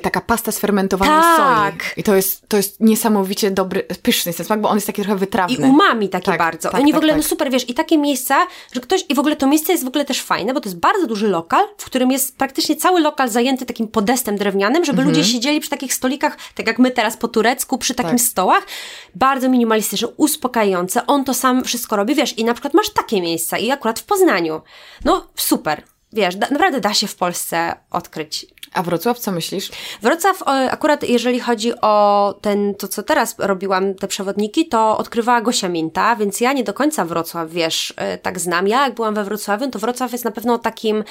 taka 0.00 0.20
pasta 0.20 0.52
z 0.52 0.58
fermentowanej 0.58 1.14
Tak. 1.36 1.82
soi. 1.84 1.92
I 1.96 2.02
to 2.02 2.14
jest, 2.14 2.48
to 2.48 2.56
jest 2.56 2.80
niesamowicie 2.80 3.50
dobry, 3.50 3.82
pyszny 4.02 4.32
ten 4.32 4.46
smak, 4.46 4.60
bo 4.60 4.68
on 4.68 4.76
jest 4.76 4.86
taki 4.86 5.02
trochę 5.02 5.16
wytrawny. 5.16 5.56
I 5.56 5.60
umami 5.70 6.08
takie 6.08 6.24
Tak, 6.26 6.38
bardzo. 6.38 6.70
tak, 6.70 6.80
Oni 6.80 6.92
w 6.92 6.94
tak, 6.94 6.98
ogóle, 6.98 7.12
tak. 7.12 7.22
no 7.22 7.28
super, 7.28 7.50
wiesz, 7.50 7.70
i 7.70 7.74
takie 7.74 7.98
miejsca, 7.98 8.46
że 8.72 8.80
ktoś, 8.80 9.04
i 9.08 9.14
w 9.14 9.18
ogóle 9.18 9.36
to 9.36 9.46
miejsce 9.46 9.72
jest 9.72 9.84
w 9.84 9.88
ogóle 9.88 10.04
też 10.04 10.22
fajne, 10.22 10.54
bo 10.54 10.60
to 10.60 10.68
jest 10.68 10.78
bardzo 10.78 11.06
duży 11.06 11.28
lokal, 11.28 11.64
w 11.78 11.84
którym 11.84 12.10
jest 12.10 12.36
praktycznie 12.38 12.76
cały 12.76 13.00
lokal 13.00 13.28
zajęty 13.28 13.66
takim 13.66 13.88
podestem 13.88 14.36
drewnianym, 14.36 14.84
żeby 14.84 14.98
Mhm. 15.02 15.08
ludzie 15.16 15.32
siedzieli 15.32 15.60
przy 15.60 15.70
takich 15.70 15.94
stolikach, 15.94 16.36
tak 16.54 16.66
jak 16.66 16.78
my 16.78 16.90
teraz 16.90 17.16
po 17.16 17.28
turecku, 17.28 17.78
przy 17.78 17.94
takim 17.94 18.18
Tak. 18.18 18.20
stołach. 18.26 18.66
Bardzo 19.14 19.48
minimalistyczne, 19.48 20.08
uspokajające. 20.16 21.06
On 21.06 21.24
to 21.24 21.34
sam 21.34 21.64
wszystko 21.64 21.96
robi, 21.96 22.14
wiesz, 22.14 22.38
i 22.38 22.44
na 22.44 22.54
przykład 22.54 22.74
masz 22.74 22.90
takie 22.90 23.20
miejsca 23.20 23.58
i 23.58 23.70
akurat 23.70 23.98
w 24.00 24.04
Poznaniu. 24.04 24.60
No, 25.04 25.26
super. 25.36 25.82
Wiesz, 26.12 26.36
da, 26.36 26.46
naprawdę 26.50 26.80
da 26.80 26.94
się 26.94 27.06
w 27.06 27.16
Polsce 27.16 27.76
odkryć 27.90 28.46
A 28.74 28.82
Wrocław, 28.82 29.18
co 29.18 29.32
myślisz? 29.32 29.70
Wrocław, 30.02 30.42
e, 30.42 30.70
akurat 30.70 31.08
jeżeli 31.08 31.40
chodzi 31.40 31.72
o 31.80 32.34
ten, 32.40 32.74
to 32.74 32.88
co 32.88 33.02
teraz 33.02 33.34
robiłam, 33.38 33.94
te 33.94 34.08
przewodniki, 34.08 34.68
to 34.68 34.98
odkrywała 34.98 35.40
Gosia 35.40 35.68
Minta, 35.68 36.16
więc 36.16 36.40
ja 36.40 36.52
nie 36.52 36.64
do 36.64 36.74
końca 36.74 37.04
Wrocław, 37.04 37.50
wiesz, 37.50 37.94
e, 37.96 38.18
tak 38.18 38.40
znam. 38.40 38.68
Ja 38.68 38.84
jak 38.84 38.94
byłam 38.94 39.14
we 39.14 39.24
Wrocławiu, 39.24 39.70
to 39.70 39.78
Wrocław 39.78 40.12
jest 40.12 40.24
na 40.24 40.30
pewno 40.30 40.58
takim 40.58 41.04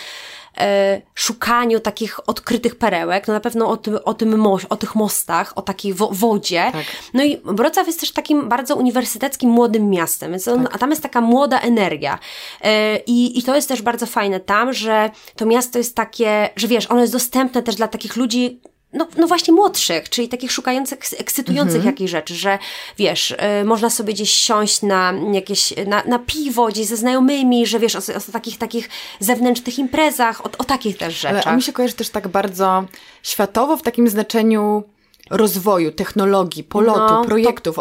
szukaniu 1.16 1.80
takich 1.80 2.30
odkrytych 2.30 2.76
perełek, 2.76 3.28
no 3.28 3.34
na 3.34 3.40
pewno 3.40 3.70
o 3.70 3.78
tym, 3.78 4.00
o 4.06 4.14
tym 4.14 4.38
mo- 4.40 4.58
o 4.70 4.76
tych 4.76 4.96
mostach, 4.96 5.58
o 5.58 5.62
takiej 5.62 5.94
wo- 5.94 6.10
wodzie. 6.12 6.70
Tak. 6.72 6.86
No 7.14 7.24
i 7.24 7.38
Wrocław 7.46 7.88
jest 7.88 8.00
też 8.00 8.12
takim 8.12 8.50
bardzo 8.50 8.76
uniwersyteckim, 8.76 9.50
młodym 9.50 9.90
miastem, 9.90 10.32
więc 10.32 10.48
on, 10.48 10.68
a 10.72 10.78
tam 10.78 10.90
jest 10.90 11.04
taka 11.04 11.22
młoda 11.22 11.60
energia. 11.60 12.20
E, 12.62 12.98
I, 12.98 13.40
I 13.40 13.44
to 13.44 13.56
jest 13.56 13.68
też 13.70 13.82
bardzo 13.82 14.06
fajne 14.06 14.40
tam, 14.40 14.74
że 14.74 15.10
to 15.36 15.46
miasto 15.46 15.78
jest 15.78 15.96
takie, 15.96 16.50
że 16.56 16.68
wiesz, 16.68 16.92
ono 16.92 17.02
jest 17.02 17.14
dostępne 17.14 17.64
też 17.64 17.76
dla 17.76 17.88
takich 17.88 18.16
ludzi, 18.16 18.60
no, 18.94 19.08
no 19.18 19.28
właśnie 19.28 19.54
młodszych, 19.54 20.10
czyli 20.10 20.30
takich 20.30 20.52
szukających, 20.52 21.00
eks- 21.00 21.16
ekscytujących 21.20 21.76
Mhm. 21.76 21.94
jakichś 21.94 22.12
rzeczy, 22.12 22.36
że 22.36 22.60
wiesz, 22.98 23.32
y, 23.62 23.66
można 23.66 23.90
sobie 23.90 24.14
gdzieś 24.14 24.32
siąść 24.32 24.82
na 24.82 25.14
jakieś, 25.34 25.74
na, 25.88 26.04
na 26.04 26.20
piwo 26.20 26.68
gdzieś 26.68 26.86
ze 26.88 26.98
znajomymi, 26.98 27.66
że 27.68 27.80
wiesz, 27.80 27.96
o, 27.96 28.00
o 28.00 28.32
takich, 28.32 28.58
takich 28.58 28.90
zewnętrznych 29.20 29.80
imprezach, 29.80 30.42
o, 30.46 30.50
o 30.58 30.64
takich 30.64 30.98
też 30.98 31.26
Ale 31.26 31.36
rzeczach. 31.38 31.54
a 31.54 31.56
mi 31.56 31.62
się 31.62 31.74
kojarzy 31.74 31.94
też 31.94 32.10
tak 32.10 32.28
bardzo 32.28 32.84
światowo 33.24 33.78
w 33.78 33.82
takim 33.82 34.10
znaczeniu 34.10 34.84
rozwoju, 35.30 35.92
technologii, 35.92 36.64
polotu, 36.64 37.00
No, 37.14 37.26
projektów, 37.26 37.78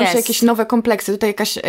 jest. 0.00 0.12
się 0.12 0.18
jakieś 0.18 0.42
nowe 0.42 0.66
kompleksy. 0.66 1.12
Tutaj 1.12 1.30
jakaś 1.30 1.56
y, 1.56 1.62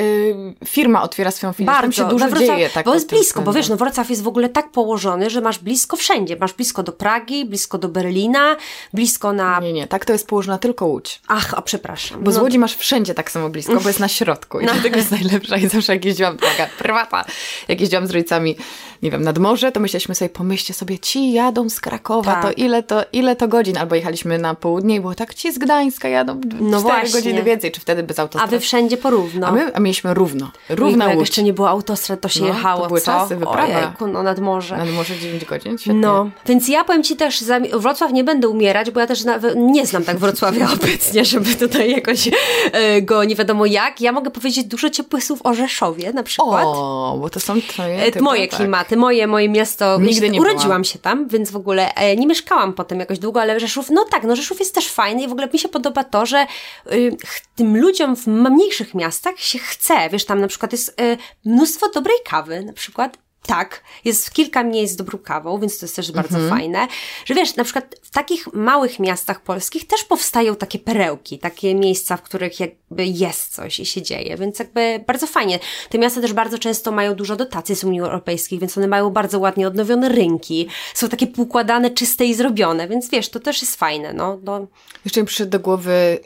firma 0.65 1.01
otwiera 1.03 1.31
swoją 1.31 1.53
firmę, 1.53 1.73
tam 1.81 1.91
się 1.91 2.07
dużo 2.07 2.25
Wrocław- 2.25 2.39
dzieje. 2.39 2.69
Tak 2.69 2.85
bo 2.85 2.93
jest 2.93 3.09
blisko, 3.09 3.39
bo 3.41 3.51
względem. 3.51 3.61
wiesz, 3.61 3.69
no 3.69 3.77
Wrocław 3.77 4.09
jest 4.09 4.23
w 4.23 4.27
ogóle 4.27 4.49
tak 4.49 4.71
położony, 4.71 5.29
że 5.29 5.41
masz 5.41 5.59
blisko 5.59 5.97
wszędzie. 5.97 6.37
Masz 6.39 6.53
blisko 6.53 6.83
do 6.83 6.91
Pragi, 6.91 7.45
blisko 7.45 7.77
do 7.77 7.87
Berlina, 7.89 8.55
blisko 8.93 9.33
na... 9.33 9.59
Nie, 9.59 9.73
nie, 9.73 9.87
tak 9.87 10.05
to 10.05 10.13
jest 10.13 10.27
położona 10.27 10.57
tylko 10.57 10.85
Łódź. 10.85 11.21
Ach, 11.27 11.53
o 11.57 11.61
przepraszam. 11.61 12.23
Bo 12.23 12.31
z 12.31 12.35
No, 12.35 12.41
Łodzi 12.43 12.59
masz 12.59 12.75
wszędzie 12.75 13.13
tak 13.13 13.31
samo 13.31 13.49
blisko, 13.49 13.79
bo 13.81 13.87
jest 13.89 13.99
na 13.99 14.07
środku 14.17 14.59
i 14.59 14.65
No. 14.65 14.73
dlatego 14.73 14.97
jest 14.97 15.11
najlepsza. 15.11 15.57
I 15.57 15.67
zawsze 15.67 15.93
jak 15.93 16.05
jeździłam, 16.05 16.37
taka 16.37 16.67
prywata, 16.77 17.25
jak 17.67 17.81
jeździłam 17.81 18.07
z 18.07 18.11
rodzicami, 18.11 18.55
nie 19.01 19.11
wiem, 19.11 19.21
nad 19.23 19.37
morze, 19.37 19.71
to 19.71 19.79
myśleliśmy 19.79 20.15
sobie, 20.15 20.29
pomyślcie 20.29 20.73
sobie, 20.73 20.99
ci 20.99 21.31
jadą 21.33 21.69
z 21.69 21.79
Krakowa, 21.79 22.33
Tak. 22.33 22.41
to 22.43 22.51
ile 22.51 22.83
to 22.83 23.03
ile 23.13 23.35
to 23.35 23.47
godzin? 23.47 23.77
Albo 23.77 23.95
jechaliśmy 23.95 24.37
na 24.37 24.55
południe 24.55 24.95
i 24.95 24.99
było 24.99 25.15
tak, 25.15 25.33
ci 25.33 25.51
z 25.51 25.57
Gdańska 25.57 26.07
jadą 26.07 26.41
No 26.59 26.69
no 26.69 26.79
4 26.79 26.83
właśnie. 27.01 27.19
godziny 27.19 27.43
więcej, 27.43 27.71
czy 27.71 27.81
wtedy 27.81 28.03
bez 28.03 28.19
A 28.19 28.21
autostrady. 28.21 28.51
wy 28.51 28.59
wszędzie 28.59 28.97
porówno. 28.97 29.47
A 29.47 29.51
my 29.51 29.75
a 29.75 29.79
mieliśmy 29.79 30.13
równo, 30.13 30.51
równa 30.69 31.05
jak 31.05 31.15
Łódź. 31.17 31.27
jeszcze 31.27 31.43
nie 31.43 31.53
było 31.53 31.69
autostrad, 31.69 32.21
to 32.21 32.29
się 32.29 32.39
No, 32.39 32.47
to 32.47 32.53
jechało, 32.53 32.87
były 32.87 33.01
co? 33.01 33.05
czasy, 33.05 33.35
wyprawa. 33.35 33.63
Ojejku, 33.77 34.07
no 34.07 34.23
nad 34.23 34.39
morze. 34.39 34.77
Nad 34.77 34.89
morze 34.91 35.17
9 35.19 35.45
godzin, 35.45 35.77
świetnie. 35.77 36.01
No, 36.01 36.29
więc 36.45 36.67
ja 36.67 36.83
powiem 36.83 37.03
Ci 37.03 37.15
też, 37.15 37.43
Wrocław 37.73 38.11
nie 38.13 38.23
będę 38.23 38.47
umierać, 38.49 38.91
bo 38.91 38.99
ja 38.99 39.07
też 39.07 39.23
nie 39.55 39.85
znam 39.85 40.03
tak 40.03 40.17
Wrocławia 40.17 40.67
obecnie, 40.81 41.25
żeby 41.25 41.55
tutaj 41.55 41.91
jakoś 41.91 42.29
e, 42.71 43.01
go 43.01 43.23
nie 43.23 43.35
wiadomo 43.35 43.65
jak. 43.65 44.01
Ja 44.01 44.11
mogę 44.11 44.31
powiedzieć 44.31 44.65
dużo 44.65 44.89
ciepłych 44.89 45.23
słów 45.23 45.39
o 45.43 45.53
Rzeszowie 45.53 46.13
na 46.13 46.23
przykład. 46.23 46.63
O, 46.65 47.17
bo 47.21 47.29
to 47.29 47.39
są 47.39 47.61
twoje... 47.61 48.03
E, 48.15 48.21
Moje 48.21 48.47
tak. 48.47 48.57
klimaty. 48.59 48.86
Tematy. 48.87 48.97
Moje, 48.97 49.27
moje 49.27 49.49
miasto. 49.49 49.99
Nigdy 49.99 50.29
nie 50.29 50.41
Urodziłam 50.41 50.67
byłam. 50.67 50.83
się 50.83 50.99
tam, 50.99 51.27
więc 51.27 51.51
w 51.51 51.55
ogóle 51.55 51.93
e, 51.95 52.15
nie 52.15 52.27
mieszkałam 52.27 52.73
potem 52.73 52.99
jakoś 52.99 53.19
długo, 53.19 53.41
ale 53.41 53.59
Rzeszów, 53.59 53.89
no 53.89 54.05
tak, 54.11 54.23
no 54.23 54.35
Rzeszów 54.35 54.59
jest 54.59 54.75
też 54.75 54.91
fajny 54.91 55.23
i 55.23 55.27
w 55.27 55.31
ogóle 55.31 55.49
mi 55.53 55.59
się 55.59 55.69
podoba 55.69 56.03
to, 56.03 56.25
że 56.25 56.47
y, 56.91 57.17
tym 57.55 57.77
ludziom 57.77 58.15
w 58.15 58.27
mniejszych 58.27 58.93
miastach 58.93 59.39
się 59.39 59.59
chce. 59.59 60.09
Wiesz, 60.09 60.25
tam 60.25 60.41
na 60.41 60.47
przykład 60.47 60.71
jest 60.71 61.01
y, 61.01 61.17
mnóstwo 61.45 61.89
dobrej 61.89 62.17
kawy, 62.25 62.63
na 62.63 62.73
przykład. 62.73 63.26
Tak, 63.45 63.83
jest 64.05 64.31
kilka 64.31 64.63
miejsc 64.63 64.93
z 64.93 64.95
dobrą 64.95 65.19
kawą, 65.19 65.59
więc 65.59 65.79
to 65.79 65.85
jest 65.85 65.95
też 65.95 66.11
bardzo 66.11 66.37
Mhm. 66.37 66.49
fajne. 66.59 66.87
Że 67.25 67.33
wiesz, 67.33 67.55
na 67.55 67.63
przykład 67.63 67.95
w 68.01 68.11
takich 68.11 68.53
małych 68.53 68.99
miastach 68.99 69.41
polskich 69.41 69.87
też 69.87 70.03
powstają 70.03 70.55
takie 70.55 70.79
perełki, 70.79 71.39
takie 71.39 71.75
miejsca, 71.75 72.17
w 72.17 72.21
których 72.21 72.59
jakby 72.59 73.05
jest 73.05 73.53
coś 73.53 73.79
i 73.79 73.85
się 73.85 74.01
dzieje, 74.01 74.37
więc 74.37 74.59
jakby 74.59 75.03
bardzo 75.07 75.27
fajnie. 75.27 75.59
Te 75.89 75.97
miasta 75.97 76.21
też 76.21 76.33
bardzo 76.33 76.59
często 76.59 76.91
mają 76.91 77.15
dużo 77.15 77.35
dotacji 77.35 77.75
z 77.75 77.83
Unii 77.83 78.01
Europejskiej, 78.01 78.59
więc 78.59 78.77
one 78.77 78.87
mają 78.87 79.09
bardzo 79.09 79.39
ładnie 79.39 79.67
odnowione 79.67 80.09
rynki, 80.09 80.67
są 80.93 81.09
takie 81.09 81.27
poukładane, 81.27 81.89
czyste 81.89 82.25
i 82.25 82.33
zrobione, 82.33 82.87
więc 82.87 83.09
wiesz, 83.09 83.29
to 83.29 83.39
też 83.39 83.61
jest 83.61 83.75
fajne, 83.75 84.13
no. 84.13 84.39
no. 84.43 84.67
Jeszcze 85.05 85.21
mi 85.21 85.27
przyszedł 85.27 85.51
do 85.51 85.59
głowy 85.59 86.19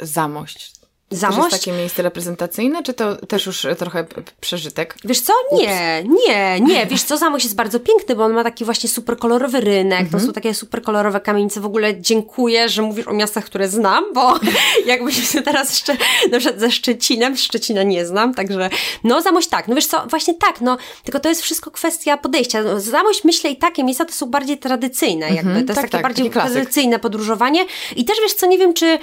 Zamość. 0.00 0.75
To 1.08 1.16
Zamość? 1.16 1.38
jest 1.52 1.64
takie 1.64 1.72
miejsce 1.72 2.02
reprezentacyjne, 2.02 2.82
czy 2.82 2.94
to 2.94 3.16
też 3.16 3.46
już 3.46 3.66
trochę 3.78 4.06
przeżytek? 4.40 4.94
Wiesz 5.04 5.20
co? 5.20 5.32
Nie, 5.52 6.04
nie, 6.28 6.60
nie. 6.60 6.86
Wiesz 6.86 7.02
co, 7.02 7.16
Zamość 7.16 7.44
jest 7.44 7.56
bardzo 7.56 7.80
piękny, 7.80 8.14
bo 8.16 8.24
on 8.24 8.32
ma 8.32 8.44
taki 8.44 8.64
właśnie 8.64 8.88
super 8.88 9.16
kolorowy 9.18 9.60
rynek, 9.60 10.00
Mhm. 10.00 10.20
to 10.20 10.26
są 10.26 10.32
takie 10.32 10.54
super 10.54 10.82
kolorowe 10.82 11.20
kamienice. 11.20 11.60
W 11.60 11.66
ogóle 11.66 12.00
dziękuję, 12.00 12.68
że 12.68 12.82
mówisz 12.82 13.08
o 13.08 13.12
miastach, 13.12 13.44
które 13.44 13.68
znam, 13.68 14.04
bo 14.14 14.34
jakbyśmy 14.86 15.42
teraz 15.42 15.70
jeszcze, 15.70 15.96
na 16.30 16.38
przykład 16.38 16.60
ze 16.60 16.70
Szczecinem, 16.70 17.36
Szczecina 17.36 17.82
nie 17.82 18.06
znam, 18.06 18.34
także 18.34 18.70
no 19.04 19.22
Zamość 19.22 19.48
tak, 19.48 19.68
no 19.68 19.74
wiesz 19.74 19.86
co, 19.86 20.06
właśnie 20.06 20.34
tak, 20.34 20.60
no, 20.60 20.76
tylko 21.04 21.20
to 21.20 21.28
jest 21.28 21.42
wszystko 21.42 21.70
kwestia 21.70 22.16
podejścia. 22.16 22.62
No, 22.62 22.80
Zamość, 22.80 23.24
myślę, 23.24 23.50
i 23.50 23.56
takie 23.56 23.84
miejsca 23.84 24.04
to 24.04 24.12
są 24.12 24.26
bardziej 24.26 24.58
tradycyjne 24.58 25.30
jakby, 25.34 25.52
to 25.52 25.58
jest 25.58 25.66
tak, 25.66 25.76
takie 25.76 25.88
tak, 25.90 26.02
bardziej 26.02 26.30
taki 26.30 26.50
tradycyjne 26.52 26.98
podróżowanie 26.98 27.64
i 27.96 28.04
też 28.04 28.16
wiesz 28.22 28.34
co, 28.34 28.46
nie 28.46 28.58
wiem, 28.58 28.74
czy 28.74 28.98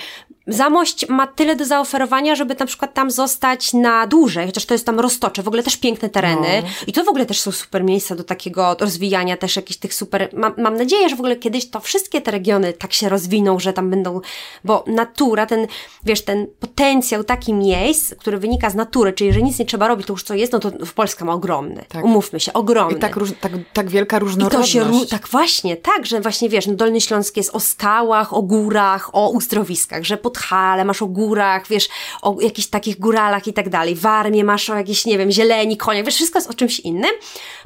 Zamość 0.47 1.09
ma 1.09 1.27
tyle 1.27 1.55
do 1.55 1.65
zaoferowania, 1.65 1.92
żeby 2.35 2.55
na 2.59 2.65
przykład 2.65 2.93
tam 2.93 3.11
zostać 3.11 3.73
na 3.73 4.07
dłużej, 4.07 4.45
chociaż 4.45 4.65
to 4.65 4.73
jest 4.73 4.85
tam 4.85 4.99
roztocze, 4.99 5.43
w 5.43 5.47
ogóle 5.47 5.63
też 5.63 5.77
piękne 5.77 6.09
tereny 6.09 6.61
No. 6.63 6.69
i 6.87 6.93
to 6.93 7.03
w 7.03 7.09
ogóle 7.09 7.25
też 7.25 7.41
są 7.41 7.51
super 7.51 7.83
miejsca 7.83 8.15
do 8.15 8.23
takiego 8.23 8.75
rozwijania 8.79 9.37
też 9.37 9.55
jakichś 9.55 9.79
tych 9.79 9.93
super, 9.93 10.29
mam, 10.33 10.53
mam 10.57 10.75
nadzieję, 10.77 11.09
że 11.09 11.15
w 11.15 11.19
ogóle 11.19 11.35
kiedyś 11.35 11.69
to 11.69 11.79
wszystkie 11.79 12.21
te 12.21 12.31
regiony 12.31 12.73
tak 12.73 12.93
się 12.93 13.09
rozwiną, 13.09 13.59
że 13.59 13.73
tam 13.73 13.89
będą, 13.89 14.21
bo 14.63 14.83
natura, 14.87 15.45
ten, 15.45 15.67
wiesz, 16.03 16.21
ten 16.21 16.47
potencjał 16.59 17.23
takich 17.23 17.55
miejsc, 17.55 18.15
który 18.15 18.37
wynika 18.37 18.69
z 18.69 18.75
natury, 18.75 19.13
czyli 19.13 19.33
że 19.33 19.41
nic 19.41 19.59
nie 19.59 19.65
trzeba 19.65 19.87
robić, 19.87 20.07
to 20.07 20.13
już 20.13 20.23
co 20.23 20.33
jest, 20.33 20.53
no 20.53 20.59
to 20.59 20.71
w 20.85 20.93
Polska 20.93 21.25
ma 21.25 21.33
ogromny, 21.33 21.85
Tak. 21.89 22.05
umówmy 22.05 22.39
się, 22.39 22.53
ogromny. 22.53 22.97
I 22.97 23.01
tak, 23.01 23.15
róż, 23.15 23.29
tak, 23.41 23.51
tak 23.73 23.89
wielka 23.89 24.17
I 24.17 24.19
to 24.19 24.25
różnorodność. 24.25 24.71
się, 24.71 24.85
tak 25.09 25.27
właśnie, 25.27 25.77
tak, 25.77 26.05
że 26.05 26.21
właśnie 26.21 26.49
wiesz, 26.49 26.67
no 26.67 26.73
Dolny 26.73 27.01
Śląsk 27.01 27.37
jest 27.37 27.55
o 27.55 27.59
skałach, 27.59 28.33
o 28.33 28.41
górach, 28.41 29.09
o 29.15 29.29
uzdrowiskach, 29.29 30.03
że 30.03 30.17
Podhale 30.17 30.85
masz 30.85 31.01
o 31.01 31.05
górach, 31.07 31.67
wiesz, 31.67 31.82
o 32.21 32.38
jakichś 32.41 32.67
takich 32.67 32.99
góralach 32.99 33.47
i 33.47 33.53
tak 33.53 33.69
dalej. 33.69 33.95
Warmię 33.95 34.43
masz 34.43 34.69
o 34.69 34.75
jakiejś, 34.75 35.05
nie 35.05 35.17
wiem, 35.17 35.31
zieleni, 35.31 35.77
koniach, 35.77 36.05
wiesz, 36.05 36.15
wszystko 36.15 36.39
jest 36.39 36.49
o 36.49 36.53
czymś 36.53 36.79
innym. 36.79 37.11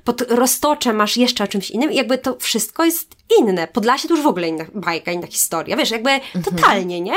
Pod 0.04 0.22
Roztocze 0.22 0.94
masz 0.94 1.18
jeszcze 1.18 1.44
o 1.44 1.48
czymś 1.48 1.72
innym 1.72 1.92
i 1.92 1.96
jakby 1.96 2.18
to 2.18 2.38
wszystko 2.40 2.86
jest 2.86 3.16
inne. 3.40 3.68
Podlasie 3.68 4.08
to 4.08 4.14
już 4.14 4.24
w 4.24 4.28
ogóle 4.28 4.48
inna 4.48 4.66
bajka, 4.76 5.12
inna 5.12 5.28
historia, 5.28 5.78
wiesz, 5.78 5.92
jakby 5.92 6.10
Mhm. 6.10 6.44
totalnie, 6.44 7.02
nie? 7.02 7.14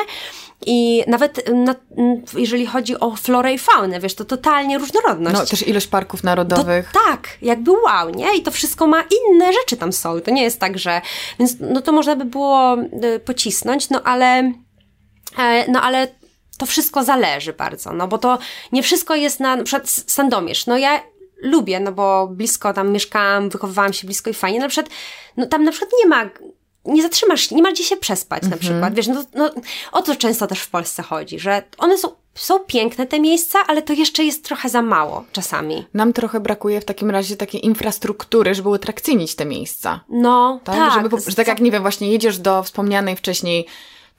I 0.66 1.05
nawet 1.07 1.51
na, 1.55 1.74
jeżeli 2.36 2.66
chodzi 2.66 3.01
o 3.01 3.16
florę 3.16 3.55
i 3.55 3.59
faunę, 3.59 4.01
wiesz, 4.01 4.14
to 4.14 4.24
totalnie 4.24 4.78
różnorodność. 4.78 5.36
No, 5.38 5.46
też 5.46 5.68
ilość 5.68 5.86
parków 5.86 6.20
To, 6.20 6.26
narodowych. 6.26 6.90
tak, 7.07 7.28
jakby 7.42 7.70
wow, 7.70 8.11
nie? 8.11 8.36
I 8.36 8.42
to 8.42 8.51
wszystko 8.51 8.86
ma 8.86 9.03
inne 9.03 9.53
rzeczy 9.53 9.76
tam 9.76 9.92
są. 9.92 10.20
To 10.20 10.30
nie 10.30 10.42
jest 10.42 10.61
tak, 10.61 10.78
że. 10.78 11.01
Więc 11.38 11.57
no 11.61 11.80
to 11.80 11.92
można 11.92 12.16
by 12.16 12.24
było 12.24 12.76
y, 13.05 13.20
pocisnąć, 13.20 13.90
no 13.90 14.03
ale. 14.03 14.53
E, 15.38 15.70
no 15.70 15.82
ale 15.82 16.09
to 16.61 16.66
wszystko 16.66 17.04
zależy 17.04 17.52
bardzo, 17.52 17.92
no 17.92 18.08
bo 18.08 18.18
to 18.18 18.38
nie 18.72 18.82
wszystko 18.82 19.14
jest 19.14 19.40
na, 19.40 19.56
na 19.56 19.64
przykład 19.64 19.90
Sandomierz. 19.90 20.66
No 20.66 20.78
ja 20.78 21.00
lubię, 21.42 21.80
no 21.80 21.92
bo 21.92 22.26
blisko 22.26 22.72
tam 22.72 22.92
mieszkałam, 22.92 23.48
wychowywałam 23.48 23.92
się 23.92 24.06
blisko 24.06 24.30
i 24.30 24.34
fajnie. 24.34 24.61
Na 24.61 24.68
przykład, 24.68 24.94
no 25.36 25.46
tam 25.46 25.64
na 25.64 25.70
przykład 25.70 25.90
nie 26.02 26.08
ma 26.08 26.30
nie 26.84 27.02
zatrzymasz, 27.02 27.48
się, 27.48 27.54
nie 27.54 27.62
ma 27.62 27.72
gdzie 27.72 27.84
się 27.84 27.96
przespać 27.96 28.42
na 28.42 28.56
przykład. 28.56 28.94
Wiesz, 28.94 29.06
no, 29.06 29.24
no 29.34 29.50
o 29.92 30.02
to 30.02 30.16
często 30.16 30.46
też 30.46 30.61
w 30.61 30.70
Polsce 30.70 31.02
chodzi, 31.02 31.38
że 31.38 31.62
one 31.78 31.98
są, 31.98 32.08
są 32.34 32.58
piękne 32.58 33.06
te 33.06 33.20
miejsca, 33.20 33.58
ale 33.66 33.82
to 33.82 33.92
jeszcze 33.92 34.24
jest 34.24 34.44
trochę 34.44 34.68
za 34.68 34.82
mało 34.82 35.24
czasami. 35.32 35.86
Nam 35.94 36.12
trochę 36.12 36.40
brakuje 36.40 36.80
w 36.80 36.84
takim 36.84 37.11
razie 37.11 37.36
takiej 37.36 37.66
infrastruktury, 37.66 38.54
żeby 38.54 38.68
utrakcyjnić 38.68 39.34
te 39.34 39.44
miejsca. 39.44 40.00
No, 40.08 40.61
Tak, 40.64 40.76
tak. 40.76 41.02
żeby 41.02 41.30
że 41.30 41.36
tak 41.36 41.48
jak 41.48 41.61
nie 41.61 41.70
wiem, 41.70 41.82
właśnie 41.82 42.12
jedziesz 42.12 42.38
do 42.38 42.62
wspomnianej 42.62 43.16
wcześniej 43.16 43.66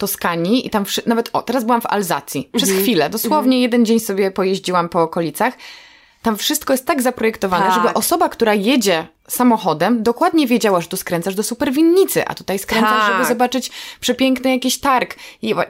Toskanii 0.02 0.68
i 0.68 0.70
tam 0.70 0.86
nawet, 1.06 1.30
o, 1.34 1.42
teraz 1.42 1.64
byłam 1.64 1.82
w 1.82 1.86
Alzacji. 1.86 2.50
Przez 2.56 2.70
Mhm. 2.70 2.84
chwilę, 2.86 3.10
dosłownie 3.10 3.62
jeden 3.62 3.86
dzień 3.86 4.00
sobie 4.00 4.32
pojeździłam 4.32 4.90
po 4.90 5.02
okolicach. 5.02 5.54
Tam 6.22 6.38
wszystko 6.38 6.74
jest 6.74 6.86
tak 6.86 7.02
zaprojektowane, 7.02 7.66
Tak. 7.66 7.74
żeby 7.76 7.94
osoba, 7.94 8.30
która 8.30 8.54
jedzie 8.54 9.08
samochodem, 9.28 10.04
dokładnie 10.04 10.48
wiedziała, 10.48 10.82
że 10.82 10.88
tu 10.88 10.98
skręcasz 10.98 11.36
do 11.36 11.44
superwinnicy, 11.44 12.26
a 12.28 12.34
tutaj 12.36 12.60
skręcasz, 12.60 13.00
Tak. 13.08 13.14
żeby 13.14 13.26
zobaczyć 13.26 13.72
przepiękny 14.00 14.52
jakiś 14.52 14.80
targ 14.80 15.16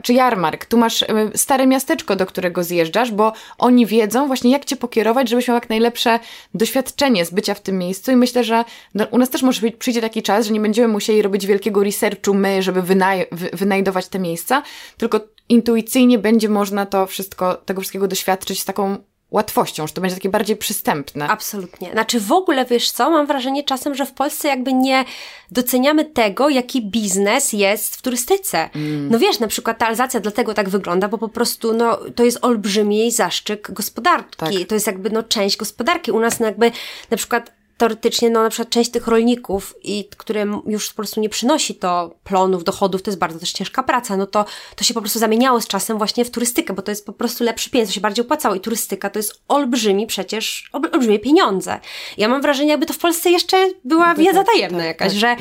czy 0.04 0.14
jarmark. 0.14 0.66
Tu 0.66 0.78
masz 0.78 1.06
stare 1.36 1.68
miasteczko, 1.68 2.16
do 2.16 2.26
którego 2.26 2.64
zjeżdżasz, 2.64 3.12
bo 3.12 3.34
oni 3.58 3.86
wiedzą 3.86 4.28
właśnie, 4.28 4.52
jak 4.52 4.66
cię 4.66 4.76
pokierować, 4.76 5.30
żebyś 5.30 5.48
miał 5.48 5.56
jak 5.56 5.70
najlepsze 5.70 6.20
doświadczenie 6.54 7.26
z 7.26 7.32
bycia 7.32 7.54
w 7.54 7.62
tym 7.62 7.78
miejscu 7.78 8.12
i 8.12 8.16
myślę, 8.16 8.44
że 8.44 8.64
no, 8.96 9.06
u 9.12 9.18
nas 9.18 9.30
też 9.30 9.42
może 9.44 9.72
przyjdzie 9.72 10.02
taki 10.02 10.22
czas, 10.24 10.46
że 10.46 10.54
nie 10.54 10.60
będziemy 10.60 10.88
musieli 10.88 11.22
robić 11.22 11.46
wielkiego 11.48 11.84
researchu 11.84 12.34
my, 12.34 12.64
żeby 12.64 12.82
wynaj- 12.82 13.26
wy- 13.32 13.50
wynajdować 13.54 14.08
te 14.08 14.20
miejsca, 14.20 14.64
tylko 14.98 15.20
intuicyjnie 15.50 16.20
będzie 16.20 16.50
można 16.50 16.86
to 16.86 17.08
wszystko, 17.08 17.54
tego 17.56 17.82
wszystkiego 17.82 18.08
doświadczyć 18.08 18.62
z 18.62 18.66
taką 18.66 18.98
łatwością, 19.32 19.88
że 19.88 19.94
to 19.94 20.02
będzie 20.02 20.16
takie 20.16 20.30
bardziej 20.30 20.58
przystępne. 20.58 21.28
Absolutnie. 21.28 21.92
Znaczy 21.92 22.20
w 22.20 22.32
ogóle, 22.32 22.66
wiesz 22.66 22.92
co, 22.92 23.10
mam 23.10 23.28
wrażenie 23.28 23.64
czasem, 23.64 23.96
że 23.96 24.06
w 24.06 24.14
Polsce 24.14 24.48
jakby 24.48 24.74
nie 24.74 25.06
doceniamy 25.52 26.06
tego, 26.06 26.50
jaki 26.50 26.82
biznes 26.82 27.54
jest 27.54 27.96
w 27.96 28.02
turystyce. 28.02 28.70
No 29.10 29.20
wiesz, 29.20 29.40
na 29.40 29.48
przykład 29.48 29.78
ta 29.78 29.88
Alzacja 29.88 30.20
dlatego 30.20 30.54
tak 30.54 30.70
wygląda, 30.70 31.08
bo 31.08 31.18
po 31.18 31.30
prostu 31.30 31.74
no, 31.74 32.00
to 32.16 32.24
jest 32.24 32.38
olbrzymi 32.42 33.12
zaszczyk 33.12 33.72
gospodarki. 33.72 34.38
Tak. 34.38 34.54
To 34.68 34.76
jest 34.76 34.88
jakby 34.88 35.10
no, 35.10 35.24
część 35.24 35.58
gospodarki. 35.58 36.12
U 36.12 36.20
nas 36.20 36.40
no, 36.40 36.46
jakby 36.46 36.72
na 37.12 37.18
przykład 37.18 37.61
teoretycznie, 37.82 38.30
no 38.30 38.44
na 38.44 38.50
przykład 38.50 38.70
część 38.70 38.92
tych 38.92 39.08
rolników, 39.08 39.76
i, 39.84 40.10
które 40.18 40.46
już 40.68 40.90
po 40.90 40.96
prostu 40.96 41.22
nie 41.22 41.30
przynosi 41.30 41.76
to 41.76 42.16
plonów, 42.24 42.64
dochodów, 42.64 43.02
to 43.02 43.12
jest 43.12 43.20
bardzo 43.20 43.40
też 43.40 43.52
ciężka 43.52 43.84
praca, 43.84 44.18
no 44.18 44.26
to, 44.26 44.46
to 44.76 44.84
się 44.84 44.94
po 44.94 45.02
prostu 45.02 45.20
zamieniało 45.20 45.62
z 45.62 45.68
czasem 45.68 45.98
właśnie 45.98 46.26
w 46.26 46.32
turystykę, 46.32 46.74
bo 46.74 46.82
to 46.82 46.92
jest 46.92 47.06
po 47.06 47.14
prostu 47.14 47.44
lepszy 47.44 47.70
pieniądz, 47.70 47.90
to 47.90 47.96
się 47.96 48.02
bardziej 48.02 48.26
opłacało 48.26 48.56
i 48.56 48.60
turystyka 48.60 49.10
to 49.10 49.20
jest 49.20 49.42
olbrzymi 49.48 50.08
przecież, 50.08 50.70
ol- 50.74 50.90
olbrzymie 50.94 51.20
pieniądze. 51.20 51.80
Ja 52.18 52.28
mam 52.28 52.42
wrażenie, 52.42 52.70
jakby 52.70 52.86
to 52.86 52.94
w 52.94 52.98
Polsce 52.98 53.32
jeszcze 53.32 53.70
była 53.84 54.16
wiedza 54.16 54.44
tajemna 54.44 54.78
tak, 54.78 54.88
jakaś, 54.88 55.12
tak. 55.12 55.20
że 55.20 55.36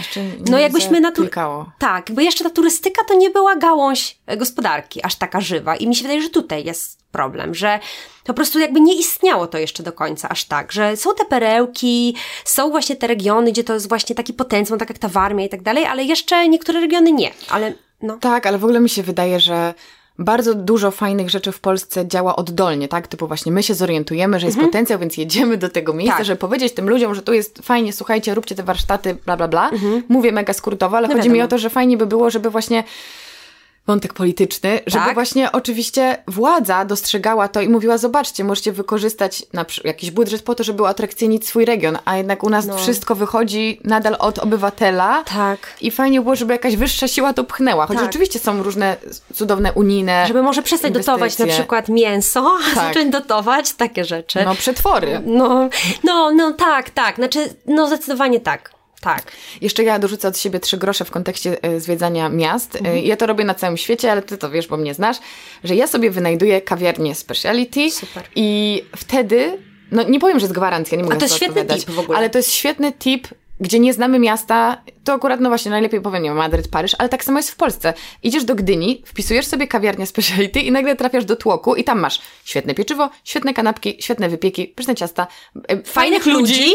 no 0.50 0.58
jakbyśmy 0.58 1.00
na 1.00 1.12
tu... 1.12 1.22
Tak, 1.78 2.12
bo 2.12 2.20
jeszcze 2.20 2.44
ta 2.44 2.50
turystyka 2.50 3.04
to 3.04 3.14
nie 3.14 3.30
była 3.30 3.56
gałąź 3.56 4.18
e, 4.26 4.36
gospodarki 4.36 5.04
aż 5.04 5.14
taka 5.14 5.40
żywa 5.40 5.76
i 5.76 5.88
mi 5.88 5.96
się 5.96 6.02
wydaje, 6.02 6.22
że 6.22 6.28
tutaj 6.30 6.64
jest 6.64 6.99
problem, 7.12 7.54
że 7.54 7.78
po 8.24 8.34
prostu 8.34 8.58
jakby 8.58 8.80
nie 8.80 8.94
istniało 8.94 9.46
to 9.46 9.58
jeszcze 9.58 9.82
do 9.82 9.92
końca 9.92 10.28
aż 10.28 10.44
tak, 10.44 10.72
że 10.72 10.96
są 10.96 11.14
te 11.14 11.24
perełki, 11.24 12.16
są 12.44 12.70
właśnie 12.70 12.96
te 12.96 13.06
regiony, 13.06 13.52
gdzie 13.52 13.64
to 13.64 13.74
jest 13.74 13.88
właśnie 13.88 14.14
taki 14.16 14.34
potencjał, 14.34 14.78
tak 14.78 14.88
jak 14.88 14.98
ta 14.98 15.08
Warmia 15.08 15.44
i 15.44 15.48
tak 15.48 15.62
dalej, 15.62 15.84
ale 15.86 16.04
jeszcze 16.04 16.48
niektóre 16.48 16.80
regiony 16.80 17.12
nie, 17.12 17.30
ale 17.50 17.72
no. 18.02 18.16
Tak, 18.20 18.46
ale 18.46 18.58
w 18.58 18.64
ogóle 18.64 18.80
mi 18.80 18.88
się 18.88 19.02
wydaje, 19.02 19.40
że 19.40 19.74
bardzo 20.18 20.54
dużo 20.54 20.90
fajnych 20.90 21.30
rzeczy 21.30 21.52
w 21.52 21.60
Polsce 21.60 22.06
działa 22.08 22.36
oddolnie, 22.36 22.88
tak? 22.88 23.08
Typu 23.08 23.26
właśnie 23.26 23.52
my 23.52 23.62
się 23.62 23.74
zorientujemy, 23.74 24.40
że 24.40 24.46
jest 24.46 24.58
potencjał, 24.58 24.98
więc 24.98 25.16
jedziemy 25.16 25.56
do 25.56 25.68
tego 25.68 25.92
miejsca, 25.92 26.10
Mhm. 26.12 26.18
Tak. 26.20 26.26
żeby 26.26 26.38
powiedzieć 26.38 26.74
tym 26.74 26.88
ludziom, 26.90 27.14
że 27.14 27.22
tu 27.22 27.32
jest 27.32 27.58
fajnie, 27.62 27.92
słuchajcie, 27.92 28.34
róbcie 28.34 28.54
te 28.54 28.62
warsztaty, 28.62 29.14
bla, 29.24 29.36
bla, 29.36 29.48
bla. 29.48 29.70
Mówię 30.08 30.32
mega 30.32 30.52
skrótowo, 30.52 30.96
ale 30.96 31.08
No 31.08 31.14
chodzi 31.14 31.28
mi 31.28 31.34
wiadomo. 31.34 31.44
o 31.46 31.48
to, 31.48 31.58
że 31.58 31.70
fajnie 31.70 31.96
by 31.96 32.06
było, 32.06 32.30
żeby 32.30 32.50
właśnie 32.50 32.84
wątek 33.90 34.12
polityczny, 34.14 34.80
żeby 34.86 35.04
Tak. 35.04 35.14
właśnie 35.14 35.52
oczywiście 35.52 36.22
władza 36.28 36.84
dostrzegała 36.84 37.48
to 37.48 37.60
i 37.60 37.68
mówiła, 37.68 37.98
zobaczcie, 37.98 38.44
możecie 38.44 38.72
wykorzystać 38.72 39.42
na 39.52 39.64
jakiś 39.84 40.10
budżet 40.10 40.42
po 40.42 40.54
to, 40.54 40.64
żeby 40.64 40.86
atrakcyjnić 40.86 41.46
swój 41.48 41.64
region, 41.64 41.98
a 42.04 42.16
jednak 42.16 42.42
u 42.44 42.50
nas 42.50 42.66
No. 42.66 42.76
wszystko 42.76 43.14
wychodzi 43.14 43.80
nadal 43.84 44.16
od 44.18 44.38
obywatela. 44.38 45.24
Tak. 45.24 45.58
I 45.80 45.90
fajnie 45.90 46.20
było, 46.20 46.36
żeby 46.36 46.52
jakaś 46.52 46.76
wyższa 46.76 47.08
siła 47.08 47.32
to 47.32 47.44
pchnęła. 47.44 47.86
Choć 47.86 47.96
Tak. 47.96 48.06
oczywiście 48.06 48.38
są 48.38 48.62
różne 48.62 48.96
cudowne 49.34 49.72
unijne. 49.72 50.24
Żeby 50.26 50.42
może 50.42 50.62
przestać 50.62 50.92
dotować 50.92 51.38
na 51.38 51.46
przykład 51.46 51.88
mięso, 51.88 52.56
a 52.72 52.74
Tak. 52.74 52.84
zacząć 52.88 53.12
dotować 53.12 53.72
takie 53.72 54.04
rzeczy. 54.04 54.38
No, 54.44 54.54
przetwory. 54.54 55.20
No, 55.26 55.68
no, 56.04 56.30
no 56.32 56.52
tak, 56.52 56.90
tak, 56.90 57.16
znaczy, 57.16 57.54
no 57.66 57.86
zdecydowanie 57.86 58.40
tak, 58.40 58.70
tak. 59.00 59.32
Jeszcze 59.60 59.82
ja 59.82 59.98
dorzucę 59.98 60.28
od 60.28 60.38
siebie 60.38 60.60
trzy 60.60 60.76
grosze 60.76 61.04
w 61.04 61.10
kontekście 61.10 61.62
e, 61.62 61.80
zwiedzania 61.80 62.28
miast. 62.28 62.76
Mhm. 62.76 62.96
E, 62.96 63.00
Ja 63.00 63.16
to 63.16 63.26
robię 63.26 63.44
na 63.44 63.54
całym 63.54 63.76
świecie, 63.76 64.12
ale 64.12 64.22
ty 64.22 64.38
to 64.38 64.50
wiesz, 64.50 64.66
bo 64.66 64.76
mnie 64.76 64.94
znasz, 64.94 65.16
że 65.64 65.74
ja 65.74 65.86
sobie 65.86 66.10
wynajduję 66.10 66.60
kawiarnię 66.60 67.14
speciality 67.14 67.90
Super. 67.90 68.24
i 68.36 68.82
wtedy 68.96 69.58
no 69.92 70.02
nie 70.02 70.20
powiem, 70.20 70.38
że 70.38 70.44
jest 70.44 70.54
gwarancja, 70.54 70.96
nie 70.96 71.02
mogę 71.04 71.16
A 71.16 71.18
to 71.18 71.24
jest 71.24 71.36
świetny 71.36 71.64
tip 71.64 71.90
w 71.90 71.98
ogóle. 71.98 72.18
Ale 72.18 72.30
to 72.30 72.38
jest 72.38 72.52
świetny 72.52 72.92
tip, 72.92 73.28
gdzie 73.60 73.78
nie 73.78 73.94
znamy 73.94 74.18
miasta, 74.18 74.82
to 75.04 75.12
akurat, 75.12 75.40
no 75.40 75.48
właśnie, 75.48 75.70
najlepiej 75.70 76.00
powiem, 76.00 76.22
nie 76.22 76.30
Madryt, 76.34 76.68
Paryż, 76.68 76.96
ale 76.98 77.08
tak 77.08 77.24
samo 77.24 77.38
jest 77.38 77.50
w 77.50 77.56
Polsce. 77.56 77.94
Idziesz 78.22 78.44
do 78.44 78.54
Gdyni, 78.54 79.02
wpisujesz 79.06 79.46
sobie 79.46 79.66
kawiarnię 79.66 80.06
speciality 80.06 80.60
i 80.60 80.72
nagle 80.72 80.96
trafiasz 80.96 81.24
do 81.24 81.36
tłoku 81.36 81.74
i 81.74 81.84
tam 81.84 82.00
masz 82.00 82.20
świetne 82.44 82.74
pieczywo, 82.74 83.10
świetne 83.24 83.54
kanapki, 83.54 83.96
świetne 84.00 84.28
wypieki, 84.28 84.68
pyszne 84.68 84.94
ciasta, 84.94 85.26
e, 85.68 85.82
fajnych, 85.82 85.84
Fajnych 85.84 86.26
ludzi. 86.26 86.74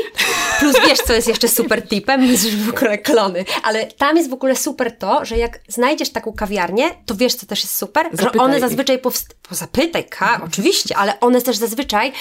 Plus 0.60 0.76
wiesz, 0.88 1.00
co 1.00 1.14
jest 1.14 1.28
jeszcze 1.28 1.48
super 1.48 1.88
tipem? 1.88 2.26
Jest 2.26 2.56
w 2.56 2.70
ogóle 2.70 2.98
klony. 2.98 3.46
Ale 3.64 3.86
tam 3.86 4.18
jest 4.18 4.30
w 4.30 4.34
ogóle 4.34 4.56
super 4.56 4.98
to, 4.98 5.26
że 5.26 5.38
jak 5.38 5.60
znajdziesz 5.68 6.10
taką 6.10 6.34
kawiarnię, 6.34 6.90
to 7.06 7.16
wiesz, 7.16 7.36
co 7.36 7.46
też 7.46 7.64
jest 7.64 7.78
super? 7.78 8.06
Zapytaj 8.12 8.32
że 8.34 8.44
one 8.46 8.60
zazwyczaj 8.60 9.00
powst... 9.00 9.36
Zapytaj, 9.52 10.06
ka, 10.10 10.42
oczywiście, 10.46 10.98
ale 10.98 11.20
one 11.20 11.42
też 11.42 11.58
zazwyczaj 11.58 12.12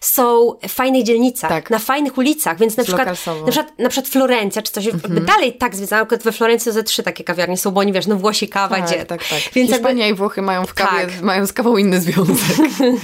są 0.00 0.52
w 0.68 0.72
fajnych 0.72 1.02
dzielnicach, 1.04 1.50
Tak. 1.50 1.70
na 1.70 1.78
fajnych 1.78 2.18
ulicach, 2.18 2.58
więc 2.58 2.76
na 2.76 2.84
przykład, 2.84 3.06
na 3.06 3.14
przykład, 3.14 3.78
na 3.78 3.88
przykład 3.88 4.08
Florencja, 4.12 4.62
czy 4.62 4.72
coś, 4.72 4.84
jakby 4.84 5.20
dalej 5.20 5.52
tak 5.52 5.72
na 5.78 5.86
przykład 5.86 6.22
we 6.22 6.32
Florencji 6.32 6.72
ze 6.72 6.82
trzy 6.82 7.02
takie 7.02 7.24
kawiarnie 7.24 7.56
są, 7.56 7.70
bo 7.70 7.80
oni 7.80 7.92
wiesz, 7.92 8.06
no 8.06 8.16
Włosi 8.16 8.48
kawa, 8.48 8.76
Tak, 8.76 8.86
gdzie? 8.86 9.04
tak, 9.06 9.20
tak. 9.28 9.38
Więc 9.54 9.54
jakby, 9.54 9.74
Hiszpania 9.88 10.08
i 10.08 10.14
Włochy 10.14 10.42
mają 10.42 10.66
w 10.66 10.74
kawie, 10.74 11.06
Tak. 11.06 11.22
mają 11.22 11.46
z 11.46 11.52
kawą 11.52 11.76
inny 11.76 12.00
związek. 12.00 12.56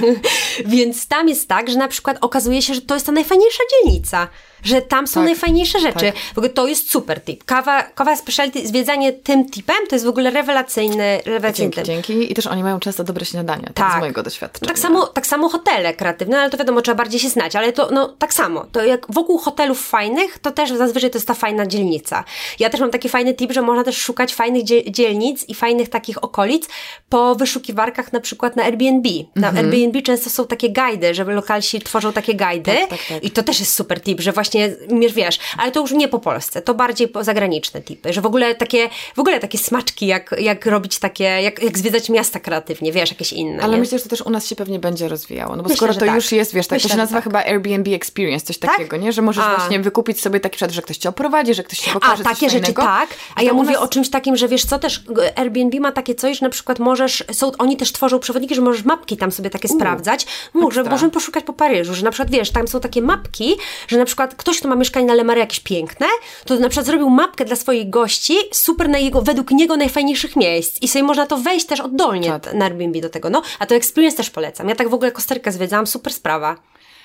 Więc 0.67 1.07
tam 1.07 1.29
jest 1.29 1.49
tak, 1.49 1.71
że 1.71 1.79
na 1.79 1.89
przykład 1.89 2.17
okazuje 2.21 2.63
się, 2.63 2.75
że 2.75 2.81
to 2.81 2.95
jest 2.95 3.07
ta 3.07 3.13
najfajniejsza 3.13 3.63
dzielnica. 3.73 4.29
Że 4.63 4.83
tam 4.83 5.07
są 5.07 5.15
Tak, 5.15 5.25
najfajniejsze 5.25 5.81
rzeczy. 5.81 5.99
tak. 6.13 6.15
W 6.35 6.39
ogóle 6.39 6.49
to 6.53 6.67
jest 6.67 6.91
super 6.91 7.21
tip. 7.25 7.45
Kawa, 7.45 7.83
kawa 7.83 8.17
specialty, 8.17 8.67
zwiedzanie 8.69 9.13
tym 9.13 9.51
tipem 9.51 9.77
to 9.89 9.95
jest 9.95 10.05
w 10.05 10.09
ogóle 10.09 10.31
rewelacyjny, 10.31 11.21
rewelacyjny 11.25 11.71
Dzięki, 11.73 11.77
tip. 11.77 11.87
dzięki. 11.87 12.33
I 12.33 12.35
też 12.35 12.47
oni 12.47 12.63
mają 12.63 12.81
często 12.81 13.05
dobre 13.05 13.25
śniadania, 13.25 13.70
tak, 13.75 13.87
Tak. 13.87 13.97
z 13.97 14.01
mojego 14.01 14.23
doświadczenia. 14.23 14.69
Tak 14.69 14.79
samo, 14.79 15.07
tak 15.07 15.27
samo 15.27 15.49
hotele 15.49 15.95
kreatywne, 15.95 16.41
ale 16.41 16.51
to 16.51 16.57
wiadomo, 16.57 16.83
trzeba 16.83 16.97
bardziej 16.97 17.21
się 17.21 17.29
znać, 17.29 17.57
ale 17.57 17.73
to 17.73 17.89
no, 17.93 18.09
tak 18.09 18.35
samo. 18.35 18.65
To 18.73 18.85
jak 18.85 19.07
wokół 19.09 19.39
hotelów 19.39 19.87
fajnych, 19.89 20.39
to 20.39 20.51
też 20.51 20.71
zazwyczaj 20.73 21.11
to 21.11 21.17
jest 21.19 21.29
ta 21.29 21.35
fajna 21.35 21.67
dzielnica. 21.67 22.25
Ja 22.59 22.71
też 22.71 22.81
mam 22.81 22.91
taki 22.91 23.09
fajny 23.09 23.35
tip, 23.35 23.53
że 23.53 23.63
można 23.63 23.85
też 23.85 23.97
szukać 23.97 24.35
fajnych 24.35 24.65
dzie- 24.65 24.91
dzielnic 24.93 25.49
i 25.49 25.55
fajnych 25.55 25.89
takich 25.89 26.25
okolic 26.25 26.69
po 27.09 27.35
wyszukiwarkach 27.35 28.13
na 28.13 28.21
przykład 28.21 28.57
na 28.57 28.63
Airbnb. 28.65 29.09
Na 29.37 29.49
Mhm. 29.49 29.67
Airbnb 29.67 30.03
często 30.03 30.31
są 30.31 30.47
takie 30.47 30.71
guidy, 30.73 31.15
że 31.15 31.25
lokalsi 31.25 31.81
tworzą 31.81 32.13
takie 32.13 32.35
guidy 32.35 32.73
Tak, 32.81 32.89
tak, 32.89 32.99
tak. 33.09 33.25
i 33.25 33.31
to 33.31 33.43
też 33.43 33.61
jest 33.61 33.75
super 33.75 34.01
tip, 34.01 34.21
że 34.21 34.33
właśnie, 34.33 34.77
wiesz, 35.01 35.13
wiesz, 35.13 35.39
ale 35.59 35.73
to 35.73 35.81
już 35.81 35.93
nie 35.93 36.09
po 36.09 36.19
Polsce, 36.19 36.63
to 36.63 36.75
bardziej 36.75 37.09
po 37.09 37.25
zagraniczne 37.25 37.81
tipy, 37.83 38.13
że 38.13 38.21
w 38.21 38.27
ogóle 38.27 38.55
takie, 38.55 38.89
w 39.17 39.19
ogóle 39.19 39.41
takie 39.41 39.59
smaczki, 39.59 40.07
jak, 40.07 40.35
jak 40.39 40.67
robić 40.67 40.99
takie, 40.99 41.25
jak, 41.25 41.63
jak 41.63 41.79
zwiedzać 41.79 42.09
miasta 42.09 42.41
kreatywnie, 42.41 42.93
wiesz, 42.93 43.11
jakieś 43.11 43.33
inne. 43.33 43.60
Ale 43.65 43.73
nie? 43.75 43.81
myślę, 43.81 43.99
że 43.99 44.05
to 44.05 44.11
też 44.11 44.21
u 44.23 44.31
nas 44.31 44.47
się 44.47 44.57
pewnie 44.57 44.79
będzie 44.79 45.09
rozwijało. 45.09 45.57
No 45.57 45.63
bo 45.63 45.69
Myślę, 45.69 45.77
skoro 45.77 45.95
to 45.95 46.01
tak. 46.01 46.15
już 46.15 46.33
jest, 46.33 46.55
wiesz, 46.55 46.67
tak, 46.67 46.77
Myślę, 46.77 46.89
to 46.89 46.93
się 46.95 46.99
nazywa 46.99 47.19
tak. 47.19 47.25
chyba 47.25 47.39
Airbnb 47.45 47.95
Experience, 47.95 48.47
coś 48.47 48.59
Tak? 48.59 48.71
takiego, 48.71 48.97
nie? 48.97 49.13
Że 49.13 49.23
możesz 49.23 49.45
A. 49.45 49.57
właśnie 49.57 49.81
wykupić 49.81 50.21
sobie 50.21 50.41
taki 50.41 50.57
przykład, 50.57 50.75
że 50.75 50.83
ktoś 50.83 50.97
cię 50.97 51.09
oprowadzi, 51.09 51.55
że 51.55 51.63
ktoś 51.63 51.79
ci 51.79 51.91
A, 51.91 51.93
pokaże 51.93 52.25
takie 52.25 52.35
coś 52.41 52.53
rzeczy 52.53 52.73
fajnego. 52.73 52.83
tak. 52.83 53.09
A 53.37 53.43
ja 53.43 53.53
u 53.53 53.57
mówię 53.57 53.73
nas- 53.73 53.83
o 53.83 53.89
czymś 53.89 54.11
takim, 54.11 54.37
że 54.37 54.49
wiesz 54.49 54.65
co, 54.65 54.79
też 54.79 55.03
Airbnb 55.37 55.81
ma 55.81 55.93
takie 55.93 56.15
coś, 56.15 56.39
że 56.39 56.47
na 56.47 56.51
przykład 56.51 56.79
możesz, 56.79 57.25
są, 57.33 57.53
oni 57.59 57.77
też 57.77 57.93
tworzą 57.93 58.19
przewodniki, 58.19 58.55
że 58.55 58.61
możesz 58.63 58.85
mapki 58.85 59.17
tam 59.17 59.33
sobie 59.33 59.51
takie 59.51 59.69
sprawdzać. 59.69 60.27
Może, 60.55 60.85
możemy 60.85 61.13
poszukać 61.13 61.45
po 61.45 61.53
Paryżu, 61.53 61.95
że 61.95 62.05
na 62.05 62.11
przykład 62.11 62.31
wiesz, 62.31 62.51
tam 62.51 62.69
są 62.69 62.81
takie 62.81 63.03
mapki, 63.03 63.57
że 63.89 63.99
na 63.99 64.05
przykład 64.05 64.35
ktoś, 64.35 64.59
kto 64.59 64.69
ma 64.69 64.77
mieszkanie 64.77 65.07
na 65.07 65.15
Lemary 65.15 65.41
jakieś 65.41 65.61
piękne, 65.61 66.07
to 66.45 66.55
na 66.59 66.69
przykład 66.69 66.87
zrobił 66.87 67.11
mapkę 67.11 67.45
dla 67.45 67.57
swoich 67.57 67.91
gości, 67.91 68.35
super 68.53 68.89
na 68.89 68.99
jego, 68.99 69.23
według 69.23 69.51
niego 69.51 69.77
najfajniejszych 69.77 70.37
miejsc 70.37 70.83
i 70.83 70.89
sobie 70.89 71.03
można 71.03 71.27
to 71.27 71.37
wejść 71.37 71.67
też 71.67 71.81
oddolnie 71.81 72.29
Czad. 72.29 72.55
na 72.55 72.65
Airbnb 72.65 73.01
do 73.01 73.09
tego. 73.09 73.31
No, 73.31 73.43
a 73.59 73.67
to 73.67 73.75
Experience 73.75 74.17
też 74.17 74.31
polecam. 74.31 74.69
Ja 74.69 74.75
tak 74.75 74.89
w 74.89 74.95
ogóle 74.95 75.13
Kostarykę 75.13 75.53
zwiedzałam, 75.53 75.87
super 75.87 76.13
sprawa. 76.13 76.57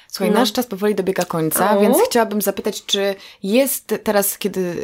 Słuchaj, 0.08 0.32
nasz 0.32 0.52
czas 0.52 0.66
powoli 0.66 0.96
dobiega 0.96 1.26
końca, 1.26 1.80
więc 1.80 1.98
chciałabym 2.06 2.42
zapytać, 2.42 2.86
czy 2.86 3.16
jest 3.44 3.96
teraz, 4.04 4.38
kiedy, 4.38 4.76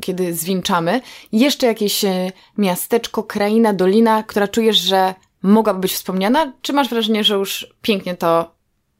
kiedy 0.00 0.34
zwieńczamy, 0.34 1.00
jeszcze 1.32 1.66
jakieś 1.66 2.04
e, 2.04 2.32
miasteczko, 2.58 3.22
kraina, 3.22 3.72
dolina, 3.72 4.22
która 4.22 4.48
czujesz, 4.48 4.76
że 4.76 5.14
mogłaby 5.42 5.80
być 5.80 5.92
wspomniana? 5.92 6.52
Czy 6.62 6.72
masz 6.72 6.88
wrażenie, 6.88 7.24
że 7.24 7.34
już 7.34 7.74
pięknie 7.82 8.16
to, 8.16 8.54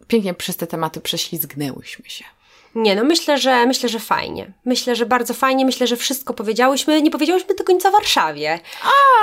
pięknie 0.07 0.35
przez 0.35 0.57
te 0.57 0.67
tematy 0.67 1.01
prześlizgnęłyśmy 1.01 2.11
się? 2.11 2.25
Nie, 2.75 2.97
no 2.97 3.05
myślę, 3.05 3.39
że 3.39 3.67
myślę, 3.67 3.89
że 3.89 3.99
fajnie. 3.99 4.53
Myślę, 4.65 4.97
że 4.97 5.07
bardzo 5.07 5.35
fajnie, 5.35 5.65
myślę, 5.65 5.87
że 5.87 5.97
wszystko 5.97 6.35
powiedziałyśmy. 6.35 7.03
Nie 7.03 7.11
powiedziałyśmy 7.11 7.55
do 7.55 7.65
końca 7.65 7.89
o 7.89 7.93
Warszawie. 7.93 8.61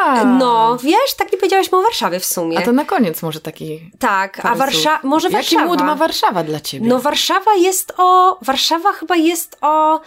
A, 0.05 0.23
No, 0.25 0.77
wiesz, 0.83 1.13
tak 1.17 1.31
nie 1.31 1.37
powiedziałyśmy 1.37 1.77
o 1.77 1.81
Warszawie 1.81 2.19
w 2.19 2.25
sumie. 2.25 2.57
a 2.59 2.61
to 2.61 2.71
na 2.71 2.85
koniec 2.85 3.21
może 3.21 3.39
taki... 3.41 3.91
Tak, 3.99 4.45
a 4.45 4.55
słów. 4.71 5.03
może 5.03 5.27
Jaki 5.29 5.35
Warszawa. 5.55 5.65
mód 5.65 5.81
ma 5.81 5.95
Warszawa 5.95 6.43
dla 6.43 6.59
ciebie? 6.59 6.87
No 6.87 6.99
Warszawa 6.99 7.53
jest 7.55 7.93
o, 7.97 8.37
Warszawa 8.41 8.91
chyba 8.91 9.15
jest 9.15 9.57
o 9.61 9.99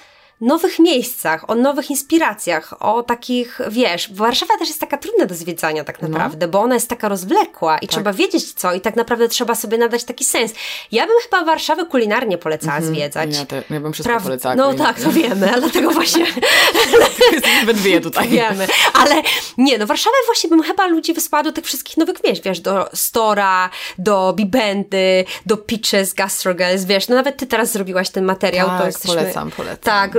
nowych 0.43 0.79
miejscach, 0.79 1.51
o 1.51 1.55
nowych 1.55 1.91
inspiracjach, 1.91 2.75
o 2.83 3.03
takich, 3.03 3.61
wiesz, 3.71 4.13
Warszawa 4.13 4.59
też 4.59 4.69
jest 4.69 4.81
taka 4.81 4.97
trudna 4.99 5.27
do 5.27 5.35
zwiedzania 5.35 5.85
tak 5.85 6.03
naprawdę, 6.03 6.49
bo 6.49 6.61
ona 6.61 6.75
jest 6.75 6.89
taka 6.89 7.09
rozwlekła 7.09 7.79
i 7.79 7.89
trzeba 7.89 8.13
wiedzieć 8.13 8.53
co 8.53 8.75
i 8.75 8.81
tak 8.81 8.97
naprawdę 8.97 9.29
trzeba 9.29 9.55
sobie 9.55 9.79
nadać 9.79 10.05
taki 10.05 10.25
sens. 10.25 10.53
Ja 10.93 11.07
bym 11.07 11.17
chyba 11.23 11.45
Warszawę 11.45 11.87
kulinarnie 11.87 12.39
polecała 12.39 12.81
zwiedzać. 12.81 13.37
Ja, 13.37 13.47
te, 13.47 13.63
ja 13.71 13.81
bym 13.81 13.93
wszystko 13.93 14.13
Praw- 14.15 14.23
polecała. 14.23 14.55
No 14.55 14.65
kulinarnie. 14.65 14.95
tak, 14.95 15.05
to 15.05 15.13
wiemy, 15.13 15.51
ale 15.53 15.61
dlatego 15.61 15.91
właśnie 15.91 16.27
Jesteśmy 17.33 17.75
dwie 17.75 18.01
tutaj. 18.01 18.29
wiemy. 18.29 18.67
Ale 18.95 19.15
nie, 19.59 19.79
no 19.79 19.87
Warszawę 19.87 20.17
właśnie 20.27 20.51
bym 20.51 20.63
chyba 20.63 20.87
ludzi 20.87 21.15
wysłała 21.15 21.43
do 21.43 21.53
tych 21.53 21.65
wszystkich 21.65 21.97
nowych 21.97 22.25
miejsc, 22.25 22.43
wiesz, 22.45 22.61
do 22.61 22.89
Stora, 22.95 23.71
do 23.99 24.33
Bibendy, 24.37 25.25
do 25.47 25.57
Pitches, 25.57 26.15
Gastrogels, 26.15 26.85
wiesz, 26.85 27.09
no 27.09 27.15
nawet 27.15 27.37
ty 27.37 27.47
teraz 27.47 27.73
zrobiłaś 27.73 28.11
ten 28.11 28.25
materiał, 28.25 28.69
to 28.69 28.77
Tak, 28.79 28.87
jesteśmy... 28.87 29.17
polecam, 29.17 29.51
polecam. 29.51 29.79
Tak. 29.83 30.13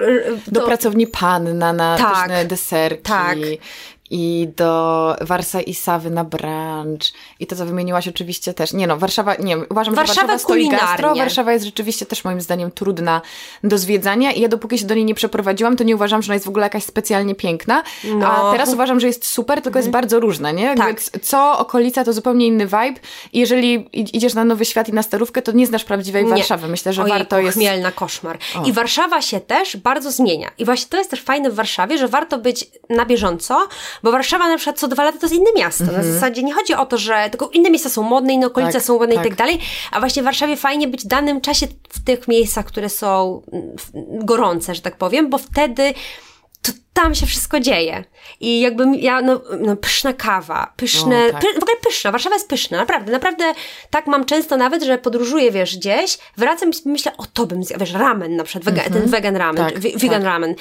Do 0.47 0.59
to- 0.61 0.67
pracowni 0.67 1.07
Panna 1.07 1.73
na 1.73 1.97
Tak. 1.97 2.47
deserki. 2.47 3.03
Tak. 3.03 3.37
I 4.15 4.47
do 4.55 5.15
Warsa 5.21 5.61
i 5.61 5.73
Sawy 5.73 6.09
na 6.09 6.23
brunch. 6.23 7.13
I 7.39 7.47
to, 7.47 7.55
co 7.55 7.65
wymieniłaś 7.65 8.07
oczywiście 8.07 8.53
też. 8.53 8.73
Nie 8.73 8.87
no, 8.87 8.97
Warszawa, 8.97 9.35
nie 9.35 9.57
uważam, 9.57 9.95
Warszawa 9.95 10.21
że 10.21 10.27
Warszawa 10.27 10.37
stoi 10.37 10.69
gastro. 10.69 10.87
kulinarnie. 10.87 11.21
Warszawa 11.21 11.53
jest 11.53 11.65
rzeczywiście 11.65 12.05
też 12.05 12.23
moim 12.23 12.41
zdaniem 12.41 12.71
trudna 12.71 13.21
do 13.63 13.77
zwiedzania 13.77 14.31
i 14.31 14.41
ja 14.41 14.47
dopóki 14.47 14.77
się 14.77 14.85
do 14.85 14.95
niej 14.95 15.05
nie 15.05 15.15
przeprowadziłam, 15.15 15.77
to 15.77 15.83
nie 15.83 15.95
uważam, 15.95 16.21
że 16.21 16.27
ona 16.27 16.33
jest 16.33 16.45
w 16.45 16.49
ogóle 16.49 16.65
jakaś 16.65 16.83
specjalnie 16.83 17.35
piękna. 17.35 17.83
No. 18.03 18.27
A 18.27 18.51
teraz 18.51 18.73
uważam, 18.73 18.99
że 18.99 19.07
jest 19.07 19.25
super, 19.25 19.61
tylko 19.61 19.79
jest 19.79 19.89
bardzo 19.89 20.19
różna, 20.19 20.51
nie? 20.51 20.75
Tak. 20.75 21.01
Co 21.01 21.57
okolica 21.57 22.03
to 22.03 22.13
zupełnie 22.13 22.47
inny 22.47 22.65
vibe 22.65 22.99
i 23.33 23.39
jeżeli 23.39 23.89
idziesz 23.93 24.33
na 24.33 24.45
Nowy 24.45 24.65
Świat 24.65 24.89
i 24.89 24.93
na 24.93 25.03
Starówkę, 25.03 25.41
to 25.41 25.51
nie 25.51 25.67
znasz 25.67 25.83
prawdziwej 25.83 26.23
Nie. 26.23 26.29
Warszawy. 26.29 26.67
Myślę, 26.67 26.93
że 26.93 27.01
Ojejku, 27.01 27.19
warto 27.19 27.39
jest... 27.39 27.57
chmielna 27.57 27.91
koszmar. 27.91 28.37
I 28.65 28.73
Warszawa 28.73 29.21
się 29.21 29.39
też 29.39 29.77
bardzo 29.77 30.11
zmienia. 30.11 30.51
I 30.57 30.65
właśnie 30.65 30.89
to 30.89 30.97
jest 30.97 31.09
też 31.09 31.21
fajne 31.21 31.51
w 31.51 31.55
Warszawie, 31.55 31.97
że 31.97 32.07
warto 32.07 32.37
być 32.37 32.65
na 32.89 33.05
bieżąco, 33.05 33.67
bo 34.03 34.11
Warszawa 34.11 34.47
na 34.47 34.57
przykład 34.57 34.79
co 34.79 34.87
dwa 34.87 35.03
lata 35.03 35.17
to 35.17 35.25
jest 35.25 35.35
inne 35.35 35.49
miasto. 35.55 35.83
Na 35.83 36.03
zasadzie 36.03 36.43
nie 36.43 36.53
chodzi 36.53 36.73
o 36.73 36.85
to, 36.85 36.97
że 36.97 37.27
tylko 37.29 37.49
inne 37.49 37.69
miejsca 37.69 37.89
są 37.89 38.03
modne, 38.03 38.33
inne 38.33 38.47
okolice 38.47 38.67
Mhm. 38.67 38.81
Tak, 38.81 38.87
są 38.87 38.99
modne 38.99 39.15
tak. 39.15 39.25
i 39.25 39.29
tak 39.29 39.37
dalej, 39.37 39.59
a 39.91 39.99
właśnie 39.99 40.21
w 40.21 40.25
Warszawie 40.25 40.57
fajnie 40.57 40.87
być 40.87 41.03
w 41.03 41.07
danym 41.07 41.41
czasie 41.41 41.67
w 41.89 42.03
tych 42.03 42.27
miejscach, 42.27 42.65
które 42.65 42.89
są 42.89 43.41
mm, 43.53 43.75
gorące, 44.25 44.75
że 44.75 44.81
tak 44.81 44.97
powiem, 44.97 45.29
bo 45.29 45.37
wtedy 45.37 45.93
to 46.61 46.71
tam 46.93 47.15
się 47.15 47.25
wszystko 47.25 47.59
dzieje. 47.59 48.03
I 48.39 48.59
jakbym 48.59 48.95
ja, 48.95 49.21
no, 49.21 49.41
no 49.59 49.75
pyszna 49.75 50.13
kawa, 50.13 50.73
pyszne, 50.77 51.27
O, 51.27 51.31
tak. 51.31 51.41
py, 51.41 51.47
w 51.59 51.63
ogóle 51.63 51.77
pyszna, 51.87 52.11
Warszawa 52.11 52.35
jest 52.35 52.49
pyszna, 52.49 52.77
naprawdę, 52.77 53.11
naprawdę 53.11 53.53
tak 53.89 54.07
mam 54.07 54.25
często 54.25 54.57
nawet, 54.57 54.83
że 54.83 54.97
podróżuję, 54.97 55.51
wiesz, 55.51 55.77
gdzieś, 55.77 56.17
wracam 56.37 56.69
i 56.85 56.89
myślę, 56.89 57.11
o 57.17 57.25
to 57.33 57.45
bym 57.45 57.63
zjadł, 57.63 57.79
wiesz, 57.85 57.93
ramen 57.93 58.35
na 58.35 58.43
przykład, 58.43 58.63
wega, 58.63 58.89
ten 58.89 59.09
vegan 59.09 59.35
ramen, 59.35 59.65
Tak, 59.65 59.79
vegan 59.79 60.21
tak. 60.21 60.23
ramen, 60.23 60.55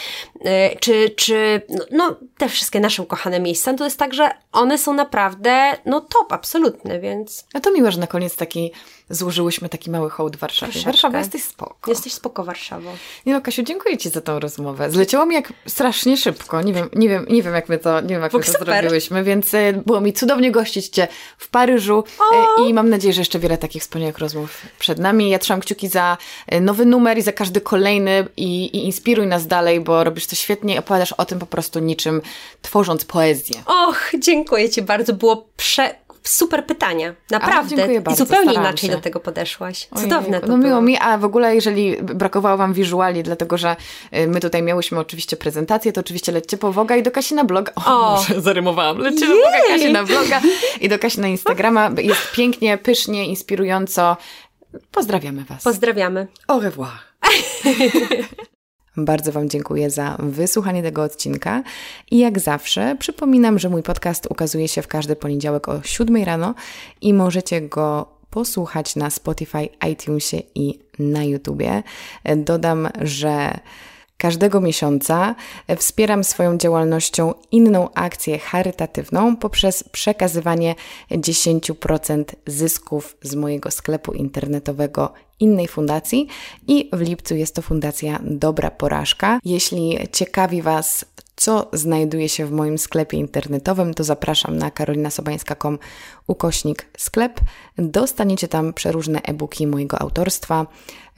E, 0.45 0.77
czy, 0.77 1.11
czy, 1.11 1.63
no, 1.69 1.85
no, 1.91 2.17
te 2.39 2.49
wszystkie 2.49 2.81
nasze 2.81 3.03
ukochane 3.03 3.41
miejsca, 3.41 3.75
to 3.75 3.85
jest 3.85 3.99
tak, 3.99 4.15
że 4.15 4.31
one 4.53 4.79
są 4.79 4.95
naprawdę, 4.95 5.73
no 5.87 6.01
top, 6.01 6.33
absolutne, 6.33 7.01
więc 7.01 7.45
No 7.55 7.61
to 7.61 7.73
miło, 7.73 7.91
że 7.91 8.01
na 8.01 8.07
koniec 8.07 8.37
taki 8.37 8.73
złożyłyśmy 9.11 9.69
taki 9.69 9.91
mały 9.91 10.11
hołd 10.11 10.37
Warszawie. 10.37 10.73
Troszeczkę. 10.73 10.93
Warszawa 10.93 11.19
jesteś 11.19 11.43
spoko. 11.43 11.91
jesteś 11.91 12.13
spoko 12.13 12.45
Warszawo. 12.45 12.91
Nie 13.27 13.33
no, 13.33 13.41
Kasiu, 13.41 13.63
dziękuję 13.63 13.99
Ci 13.99 14.09
za 14.09 14.21
tą 14.21 14.41
rozmowę. 14.41 14.91
Zleciało 14.91 15.27
mi 15.27 15.35
jak 15.35 15.53
strasznie 15.67 16.17
szybko. 16.23 16.63
Nie 16.63 16.73
wiem, 16.73 16.89
nie 16.93 17.09
wiem, 17.09 17.27
nie 17.31 17.43
wiem 17.43 17.55
jak 17.55 17.69
my 17.69 17.79
to, 17.79 18.01
nie 18.01 18.09
wiem, 18.09 18.23
jak 18.23 18.33
my 18.33 18.41
to 18.41 18.53
Super. 18.53 18.67
zrobiłyśmy, 18.67 19.25
więc 19.25 19.55
e, 19.55 19.73
było 19.73 20.01
mi 20.01 20.13
cudownie 20.13 20.51
gościć 20.51 20.89
Cię 20.89 21.09
w 21.39 21.49
Paryżu 21.49 22.05
e, 22.59 22.69
i 22.69 22.75
mam 22.75 22.89
nadzieję, 22.91 23.15
że 23.15 23.21
jeszcze 23.21 23.39
wiele 23.39 23.59
takich 23.59 23.83
wspaniałych 23.83 24.19
rozmów 24.19 24.63
przed 24.79 24.99
nami. 24.99 25.31
Ja 25.31 25.39
trzymam 25.39 25.61
kciuki 25.61 25.89
za 25.89 26.17
e, 26.47 26.61
nowy 26.61 26.87
numer 26.87 27.19
i 27.19 27.23
za 27.23 27.33
każdy 27.33 27.61
kolejny 27.61 28.27
i, 28.37 28.65
i 28.65 28.85
inspiruj 28.85 29.27
nas 29.27 29.47
dalej, 29.47 29.81
bo 29.81 30.05
robisz 30.05 30.27
to 30.27 30.37
świetnie 30.37 30.75
i 30.75 30.79
opowiadasz 30.79 31.13
o 31.13 31.25
tym 31.25 31.39
po 31.39 31.47
prostu 31.47 31.79
niczym 31.79 32.23
tworząc 32.63 33.05
poezję. 33.05 33.63
Och, 33.67 34.11
dziękuję 34.19 34.71
Ci 34.71 34.83
bardzo, 34.83 35.13
było 35.13 35.49
prze... 35.57 35.95
Super 36.25 36.67
pytania, 36.67 37.15
naprawdę. 37.31 37.95
I 37.95 38.01
bardzo, 38.01 38.25
zupełnie 38.25 38.55
inaczej 38.55 38.91
się. 38.91 38.97
do 38.97 39.03
tego 39.03 39.21
podeszłaś. 39.21 39.89
Cudowne 39.97 40.41
to 40.41 40.47
No 40.47 40.57
było. 40.59 40.69
miło 40.69 40.83
mi, 40.83 40.99
a 40.99 41.19
w 41.19 41.25
ogóle 41.25 41.55
jeżeli 41.55 41.97
brakowało 42.03 42.57
Wam 42.57 42.73
wizuali, 42.73 43.23
dlatego 43.23 43.59
że 43.59 43.77
y, 44.17 44.27
my 44.29 44.41
tutaj 44.41 44.63
miałyśmy 44.63 44.99
oczywiście 45.01 45.37
prezentację, 45.37 45.93
to 45.93 46.01
oczywiście 46.01 46.33
lećcie 46.33 46.57
po 46.59 46.73
Woga 46.73 46.97
i 46.97 47.03
do 47.03 47.11
Kasi 47.11 47.35
na 47.35 47.45
bloga. 47.45 47.73
O, 47.87 48.15
O. 48.15 48.25
zarymowałam. 48.39 48.99
Lećcie 48.99 49.27
do. 49.27 49.35
Woga, 49.35 49.59
Kasi 49.69 49.93
na 49.93 50.05
bloga 50.05 50.41
i 50.81 50.89
do 50.89 50.99
Kasi 50.99 51.21
na 51.21 51.29
Instagrama. 51.29 51.91
Jest 51.99 52.33
pięknie, 52.33 52.79
pysznie, 52.79 53.27
inspirująco. 53.27 54.17
Pozdrawiamy 54.91 55.45
Was. 55.45 55.63
Pozdrawiamy. 55.65 56.27
Au 56.49 56.61
revoir. 56.61 56.91
Bardzo 58.97 59.33
Wam 59.33 59.49
dziękuję 59.49 59.91
za 59.91 60.17
wysłuchanie 60.19 60.83
tego 60.83 61.03
odcinka 61.03 61.63
i 62.11 62.19
jak 62.19 62.41
zawsze 62.41 62.97
przypominam, 62.99 63.59
że 63.59 63.69
mój 63.69 63.83
podcast 63.83 64.27
ukazuje 64.31 64.69
się 64.69 64.83
w 64.83 64.89
każdy 64.89 65.17
poniedziałek 65.17 65.69
o 65.69 65.83
7 65.83 66.25
rano 66.25 66.55
i 67.01 67.15
możecie 67.15 67.61
go 67.61 68.07
posłuchać 68.31 68.97
na 68.97 69.11
Spotify, 69.11 69.69
iTunesie 69.91 70.43
i 70.55 70.79
na 70.99 71.25
YouTubie. 71.25 71.83
Dodam, 72.37 72.89
że 73.01 73.61
Każdego 74.23 74.61
miesiąca 74.61 75.35
wspieram 75.77 76.25
swoją 76.25 76.59
działalnością 76.59 77.35
inną 77.51 77.95
akcję 77.95 78.39
charytatywną 78.39 79.37
poprzez 79.37 79.85
przekazywanie 79.85 80.75
10% 81.11 82.25
zysków 82.47 83.17
z 83.23 83.35
mojego 83.35 83.71
sklepu 83.71 84.13
internetowego 84.13 85.13
innej 85.43 85.69
fundacji 85.69 86.27
i 86.69 86.91
w 86.93 87.01
lipcu 87.01 87.35
jest 87.35 87.55
to 87.55 87.63
fundacja 87.63 88.21
Dobra 88.23 88.71
Porażka. 88.71 89.41
Jeśli 89.45 89.99
ciekawi 90.13 90.63
Was, 90.63 91.05
co 91.37 91.69
znajduje 91.73 92.29
się 92.29 92.47
w 92.47 92.53
moim 92.53 92.79
sklepie 92.79 93.17
internetowym, 93.17 93.95
to 93.95 94.05
zapraszam 94.05 94.57
na 94.57 94.71
karolinasobańska.com 94.71 95.79
ukośnik 96.27 96.87
sklep. 96.99 97.41
Dostaniecie 97.79 98.49
tam 98.49 98.73
przeróżne 98.73 99.23
e-booki 99.23 99.67
mojego 99.67 100.01
autorstwa 100.01 100.67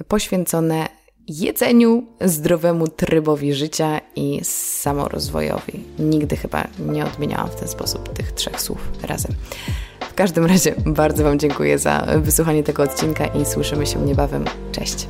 poświęcone 0.09 0.89
jedzeniu, 1.29 2.07
zdrowemu 2.21 2.89
trybowi 2.89 3.55
życia 3.55 4.01
i 4.17 4.41
samorozwojowi. 4.83 5.85
Nigdy 5.99 6.37
chyba 6.37 6.69
nie 6.79 7.07
odmieniałam 7.07 7.49
w 7.51 7.55
ten 7.55 7.69
sposób 7.69 8.13
tych 8.13 8.33
trzech 8.33 8.61
słów 8.61 8.89
razem. 9.03 9.33
W 10.15 10.17
każdym 10.17 10.47
razie 10.47 10.75
bardzo 10.87 11.25
Wam 11.25 11.39
dziękuję 11.39 11.79
za 11.79 12.07
wysłuchanie 12.17 12.63
tego 12.63 12.83
odcinka 12.83 13.27
i 13.27 13.45
słyszymy 13.45 13.87
się 13.87 14.01
niebawem. 14.01 14.45
Cześć! 14.73 15.07